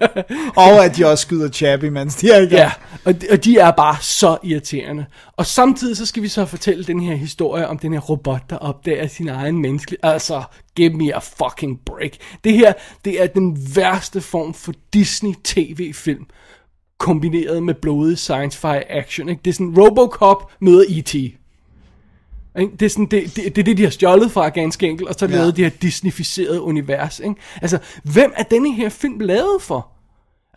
[0.56, 2.52] Og at de også skyder Chappie, mens de er i gang.
[2.52, 2.72] Ja,
[3.04, 5.06] og de, og de er bare så irriterende.
[5.36, 8.56] Og samtidig så skal vi så fortælle den her historie om den her robot, der
[8.56, 9.96] opdager sin egen menneske.
[10.02, 10.42] Altså,
[10.76, 12.12] give me a fucking break.
[12.44, 12.72] Det her,
[13.04, 16.26] det er den værste form for Disney tv-film,
[16.98, 19.28] kombineret med blodig science-fi action.
[19.28, 19.40] Ikke?
[19.44, 21.14] Det er sådan, Robocop møder E.T.
[22.60, 22.72] Ikke?
[22.80, 25.14] Det er, sådan, det, det, det er det, de har stjålet fra ganske enkelt, og
[25.18, 25.36] så Ja.
[25.36, 27.20] lavet det her Disneyficerede univers.
[27.20, 27.34] Ikke?
[27.62, 29.88] Altså, hvem er denne her film lavet for?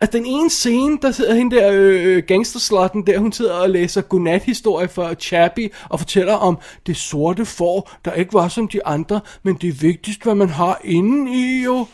[0.00, 4.00] Altså den ene scene, der sidder hende der øh, gangsterslotten der, hun sidder og læser
[4.00, 9.20] godnat-historie for Chappie og fortæller om det sorte får, der ikke var som de andre,
[9.42, 11.86] men det er vigtigst, hvad man har inde i jo.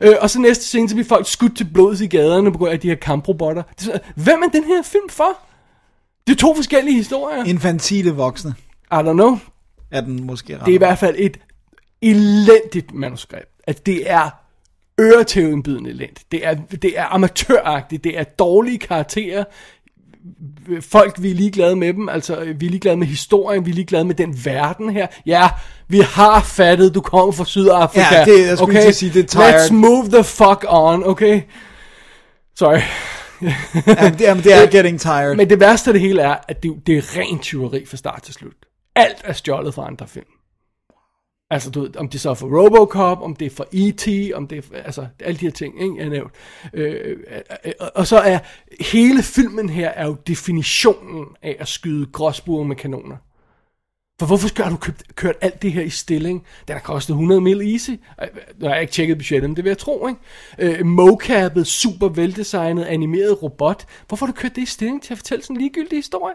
[0.00, 2.70] Øh, og så næste scene, så bliver folk skudt til blods i gaderne på grund
[2.72, 3.62] af de her kamprobotter.
[3.92, 5.38] Er Hvem er den her film for?
[6.26, 7.44] Det er to forskellige historier.
[7.44, 8.54] Infantile voksne
[8.92, 9.38] I don't know.
[9.92, 10.66] Er den måske ret.
[10.66, 11.36] Det er i hvert fald et
[12.02, 13.48] elendigt manuskript.
[13.64, 14.30] At det er
[15.00, 16.32] øretævindbydende elendigt.
[16.32, 18.04] Det er, det er amatøragtigt.
[18.04, 19.44] Det er dårlige karakterer.
[20.80, 22.08] Folk, vi er ligeglade med dem.
[22.08, 23.66] Altså, vi er ligeglade med historien.
[23.66, 25.06] Vi er ligeglade med den verden her.
[25.26, 25.48] Ja,
[25.88, 28.06] vi har fattet, du kommer fra Sydafrika.
[28.16, 29.60] Ja, det- jeg skulle at sige, det er tired.
[29.70, 31.40] Let's move the fuck on, okay?
[32.56, 32.78] Sorry.
[33.86, 35.36] Jamen, det, jamen, det er getting tired.
[35.36, 38.22] Men det værste af det hele er, at det, det er rent tyveri fra start
[38.22, 38.52] til slut.
[38.94, 40.26] Alt er stjålet fra andre film.
[41.50, 44.46] Altså, du ved, om det så er for Robocop, om det er for E.T., om
[44.48, 46.32] det er for, altså, alle de her ting, ikke, jeg nævnt.
[46.72, 47.16] Øh,
[47.64, 48.38] øh, og så er
[48.80, 53.16] hele filmen her er jo definitionen af at skyde gråsbuer med kanoner.
[54.18, 56.46] For hvorfor skal du købt, kørt alt det her i stilling?
[56.68, 57.90] Den har kostet 100 mil easy.
[57.90, 60.78] Nu har jeg ikke tjekket budgettet, men det vil jeg tro, ikke?
[60.78, 63.86] Øh, mocappet, super veldesignet, animeret robot.
[64.08, 66.34] Hvorfor har du kørt det i stilling til at fortælle sådan en ligegyldig historie?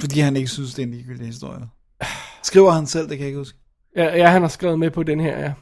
[0.00, 1.60] Fordi han ikke synes, det er en ligegyldig historie.
[2.42, 3.58] Skriver han selv, det kan jeg ikke huske.
[3.96, 5.52] Ja, ja, han har skrevet med på den her, ja.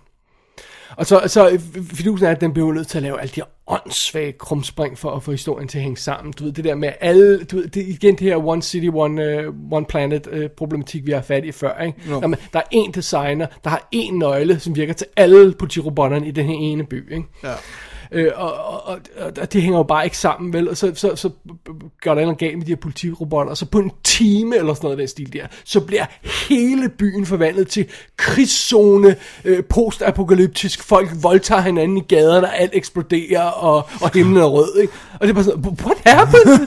[0.97, 1.61] Og så, så
[1.94, 5.11] fidusen er, at den bliver nødt til at lave alle de her åndssvage krumspring for
[5.11, 6.32] at få historien til at hænge sammen.
[6.32, 9.48] Du ved, det der med alle, du ved, det, igen det her One City, One,
[9.48, 12.11] uh, one Planet uh, problematik, vi har fat i før, ikke?
[12.11, 12.20] Jo.
[12.20, 16.31] Jamen, der er én designer, der har én nøgle, som virker til alle politirobotterne i
[16.31, 17.27] den her ene by, ikke?
[17.44, 17.55] Ja.
[18.12, 20.69] Øh, og, og, og, og det hænger jo bare ikke sammen, vel?
[20.69, 21.31] Og så, så, så
[22.03, 24.87] gør der en galt med de her politirobotter, og så på en time eller sådan
[24.87, 26.05] noget af den stil der, så bliver
[26.49, 33.43] hele byen forvandlet til krigszone, øh, postapokalyptisk, folk voldtager hinanden i gaderne, og alt eksploderer,
[33.43, 34.93] og, og himlen er rød, ikke?
[35.15, 36.66] Og det er bare sådan, what happened?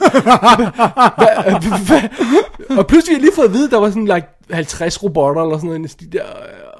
[1.20, 1.58] Hva-
[1.88, 5.42] hva- og pludselig har jeg lige fået at vide, der var sådan like 50 robotter
[5.42, 6.22] eller sådan noget, i den stil der,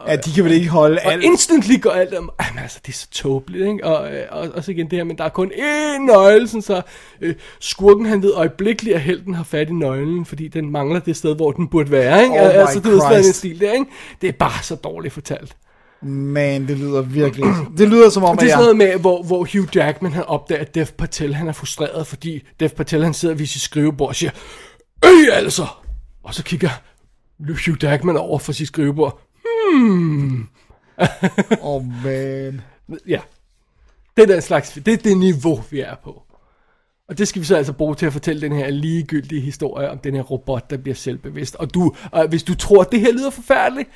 [0.09, 1.25] Ja, de kan vel ikke holde og alt.
[1.25, 3.87] instantly går alt om, jamen altså, det er så tåbeligt, ikke?
[3.87, 6.63] Og, øh, og, og så igen det her, men der er kun én nøgle, sådan
[6.63, 6.83] så
[7.21, 11.17] øh, skurken han ved øjeblikkeligt, at helten har fat i nøglen, fordi den mangler det
[11.17, 12.35] sted, hvor den burde være, ikke?
[12.35, 13.87] Oh my altså, du ved sådan en stil der, ikke?
[14.21, 15.57] Det er bare så dårligt fortalt.
[16.03, 17.45] Man, det lyder virkelig...
[17.79, 20.25] Det lyder som om, Det er at sådan noget med, hvor, hvor Hugh Jackman han
[20.25, 24.09] opdager, at Dev Patel han er frustreret, fordi Dev Patel han sidder ved sit skrivebord
[24.09, 24.31] og siger,
[25.05, 25.67] Øh altså!
[26.25, 26.71] Og så kigger
[27.39, 29.21] Hugh Jackman over for sit skrivebord.
[29.75, 30.41] Åh,
[31.61, 32.61] oh, man.
[33.07, 33.21] Ja.
[34.17, 36.23] Det er den slags, det er det niveau, vi er på.
[37.09, 39.99] Og det skal vi så altså bruge til at fortælle den her ligegyldige historie om
[39.99, 41.55] den her robot, der bliver selvbevidst.
[41.55, 43.89] Og du, og hvis du tror, at det her lyder forfærdeligt,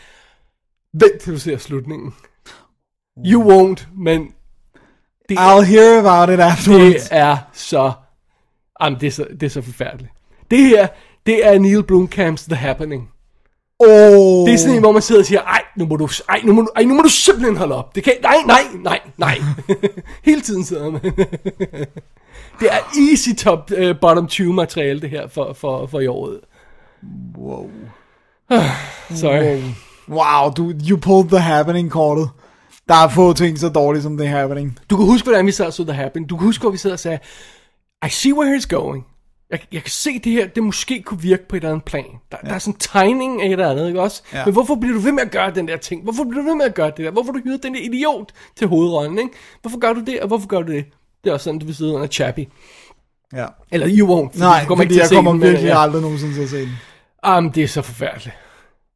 [0.92, 2.14] vent til du ser slutningen.
[3.26, 4.32] You won't, men
[5.28, 7.08] det, I'll hear about it det afterwards.
[7.10, 7.92] er så,
[8.82, 10.12] jamen det er så, det er så forfærdeligt.
[10.50, 10.88] Det her,
[11.26, 13.10] det er Neil Blomkamps The Happening.
[13.78, 14.46] Oh.
[14.46, 16.52] Det er sådan en, hvor man sidder og siger, ej, nu må du, ej, nu
[16.52, 17.94] må du, ej, nu må du simpelthen holde op.
[17.94, 19.38] Det kan, nej, nej, nej, nej.
[20.28, 21.00] Hele tiden sidder man.
[22.60, 26.40] det er easy top, uh, bottom 20 materiale, det her, for, for, for i året.
[27.38, 27.70] Wow.
[29.14, 29.62] Sorry.
[30.08, 32.30] Wow, du, you pulled the happening kortet.
[32.88, 34.78] Der er få ting så dårligt som det happening.
[34.90, 36.30] Du kan huske, hvordan vi sad og så The Happening.
[36.30, 37.18] Du kan huske, hvor vi sad og sagde,
[38.06, 39.06] I see where it's going.
[39.50, 42.04] Jeg, jeg kan se det her, det måske kunne virke på et eller andet plan.
[42.32, 42.48] Der, ja.
[42.48, 44.22] der er sådan en tegning af et eller andet, ikke også?
[44.32, 44.44] Ja.
[44.44, 46.02] Men hvorfor bliver du ved med at gøre den der ting?
[46.02, 47.10] Hvorfor bliver du ved med at gøre det der?
[47.10, 49.30] Hvorfor du hyret den der idiot til hovedrollen, ikke?
[49.62, 50.84] Hvorfor gør du det, og hvorfor gør du det?
[51.24, 52.46] Det er også sådan, du vil sidde under Chappie.
[53.32, 53.46] Ja.
[53.72, 54.38] Eller you won't.
[54.38, 55.82] Nej, du kommer fordi ikke til jeg kommer den, men, virkelig ja.
[55.82, 56.76] aldrig nogensinde til at se den.
[57.26, 58.36] Jamen, det er så forfærdeligt.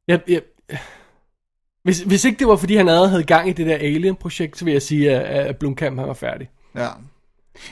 [0.09, 0.41] Jeg, jeg,
[1.85, 4.65] hvis, hvis ikke det var, fordi han allerede havde gang i det der Alien-projekt, så
[4.65, 6.51] vil jeg sige, at, at Blomkamp han var færdig.
[6.77, 6.89] Ja.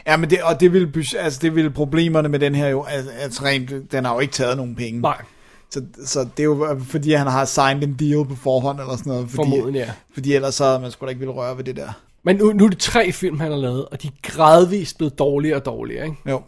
[0.07, 3.44] Ja, men det, og det vil, altså det vil problemerne med den her jo, altså,
[3.44, 5.01] rent, den har jo ikke taget nogen penge.
[5.01, 5.23] Nej,
[5.70, 9.11] Så, så det er jo fordi, han har signed en deal på forhånd eller sådan
[9.11, 9.31] noget.
[9.31, 9.93] Fordi, formodentlig ja.
[10.15, 11.93] Fordi ellers så havde man sgu da ikke ville røre ved det der.
[12.24, 15.19] Men nu, nu er det tre film, han har lavet, og de er gradvist blevet
[15.19, 16.16] dårligere og dårligere, ikke?
[16.31, 16.43] Jo.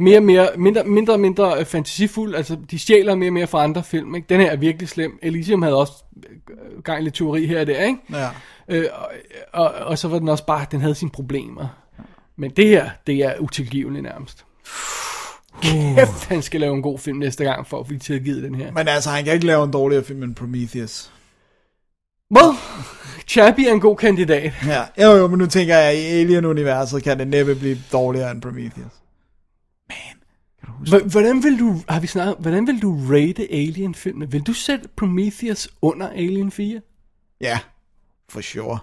[0.00, 3.62] Mere og mere, mindre, mindre mindre øh, fantasifuld, altså de stjæler mere og mere fra
[3.62, 4.26] andre film, ikke?
[4.28, 5.18] Den her er virkelig slem.
[5.22, 7.98] Elysium havde også øh, gang i lidt teori her og der, ikke?
[8.12, 8.28] Ja.
[8.68, 11.66] Øh, og, og, og så var den også bare, den havde sine problemer.
[12.40, 14.44] Men det her, det er utilgiveligt nærmest.
[15.62, 18.72] Kæft, han skal lave en god film næste gang, for at blive tilgivet den her.
[18.72, 21.12] Men altså, han kan ikke lave en dårligere film end Prometheus.
[22.36, 22.56] Well,
[23.28, 24.52] Chappie er en god kandidat.
[24.66, 28.30] Ja, jo, jo, men nu tænker jeg, at i Alien-universet kan det næppe blive dårligere
[28.30, 28.92] end Prometheus.
[30.62, 34.32] H- hvordan vil du, har vi snakket, hvordan vil du rate Alien-filmen?
[34.32, 36.80] Vil du sætte Prometheus under Alien 4?
[37.40, 37.58] Ja,
[38.28, 38.78] for sure.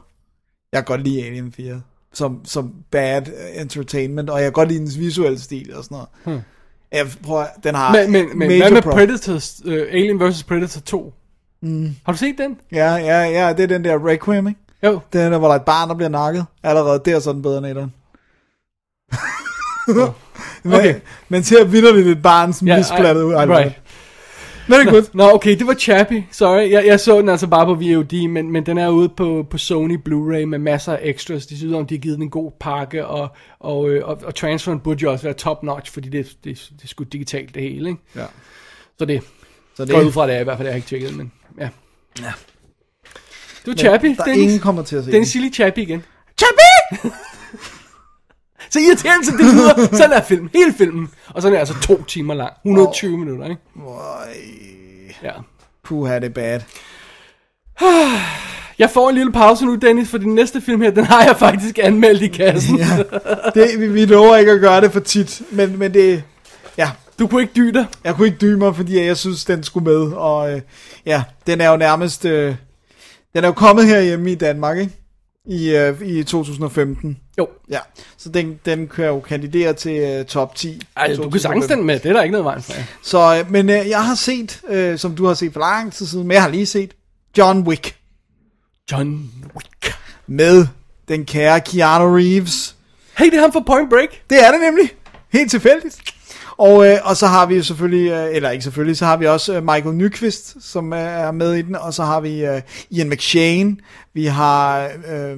[0.72, 1.82] Jeg kan godt lide Alien 4.
[2.14, 3.22] Som, som bad
[3.56, 6.08] entertainment, og jeg kan godt lide dens visuelle stil og sådan noget.
[6.26, 6.40] Hmm.
[6.92, 10.44] Jeg prøver, den har Men, men, men hvad med pro- Predators, uh, Alien vs.
[10.44, 11.14] Predator 2?
[11.62, 11.96] Mm.
[12.06, 12.58] Har du set den?
[12.72, 14.60] Ja, ja, ja, det er den der Requiem, ikke?
[14.84, 15.00] Jo.
[15.14, 16.46] Den der, hvor der er et barn, der bliver nakket.
[16.64, 17.94] Allerede der er sådan bedre end etteren.
[20.64, 20.96] men, Okay.
[21.30, 23.34] Man ser vidderligt et barn som yeah, misplattet ud.
[23.34, 23.82] Right.
[24.68, 25.16] Det er godt.
[25.16, 26.28] Nå, okay, det var Chappie.
[26.32, 29.48] Sorry, jeg, jeg så den altså bare på VOD, men, men den er ude på,
[29.50, 31.46] på Sony Blu-ray med masser af extras.
[31.46, 33.30] Det synes om, de har givet den en god pakke, og,
[33.60, 36.88] og, øh, og, og transferen burde jo også være top-notch, fordi det, det, det er
[36.88, 38.02] sgu digitalt det hele, ikke?
[38.16, 38.26] Ja.
[39.00, 39.22] Så det,
[39.76, 41.32] Så det går ud fra det, er, i hvert fald jeg har ikke tjekket, men
[41.60, 41.70] ja.
[42.22, 42.32] Ja.
[43.66, 44.44] Det var Chappie, der er Dennis.
[44.44, 45.26] ingen kommer til at se den.
[45.26, 46.04] Silly Chappie igen.
[46.40, 47.12] Chappie!
[48.70, 51.10] så irriterende som det lyder, sådan er filmen, hele filmen.
[51.30, 53.20] Og sådan er altså to timer lang, 120 oh.
[53.20, 53.62] minutter, ikke?
[53.88, 54.28] Øj,
[55.24, 55.32] Ja.
[55.84, 56.60] Puha, det bad.
[58.80, 61.36] Jeg får en lille pause nu, Dennis, for den næste film her, den har jeg
[61.38, 62.78] faktisk anmeldt i kassen.
[62.78, 62.98] Ja.
[63.54, 66.24] Det, vi, vi lover ikke at gøre det for tit, men, men det,
[66.78, 66.90] ja,
[67.20, 67.86] Du kunne ikke dybe dig.
[68.04, 70.62] jeg kunne ikke dybe mig, fordi jeg synes, den skulle med, og øh,
[71.06, 72.56] ja, den er jo nærmest, øh,
[73.36, 74.94] den er jo kommet herhjemme i Danmark, ikke?
[75.48, 77.18] I, øh, i 2015.
[77.38, 77.48] Jo.
[77.70, 77.80] Ja,
[78.18, 80.82] så den, den kan jo kandidere til øh, top 10.
[80.98, 82.74] Ej, du kan sagtens den med, det er der ikke noget vejen for.
[83.04, 86.06] Så, øh, men øh, jeg har set, øh, som du har set for lang tid
[86.06, 86.94] siden, men jeg har lige set
[87.38, 87.96] John Wick
[88.92, 89.96] John Wick.
[90.28, 90.68] med
[91.08, 92.76] den kære Keanu Reeves.
[93.18, 94.10] Hey, det er ham fra Point Break.
[94.30, 94.90] Det er det nemlig.
[95.34, 96.17] Helt tilfældigt.
[96.58, 99.28] Og, øh, og så har vi jo selvfølgelig, øh, eller ikke selvfølgelig, så har vi
[99.28, 102.62] også øh, Michael Nyqvist, som øh, er med i den, og så har vi øh,
[102.92, 103.78] Ian McShane,
[104.14, 105.32] vi har øh,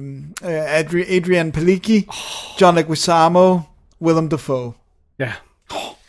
[0.44, 2.08] øh, Adri- Adrian Palicki,
[2.60, 3.58] John Leguizamo,
[4.02, 4.72] Willem Dafoe.
[5.18, 5.32] Ja.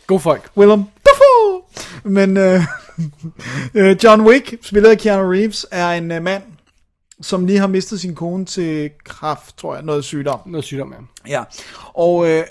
[0.07, 0.49] God folk.
[0.57, 1.61] Willem Dafoe!
[2.03, 2.61] Men øh,
[3.73, 6.43] øh, John Wick, spillet af Keanu Reeves, er en øh, mand,
[7.21, 10.39] som lige har mistet sin kone til kræft, tror jeg, noget sygdom.
[10.45, 10.93] Noget sygdom,
[11.27, 11.37] ja.
[11.37, 11.43] Ja,
[11.93, 12.43] og, øh,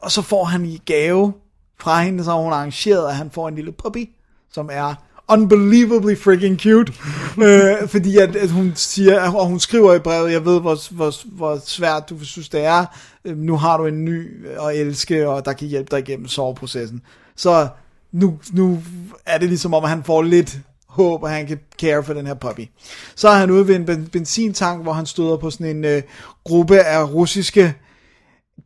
[0.00, 1.32] og så får han i gave
[1.80, 4.08] fra hende, så hun arrangeret, at han får en lille puppy,
[4.52, 4.94] som er
[5.28, 6.92] unbelievably freaking cute,
[7.44, 11.14] øh, fordi at, at hun siger, og hun skriver i brevet, jeg ved, hvor, hvor,
[11.36, 12.84] hvor svært du synes, det er,
[13.24, 17.02] øh, nu har du en ny og elske, og der kan hjælpe dig igennem soveprocessen.
[17.36, 17.68] Så
[18.12, 18.82] nu, nu
[19.26, 22.26] er det ligesom om, at han får lidt håb, at han kan care for den
[22.26, 22.68] her puppy.
[23.14, 26.02] Så er han ude ved en ben- benzintank, hvor han støder på sådan en øh,
[26.44, 27.74] gruppe af russiske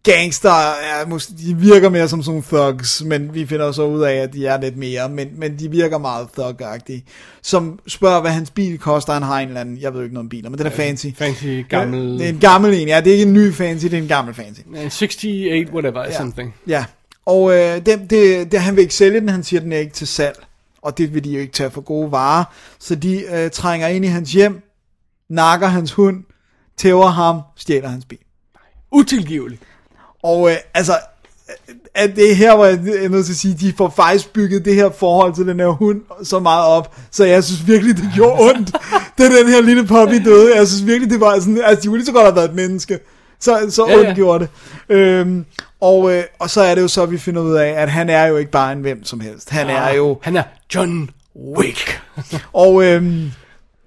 [0.02, 4.14] gangster, ja, måske, de virker mere som sådan thugs, men vi finder så ud af,
[4.14, 6.54] at de er lidt mere, men, men de virker meget thug
[7.42, 10.24] som spørger, hvad hans bil koster, han har en eller anden, jeg ved ikke noget
[10.24, 11.06] om biler, men den er fancy.
[11.16, 12.18] Fancy gammel...
[12.18, 14.08] Det er en gammel en, ja, det er ikke en ny fancy, det er en
[14.08, 14.60] gammel fancy.
[14.66, 16.16] Uh, 68, whatever, Ja.
[16.16, 16.54] something.
[16.66, 16.84] Ja,
[17.26, 19.92] og øh, det, det, det, han vil ikke sælge den, han siger, den er ikke
[19.92, 20.36] til salg,
[20.82, 22.44] og det vil de jo ikke tage for gode varer,
[22.78, 24.62] så de øh, trænger ind i hans hjem,
[25.28, 26.24] nakker hans hund,
[26.76, 28.18] tæver ham, stjæler hans bil.
[28.92, 29.62] Utilgiveligt.
[30.22, 30.92] Og øh, altså,
[31.48, 32.74] øh, at det er her, hvor jeg
[33.04, 35.68] er nødt til at sige, de får faktisk bygget det her forhold til den her
[35.68, 38.72] hund så meget op, så jeg synes virkelig, det gjorde ondt,
[39.18, 40.56] da den her lille puppy døde.
[40.56, 42.54] Jeg synes virkelig, det var sådan, altså de kunne lige så godt have været et
[42.54, 42.98] menneske.
[43.40, 44.14] Så, så Ja, ondt ja.
[44.14, 44.48] gjorde det.
[44.96, 45.44] Øhm,
[45.80, 48.26] og, øh, og så er det jo så, vi finder ud af, at han er
[48.26, 49.50] jo ikke bare en hvem som helst.
[49.50, 50.18] Han er jo...
[50.22, 50.42] Han er
[50.74, 51.10] John
[51.56, 52.00] Wick.
[52.52, 53.30] Og øhm,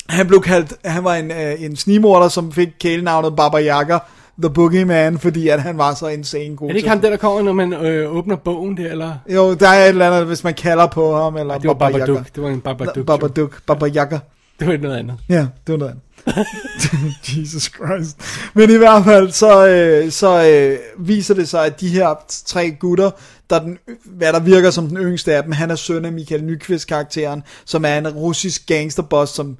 [0.09, 3.97] han blev kaldt, han var en, øh, en snimorder, som fik kælenavnet Baba Yaga,
[4.41, 7.17] The Boogeyman, fordi at han var så insane god Er det ikke ham der, der
[7.17, 9.13] kommer, når man øh, åbner bogen der, eller?
[9.33, 11.97] Jo, der er et eller andet, hvis man kalder på ham, eller Det var Baba
[11.97, 12.05] Yaga.
[12.05, 12.35] Babadook.
[12.35, 13.05] Det var en Babadook.
[13.05, 14.19] Babadook, Baba Yaga.
[14.59, 15.17] Det var noget andet.
[15.29, 16.03] Ja, det var noget andet.
[17.37, 18.17] Jesus Christ.
[18.53, 22.15] Men i hvert fald, så, øh, så øh, viser det sig, at de her
[22.45, 23.11] tre gutter,
[23.49, 26.11] der er den, hvad der virker som den yngste af dem, han er søn af
[26.11, 29.57] Michael Nyqvist karakteren, som er en russisk gangsterboss, som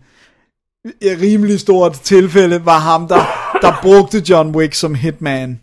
[1.02, 5.60] i rimelig stort tilfælde var ham, der, der brugte John Wick som hitman.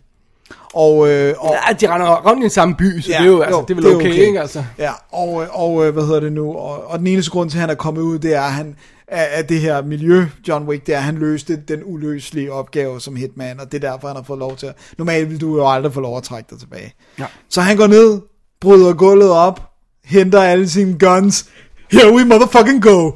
[0.73, 3.31] Og, øh, og, Ja, de render rundt i den samme by, så Ja, det er
[3.31, 4.27] jo, altså, jo, det er vel det er okay, okay.
[4.27, 4.63] ikke altså?
[4.77, 7.61] Ja, og, og øh, hvad hedder det nu, og, og den eneste grund til, at
[7.61, 8.75] han er kommet ud, det er, at han
[9.11, 13.01] af, af det her miljø, John Wick, det er, at han løste den uløselige opgave
[13.01, 15.57] som hitman, og det er derfor, han har fået lov til at, normalt vil du
[15.57, 16.93] jo aldrig få lov at trække dig tilbage.
[17.19, 17.25] Ja.
[17.49, 18.21] Så han går ned,
[18.61, 19.69] bryder gulvet op,
[20.05, 21.45] henter alle sine guns,
[21.91, 23.11] here we motherfucking go,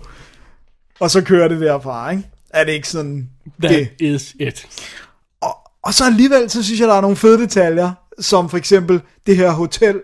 [1.00, 2.24] og så kører det derfra, ikke?
[2.56, 3.30] Er det ikke sådan,
[3.64, 4.14] That det?
[4.16, 4.68] is it.
[5.42, 9.02] Og, og så alligevel, så synes jeg, der er nogle fede detaljer, som for eksempel
[9.26, 10.02] det her hotel,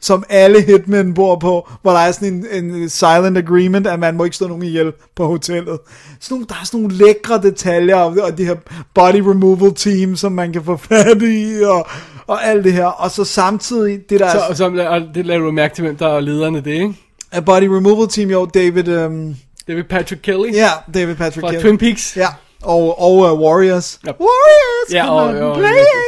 [0.00, 4.16] som alle hitmen bor på, hvor der er sådan en, en silent agreement, at man
[4.16, 5.78] må ikke stå nogen ihjel på hotellet.
[6.20, 8.56] Sådan nogle, der er sådan nogle lækre detaljer, og, det her
[8.94, 11.86] body removal team, som man kan få fat i, og,
[12.26, 12.86] og alt det her.
[12.86, 15.96] Og så samtidig, det der Så, er, så og det lader du mærke til, hvem
[15.96, 16.94] der er lederne det, ikke?
[17.32, 19.36] er body removal team, jo, David, um,
[19.68, 21.62] Er Patrick Kelly ja, David Patrick fra Kelly.
[21.62, 22.16] Twin Peaks.
[22.16, 22.28] Ja,
[22.62, 24.00] og, og uh, Warriors.
[24.06, 24.10] Ja.
[24.10, 24.92] Warriors!
[24.92, 25.58] Ja, og, og!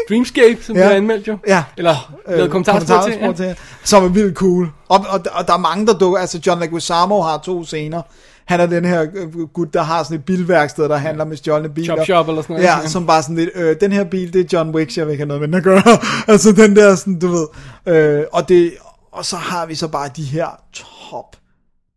[0.08, 0.80] Dreamscape, som Ja.
[0.80, 0.86] ja.
[0.86, 1.38] bliver anmeldt jo.
[1.48, 1.64] Ja.
[1.76, 3.18] Eller lavet kommentarspor til.
[3.20, 3.32] Ja.
[3.32, 4.70] til, som er vildt cool.
[4.88, 8.02] Og, og, og der er mange, der dukker, altså John Leguizamo har to scener.
[8.44, 11.68] Han er den her øh, gut, der har sådan et bilværksted, der handler med stjålne
[11.68, 11.94] biler.
[11.96, 12.66] Chop Shop eller sådan noget.
[12.66, 15.12] Ja, som bare sådan lidt, øh, den her bil, det er John Wick, jeg vil
[15.12, 15.82] ikke have noget med den at gøre.
[16.32, 17.46] altså den der sådan, du ved.
[17.86, 18.72] Øh, og, det,
[19.12, 21.36] og så har vi så bare de her top,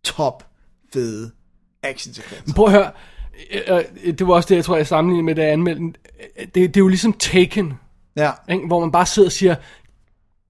[0.04, 0.44] top
[0.94, 1.32] fede
[1.90, 2.54] actionsekvenser.
[2.56, 2.90] Prøv at høre.
[3.70, 5.96] Øh, øh, Det var også det, jeg tror, jeg sammenlignede med, da jeg anmeldte den.
[6.38, 7.74] Det, det er jo ligesom Taken,
[8.18, 8.68] Ja, ikke?
[8.68, 9.56] hvor man bare sidder og siger,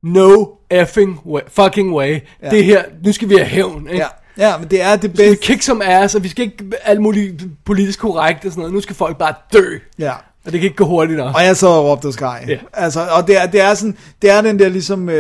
[0.04, 2.20] no effing way, fucking way.
[2.44, 2.50] Ja.
[2.50, 3.88] Det her, nu skal vi have hævn.
[3.90, 4.06] Ikke?
[4.38, 5.46] ja, ja, men det er det Vi skal bedste.
[5.46, 8.74] kick som ass, og vi skal ikke alt muligt politisk korrekt og sådan noget.
[8.74, 9.78] Nu skal folk bare dø.
[10.00, 10.14] Ja.
[10.46, 11.36] Og det kan ikke gå hurtigt nok.
[11.36, 12.44] Og jeg så og råbte skreg.
[12.48, 12.58] Ja.
[12.74, 15.14] Altså, og det er, det er sådan, det er den der ligesom uh,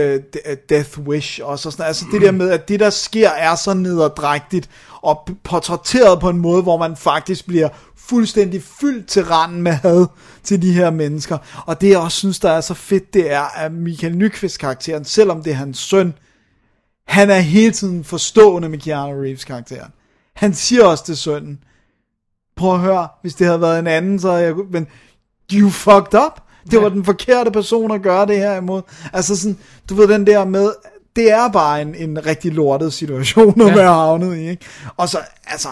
[0.69, 4.69] Death Wish og sådan, altså det der med, at det der sker er så nederdrægtigt,
[5.07, 10.05] og portrætteret på en måde, hvor man faktisk bliver fuldstændig fyldt til randen med had
[10.43, 11.37] til de her mennesker.
[11.65, 15.05] Og det jeg også synes, der er så fedt, det er, at Michael Nyqvist karakteren,
[15.05, 16.13] selvom det er hans søn,
[17.07, 19.91] han er hele tiden forstående med Keanu Reeves karakteren.
[20.35, 21.59] Han siger også til sønnen,
[22.55, 24.55] prøv at høre, hvis det havde været en anden, så jeg...
[24.71, 24.87] Men
[25.53, 26.41] you fucked up.
[26.71, 28.81] Det var den forkerte person at gøre det her imod.
[29.13, 29.57] Altså sådan,
[29.89, 30.71] du ved den der med,
[31.17, 33.73] det er bare en, en rigtig lortet situation at Ja.
[33.75, 34.65] være havnet i, ikke?
[34.97, 35.69] Og så, altså,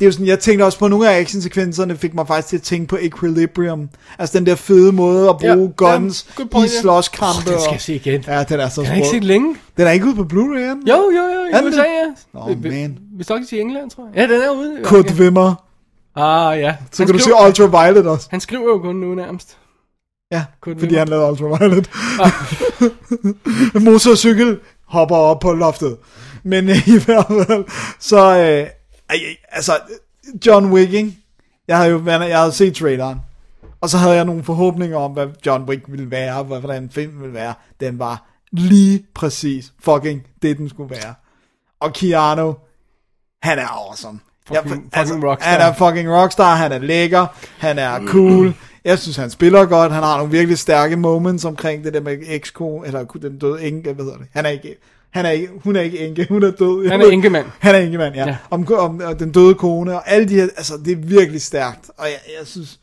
[0.00, 2.56] det er jo sådan, jeg tænkte også på nogle af actionsekvenserne, fik mig faktisk til
[2.56, 3.88] at tænke på Equilibrium.
[4.18, 6.80] Altså den der fede måde at bruge Ja, ja, guns good point, i ja.
[6.80, 7.40] slåskampe.
[7.46, 8.24] Åh, den skal jeg se igen.
[8.26, 9.56] Ja, den er så Jeg har ikke set længe.
[9.76, 10.58] Den er ikke ude på Blu-ray?
[10.58, 12.12] Jo, jo, jo, i Er den USA, ja.
[12.34, 12.98] Nå, man.
[13.16, 14.28] Hvis nok i England, tror jeg.
[14.28, 14.80] Ja, den er ude.
[14.84, 15.54] Kurt Wimmer.
[16.16, 16.74] Ah, ja.
[16.92, 18.26] Så Han kan du se skriver- Ultraviolet også.
[18.30, 19.56] Han skriver jo kun nu nærmest.
[20.32, 20.98] Ja, Kurt fordi Wimmer.
[20.98, 21.90] han lavede Ultraviolet.
[23.84, 25.96] Motorcykel hopper op på loftet.
[26.42, 27.64] Men øh, i hvert fald,
[27.98, 28.66] så, øh,
[29.48, 29.72] altså,
[30.46, 31.16] John Wick, ikke?
[31.68, 33.20] Jeg havde jo jeg havde set traileren.
[33.80, 37.34] Og så havde jeg nogle forhåbninger om, hvad John Wick ville være, hvordan filmen ville
[37.34, 37.54] være.
[37.80, 41.14] Den var lige præcis fucking det, den skulle være.
[41.80, 42.54] Og Keanu,
[43.42, 44.20] han er awesome.
[44.50, 45.50] Fucking- fucking rockstar.
[45.50, 47.26] Han er fucking rockstar, han er lækker,
[47.58, 48.54] han er cool.
[48.86, 52.18] Jeg synes, han spiller godt, han har nogle virkelig stærke moments omkring det der med
[52.26, 54.26] eksko, eller den døde enke, hvad hedder det?
[54.32, 54.76] Han er ikke,
[55.10, 56.88] han er ikke, hun er ikke enke, hun er død.
[56.88, 57.46] Han er enkemand.
[57.58, 58.26] Han er enkemand, ja.
[58.26, 58.36] Ja.
[58.50, 61.90] Om, om, om den døde kone, og alle de her, altså det er virkelig stærkt.
[61.96, 62.80] Og jeg, jeg synes,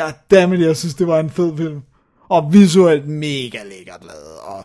[0.00, 1.82] goddammit, jeg synes, det var en fed film.
[2.28, 4.64] Og visuelt mega lækkert lavet, og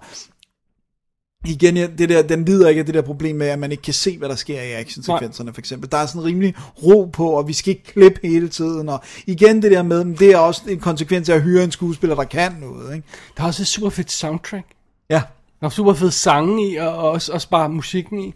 [1.47, 3.93] igen, det der, den lider ikke af det der problem med, at man ikke kan
[3.93, 5.91] se, hvad der sker i actionsekvenserne, for eksempel.
[5.91, 9.61] Der er sådan rimelig ro på, og vi skal ikke klippe hele tiden, og igen
[9.61, 12.51] det der med, det er også en konsekvens af at hyre en skuespiller, der kan
[12.61, 13.07] noget, ikke?
[13.37, 14.65] Der er også et super fedt soundtrack.
[15.09, 15.21] Ja,
[15.61, 18.33] Der er super fed sange i, og og også, også bare musikken i.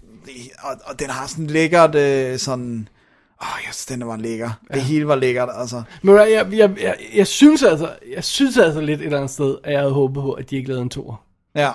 [0.64, 2.88] og, og den har sådan lækkert, øh, sådan,
[3.42, 4.50] åh, oh, yes, den var lækker.
[4.70, 4.76] Ja.
[4.76, 5.84] Det hele var lækkert, altså.
[6.02, 9.32] Men jeg, jeg, jeg, jeg, jeg, synes altså, jeg synes altså lidt et eller andet
[9.32, 11.22] sted, at jeg havde håbet på, at de ikke lavede en tour.
[11.56, 11.72] Ja.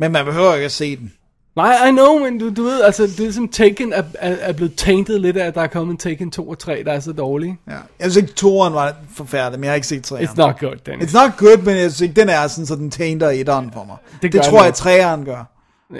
[0.00, 1.12] Men man behøver ikke at se den.
[1.56, 4.52] Nej, I know, men du, du ved, altså, det er som Taken er, er, er
[4.52, 7.00] blevet tainted lidt af, at der er kommet en Taken 2 og 3, der er
[7.00, 7.58] så dårlige.
[7.68, 7.72] Ja.
[7.72, 10.28] Jeg synes ikke, toren var forfærdelig, men jeg har ikke set træeren.
[10.28, 11.14] It's not good, Dennis.
[11.14, 13.84] It's not good, men jeg synes ikke, den er sådan, så den tainter etteren for
[13.84, 13.96] mig.
[14.12, 14.82] Det, Det det tror den jeg, også.
[14.82, 15.52] træeren gør.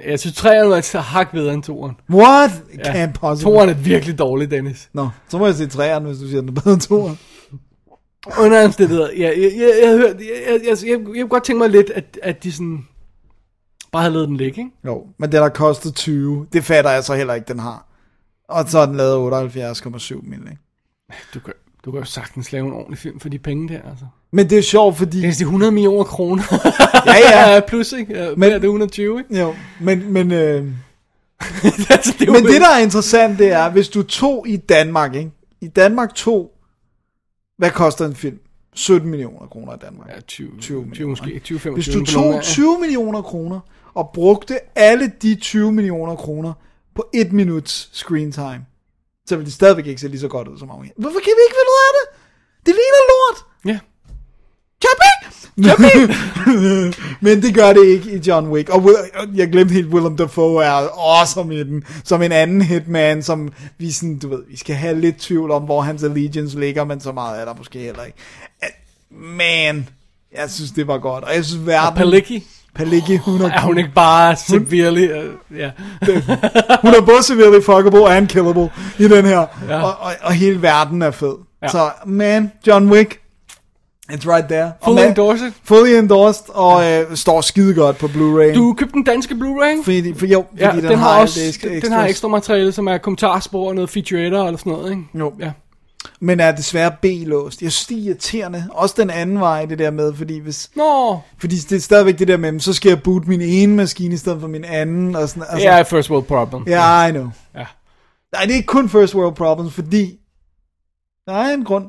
[0.07, 2.15] Jeg synes, 3'eren var så hak bedre end 2'eren.
[2.17, 2.51] What?
[2.73, 3.51] It can't possibly.
[3.53, 4.89] 2'eren er virkelig dårlig, Dennis.
[4.93, 7.19] Nå, så må jeg se træeren, hvis du siger, den er bedre end toeren.
[8.39, 11.59] Under omstændigheder, ja, jeg, jeg, jeg, jeg, jeg, jeg, jeg, jeg, jeg kunne godt tænke
[11.59, 12.85] mig lidt, at, at de sådan
[13.97, 14.71] bare havde lavet den ligge, ikke?
[14.85, 16.47] Jo, men den har kostet 20.
[16.53, 17.87] Det fatter jeg så heller ikke, den har.
[18.49, 20.57] Og så er den lavet 78,7 mil, ikke?
[21.35, 21.53] Du kan,
[21.85, 24.05] du kan jo sagtens lave en ordentlig film for de penge der, altså.
[24.33, 25.21] Men det er sjovt, fordi...
[25.21, 26.43] Det er 100 millioner kroner.
[27.07, 27.61] Ja, ja.
[27.61, 28.15] Plus, ikke?
[28.15, 29.41] Men- Men, er det 120, ikke?
[29.41, 30.65] Jo, men, men, øh,
[31.91, 35.31] altså, det men det, der er interessant, det er, hvis du tog i Danmark, ikke?
[35.61, 36.53] I Danmark tog...
[37.59, 38.39] Hvad koster en film?
[38.75, 40.09] 17 millioner kroner i Danmark.
[40.09, 43.61] Ja, 20, 20 20, 20 måske, 20, 25 Hvis du tog af- 20 millioner kroner
[43.97, 46.53] og brugte alle de 20 millioner kroner
[46.95, 48.67] på et minuts screen time,
[49.27, 50.77] så ville det stadigvæk ikke se lige så godt ud som om.
[50.77, 52.07] Hvorfor kan vi ikke finde ud af det?
[52.67, 53.39] Det ligner lort.
[53.65, 53.79] Ja.
[54.83, 55.17] Chappie!
[57.27, 58.69] Men det gør det ikke i John Wick.
[58.69, 61.85] Og Will, og jeg glemte helt, Willem Dafoe er awesome i den.
[62.05, 65.63] Som en anden hitman, som vi sådan, du ved, vi skal have lidt tvivl om,
[65.63, 68.19] hvor hans allegiance ligger, men så meget er der måske heller ikke.
[69.11, 69.89] Man,
[70.35, 71.25] jeg synes, det var godt.
[71.25, 71.97] Og jeg synes, verden...
[71.97, 72.47] Palicki.
[72.77, 75.09] Palicki, hun er, Er hun ikke bare severely...
[75.13, 75.71] Uh, ja.
[76.83, 79.47] hun er både severely fuckable and killable i den her.
[79.69, 79.83] Ja.
[79.83, 81.35] Og, og, og, hele verden er fed.
[81.63, 81.67] Ja.
[81.67, 81.69] Ja.
[81.71, 83.21] Så, man, John Wick,
[84.13, 84.73] it's right there.
[84.85, 85.53] Fully man- endorsed.
[85.65, 88.55] Fully endorsed, og øh, står skide godt på Blu-ray.
[88.55, 89.85] Du købte den danske Blu-ray?
[89.85, 92.73] Fordi, for jo, fordi Ja, den, den, har også, det den, den har ekstra materiale,
[92.73, 95.03] som er kommentarspor og noget featuretter eller sådan noget, ikke?
[95.15, 95.33] Jo.
[95.41, 95.51] Ja.
[96.21, 97.63] Men er desværre B-låst.
[97.63, 98.69] Jeg synes, det er irriterende.
[98.71, 100.71] Også den anden vej, det der med, fordi hvis...
[100.77, 104.15] Nå, Fordi det er stadigvæk det der med, så skal jeg boot min ene maskine
[104.15, 105.17] i stedet for min anden.
[105.17, 106.65] Og sådan, altså, ja, first world problem.
[106.67, 107.31] Ja, I know.
[107.55, 107.67] Ja.
[108.33, 110.19] Nej, det er ikke kun first world problems, fordi
[111.27, 111.85] der er en grund.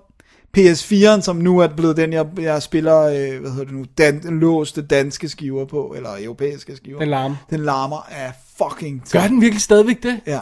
[0.58, 4.22] PS4'en, som nu er blevet den, jeg, jeg spiller, øh, hvad hedder det nu, dan,
[4.24, 7.00] låste danske skiver på, eller europæiske skiver.
[7.00, 7.36] Den larmer.
[7.50, 10.20] Den larmer af fucking Gør den virkelig stadigvæk det?
[10.28, 10.40] Ja.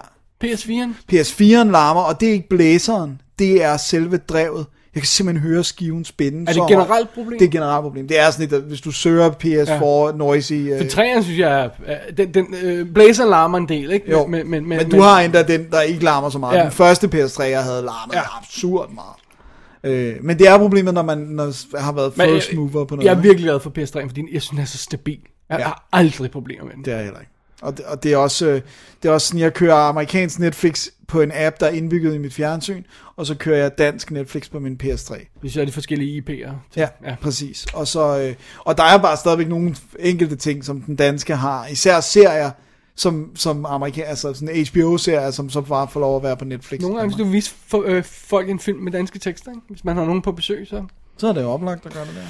[0.54, 1.14] PS4'en?
[1.14, 4.66] PS4'en larmer, og det er ikke blæseren, det er selve drevet.
[4.96, 6.42] Jeg kan simpelthen høre skiven spænde.
[6.50, 7.40] Er det et generelt problem?
[7.40, 8.08] Det er et generelt problem.
[8.08, 9.72] Det er sådan lidt, at hvis du søger PS4
[10.12, 10.12] ja.
[10.18, 10.54] noisy...
[10.54, 14.12] Øh, For træerne synes jeg, er- den, den øh, blæser larmer en del, ikke?
[14.12, 16.58] jo, men, men, men, men du har endda den, der ikke larmer så meget.
[16.58, 16.64] Ja.
[16.64, 18.22] Den første PS3, jeg havde larmet Ja.
[18.38, 19.96] absurd meget.
[19.96, 23.06] Øh, men det er problemet, når man når har været men first mover på noget.
[23.06, 25.20] Jeg er virkelig glad for PS3'en, fordi jeg synes, den er så stabil.
[25.50, 25.64] Jeg Ja.
[25.66, 26.86] har aldrig problemer med den.
[26.86, 27.32] Det er jeg heller ikke.
[27.62, 28.62] Og det, og det er også, øh,
[29.04, 32.18] det er også sådan, jeg kører amerikansk Netflix på en app, der er indbygget i
[32.18, 32.84] mit fjernsyn,
[33.16, 35.26] og så kører jeg dansk Netflix på min PS3.
[35.42, 36.52] Hvis jeg er de forskellige IP'er.
[36.76, 37.16] Ja, Ja.
[37.22, 37.66] præcis.
[37.74, 41.68] Og, så, øh, og der er bare stadigvæk nogle enkelte ting, som den danske har.
[41.68, 42.52] Især serier,
[42.96, 46.82] som, som amerikaner, altså sådan HBO-serier, som så bare får lov at være på Netflix.
[46.82, 49.62] Nogle gange, hvis du vil vise for, øh, folk en film med danske tekster, ikke?
[49.70, 50.84] hvis man har nogen på besøg, så...
[51.18, 52.22] Så er det jo oplagt at gøre det der.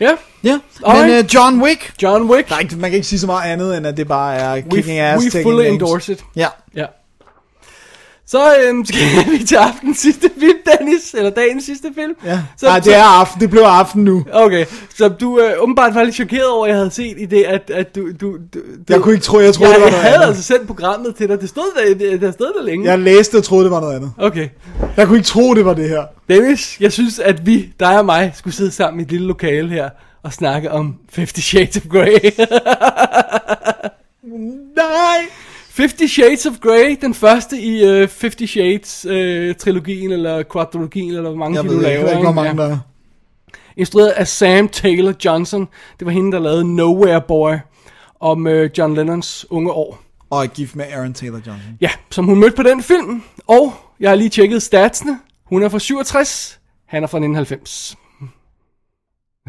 [0.00, 0.10] Ja,
[0.44, 2.48] Ja, men uh, John Wick, John Wick.
[2.48, 4.60] der er ikke, man kan ikke sige så meget andet, end at det bare er
[4.60, 6.24] kicking we, ass, we fully endorse it.
[6.36, 6.86] Ja, Ja.
[8.30, 8.98] Så øhm, skal
[9.30, 11.14] vi til aftens sidste film, Dennis.
[11.14, 12.14] Eller dagens sidste film.
[12.24, 12.42] ja.
[12.62, 14.24] Nej, det er aften, det blev aften nu.
[14.32, 17.42] Okay, så du øh, åbenbart var lidt chokeret over, at jeg havde set i det,
[17.42, 18.58] at, at du, du, du...
[18.88, 20.26] Jeg kunne ikke tro, jeg troede, jeg, det var jeg noget havde andet.
[20.26, 21.40] altså sendt programmet til dig.
[21.40, 22.90] Det stod der, det, der stod der længe.
[22.90, 24.12] Jeg læste og troede, det var noget andet.
[24.18, 24.48] Okay.
[24.96, 26.02] Jeg kunne ikke tro, det var det her.
[26.28, 29.68] Dennis, jeg synes, at vi, dig og mig, skulle sidde sammen i et lille lokale
[29.68, 29.88] her
[30.22, 32.30] og snakke om Fifty Shades of Grey.
[34.76, 35.49] Nej!
[35.80, 41.30] Fifty Shades of Grey, den første i uh, Fifty Shades uh, trilogien eller quadrologien eller
[41.30, 41.94] hvor mange Jeg de ved nu laver.
[41.94, 42.78] jeg ved ikke, hvor mange der er.
[43.76, 45.68] Instrueret af Sam Taylor Johnson.
[45.98, 47.52] Det var hende, der lavede Nowhere Boy
[48.20, 50.02] om uh, John Lennons unge år.
[50.30, 51.78] Og gift med Aaron Taylor Johnson.
[51.80, 53.22] Ja, som hun mødte på den film.
[53.46, 55.18] Og jeg har lige tjekket statsene.
[55.46, 57.96] Hun er fra 67, han er fra 1990.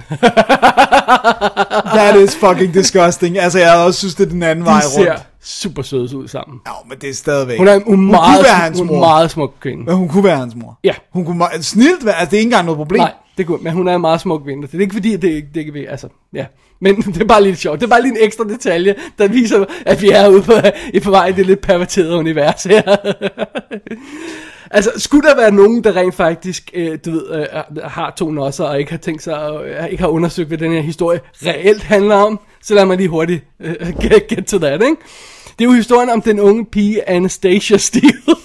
[1.98, 3.38] That is fucking disgusting.
[3.40, 5.24] Altså, jeg også synes, det er den anden vej De ser rundt.
[5.44, 6.60] super søde ud sammen.
[6.68, 7.58] Ja, men det er stadigvæk.
[7.58, 9.00] Hun er en hun meget, kunne være hans hun mor.
[9.00, 9.84] meget smuk kvinde.
[9.84, 10.80] Men hun kunne være hans mor.
[10.84, 10.94] Ja.
[11.14, 13.00] Hun kunne meget, snilt være, altså det er ikke engang noget problem.
[13.00, 14.68] Nej, det kunne, men hun er en meget smuk kvinde.
[14.68, 16.46] Det er ikke fordi, at det, det ikke ved, altså, ja.
[16.80, 17.80] Men det er bare lidt sjovt.
[17.80, 20.54] Det er bare lige en ekstra detalje, der viser, at vi er ude på,
[20.94, 22.82] i på vej i det lidt perverterede univers her.
[24.72, 28.32] altså, skulle der være nogen, der rent faktisk, øh, du ved, øh, øh har to
[28.32, 31.84] nosser, og ikke har tænkt sig, øh, ikke har undersøgt, hvad den her historie reelt
[31.84, 34.96] handler om, så lad mig lige hurtigt øh, get, get to that, ikke?
[35.60, 38.36] Det er jo historien om den unge pige Anastasia Steele.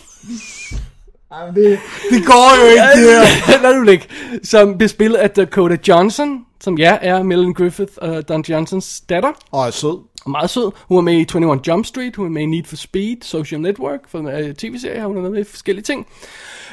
[1.30, 1.78] Ej, men det,
[2.10, 3.62] det går jo ikke, det her.
[3.62, 4.06] Lad nu ligge.
[4.42, 9.32] Som bliver spillet af Dakota Johnson, som ja er Melanie Griffith og Don Johnsons datter.
[9.52, 9.98] Åh, er sød.
[10.24, 10.70] Og meget sød.
[10.88, 13.60] Hun er med i 21 Jump Street, hun er med i Need for Speed, Social
[13.60, 16.06] Network, for uh, tv-serie, hun er med i forskellige ting.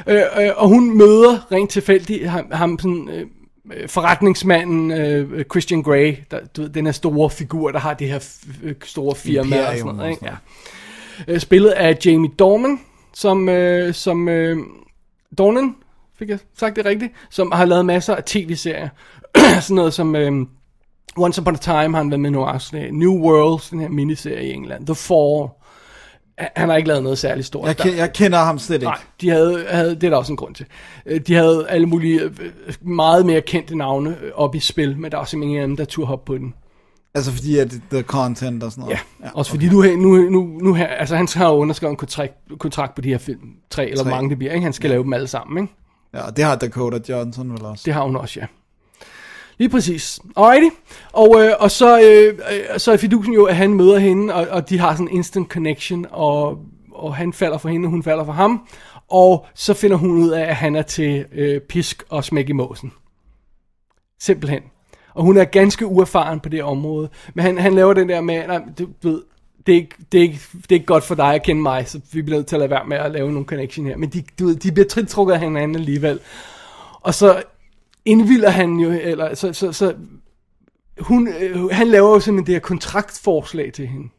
[0.07, 3.25] Øh, øh, og hun møder rent tilfældigt ham, ham sådan, øh,
[3.73, 8.07] øh, forretningsmanden øh, Christian Grey, der, du ved, den her store figur, der har det
[8.07, 8.19] her
[8.63, 10.01] øh, store firma og sådan Imperium noget.
[10.01, 10.25] og Ikke?
[11.27, 11.33] Ja.
[11.33, 12.79] Øh, spillet af Jamie Dornan,
[13.13, 14.57] som, øh, som øh,
[15.37, 15.75] Dornan,
[16.19, 18.89] fik jeg sagt det rigtigt, som har lavet masser af tv-serier.
[19.61, 20.31] sådan noget som øh,
[21.17, 22.93] Once Upon a Time har han været med i nogle afsnit.
[22.93, 24.85] New World, den her miniserie i England.
[24.85, 25.47] The Fall.
[26.55, 27.85] Han- har ikke lavet noget særligt stort.
[27.85, 28.85] Jeg, jeg kender ham slet ikke.
[28.85, 30.65] Nej, de havde, havde, det er der også en grund til.
[31.05, 32.29] Øh, De havde alle mulige øh,
[32.81, 35.77] meget mere kendte navne øh, op i spil, men der var simpelthen ingen af dem,
[35.77, 36.53] der turde hoppe på den.
[37.15, 38.99] Altså fordi at the content og sådan noget.
[39.23, 42.33] Ja, også fordi nu, nu, nu, nu her, altså han har jo underskrevet en kontrakt,
[42.59, 44.09] kontrakt på de her film, tre eller Tre.
[44.09, 44.63] mange det bliver, ikke?
[44.63, 44.93] Han skal ja.
[44.93, 45.73] lave dem alle sammen, ikke?
[46.13, 47.83] Ja, og det har Dakota Johnson vel også.
[47.85, 48.45] Det har hun også, ja.
[49.57, 50.19] Lige præcis.
[50.37, 50.75] Alrighty.
[51.13, 52.39] Og, øh, og så, øh,
[52.79, 55.51] så er fidusen jo, at han møder hende, og, og de har sådan en instant
[55.51, 56.59] connection, og,
[56.91, 58.67] og han falder for hende, og hun falder for ham.
[59.09, 62.53] Og så finder hun ud af, at han er til øh, pisk og smæk i
[62.53, 62.91] måsen.
[64.19, 64.61] Simpelthen.
[65.13, 67.09] Og hun er ganske uerfaren på det område.
[67.33, 69.21] Men han, han laver den der med, nej, du ved,
[69.67, 71.87] det er, ikke, det, er ikke, det er ikke godt for dig at kende mig,
[71.87, 73.97] så vi bliver nødt til at lade være med at lave nogle connection her.
[73.97, 76.19] Men de, du ved, de bliver trintrukket af hinanden alligevel.
[77.01, 77.43] Og så
[78.05, 79.95] indvilder han jo, eller så, så, så
[80.99, 84.09] hun, øh, han laver jo simpelthen det her kontraktforslag til hende.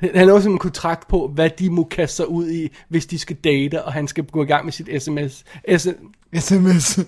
[0.00, 3.18] Han laver simpelthen en kontrakt på, hvad de må kaste sig ud i, hvis de
[3.18, 5.44] skal date, og han skal gå i gang med sit sms,
[6.40, 6.98] SMS.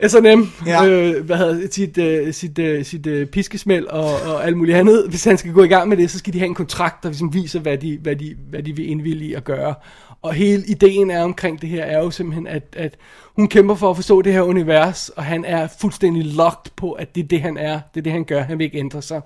[0.08, 0.86] S&M, Ja.
[0.86, 5.06] øh, hvad hedder sit, øh, sit, øh, sit øh, piskesmæld og, og alt muligt andet.
[5.08, 7.08] Hvis han skal gå i gang med det, så skal de have en kontrakt, der
[7.08, 9.74] ligesom viser, hvad de, hvad, de, hvad de vil indvillige i at gøre.
[10.22, 12.96] Og hele ideen er omkring det her, er jo simpelthen, at, at
[13.36, 17.14] hun kæmper for at forstå det her univers, og han er fuldstændig locked på, at
[17.14, 17.80] det er det, han er.
[17.94, 18.42] Det er det, han gør.
[18.42, 19.20] Han vil ikke ændre sig.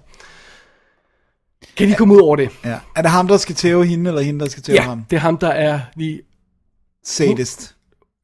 [1.76, 2.50] Kan de komme ud over det?
[2.64, 2.78] ja.
[2.96, 5.04] Er det ham, der skal tæve hende, eller hende, der skal tæve Ja, ham?
[5.10, 6.20] det er ham, der er lige...
[7.04, 7.74] Sadist.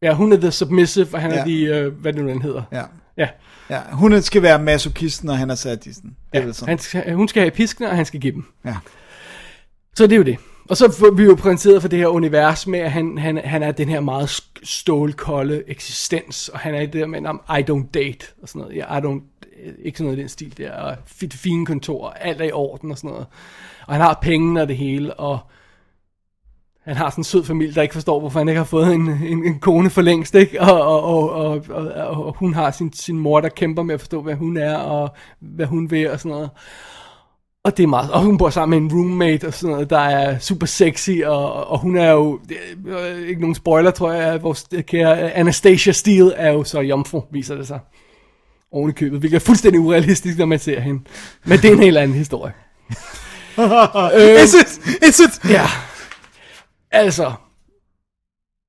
[0.03, 1.37] Ja, hun er the submissive, og han Ja.
[1.39, 2.63] er de, øh, hvad det nu den hedder.
[2.73, 2.83] Ja.
[3.17, 3.29] Ja,
[3.71, 3.81] ja.
[3.93, 6.17] Hun skal være masochisten, og han er sadisten.
[6.33, 6.53] Det er ja.
[6.53, 6.69] sådan.
[6.69, 8.45] Han skal, hun skal have piskene, og han skal give dem.
[8.65, 8.77] Ja.
[9.95, 10.37] Så det er jo det.
[10.69, 13.63] Og så får vi jo præsenteret for det her univers med, at han, han, han
[13.63, 17.21] er den her meget stålkolde eksistens, og han er i det der med,
[17.59, 18.77] I don't date, og sådan noget.
[18.77, 19.23] Ja, I don't,
[19.83, 20.97] ikke sådan noget i den stil der, og
[21.33, 23.27] fine kontor, alt er i orden og sådan noget.
[23.87, 25.39] Og han har penge og det hele, og
[26.87, 29.09] han har sådan en sød familie, der ikke forstår, hvorfor han ikke har fået en,
[29.09, 30.61] en, en kone for længst, ikke?
[30.61, 34.01] Og, og, og, og, og, og, hun har sin, sin mor, der kæmper med at
[34.01, 36.51] forstå, hvad hun er, og hvad hun vil, og sådan noget.
[37.65, 39.99] Og det er meget, og hun bor sammen med en roommate og sådan noget, der
[39.99, 42.41] er super sexy, og, og hun er jo,
[42.89, 47.23] er, ikke nogen spoiler, tror jeg, at vores kære Anastasia Steele er jo så jomfru,
[47.31, 47.79] viser det sig.
[48.73, 51.01] Oven i købet, hvilket er fuldstændig urealistisk, når man ser hende.
[51.45, 52.53] Men det er en helt anden historie.
[54.45, 54.81] Is it?
[55.09, 55.51] Is it?
[55.51, 55.67] Ja.
[56.97, 57.33] Altså,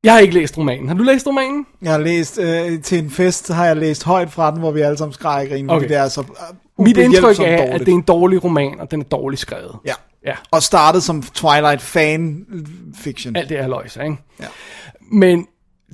[0.04, 0.88] jeg har ikke læst romanen.
[0.88, 1.66] Har du læst romanen?
[1.82, 4.82] Jeg har læst øh, til en fest, har jeg læst højt fra den, hvor vi
[4.82, 5.88] alle sammen skreg og grinede, Okay.
[5.88, 7.74] det er så uh, Mit indtryk er, dårligt.
[7.74, 9.76] at det er en dårlig roman, og den er dårligt skrevet.
[9.86, 9.94] Ja.
[10.26, 10.36] Ja.
[10.52, 12.46] Og startede som Twilight fan
[12.96, 13.36] fiction.
[13.36, 14.18] Alt det er løjse, ikke?
[14.40, 14.46] Ja.
[15.12, 15.48] Men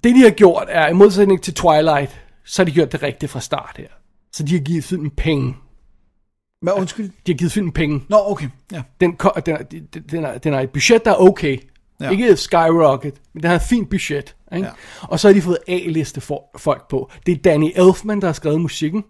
[0.04, 3.32] det, de har gjort, er, i modsætning til Twilight, så har de gjort det rigtigt
[3.32, 3.88] fra start her.
[4.34, 5.56] Så de har givet filmen penge.
[6.62, 7.10] Men undskyld.
[7.28, 8.04] De har givet filmen penge.
[8.10, 8.48] Nå, okay.
[8.72, 8.82] Ja.
[9.02, 9.12] Den,
[9.46, 11.58] den, er- den, den, er, den har et budget, der er okay.
[12.04, 12.10] Ja.
[12.10, 14.36] Ikke skyrocket, men den har et fint budget.
[14.56, 14.68] Ikke?
[14.68, 14.74] Ja.
[15.02, 17.12] Og så har de fået A-liste for, folk på.
[17.26, 19.04] Det er Danny Elfman, der har skrevet musikken.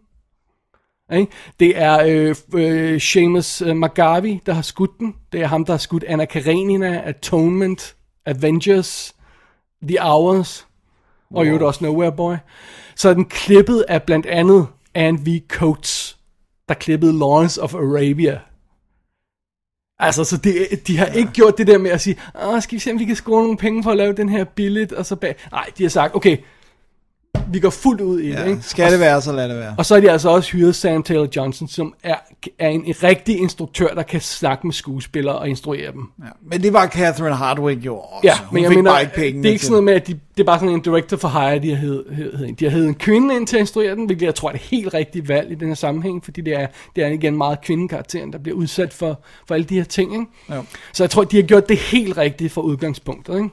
[1.14, 1.32] Ikke?
[1.60, 5.16] Det er øh, øh, Seamus øh, McGarvey, der har skudt den.
[5.32, 9.16] Det er ham, der har skudt Anna Karenina, Atonement, Avengers,
[9.88, 10.68] The Hours,
[11.32, 12.36] og i øvrigt også Nowhere Boy.
[12.96, 15.42] Så er den klippet af blandt andet Anne V.
[15.48, 16.18] Coates,
[16.70, 18.40] der klippede Lawrence of Arabia.
[20.06, 22.16] Altså, så det, de har ikke gjort det der med at sige,
[22.46, 24.44] Åh, skal vi se, om vi kan score nogle penge for at lave den her
[24.44, 25.36] billigt, og så bag...
[25.52, 26.38] Nej, de har sagt, okay,
[27.48, 28.44] vi går fuldt ud i det, Ja.
[28.44, 28.62] ikke?
[28.62, 29.76] Skal det være, så lad det være.
[29.78, 32.16] Og så har de altså også hyret Sam Taylor Johnson, som er,
[32.60, 36.02] er en rigtig instruktør, der kan snakke med skuespillere og instruere dem.
[36.20, 36.30] Ja.
[36.42, 38.20] Men det var Catherine Hardwicke jo også.
[38.24, 40.08] Ja, Hun men jeg mener, bare ikke penge det er ikke sådan noget med, at
[40.08, 42.54] de, det er bare sådan en director for hire, de har hed, hed, hed.
[42.54, 44.60] De har hed en kvinde ind til at instruere den, hvilket jeg tror er et
[44.60, 48.34] helt rigtigt valg i den her sammenhæng, fordi det er, det er igen meget kvindekarakteren,
[48.34, 50.14] der bliver udsat for, for alle de her ting.
[50.14, 50.26] Ikke?
[50.56, 50.64] Jo.
[50.94, 53.36] Så jeg tror, de har gjort det helt rigtigt fra udgangspunktet.
[53.36, 53.50] Ikke?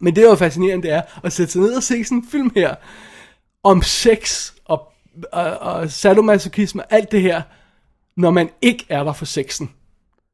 [0.00, 2.18] Men det, der er jo fascinerende, det er at sætte sig ned og se sådan
[2.18, 2.74] en film her,
[3.62, 4.92] om sex og,
[5.32, 7.42] og, og sadomasochisme og alt det her,
[8.16, 9.70] når man ikke er der for sexen.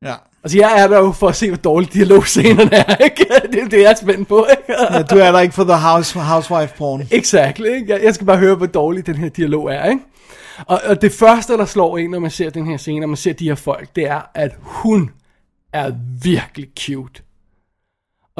[0.04, 0.14] Ja.
[0.44, 3.26] Altså, jeg er der jo for at se, hvor dårlige dialogscenerne er, ikke?
[3.52, 4.82] Det er det, jeg er spændt på, ikke?
[4.92, 5.02] ja.
[5.02, 7.06] Du er der ikke for the house, housewife porn.
[7.10, 7.92] Exactly, ikke?
[7.92, 10.02] Jeg, jeg skal bare høre, hvor dårlig den her dialog er, ikke?
[10.66, 13.16] Og, og det første, der slår en, når man ser den her scene, når man
[13.16, 15.10] ser de her folk, det er, at hun
[15.72, 17.22] er virkelig cute.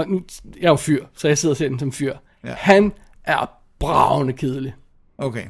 [0.01, 0.21] Og nu,
[0.61, 2.15] jeg er jo fyr, så jeg sidder og ser den som fyr.
[2.45, 2.55] Ja.
[2.59, 2.93] Han
[3.25, 4.75] er bravende kedelig.
[5.19, 5.45] Okay.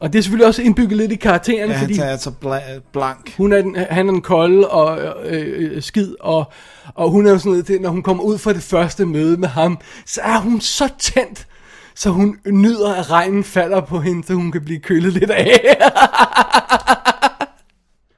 [0.00, 2.80] Og det er selvfølgelig også indbygget lidt i karakteren, Ja, han fordi tager altså bla-
[2.92, 3.36] blank.
[3.36, 6.52] hun er den, han er den kolde og øh, øh, skid, og,
[6.94, 9.78] og hun er sådan noget, når hun kommer ud fra det første møde med ham,
[10.06, 11.46] så er hun så tændt,
[11.94, 15.76] så hun nyder, at regnen falder på hende, så hun kan blive kølet lidt af.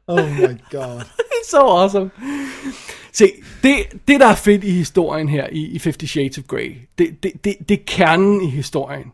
[0.07, 1.03] Oh my god.
[1.51, 2.11] så awesome.
[3.15, 3.77] Se, det,
[4.09, 7.45] det der er fedt i historien her, i, i Fifty Shades of Grey, det, det,
[7.45, 9.13] det, det er kernen i historien.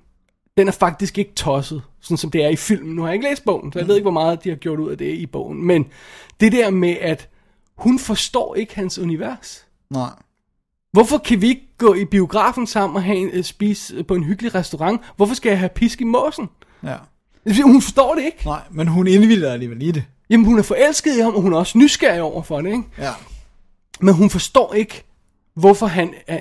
[0.56, 2.94] Den er faktisk ikke tosset, sådan som det er i filmen.
[2.94, 4.78] Nu har jeg ikke læst bogen, så jeg ved ikke, hvor meget de har gjort
[4.78, 5.66] ud af det i bogen.
[5.66, 5.86] Men
[6.40, 7.28] det der med, at
[7.76, 9.66] hun forstår ikke hans univers.
[9.90, 10.10] Nej.
[10.92, 14.24] Hvorfor kan vi ikke gå i biografen sammen og have en, øh, spise på en
[14.24, 15.00] hyggelig restaurant?
[15.16, 16.48] Hvorfor skal jeg have pisk i måsen?
[16.82, 16.96] Ja.
[17.62, 18.44] Hun forstår det ikke.
[18.44, 20.04] Nej, men hun indvilder alligevel i det.
[20.30, 22.84] Jamen, hun er forelsket i ham, og hun er også nysgerrig over for det, ikke?
[22.98, 23.12] Ja.
[24.02, 25.04] Men hun forstår ikke,
[25.54, 26.40] hvorfor han, han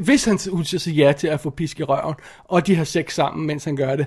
[0.00, 2.14] hvis han hun siger sig ja til at få pisk i røven,
[2.44, 4.06] og de har sex sammen, mens han gør det,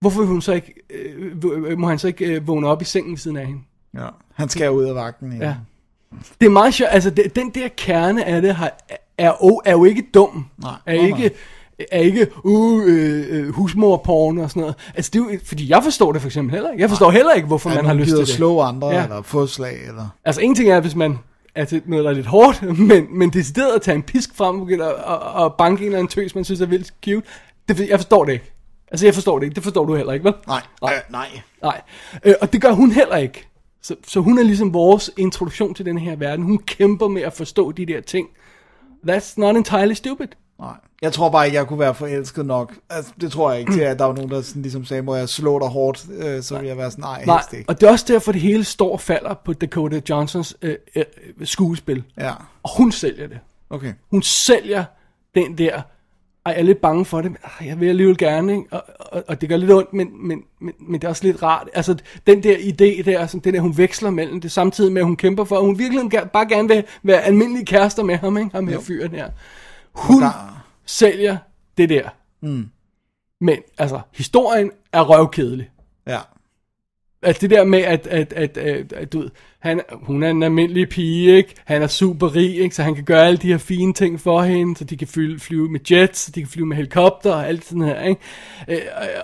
[0.00, 3.18] hvorfor hun så ikke, øh, må han så ikke øh, vågne op i sengen ved
[3.18, 3.60] siden af hende?
[3.94, 4.06] ja.
[4.34, 5.32] Han skal ud af vagten.
[5.32, 5.46] Ja.
[5.46, 5.54] Ja.
[6.40, 9.72] Det er meget sjovt, altså det, den der kerne af det har, er, er, er
[9.72, 10.46] jo ikke dum.
[10.58, 10.72] Nej.
[10.86, 11.30] Er Nej, ikke,
[11.90, 14.76] er ikke uh, øh, øh, husmorporn og sådan noget.
[14.94, 16.82] Altså det er jo, fordi jeg forstår det for eksempel heller ikke.
[16.82, 18.28] Jeg forstår heller ikke, hvorfor man har lyst til at det.
[18.28, 19.02] slå andre, ja.
[19.02, 20.08] eller få slag, eller...
[20.24, 21.18] Altså en ting er, hvis man
[21.64, 24.94] til noget, der er lidt hårdt, men, men decideret at tage en pisk frem og,
[24.94, 27.26] og, og banke en eller anden tøs, man synes er vildt cute,
[27.68, 28.52] det, jeg forstår det ikke.
[28.90, 30.34] Altså jeg forstår det ikke, det forstår du heller ikke, vel?
[30.46, 30.94] Nej, Nej.
[30.94, 31.28] Øh, nej.
[31.62, 31.80] Nej,
[32.24, 33.48] øh, og det gør hun heller ikke.
[33.82, 36.44] Så, så hun er ligesom vores introduktion til den her verden.
[36.44, 38.28] Hun kæmper med at forstå de der ting.
[39.08, 40.28] That's not entirely stupid.
[40.60, 40.72] Nej.
[41.02, 42.74] Jeg tror bare ikke, jeg kunne være forelsket nok.
[42.90, 45.14] Altså, det tror jeg ikke til, at der var nogen, der sådan ligesom sagde, må
[45.14, 47.68] jeg slå dig hårdt, øh, så vil jeg være sådan, nej, Nej, helst ikke.
[47.68, 51.04] og det er også derfor, det hele står og falder på Dakota Johnsons øh, øh,
[51.44, 52.02] skuespil.
[52.18, 53.38] Ja, Og hun sælger det.
[53.70, 53.92] okay.
[54.10, 54.84] Hun sælger
[55.34, 55.82] den der, ej,
[56.52, 58.64] jeg er lidt bange for det, men ej, jeg vil alligevel gerne, ikke?
[58.70, 61.42] Og, og, og det gør lidt ondt, men, men, men, men det er også lidt
[61.42, 61.68] rart.
[61.74, 61.96] Altså,
[62.26, 65.16] den der idé der, sådan, den der, hun veksler mellem det, samtidig med, at hun
[65.16, 68.50] kæmper for, at hun virkelig bare gerne vil være almindelige kærester med ham, ikke?
[68.54, 69.28] Ham her fyren her.
[69.98, 71.36] Hun der- sælger
[71.78, 72.08] det der.
[72.40, 72.70] Mm.
[73.40, 75.70] Men, altså, historien er røvkedelig.
[76.06, 76.20] Ja.
[77.22, 80.42] Altså det der med, at, at, at, at, at du ved, han, hun er en
[80.42, 81.54] almindelig pige, ikke?
[81.64, 82.74] Han er super rig, ikke?
[82.74, 85.38] Så han kan gøre alle de her fine ting for hende, så de kan flyve,
[85.38, 88.20] flyve med jets, så de kan flyve med helikopter og alt sådan her, ikke?
[88.68, 88.78] Øh,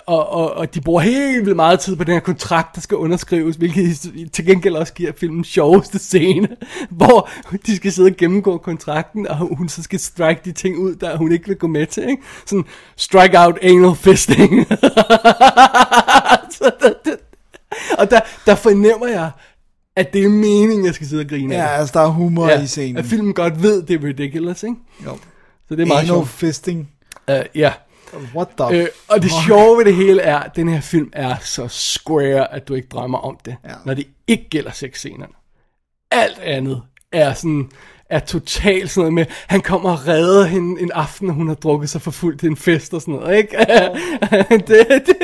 [0.05, 2.97] og, og, og de bruger helt vildt meget tid på den her kontrakt, der skal
[2.97, 6.47] underskrives, hvilket til gengæld også giver filmen sjoveste scene,
[6.97, 7.29] hvor
[7.65, 11.17] de skal sidde og gennemgå kontrakten, og hun så skal strike de ting ud, der
[11.17, 12.23] hun ikke vil gå med til, ikke?
[12.45, 12.65] Sådan,
[12.95, 14.67] strike out anal fisting.
[16.57, 17.15] så det, det,
[17.99, 19.31] og der, der fornemmer jeg,
[19.95, 21.79] at det er meningen, jeg skal sidde og grine Ja, af.
[21.79, 22.97] altså der er humor ja, i scenen.
[22.97, 24.75] At filmen godt ved, det er ridiculous, ikke?
[25.05, 25.17] Jo.
[25.67, 26.27] Så det er meget Anal sjovt.
[26.29, 26.89] fisting.
[27.31, 27.73] Uh, ja.
[28.35, 31.35] What the Øh, og det sjove ved det hele er, at den her film er
[31.41, 33.69] så square, at du ikke drømmer om det, ja.
[33.85, 35.33] når det ikke gælder sexscenerne.
[36.11, 36.81] Alt andet
[37.11, 37.69] er sådan
[38.09, 41.55] er totalt sådan noget med, han kommer og redder hende en aften, og hun har
[41.55, 43.57] drukket sig for fuld til en fest og sådan noget, ikke?
[44.67, 45.15] det, det,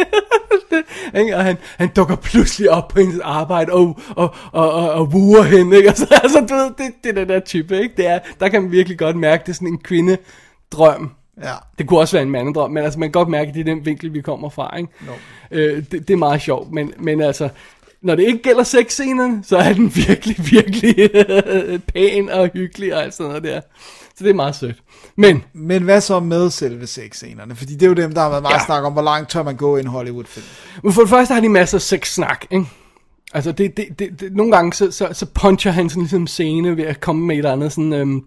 [0.72, 1.36] det, ikke?
[1.38, 5.44] Og han, han dukker pludselig op på hendes arbejde og, og, og, og, og wurer
[5.44, 5.90] hende, ikke?
[5.92, 7.94] Altså, altså du ved, det, det er den der type, ikke?
[7.98, 11.12] Det er, der kan man virkelig godt mærke, det er sådan en kvindedrøm,
[11.44, 11.54] Ja.
[11.78, 13.66] det kunne også være en mandedrøm, men altså man kan godt mærke, at det er
[13.76, 14.90] den vinkel, vi kommer fra, ikke?
[15.02, 15.12] No.
[15.52, 17.50] Øh, det, det er meget sjovt, men, men altså,
[18.04, 21.12] når det ikke gælder sexscenerne, så er den virkelig, virkelig
[21.94, 23.62] pæn og hyggelig og alt sådan noget der.
[24.16, 24.76] Så det er meget sødt.
[25.16, 27.56] Men, Men hvad så med selve sexscenerne?
[27.56, 28.54] Fordi det er jo dem, der har været meget.
[28.54, 28.66] Ja.
[28.66, 30.46] snak om, hvor langt tør man gå i en Hollywood-film.
[30.84, 32.66] men for det første har de masser af sexsnak, ikke?
[33.34, 36.78] Altså, det, det, det, det, nogle gange, så, så, så puncher han sådan ligesom scene
[36.78, 38.24] ved at komme med et eller andet sådan, øhm,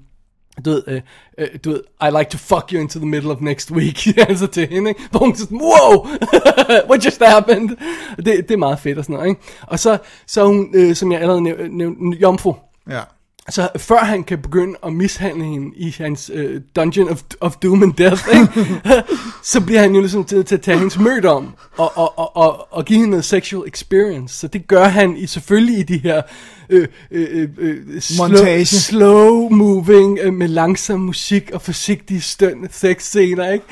[0.65, 1.01] du ved, øh,
[1.39, 4.47] øh, du ved, I like to fuck you into the middle of next week, altså
[4.47, 5.03] til hende, ikke?
[5.11, 6.07] Hvor hun sådan, wow,
[6.91, 7.69] what just happened?
[8.17, 9.41] Det, det er meget fedt og sådan noget, ikke?
[9.63, 12.55] Og så, så hun, øh, som jeg allerede nævnte, nævnt, jomfru.
[12.91, 13.01] Ja.
[13.49, 17.83] Så før han kan begynde at mishandle hende i hans øh, Dungeon of, of Doom
[17.83, 18.65] and Death, ikke?
[19.53, 22.37] så bliver han jo ligesom til, til at tage hendes mødt om og, og, og,
[22.37, 24.35] og, og give hende noget sexual experience.
[24.35, 26.23] Så det gør han i, selvfølgelig i de her
[26.71, 28.67] øh, øh, øh, slow, Montage.
[28.67, 33.65] slow moving øh, med langsom musik og forsigtige støn sexscener, ikke?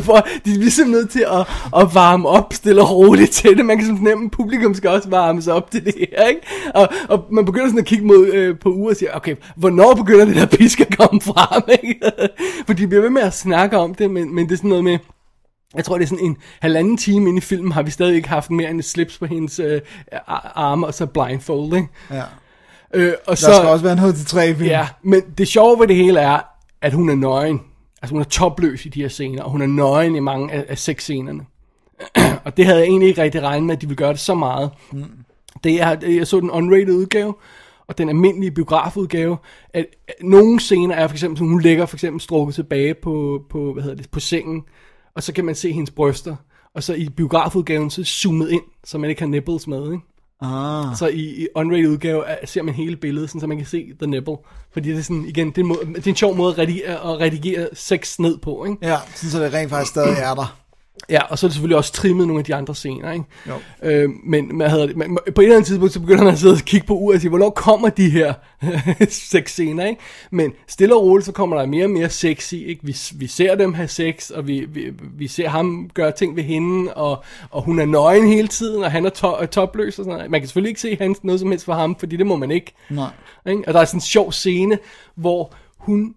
[0.00, 1.46] For de er ligesom nødt til at,
[1.82, 3.66] at varme op stille og roligt til det.
[3.66, 6.40] Man kan sådan fornemme, at publikum skal også varmes op til det her, ikke?
[6.74, 9.94] Og, og man begynder sådan at kigge mod, øh, på uger og siger, okay, hvornår
[9.94, 12.00] begynder det der pisk at komme frem, ikke?
[12.66, 14.84] For de bliver ved med at snakke om det, men, men det er sådan noget
[14.84, 14.98] med,
[15.74, 18.28] jeg tror, det er sådan en halvanden time inde i filmen, har vi stadig ikke
[18.28, 19.80] haft mere end et slips på hendes øh,
[20.12, 21.88] ar- arme, og så blindfold, ikke?
[22.10, 22.22] ja.
[22.94, 24.68] Øh, og Der så, skal også være en til tre film.
[24.68, 26.40] Ja, men det sjove ved det hele er,
[26.82, 27.60] at hun er nøgen.
[28.02, 30.64] Altså hun er topløs i de her scener, og hun er nøgen i mange af,
[30.68, 31.44] af sexscenerne.
[32.44, 34.34] og det havde jeg egentlig ikke rigtig regnet med, at de ville gøre det så
[34.34, 34.70] meget.
[34.92, 35.04] Mm.
[35.64, 37.34] Det er, jeg så den unrated udgave,
[37.86, 39.36] og den almindelige biografudgave,
[39.74, 43.72] at at nogle scener er for eksempel, hun ligger for eksempel strukket tilbage på, på,
[43.72, 44.64] hvad hedder det, på sengen,
[45.18, 46.36] og så kan man se hendes bryster,
[46.74, 50.04] og så i biografudgaven, så zoomet ind, så man ikke har nipples med, ikke?
[50.42, 50.96] Ah.
[50.96, 53.92] Så i, i unrated udgave er- ser man hele billedet, sådan, så man kan se
[54.00, 54.36] the nipple.
[54.72, 56.58] Fordi det er sådan, igen, det er en, måde, det er en sjov måde at
[56.58, 58.76] redigere, at redigere sex ned på, ikke?
[58.82, 60.58] Ja, sådan så det rent faktisk stadig er der.
[61.10, 63.24] Ja, og så er det selvfølgelig også trimmet nogle af de andre scener, ikke?
[63.48, 63.54] Jo.
[63.82, 66.54] Øh, men man havde, man, på et eller andet tidspunkt, så begynder man at sidde
[66.54, 68.34] og kigge på uret og sige, hvornår kommer de her
[69.30, 70.00] sexscener, ikke?
[70.30, 72.80] Men stille og roligt, så kommer der mere og mere sex i, ikke?
[72.84, 76.42] Vi, vi ser dem have sex, og vi, vi, vi ser ham gøre ting ved
[76.42, 80.04] hende, og, og hun er nøgen hele tiden, og han er, to, er topløs og
[80.04, 80.30] sådan noget.
[80.30, 82.50] Man kan selvfølgelig ikke se hans, noget som helst for ham, fordi det må man
[82.50, 82.74] ikke.
[82.90, 83.10] Nej.
[83.48, 83.62] Ikke?
[83.66, 84.78] Og der er sådan en sjov scene,
[85.14, 86.14] hvor hun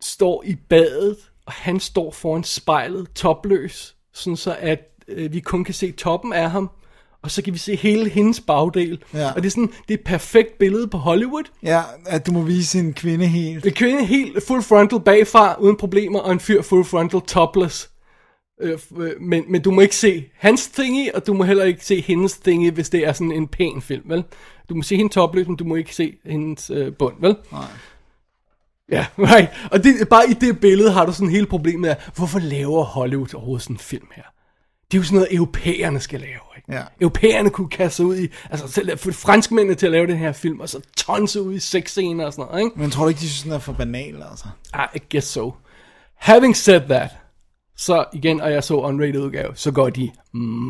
[0.00, 1.16] står i badet,
[1.46, 6.32] og han står foran spejlet, topløs, sådan så at øh, vi kun kan se toppen
[6.32, 6.70] af ham,
[7.22, 9.02] og så kan vi se hele hendes bagdel.
[9.14, 9.32] Ja.
[9.32, 11.44] Og det er sådan, det er et perfekt billede på Hollywood.
[11.62, 13.66] Ja, at du må vise en kvinde helt.
[13.66, 17.90] En kvinde helt full frontal bagfra, uden problemer, og en fyr full frontal topless.
[18.60, 21.64] Øh, øh, men, men du må ikke se hans ting i, og du må heller
[21.64, 24.24] ikke se hendes ting i, hvis det er sådan en pæn film, vel?
[24.68, 27.36] Du må se hende topløs, men du må ikke se hendes øh, bund, vel?
[27.52, 27.64] Nej.
[28.90, 29.48] Ja, right.
[29.70, 33.34] Og det, bare i det billede har du sådan hele problemet af, hvorfor laver Hollywood
[33.34, 34.22] overhovedet sådan en film her?
[34.90, 36.72] Det er jo sådan noget, europæerne skal lave, ikke?
[36.72, 36.82] Ja.
[37.00, 40.32] Europæerne kunne kaste sig ud i, altså selv få franskmændene til at lave den her
[40.32, 42.80] film, og så tonse ud i sexscener og sådan noget, ikke?
[42.80, 44.44] Men tror du ikke, de synes, den er for banal, altså?
[44.94, 45.54] I guess so.
[46.16, 47.10] Having said that,
[47.80, 50.10] så igen, og jeg så unrated udgave, så går de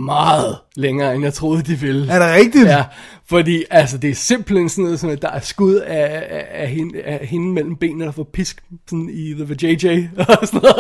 [0.05, 2.13] meget længere, end jeg troede, de ville.
[2.13, 2.67] Er det rigtigt?
[2.69, 2.85] Ja,
[3.29, 6.69] fordi altså, det er simpelthen sådan noget, som at der er skud af, af, af,
[6.69, 10.09] hende, af hende mellem benene, der får pisk sådan i The JJ
[10.41, 10.77] og sådan noget.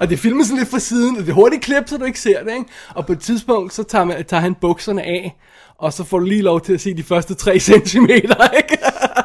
[0.00, 2.20] og det filmer sådan lidt fra siden, og det er hurtigt klip, så du ikke
[2.20, 2.70] ser det, ikke?
[2.94, 5.36] Og på et tidspunkt, så tager, man, tager han bukserne af,
[5.78, 8.78] og så får du lige lov til at se de første 3 cm, ikke?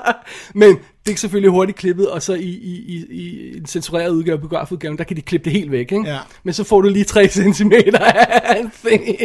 [0.54, 4.40] Men det er selvfølgelig hurtigt klippet, og så i, i, i, i en censureret udgave,
[4.40, 6.10] biografudgaven, der kan de klippe det helt væk, ikke?
[6.10, 6.20] Ja.
[6.44, 9.18] Men så får du lige 3 cm af en ting.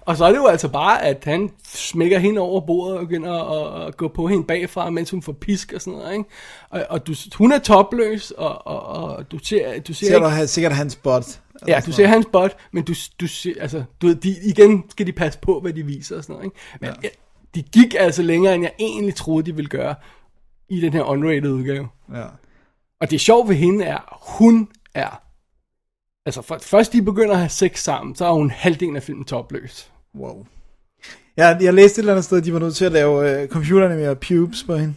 [0.00, 3.32] Og så er det jo altså bare, at han smækker hende over bordet og begynder
[3.32, 6.24] at, at gå på hende bagfra, mens hun får pisk og sådan noget, ikke?
[6.70, 10.42] Og, og du, hun er topløs, og, og, og du ser, du ser, Ser ikke,
[10.42, 11.40] du sikkert hans bot?
[11.68, 15.06] Ja, du ser hans bot, men du, du ser, altså, du ved, de, igen skal
[15.06, 16.56] de passe på, hvad de viser og sådan noget, ikke?
[16.80, 17.08] Men ja.
[17.54, 19.94] de gik altså længere, end jeg egentlig troede, de ville gøre
[20.68, 21.88] i den her unrated udgave.
[22.14, 22.24] Ja.
[23.00, 25.22] Og det sjove ved hende er, hun er,
[26.26, 29.24] altså for, først de begynder at have sex sammen, så er hun halvdelen af filmen
[29.24, 29.92] topløs.
[30.14, 30.46] Wow.
[31.36, 33.48] Jeg, jeg læste et eller andet sted, at de var nødt til at lave øh,
[33.48, 34.94] computerne med pubes på hende.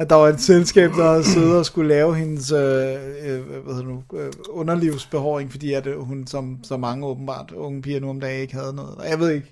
[0.00, 3.74] At der var et selskab, der havde siddet og skulle lave hendes øh, øh, hvad
[3.74, 8.10] hedder nu, øh, underlivsbehåring, fordi at øh, hun, som så mange åbenbart unge piger nu
[8.10, 8.94] om dagen, ikke havde noget.
[9.10, 9.46] Jeg ved ikke,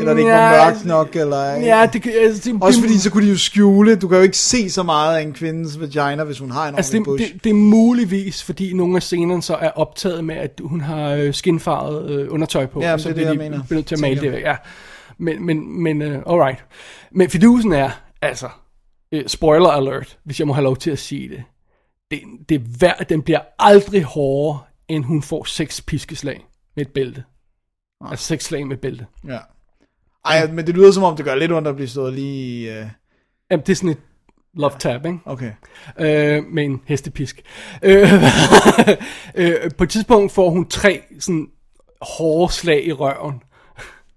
[0.00, 1.44] eller det ikke var ja, mørkt nok, eller...
[1.44, 4.38] Ja, det, altså, det, Også fordi så kunne de jo skjule, du kan jo ikke
[4.38, 7.32] se så meget af en kvindes vagina, hvis hun har en Altså det, bush.
[7.32, 11.10] det, det er muligvis, fordi nogle af scenerne så er optaget med, at hun har
[11.10, 12.80] øh, skinfarvet øh, undertøj på.
[12.82, 13.60] Ja, og så det er bliver det, de mener.
[13.70, 14.42] nødt til at male det væk.
[14.42, 14.56] Ja.
[15.18, 16.64] Men, men, men uh, alright.
[17.12, 17.90] Men fidusen er,
[18.22, 18.46] altså,
[19.12, 21.44] øh, spoiler alert, hvis jeg må have lov til at sige det.
[22.10, 27.24] det, det værd, den bliver aldrig hårdere, end hun får seks piskeslag med et bælte.
[28.00, 29.06] Altså seks slag med et bælte.
[29.26, 29.38] Ja.
[30.24, 32.78] Ej, men det lyder som om, det gør lidt ondt at blive stået lige...
[32.78, 32.86] Øh...
[33.50, 34.00] Jamen, det er sådan et
[34.54, 35.18] love tap, ikke?
[35.24, 35.52] Okay.
[35.98, 37.42] øh, med en hestepisk.
[37.82, 38.12] Øh,
[39.34, 41.48] øh, på et tidspunkt får hun tre sådan
[42.00, 43.42] hårde slag i røven.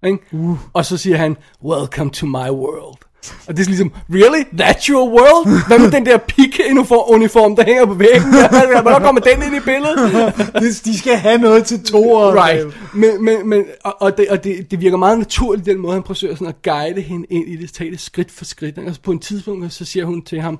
[0.05, 0.19] Ikke?
[0.31, 0.57] Uh.
[0.73, 3.08] Og så siger han, welcome to my world.
[3.47, 4.43] Og det er ligesom, really?
[4.61, 5.67] That's your world?
[5.67, 8.21] Hvad med den der pik-uniform, der hænger på væggen?
[8.81, 10.33] Hvornår kommer den ind i billedet?
[10.63, 12.35] Det- De skal have noget til toeren.
[12.39, 12.93] Right.
[12.95, 16.03] Men, men, men, og, og, det, og det, det virker meget naturligt, den måde, han
[16.03, 18.77] prøver sådan at guide hende ind i det, tage det skridt for skridt.
[18.77, 20.59] Og på en tidspunkt, så siger hun til ham,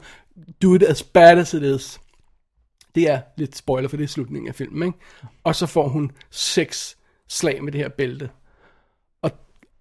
[0.62, 2.00] do it as bad as it is.
[2.96, 5.00] Det er lidt spoiler, for det er slutningen af filmen, ikke?
[5.44, 6.98] Og så får hun seks
[7.30, 8.30] slag med det her bælte.
[9.22, 9.32] Og,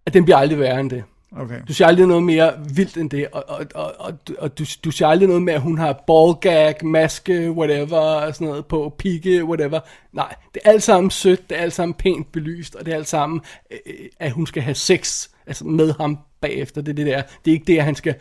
[0.07, 1.05] og den bliver aldrig værre end det.
[1.37, 1.61] Okay.
[1.69, 4.91] Du siger aldrig noget mere vildt end det, og, og, og, og, og du, du
[4.91, 9.81] siger aldrig noget med, at hun har ballgag, maske, whatever, sådan noget på, pigge, whatever.
[10.13, 12.97] Nej, det er alt sammen sødt, det er alt sammen pænt belyst, og det er
[12.97, 13.41] alt sammen,
[13.71, 13.79] øh,
[14.21, 17.23] at hun skal have sex altså med ham bagefter, det er det der.
[17.45, 18.15] Det er ikke det, at han skal,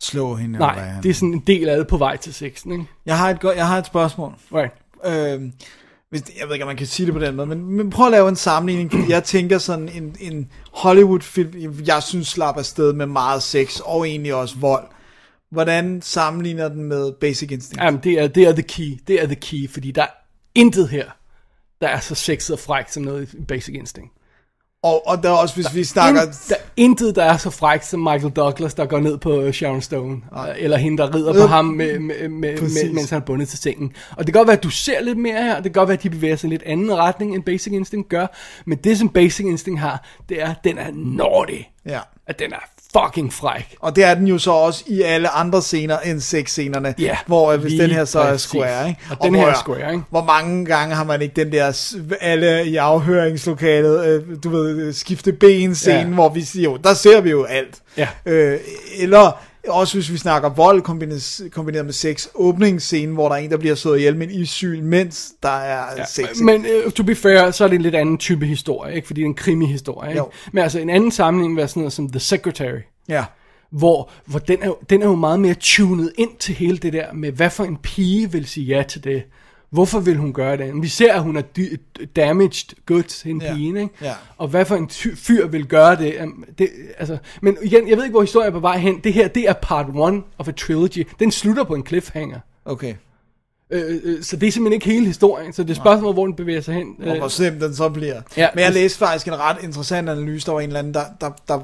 [0.00, 0.58] Slå hende.
[0.58, 2.84] nej, det er sådan en del af det på vej til sexen, ikke?
[3.06, 4.32] Jeg har et, godt, jeg har et spørgsmål.
[4.52, 4.72] Right.
[5.04, 5.50] Øh,
[6.10, 8.06] hvis, jeg ved ikke, om man kan sige det på den måde, men, men prøv
[8.06, 12.92] at lave en sammenligning, fordi jeg tænker sådan en, en Hollywood-film, jeg synes slapper afsted
[12.92, 14.88] med meget sex, og egentlig også vold.
[15.50, 17.82] Hvordan sammenligner den med Basic Instinct?
[17.82, 20.10] Jamen, det er, det er the key, det er the key, fordi der er
[20.54, 21.10] intet her,
[21.80, 24.12] der er så sexet og frækt som noget i Basic Instinct.
[24.86, 26.22] Og, og der er også, hvis vi snakker...
[26.22, 29.52] In, der er intet, der er så frækt som Michael Douglas, der går ned på
[29.52, 30.20] Sharon Stone.
[30.56, 32.84] Eller hende, der rider på Øh, ham, med, med, med, præcis.
[32.84, 33.92] med, mens han er bundet til sengen.
[34.10, 35.54] Og det kan godt være, at du ser lidt mere her.
[35.54, 37.72] Det kan godt være, at de bevæger sig i en lidt anden retning, end Basic
[37.72, 38.26] Instinct gør.
[38.64, 41.60] Men det, som Basic Instinct har, det er, at den er naughty.
[41.86, 42.00] Ja.
[42.26, 42.60] At den er
[43.04, 43.76] fucking fræk.
[43.80, 47.52] Og det er den jo så også i alle andre scener end sexscenerne, Ja, hvor
[47.52, 48.40] øh, hvis den her så er præcis.
[48.48, 49.00] square, ikke?
[49.10, 50.04] Og den her er square, ikke?
[50.10, 55.32] Hvor mange gange har man ikke den der, alle i afhøringslokalet, øh, du ved, skifte
[55.32, 56.04] ben scene, Ja.
[56.04, 57.74] hvor vi siger jo, der ser vi jo alt.
[57.96, 58.08] Ja.
[58.26, 58.58] Øh,
[58.98, 59.32] eller
[59.68, 60.82] også hvis vi snakker vold
[61.50, 64.82] kombineret, med sex, åbningsscene, hvor der er en, der bliver slået ihjel med en issyl,
[64.82, 66.18] mens der er ja, sex.
[66.18, 66.44] ikke?
[66.44, 69.06] Men uh, to be fair, så er det en lidt anden type historie, ikke?
[69.06, 70.18] Fordi det er en krimi-historie, ikke?
[70.18, 70.30] Jo.
[70.52, 72.80] Men altså en anden sammenhæng vil være sådan noget som The Secretary.
[73.08, 73.24] Ja.
[73.70, 77.12] hvor, hvor den, er, den er jo meget mere tunet ind til hele det der
[77.12, 79.22] med, hvad for en pige vil sige ja til det.
[79.70, 80.82] Hvorfor vil hun gøre det?
[80.82, 81.42] Vi ser, at hun er
[82.16, 83.54] damaged goods, hende Ja.
[83.54, 83.94] pigen, ikke?
[84.02, 84.12] Ja.
[84.36, 86.14] Og hvad for en fyr vil gøre det?
[86.58, 88.98] Det altså, men igen, jeg ved ikke, hvor historien er på vej hen.
[89.04, 91.06] Det her, det er part one of a trilogy.
[91.18, 92.40] Den slutter på en cliffhanger.
[92.64, 92.94] Okay.
[93.70, 95.52] Øh, øh, så det er simpelthen ikke hele historien.
[95.52, 96.96] Så det er spørgsmålet, hvor den bevæger sig hen.
[97.00, 98.20] og Øh, hvor slemt den så bliver.
[98.36, 98.74] Ja, Men jeg præcis.
[98.82, 101.60] læste faktisk en ret interessant analyse, der var en eller anden, der, der, der,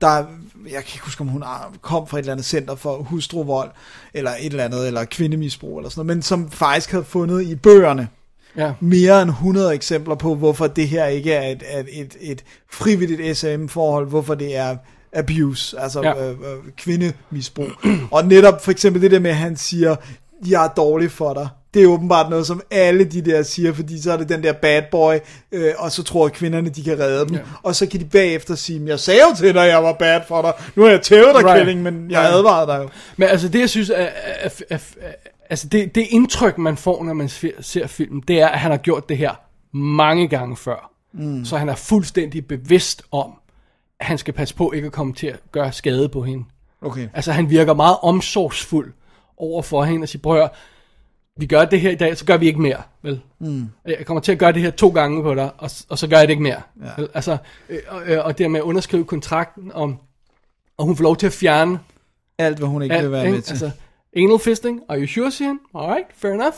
[0.00, 0.24] der
[0.64, 1.44] jeg kan ikke huske, om hun
[1.80, 3.70] kom fra et eller andet center for hustruvold,
[4.14, 7.54] eller et eller andet, eller kvindemisbrug, eller sådan noget, men som faktisk havde fundet i
[7.54, 8.08] bøgerne,
[8.56, 8.72] ja.
[8.80, 13.36] mere end 100 eksempler på, hvorfor det her ikke er et, et, et, et frivilligt
[13.38, 14.76] SM-forhold, hvorfor det er
[15.12, 16.28] abuse, altså ja.
[16.28, 17.70] Øh, øh, kvindemisbrug.
[18.10, 19.96] Og netop for eksempel det der med, at han siger,
[20.46, 21.48] jeg er dårlig for dig.
[21.74, 24.52] Det er åbenbart noget, som alle de der siger, fordi så er det den der
[24.52, 25.14] bad boy,
[25.52, 27.34] øh, og så tror kvinderne, de kan redde dem.
[27.34, 27.40] Ja.
[27.62, 30.42] Og så kan de bagefter sige, jeg sagde jo til dig, jeg var bad for
[30.42, 30.52] dig.
[30.76, 31.58] Nu har jeg tævet dig, right.
[31.58, 32.34] Kælling, men jeg Right.
[32.34, 32.88] advarede dig jo.
[33.16, 34.08] Men altså det, jeg synes er, er,
[34.44, 35.12] er, er, er
[35.50, 38.70] altså det, det indtryk, man får, når man ser, ser filmen, det er, at han
[38.70, 39.32] har gjort det her
[39.76, 40.90] mange gange før.
[41.12, 41.44] Mm.
[41.44, 43.32] Så han er fuldstændig bevidst om,
[44.00, 46.44] at han skal passe på ikke at komme til at gøre skade på hende.
[46.82, 47.08] Okay.
[47.14, 48.92] Altså han virker meget omsorgsfuld
[49.36, 50.48] over for hende og siger, prøv at høre,
[51.40, 53.20] vi gør det her i dag, så gør vi ikke mere, vel?
[53.40, 53.66] Mm.
[53.86, 56.18] Jeg kommer til at gøre det her to gange på dig, og, og så gør
[56.18, 56.62] jeg det ikke mere.
[56.84, 56.88] Ja.
[56.98, 57.08] Vel?
[57.14, 57.36] Altså,
[57.68, 59.96] øh, og, øh, og det med at underskrive kontrakten om,
[60.78, 61.78] og hun får lov til at fjerne
[62.38, 63.52] Alt, hvad hun ikke vil være med til.
[63.52, 63.70] Altså,
[64.16, 65.58] anal fisting, are you sure, siger han?
[65.74, 66.54] Alright, fair enough.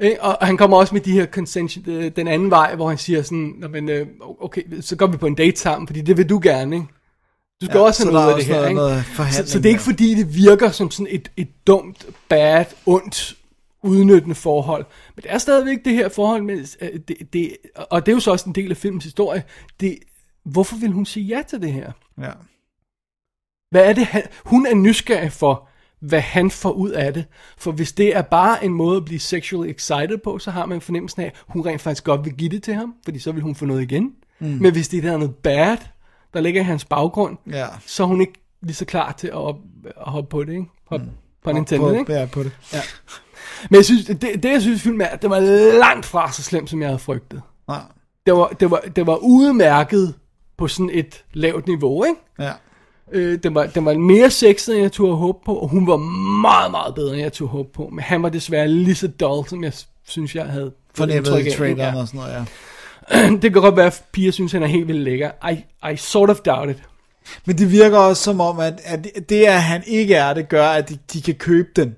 [0.00, 0.22] Ikke?
[0.22, 2.98] Og, og han kommer også med de her consension, øh, den anden vej, hvor han
[2.98, 4.06] siger sådan, "Nå, men, øh,
[4.40, 6.86] okay, så går vi på en date sammen, fordi det vil du gerne, ikke?
[7.60, 9.14] Du skal Ja, også så have noget af det her, noget- ikke?
[9.16, 12.64] noget så, så det er ikke fordi, det virker som sådan et, et dumt, bad,
[12.86, 13.36] ondt,
[13.84, 14.86] udnyttende forhold.
[15.16, 18.20] Men det er stadigvæk det her forhold, med, øh, det, det, og det er jo
[18.20, 19.42] så også en del af filmens historie.
[19.80, 19.98] Det,
[20.44, 21.92] hvorfor vil hun sige ja til det her?
[22.20, 22.30] Ja.
[23.70, 25.68] Hvad er det, han, hun er nysgerrig for,
[26.00, 27.24] hvad han får ud af det.
[27.58, 30.80] For hvis det er bare en måde at blive sexually excited på, så har man
[30.80, 33.42] fornemmelsen af, at hun rent faktisk godt vil give det til ham, fordi så vil
[33.42, 34.12] hun få noget igen.
[34.38, 34.46] Mm.
[34.46, 35.76] Men hvis det er noget bad,
[36.34, 37.66] der ligger i hans baggrund, Ja.
[37.86, 38.32] så er hun ikke
[38.62, 40.64] lige så klar til at, op, at hoppe på det, ikke?
[40.86, 41.06] Hop, mm.
[41.44, 42.12] På Nintendo, på, ikke?
[42.12, 42.52] Ja, på det.
[43.70, 45.40] Men jeg synes, det, det jeg synes, filmen er, det var
[45.78, 47.42] langt fra så slemt, som jeg havde frygtet.
[47.68, 47.80] Nej.
[48.26, 50.14] Det var, det var, det var udmærket
[50.58, 52.20] på sådan et lavt niveau, ikke?
[52.38, 52.52] Ja.
[53.12, 55.96] Øh, den, var, den var mere sexet, end jeg turde håbe på, og hun var
[56.40, 57.88] meget, meget bedre, end jeg turde håbe på.
[57.92, 59.72] Men han var desværre lige så dull, som jeg
[60.06, 62.00] synes, jeg havde Fornemmet i traileren Ja.
[62.00, 62.44] og sådan noget, ja.
[63.42, 65.30] Det kan godt være, at piger synes, han er helt vildt lækker.
[65.50, 66.82] I, I sort of doubt it.
[67.46, 70.68] Men det virker også som om, at, at det, at han ikke er det, gør,
[70.68, 71.94] at de, de kan købe den.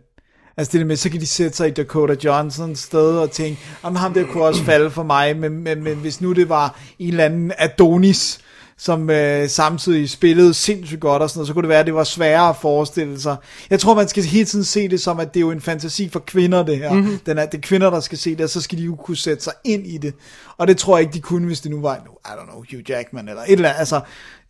[0.58, 3.60] Altså det der med, så kan de sætte sig i Dakota Johnsons sted og tænke,
[3.82, 6.78] om ham der kunne også falde for mig, men, men, men hvis nu det var
[6.98, 8.40] en eller anden Adonis,
[8.78, 11.94] som øh, samtidig spillede sindssygt godt og sådan noget, så kunne det være, at det
[11.94, 13.36] var sværere at forestille sig.
[13.70, 16.08] Jeg tror, man skal hele tiden se det som, at det er jo en fantasi
[16.08, 16.92] for kvinder, det her.
[16.92, 17.18] Mm-hmm.
[17.26, 19.16] Den er, det er kvinder, der skal se det, og så skal de jo kunne
[19.16, 20.14] sætte sig ind i det.
[20.58, 22.56] Og det tror jeg ikke, de kunne, hvis det nu var, nu, I don't know,
[22.70, 24.00] Hugh Jackman eller et eller andet, altså,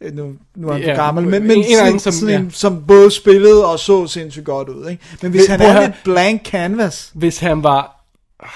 [0.00, 2.44] øh, nu, nu er han Ja, gammel, men, en men anden, sådan, som- sådan en,
[2.44, 2.50] ja.
[2.52, 5.02] som både spillede og så sindssygt godt ud, ikke?
[5.22, 8.04] Men hvis Men han er høre- lidt blank canvas, Hvis han var
[8.40, 8.48] ah,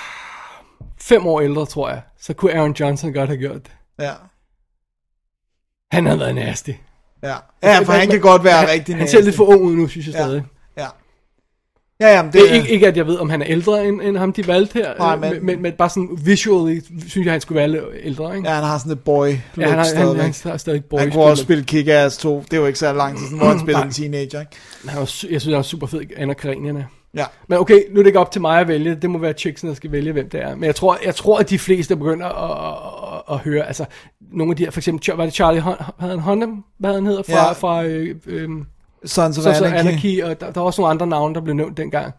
[1.01, 3.73] fem år ældre, tror jeg, så kunne Aaron Johnson godt have gjort det.
[4.01, 4.13] ja,
[5.93, 6.71] Han havde været nasty.
[7.23, 9.77] ja, ja for han kan godt være han, rigtig Han ser lidt for ung ud
[9.77, 10.21] nu, synes jeg Ja.
[10.21, 10.43] stadig.
[10.77, 10.87] Ja,
[12.01, 14.03] ja, jamen, Det det er ikke, ikke, at jeg ved, om han er ældre end,
[14.03, 14.95] end ham, de valgte her.
[14.99, 18.37] Nej, men- men, men, men bare sådan visually, synes jeg, han skulle være lidt ældre,
[18.37, 18.49] ikke?
[18.49, 20.23] Ja, han har sådan et boy look ja han, har, han, stadigvæk.
[20.23, 21.01] han, han, har stadig boys.
[21.03, 22.45] Han kunne også spille Kick-Ass 2.
[22.51, 24.53] Det var ikke så lang tid siden, hvor han spillede en teenager, ikke?
[24.89, 26.85] Han var, jeg synes, han var super fed, Anna Karenina.
[27.15, 27.25] Ja.
[27.49, 28.95] Men okay, nu er det ikke op til mig at vælge.
[28.95, 30.55] Det må være chicksen, der skal vælge, hvem det er.
[30.55, 33.85] Men jeg tror, jeg tror at de fleste begynder at, at, at, at høre, altså,
[34.21, 35.63] nogle af de her, for eksempel, var det Charlie
[36.21, 37.53] Hunnam, hvad han hedder, fra, Ja.
[37.53, 38.49] fra øh, øh,
[39.05, 39.79] Sons of Anarchy.
[39.79, 42.15] Anarchy, og der, der var også nogle andre navne, der blev nævnt dengang.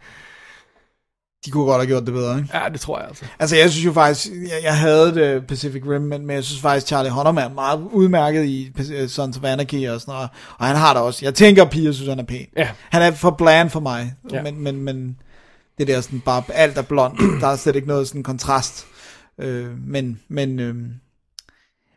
[1.45, 2.49] De kunne godt have gjort det bedre, ikke?
[2.57, 3.25] Ja, det tror jeg altså.
[3.39, 6.61] Altså, jeg synes jo faktisk, jeg, jeg havde det Pacific Rim, men, men jeg synes
[6.61, 10.29] faktisk, Charlie Hunnam er meget udmærket i Pac- Sons of Anarchy og sådan noget.
[10.57, 11.25] Og han har det også.
[11.25, 12.45] Jeg tænker, piger synes, han er pæn.
[12.57, 12.69] Ja.
[12.89, 14.13] Han er for bland for mig.
[14.31, 14.41] Ja.
[14.43, 15.17] Men, men, men
[15.77, 17.17] det der sådan bare, alt er blond.
[17.41, 18.85] der er slet ikke noget sådan kontrast.
[19.39, 20.75] Øh, men, men, øh,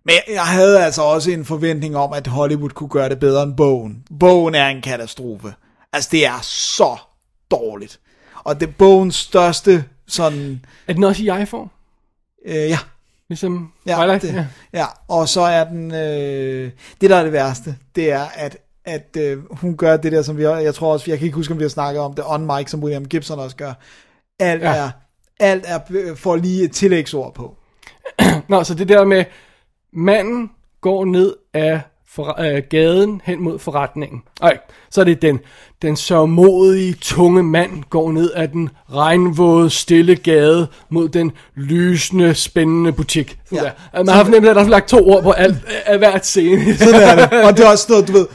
[0.04, 3.56] men jeg havde altså også en forventning om, at Hollywood kunne gøre det bedre end
[3.56, 4.02] bogen.
[4.20, 5.54] Bogen er en katastrofe.
[5.92, 6.96] Altså, det er så
[7.50, 8.00] dårligt.
[8.44, 10.64] Og det er bogens største sådan...
[10.88, 11.68] Er den også i iPhone?
[12.46, 12.78] Øh, ja,
[13.28, 14.22] Ligesom Ja, Twilight?
[14.22, 14.46] det, Ja.
[14.72, 19.16] ja, og så er den, øh, det der er det værste, det er, at, at
[19.18, 21.58] øh, hun gør det der, som vi, jeg tror også, jeg kan ikke huske, om
[21.58, 23.72] vi har snakket om det, on mic, som William Gibson også gør.
[24.38, 24.74] Alt ja.
[24.74, 24.90] Er,
[25.40, 27.56] alt er, får lige et tillægsord på.
[28.48, 29.24] Nå, så det der med,
[29.92, 30.50] manden
[30.80, 31.80] går ned af
[32.14, 34.22] for, øh, gaden hen mod forretningen.
[34.42, 34.58] Ej,
[34.90, 35.40] så er det den,
[35.82, 42.92] den sørmodige, tunge mand går ned ad den regnvåde, stille gade mod den lysende, spændende
[42.92, 43.38] butik.
[43.48, 43.70] Sådan Ja.
[43.98, 44.04] der.
[44.04, 46.76] Man har fornemmet, at der er lagt to ord på alt, af hvert scene.
[46.78, 47.44] Sådan er det.
[47.44, 48.26] Og det er også noget, du ved,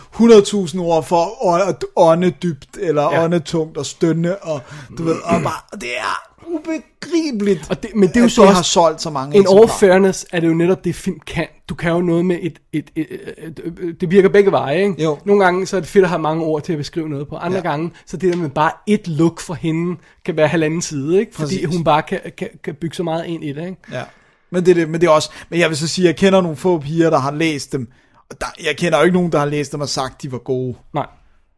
[0.74, 3.12] 100.000 ord for at ånde dybt, eller ja.
[3.14, 3.24] Ja.
[3.24, 4.62] ånde tungt og stønne, og
[4.98, 8.42] du ved, og bare, det er ubegribeligt, Og det, men det er jo at så
[8.42, 11.20] det også, har solgt så mange in all fairness, er det jo netop det, film
[11.20, 11.48] kan.
[11.70, 14.82] Du kan jo noget med et, et, et, et, et, et det virker begge veje,
[14.84, 15.04] ikke?
[15.04, 15.18] Jo.
[15.26, 17.36] Nogle gange, så er det fedt at have mange ord til at beskrive noget på.
[17.36, 17.64] Andre Ja.
[17.64, 21.36] gange, så det der med bare et look for hende, kan være halvanden side, ikke?
[21.36, 21.76] Fordi Præcis.
[21.76, 23.78] hun bare kan, kan, kan bygge så meget ind i det, ikke?
[23.92, 24.04] Ja.
[24.52, 26.42] Men det, er det, men det er også, men jeg vil så sige, jeg kender
[26.42, 27.88] nogle få piger, der har læst dem,
[28.30, 30.38] og der, jeg kender jo ikke nogen, der har læst dem og sagt, de var
[30.38, 30.76] gode.
[30.94, 31.06] Nej.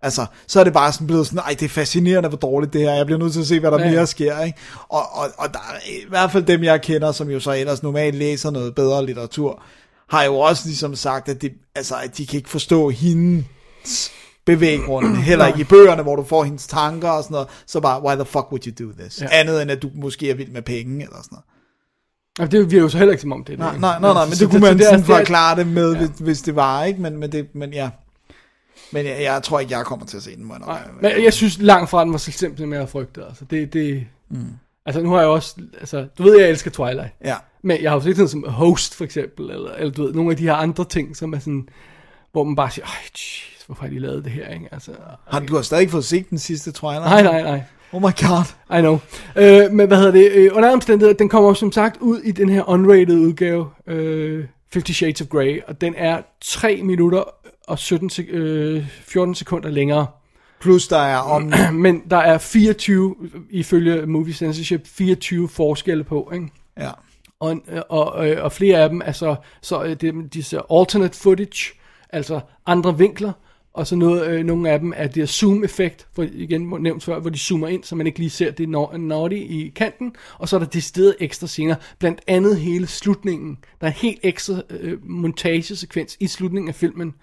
[0.03, 2.81] Altså, så er det bare sådan blevet sådan, ej, det er fascinerende, hvor dårligt det
[2.81, 2.95] her er.
[2.95, 3.85] Jeg bliver nødt til at se, hvad der ja.
[3.85, 3.91] Ja.
[3.91, 4.57] mere sker, ikke?
[4.89, 7.83] Og, og, og der er i hvert fald dem, jeg kender, som jo så ellers
[7.83, 9.63] normalt læser noget bedre litteratur,
[10.09, 14.11] har jo også ligesom sagt, at, det, altså, at de kan ikke forstå hendes
[14.45, 18.03] bevæggrund, heller ikke i bøgerne, hvor du får hendes tanker og sådan noget, så bare,
[18.03, 19.21] why the fuck would you do this?
[19.21, 19.27] Ja.
[19.31, 19.39] Ja.
[19.39, 21.45] Andet end, at du måske er vild med penge, eller sådan noget.
[22.39, 23.81] Og det virker jo så heller ikke som om det er Nej, det.
[23.81, 25.95] nej, nej, nej, men Så det kunne man så sådan det er- forklare det med,
[25.95, 27.01] hvis, hvis det var, ikke?
[27.01, 27.89] Men, men, det, men ja.
[28.91, 30.61] Men jeg, jeg tror ikke, jeg kommer til at se den, må jeg
[31.01, 33.23] Nej, men jeg synes langt fra, den var så simpelt, som jeg havde frygtet.
[33.27, 34.45] Altså, det, det, mm.
[34.85, 35.55] Altså, nu har jeg også...
[35.79, 37.13] Altså, du ved, jeg elsker Twilight.
[37.25, 37.35] Ja.
[37.61, 40.31] Men jeg har jo set sådan som Host, for eksempel, eller, eller du ved, nogle
[40.31, 41.67] af de her andre ting, som er sådan...
[42.31, 44.67] Hvor man bare siger, ej, jeez, hvorfor har de lavet det her, ikke?
[44.71, 44.91] Altså,
[45.27, 47.03] Har, du har stadig ikke fået set den sidste Twilight?
[47.03, 47.61] nej, nej, nej.
[47.93, 48.77] Oh my god.
[48.77, 48.99] I know.
[49.35, 50.31] Øh, men hvad hedder det?
[50.31, 54.91] Øh, under omstændigheder, den kommer som sagt ud i den her unrated udgave, øh, Fifty
[54.91, 57.23] Shades of Grey, og den er 3 minutter
[57.71, 60.07] og 17 sek- øh, 14 sekunder længere.
[60.61, 61.53] Plus der er om...
[61.73, 63.15] Men der er 24,
[63.49, 66.47] ifølge Movie Censorship, 24 forskelle på, ikke?
[66.79, 66.89] ja.
[67.39, 67.57] Og,
[67.89, 71.73] og, og, og flere af dem er så, så er det, disse alternate footage,
[72.09, 73.31] altså andre vinkler,
[73.73, 77.29] og så noget, øh, nogle af dem er det zoom-effekt, for igen nævnt før, hvor
[77.29, 80.59] de zoomer ind, så man ikke lige ser det naughty i kanten, og så er
[80.59, 83.57] der de steder ekstra scener, blandt andet hele slutningen.
[83.81, 87.13] Der er en helt ekstra øh, montagesekvens i slutningen af filmen,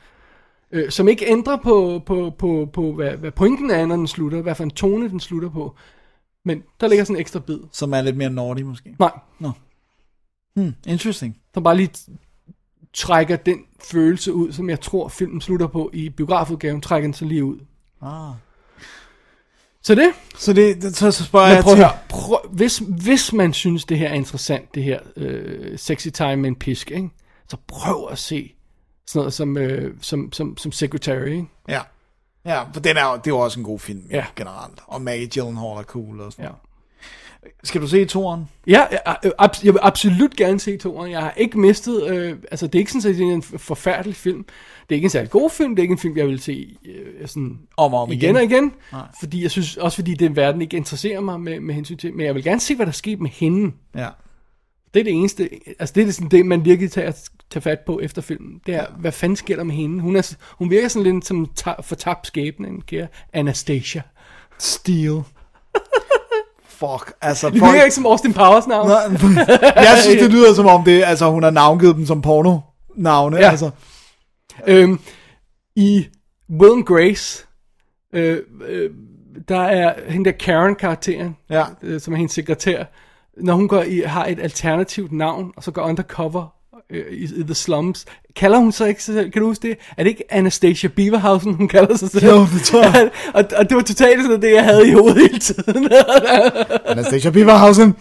[0.72, 4.42] øh, som ikke ændrer på, på, på, på hvad, hvad pointen er, når den slutter,
[4.42, 5.74] hvad for en tone den slutter på.
[6.44, 7.58] Men der ligger sådan en ekstra bid.
[7.72, 8.96] Som er lidt mere naughty måske.
[8.98, 9.12] Nej,
[10.56, 11.36] Hmm, interesting.
[11.54, 11.90] som bare lige
[12.94, 17.24] trækker den følelse ud, som jeg tror filmen slutter på i biografudgaven, trækker den så
[17.24, 17.58] lige ud.
[18.02, 18.34] Ah.
[19.82, 21.84] Så det, Så, det, så, så spørger jeg prøv til...
[22.08, 26.48] prøv, hvis, hvis man synes det her er interessant, det her øh, sexy time med
[26.48, 27.10] en pisk, ikke?
[27.48, 28.54] så prøv at se
[29.08, 31.46] sådan noget som, øh, som, som, som Secretary, ikke?
[31.68, 31.80] Ja.
[32.44, 34.24] Ja, for den er, det er jo også en god film Ja.
[34.36, 34.80] generelt.
[34.86, 36.50] Og Maggie Gyllenhaal er cool og sådan Ja.
[37.64, 38.48] Skal du se toren?
[38.66, 41.10] Ja, jeg, jeg, abs- jeg vil absolut gerne se toeren.
[41.12, 42.06] Jeg har ikke mistet...
[42.08, 44.44] Øh, altså, det er ikke sådan, at det er en forfærdelig film.
[44.44, 45.76] Det er ikke en særlig god film.
[45.76, 48.42] Det er ikke en film, jeg vil se øh, sådan Om og om igen og
[48.44, 48.72] igen.
[48.92, 49.02] igen.
[49.20, 51.96] Fordi jeg synes, også fordi det er en verden, ikke interesserer mig med, med hensyn
[51.96, 52.14] til...
[52.14, 53.72] Men jeg vil gerne se, hvad der sker med hende.
[53.96, 54.08] Ja.
[54.94, 55.48] Det er det eneste...
[55.78, 57.12] Altså, det er sådan, det man virkelig tager,
[57.50, 58.60] tager fat på efter filmen.
[58.66, 60.00] Det er, hvad fanden sker der med hende?
[60.02, 64.02] Hun, er, hun virker sådan lidt som ta- fortabt skæbne, en kære Anastasia.
[64.58, 65.22] Steel.
[66.68, 67.46] Fuck, altså...
[67.50, 68.90] Det virker ikke som Austin Powers navn.
[69.76, 72.58] jeg synes, det lyder som om det, altså hun har navngivet dem som porno
[72.96, 73.50] navne, Ja.
[73.50, 73.70] altså.
[74.66, 75.00] Øhm,
[75.76, 76.06] I
[76.50, 77.46] Will and Grace,
[78.12, 78.90] øh, øh,
[79.48, 81.64] der er hende der Karen-karakteren, Ja.
[81.82, 82.84] øh, som er hendes sekretær,
[83.40, 86.54] når hun går i, har et alternativt navn, og så går undercover
[86.90, 88.04] øh, i, i The Slums,
[88.36, 89.78] kalder hun så ikke sig selv, kan du huske det?
[89.96, 92.26] Er det ikke Anastasia Beaverhausen, hun kalder sig selv?
[92.26, 93.10] Jo, det tror jeg.
[93.34, 95.88] og, og det var totalt sådan det, jeg havde i hovedet hele tiden.
[96.86, 97.92] Anastasia Beaverhausen.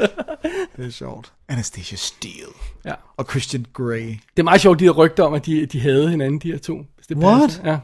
[0.78, 1.34] det er sjovt.
[1.50, 2.54] Anastasia Steele.
[2.86, 2.94] ja.
[3.18, 4.08] Og Christian Grey.
[4.08, 6.58] Det er meget sjovt, de her rygter om, at de, de havde hinanden, de her
[6.60, 6.78] to.
[6.96, 7.42] hvis det What?
[7.42, 7.70] passer.
[7.72, 7.78] Ja.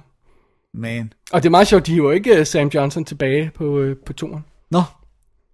[0.73, 1.13] Man.
[1.31, 3.91] Og det er meget sjovt, de er jo ikke uh, Sam Johnson tilbage på, uh,
[4.05, 4.45] på turen.
[4.71, 4.81] Nå.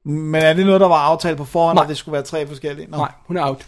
[0.03, 1.83] Men er det noget, der var aftalt på forhånd, Nej.
[1.83, 2.87] at det skulle være tre forskellige?
[2.91, 2.97] Nå.
[2.97, 3.67] Nej, hun er out.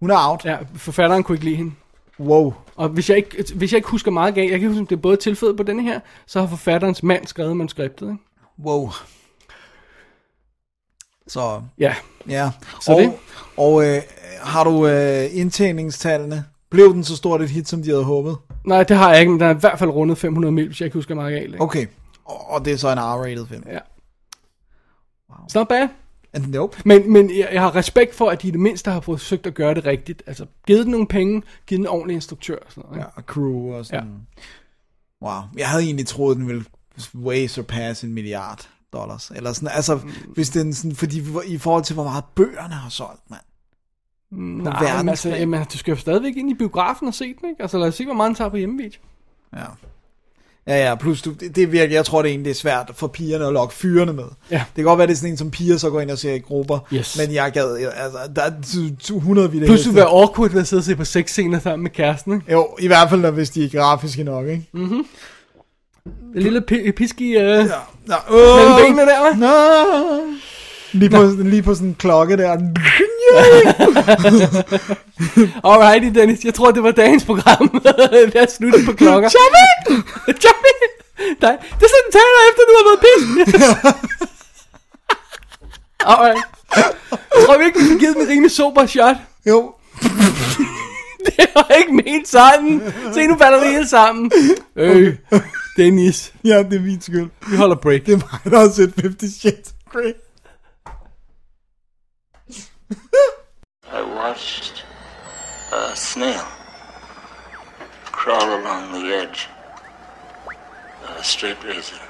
[0.00, 0.44] Hun er out.
[0.44, 1.72] Ja, forfatteren kunne ikke lide hende.
[2.20, 2.54] Wow.
[2.76, 4.96] Og hvis jeg ikke, hvis jeg ikke husker meget galt, jeg kan huske, om det
[4.96, 8.06] er både tilføjet på denne her, så har forfatterens mand skrevet manuskriptet.
[8.06, 8.22] Ikke?
[8.64, 8.90] Wow.
[11.26, 11.94] Så, Ja,
[12.28, 12.50] ja.
[12.80, 13.12] Så og, det.
[13.56, 14.02] Og øh,
[14.42, 16.44] har du øh, indtjeningstallene?
[16.70, 18.36] Blev den så stort et hit, som de havde håbet?
[18.64, 20.80] nej, det har jeg ikke, men den er i hvert fald rundet 500 mil, hvis
[20.80, 21.46] jeg ikke husker meget galt.
[21.46, 21.60] Ikke?
[21.60, 21.86] Okay.
[22.24, 23.64] Og, og det er så en R-rated film?
[23.66, 23.78] Ja.
[25.50, 25.88] It's not bad.
[26.32, 26.76] And nope.
[26.84, 29.54] Men, men jeg, jeg har respekt for, at de i det mindste har forsøgt at
[29.54, 30.22] gøre det rigtigt.
[30.26, 32.56] Altså, givet den nogle penge, givet den en ordentlig instruktør.
[32.56, 33.12] Og sådan noget, Ja, ikke?
[33.16, 34.08] og crew og sådan.
[35.22, 35.26] Ja.
[35.26, 35.42] Wow.
[35.56, 36.64] Jeg havde egentlig troet, den ville
[37.14, 39.30] way surpass en milliard dollars.
[39.36, 40.00] Eller sådan, altså,
[40.34, 43.40] hvis den sådan, fordi i forhold til, hvor meget bøgerne har solgt, mand.
[44.30, 45.38] Nej, men altså, verdensplan.
[45.38, 47.62] jamen, du skal jo stadigvæk ind i biografen og se den, ikke?
[47.62, 49.00] Altså, lad os se, hvor meget den tager på hjemmevideo.
[49.56, 49.64] Ja.
[50.68, 53.06] Ja, ja, plus du, det, det virkelig, jeg tror det egentlig det er svært for
[53.06, 54.24] pigerne at lokke fyrene med.
[54.50, 54.56] Ja.
[54.56, 56.32] Det kan godt være, det er sådan en, som piger så går ind og ser
[56.34, 56.78] i grupper.
[56.94, 57.18] Yes.
[57.18, 60.60] Men jeg gad, altså, der er tu- tu- 100 vilde Plus, vil være awkward ved
[60.60, 62.52] at sidde og se på sexscener sammen med kæresten, ikke?
[62.52, 64.66] Jo, i hvert fald, hvis de er grafiske nok, ikke?
[64.74, 65.04] En
[66.34, 67.52] lille pi- pisk i uh, Ja.
[67.54, 67.70] mellem
[68.06, 69.36] Nå, øh, benene der, hva'?
[69.36, 70.20] Nå.
[70.92, 72.58] Lige på, lige på sådan en klokke der.
[75.68, 76.44] Alrighty, Dennis.
[76.44, 77.68] Jeg tror, det var dagens program.
[78.32, 79.28] det er sluttet på klokker.
[79.28, 79.92] Chubby!
[80.42, 80.74] Chubby!
[81.42, 83.22] Nej, det er sådan, taler efter, du har været pis.
[86.00, 86.42] Alright.
[87.10, 89.16] Jeg tror virkelig, vi har givet den en rimelig sober shot.
[89.46, 89.74] Jo.
[91.26, 92.82] Det var ikke ment sådan.
[93.14, 94.32] Se, nu falder det hele sammen.
[94.76, 95.14] Øh,
[95.76, 96.32] Dennis.
[96.44, 97.30] Ja, det er min skyld.
[97.50, 98.06] Vi holder break.
[98.06, 100.12] Det er mig, der har set 50 Shades of Grey.
[103.90, 104.84] I watched
[105.72, 106.46] a snail
[108.04, 109.46] crawl along the edge
[111.04, 112.00] of a straight razor.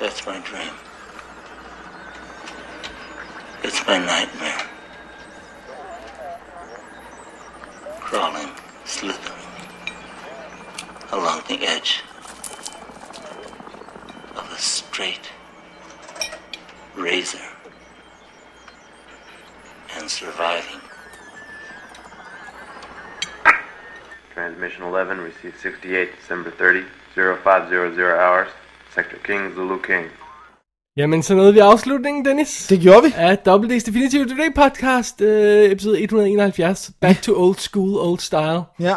[0.00, 0.72] That's my dream.
[3.62, 4.62] It's my nightmare.
[8.00, 8.50] Crawling,
[8.84, 9.34] slithering
[11.12, 12.02] along the edge
[14.36, 15.30] of a straight
[16.96, 17.53] Razor.
[20.00, 20.80] And surviving.
[24.34, 28.48] Transmission 11 received 68 December 30, 0500 hours.
[28.94, 30.06] Sector King, Zulu King.
[30.96, 32.66] Jamen, så nåede vi afslutningen, Dennis.
[32.66, 33.14] Det gjorde vi.
[33.16, 36.90] Af WD's Definitive Today podcast, øh, episode 171.
[37.00, 38.62] Back to old school, old style.
[38.80, 38.96] Ja,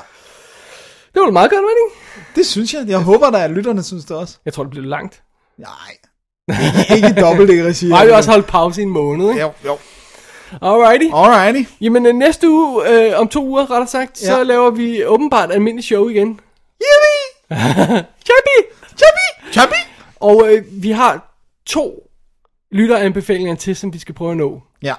[1.14, 2.26] Det var da meget godt, var det ikke?
[2.36, 2.86] det synes jeg.
[2.88, 4.38] Jeg håber, der er lytterne synes det også.
[4.46, 5.22] Jeg tror, det blev langt.
[5.58, 5.68] Nej.
[6.96, 7.88] Ikke i dobbelt i regi.
[7.96, 9.42] Nej, vi har også holdt pause i en måned, ikke?
[9.42, 9.78] Jo, jo.
[10.62, 11.06] Alrighty.
[11.14, 11.70] Alrighty.
[11.82, 14.44] Jamen, øh, næste uge, øh, om to uger, rettere sagt, så Ja.
[14.44, 16.40] laver vi åbenbart almindelig show igen.
[16.82, 17.48] Yippee!
[18.28, 18.58] Chappy!
[18.98, 19.52] Chappy!
[19.52, 19.76] Chappy!
[20.16, 21.34] Og øh, vi har
[21.66, 22.10] to
[22.72, 24.62] lytteranbefalinger til, som vi skal prøve at nå.
[24.82, 24.94] Ja,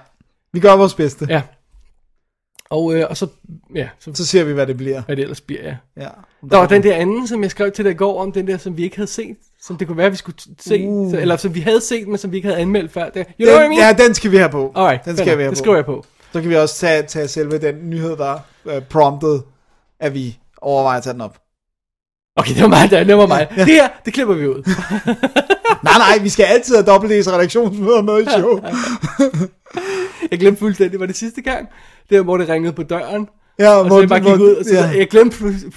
[0.52, 1.27] vi gør vores bedste.
[1.28, 1.43] Ja.
[2.70, 3.27] Og, øh, og så,
[3.75, 5.02] ja, så, Så ser vi, hvad det bliver.
[5.02, 5.77] hvad det ellers bliver, ja.
[5.97, 6.09] Ja.
[6.51, 8.59] Der var den der anden, som jeg skrev til dig i går, om den der,
[8.59, 9.36] som vi ikke havde set.
[9.62, 10.85] Som det kunne være, vi skulle se.
[10.89, 11.11] Uh.
[11.11, 13.09] Så, eller som vi havde set, men som vi ikke havde anmeldt før.
[13.09, 13.97] Det, you know what I Den, mean?
[13.99, 14.73] ja, den skal vi have på.
[14.77, 15.62] Alright, den skal vi have det på.
[15.62, 16.05] skriver jeg på.
[16.33, 19.41] Så kan vi også tage, tage selve den nyhed, der uh, prompted,
[20.01, 21.39] at vi overvejer at tage den op.
[22.37, 23.47] Okay, det var mig, der, det var mig.
[23.57, 24.62] Det her, det klipper vi ud.
[25.85, 28.61] Nej, nej, vi skal altid have dobbelt redaktionsmøder med i show.
[30.31, 31.69] Jeg glemte fuldstændig, det var det sidste gang.
[32.11, 33.28] Det var, hvor det ringede på døren.
[33.59, 34.91] Ja, Og så hvor jeg bare gik ud, og så ja.
[34.99, 35.70] jeg glemte fu-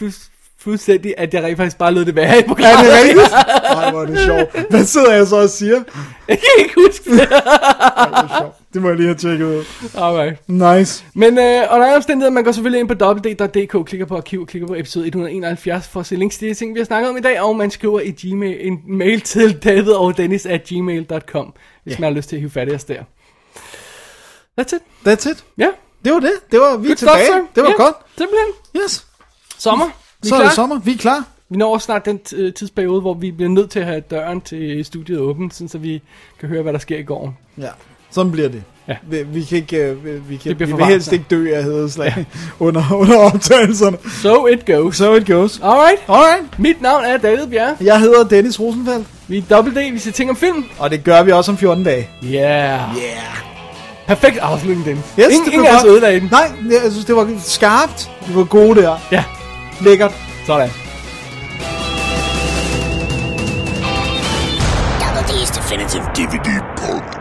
[0.64, 2.85] fuldstændig, at jeg rent faktisk bare lød det være i Er programmet.
[2.85, 3.31] det rigtigt?
[3.75, 4.69] Nej, hvor er det sjovt.
[4.69, 5.83] Hvad sidder jeg så og siger?
[6.27, 7.19] Jeg kan ikke huske det.
[7.31, 8.56] Ej, hvor sjovt.
[8.73, 9.64] Det må jeg lige have tjekket ud.
[9.98, 10.49] Alright.
[10.49, 11.06] Nice.
[11.14, 14.67] Men øh, under alle omstændigheder, man går selvfølgelig ind på www.dk, klikker på arkiv, klikker
[14.67, 17.22] på episode 171 for at se links til de ting, vi har snakket om i
[17.22, 21.93] dag, og man skriver i Gmail, en mail til david og dennis at gmail.com, hvis
[21.93, 21.99] Ja.
[21.99, 23.03] man har lyst til at hive fat i os der.
[24.61, 24.81] That's it.
[25.07, 25.43] That's it.
[25.57, 25.67] Ja.
[26.06, 26.31] Det var det.
[26.51, 27.25] Det var, vi er Good tilbage.
[27.25, 27.45] stuff, sir.
[27.56, 27.95] det var Ja, godt.
[28.17, 28.48] Simpelthen.
[28.83, 29.06] Yes.
[29.57, 29.90] Sommer.
[30.24, 30.48] Vi Så er klar.
[30.48, 30.80] det sommer.
[30.80, 31.24] Vi er klar.
[31.50, 34.85] Vi når snart den øh, tidsperiode, hvor vi bliver nødt til at have døren til
[34.85, 36.01] studiet åben, så vi
[36.40, 37.33] kan høre, hvad der sker i går.
[37.58, 37.67] Ja.
[38.11, 38.64] Sådan bliver det.
[38.88, 38.95] Ja.
[39.09, 42.25] Vi, vi kan ikke, øh, vi, vi, kan, vi vil helst ikke dø af hedeslag
[42.59, 43.98] under, under optagelserne.
[44.22, 44.95] So it goes.
[44.95, 45.59] So it goes.
[45.64, 46.01] Alright.
[46.08, 46.59] Alright.
[46.59, 47.75] Mit navn er David Bjerre.
[47.82, 49.08] Jeg hedder Dennis Rosenfeldt.
[49.27, 50.66] Vi er Double D, vi ser ting om film.
[50.80, 52.09] Og det gør vi også om 14 dage.
[52.24, 52.33] Yeah.
[52.98, 53.38] Yeah.
[54.08, 55.03] Perfekt afslutning, den.
[55.19, 55.91] Yes, ingen ingen af os godt.
[55.91, 56.30] ødelagde den.
[56.32, 56.51] Nej,
[56.83, 58.11] jeg synes, det var skarpt.
[58.27, 58.98] Det var gode der.
[59.11, 59.24] Ja,
[59.82, 60.11] Lækkert.
[60.45, 60.69] sådan.
[65.00, 67.20] Double D's Definitive DVD podcast.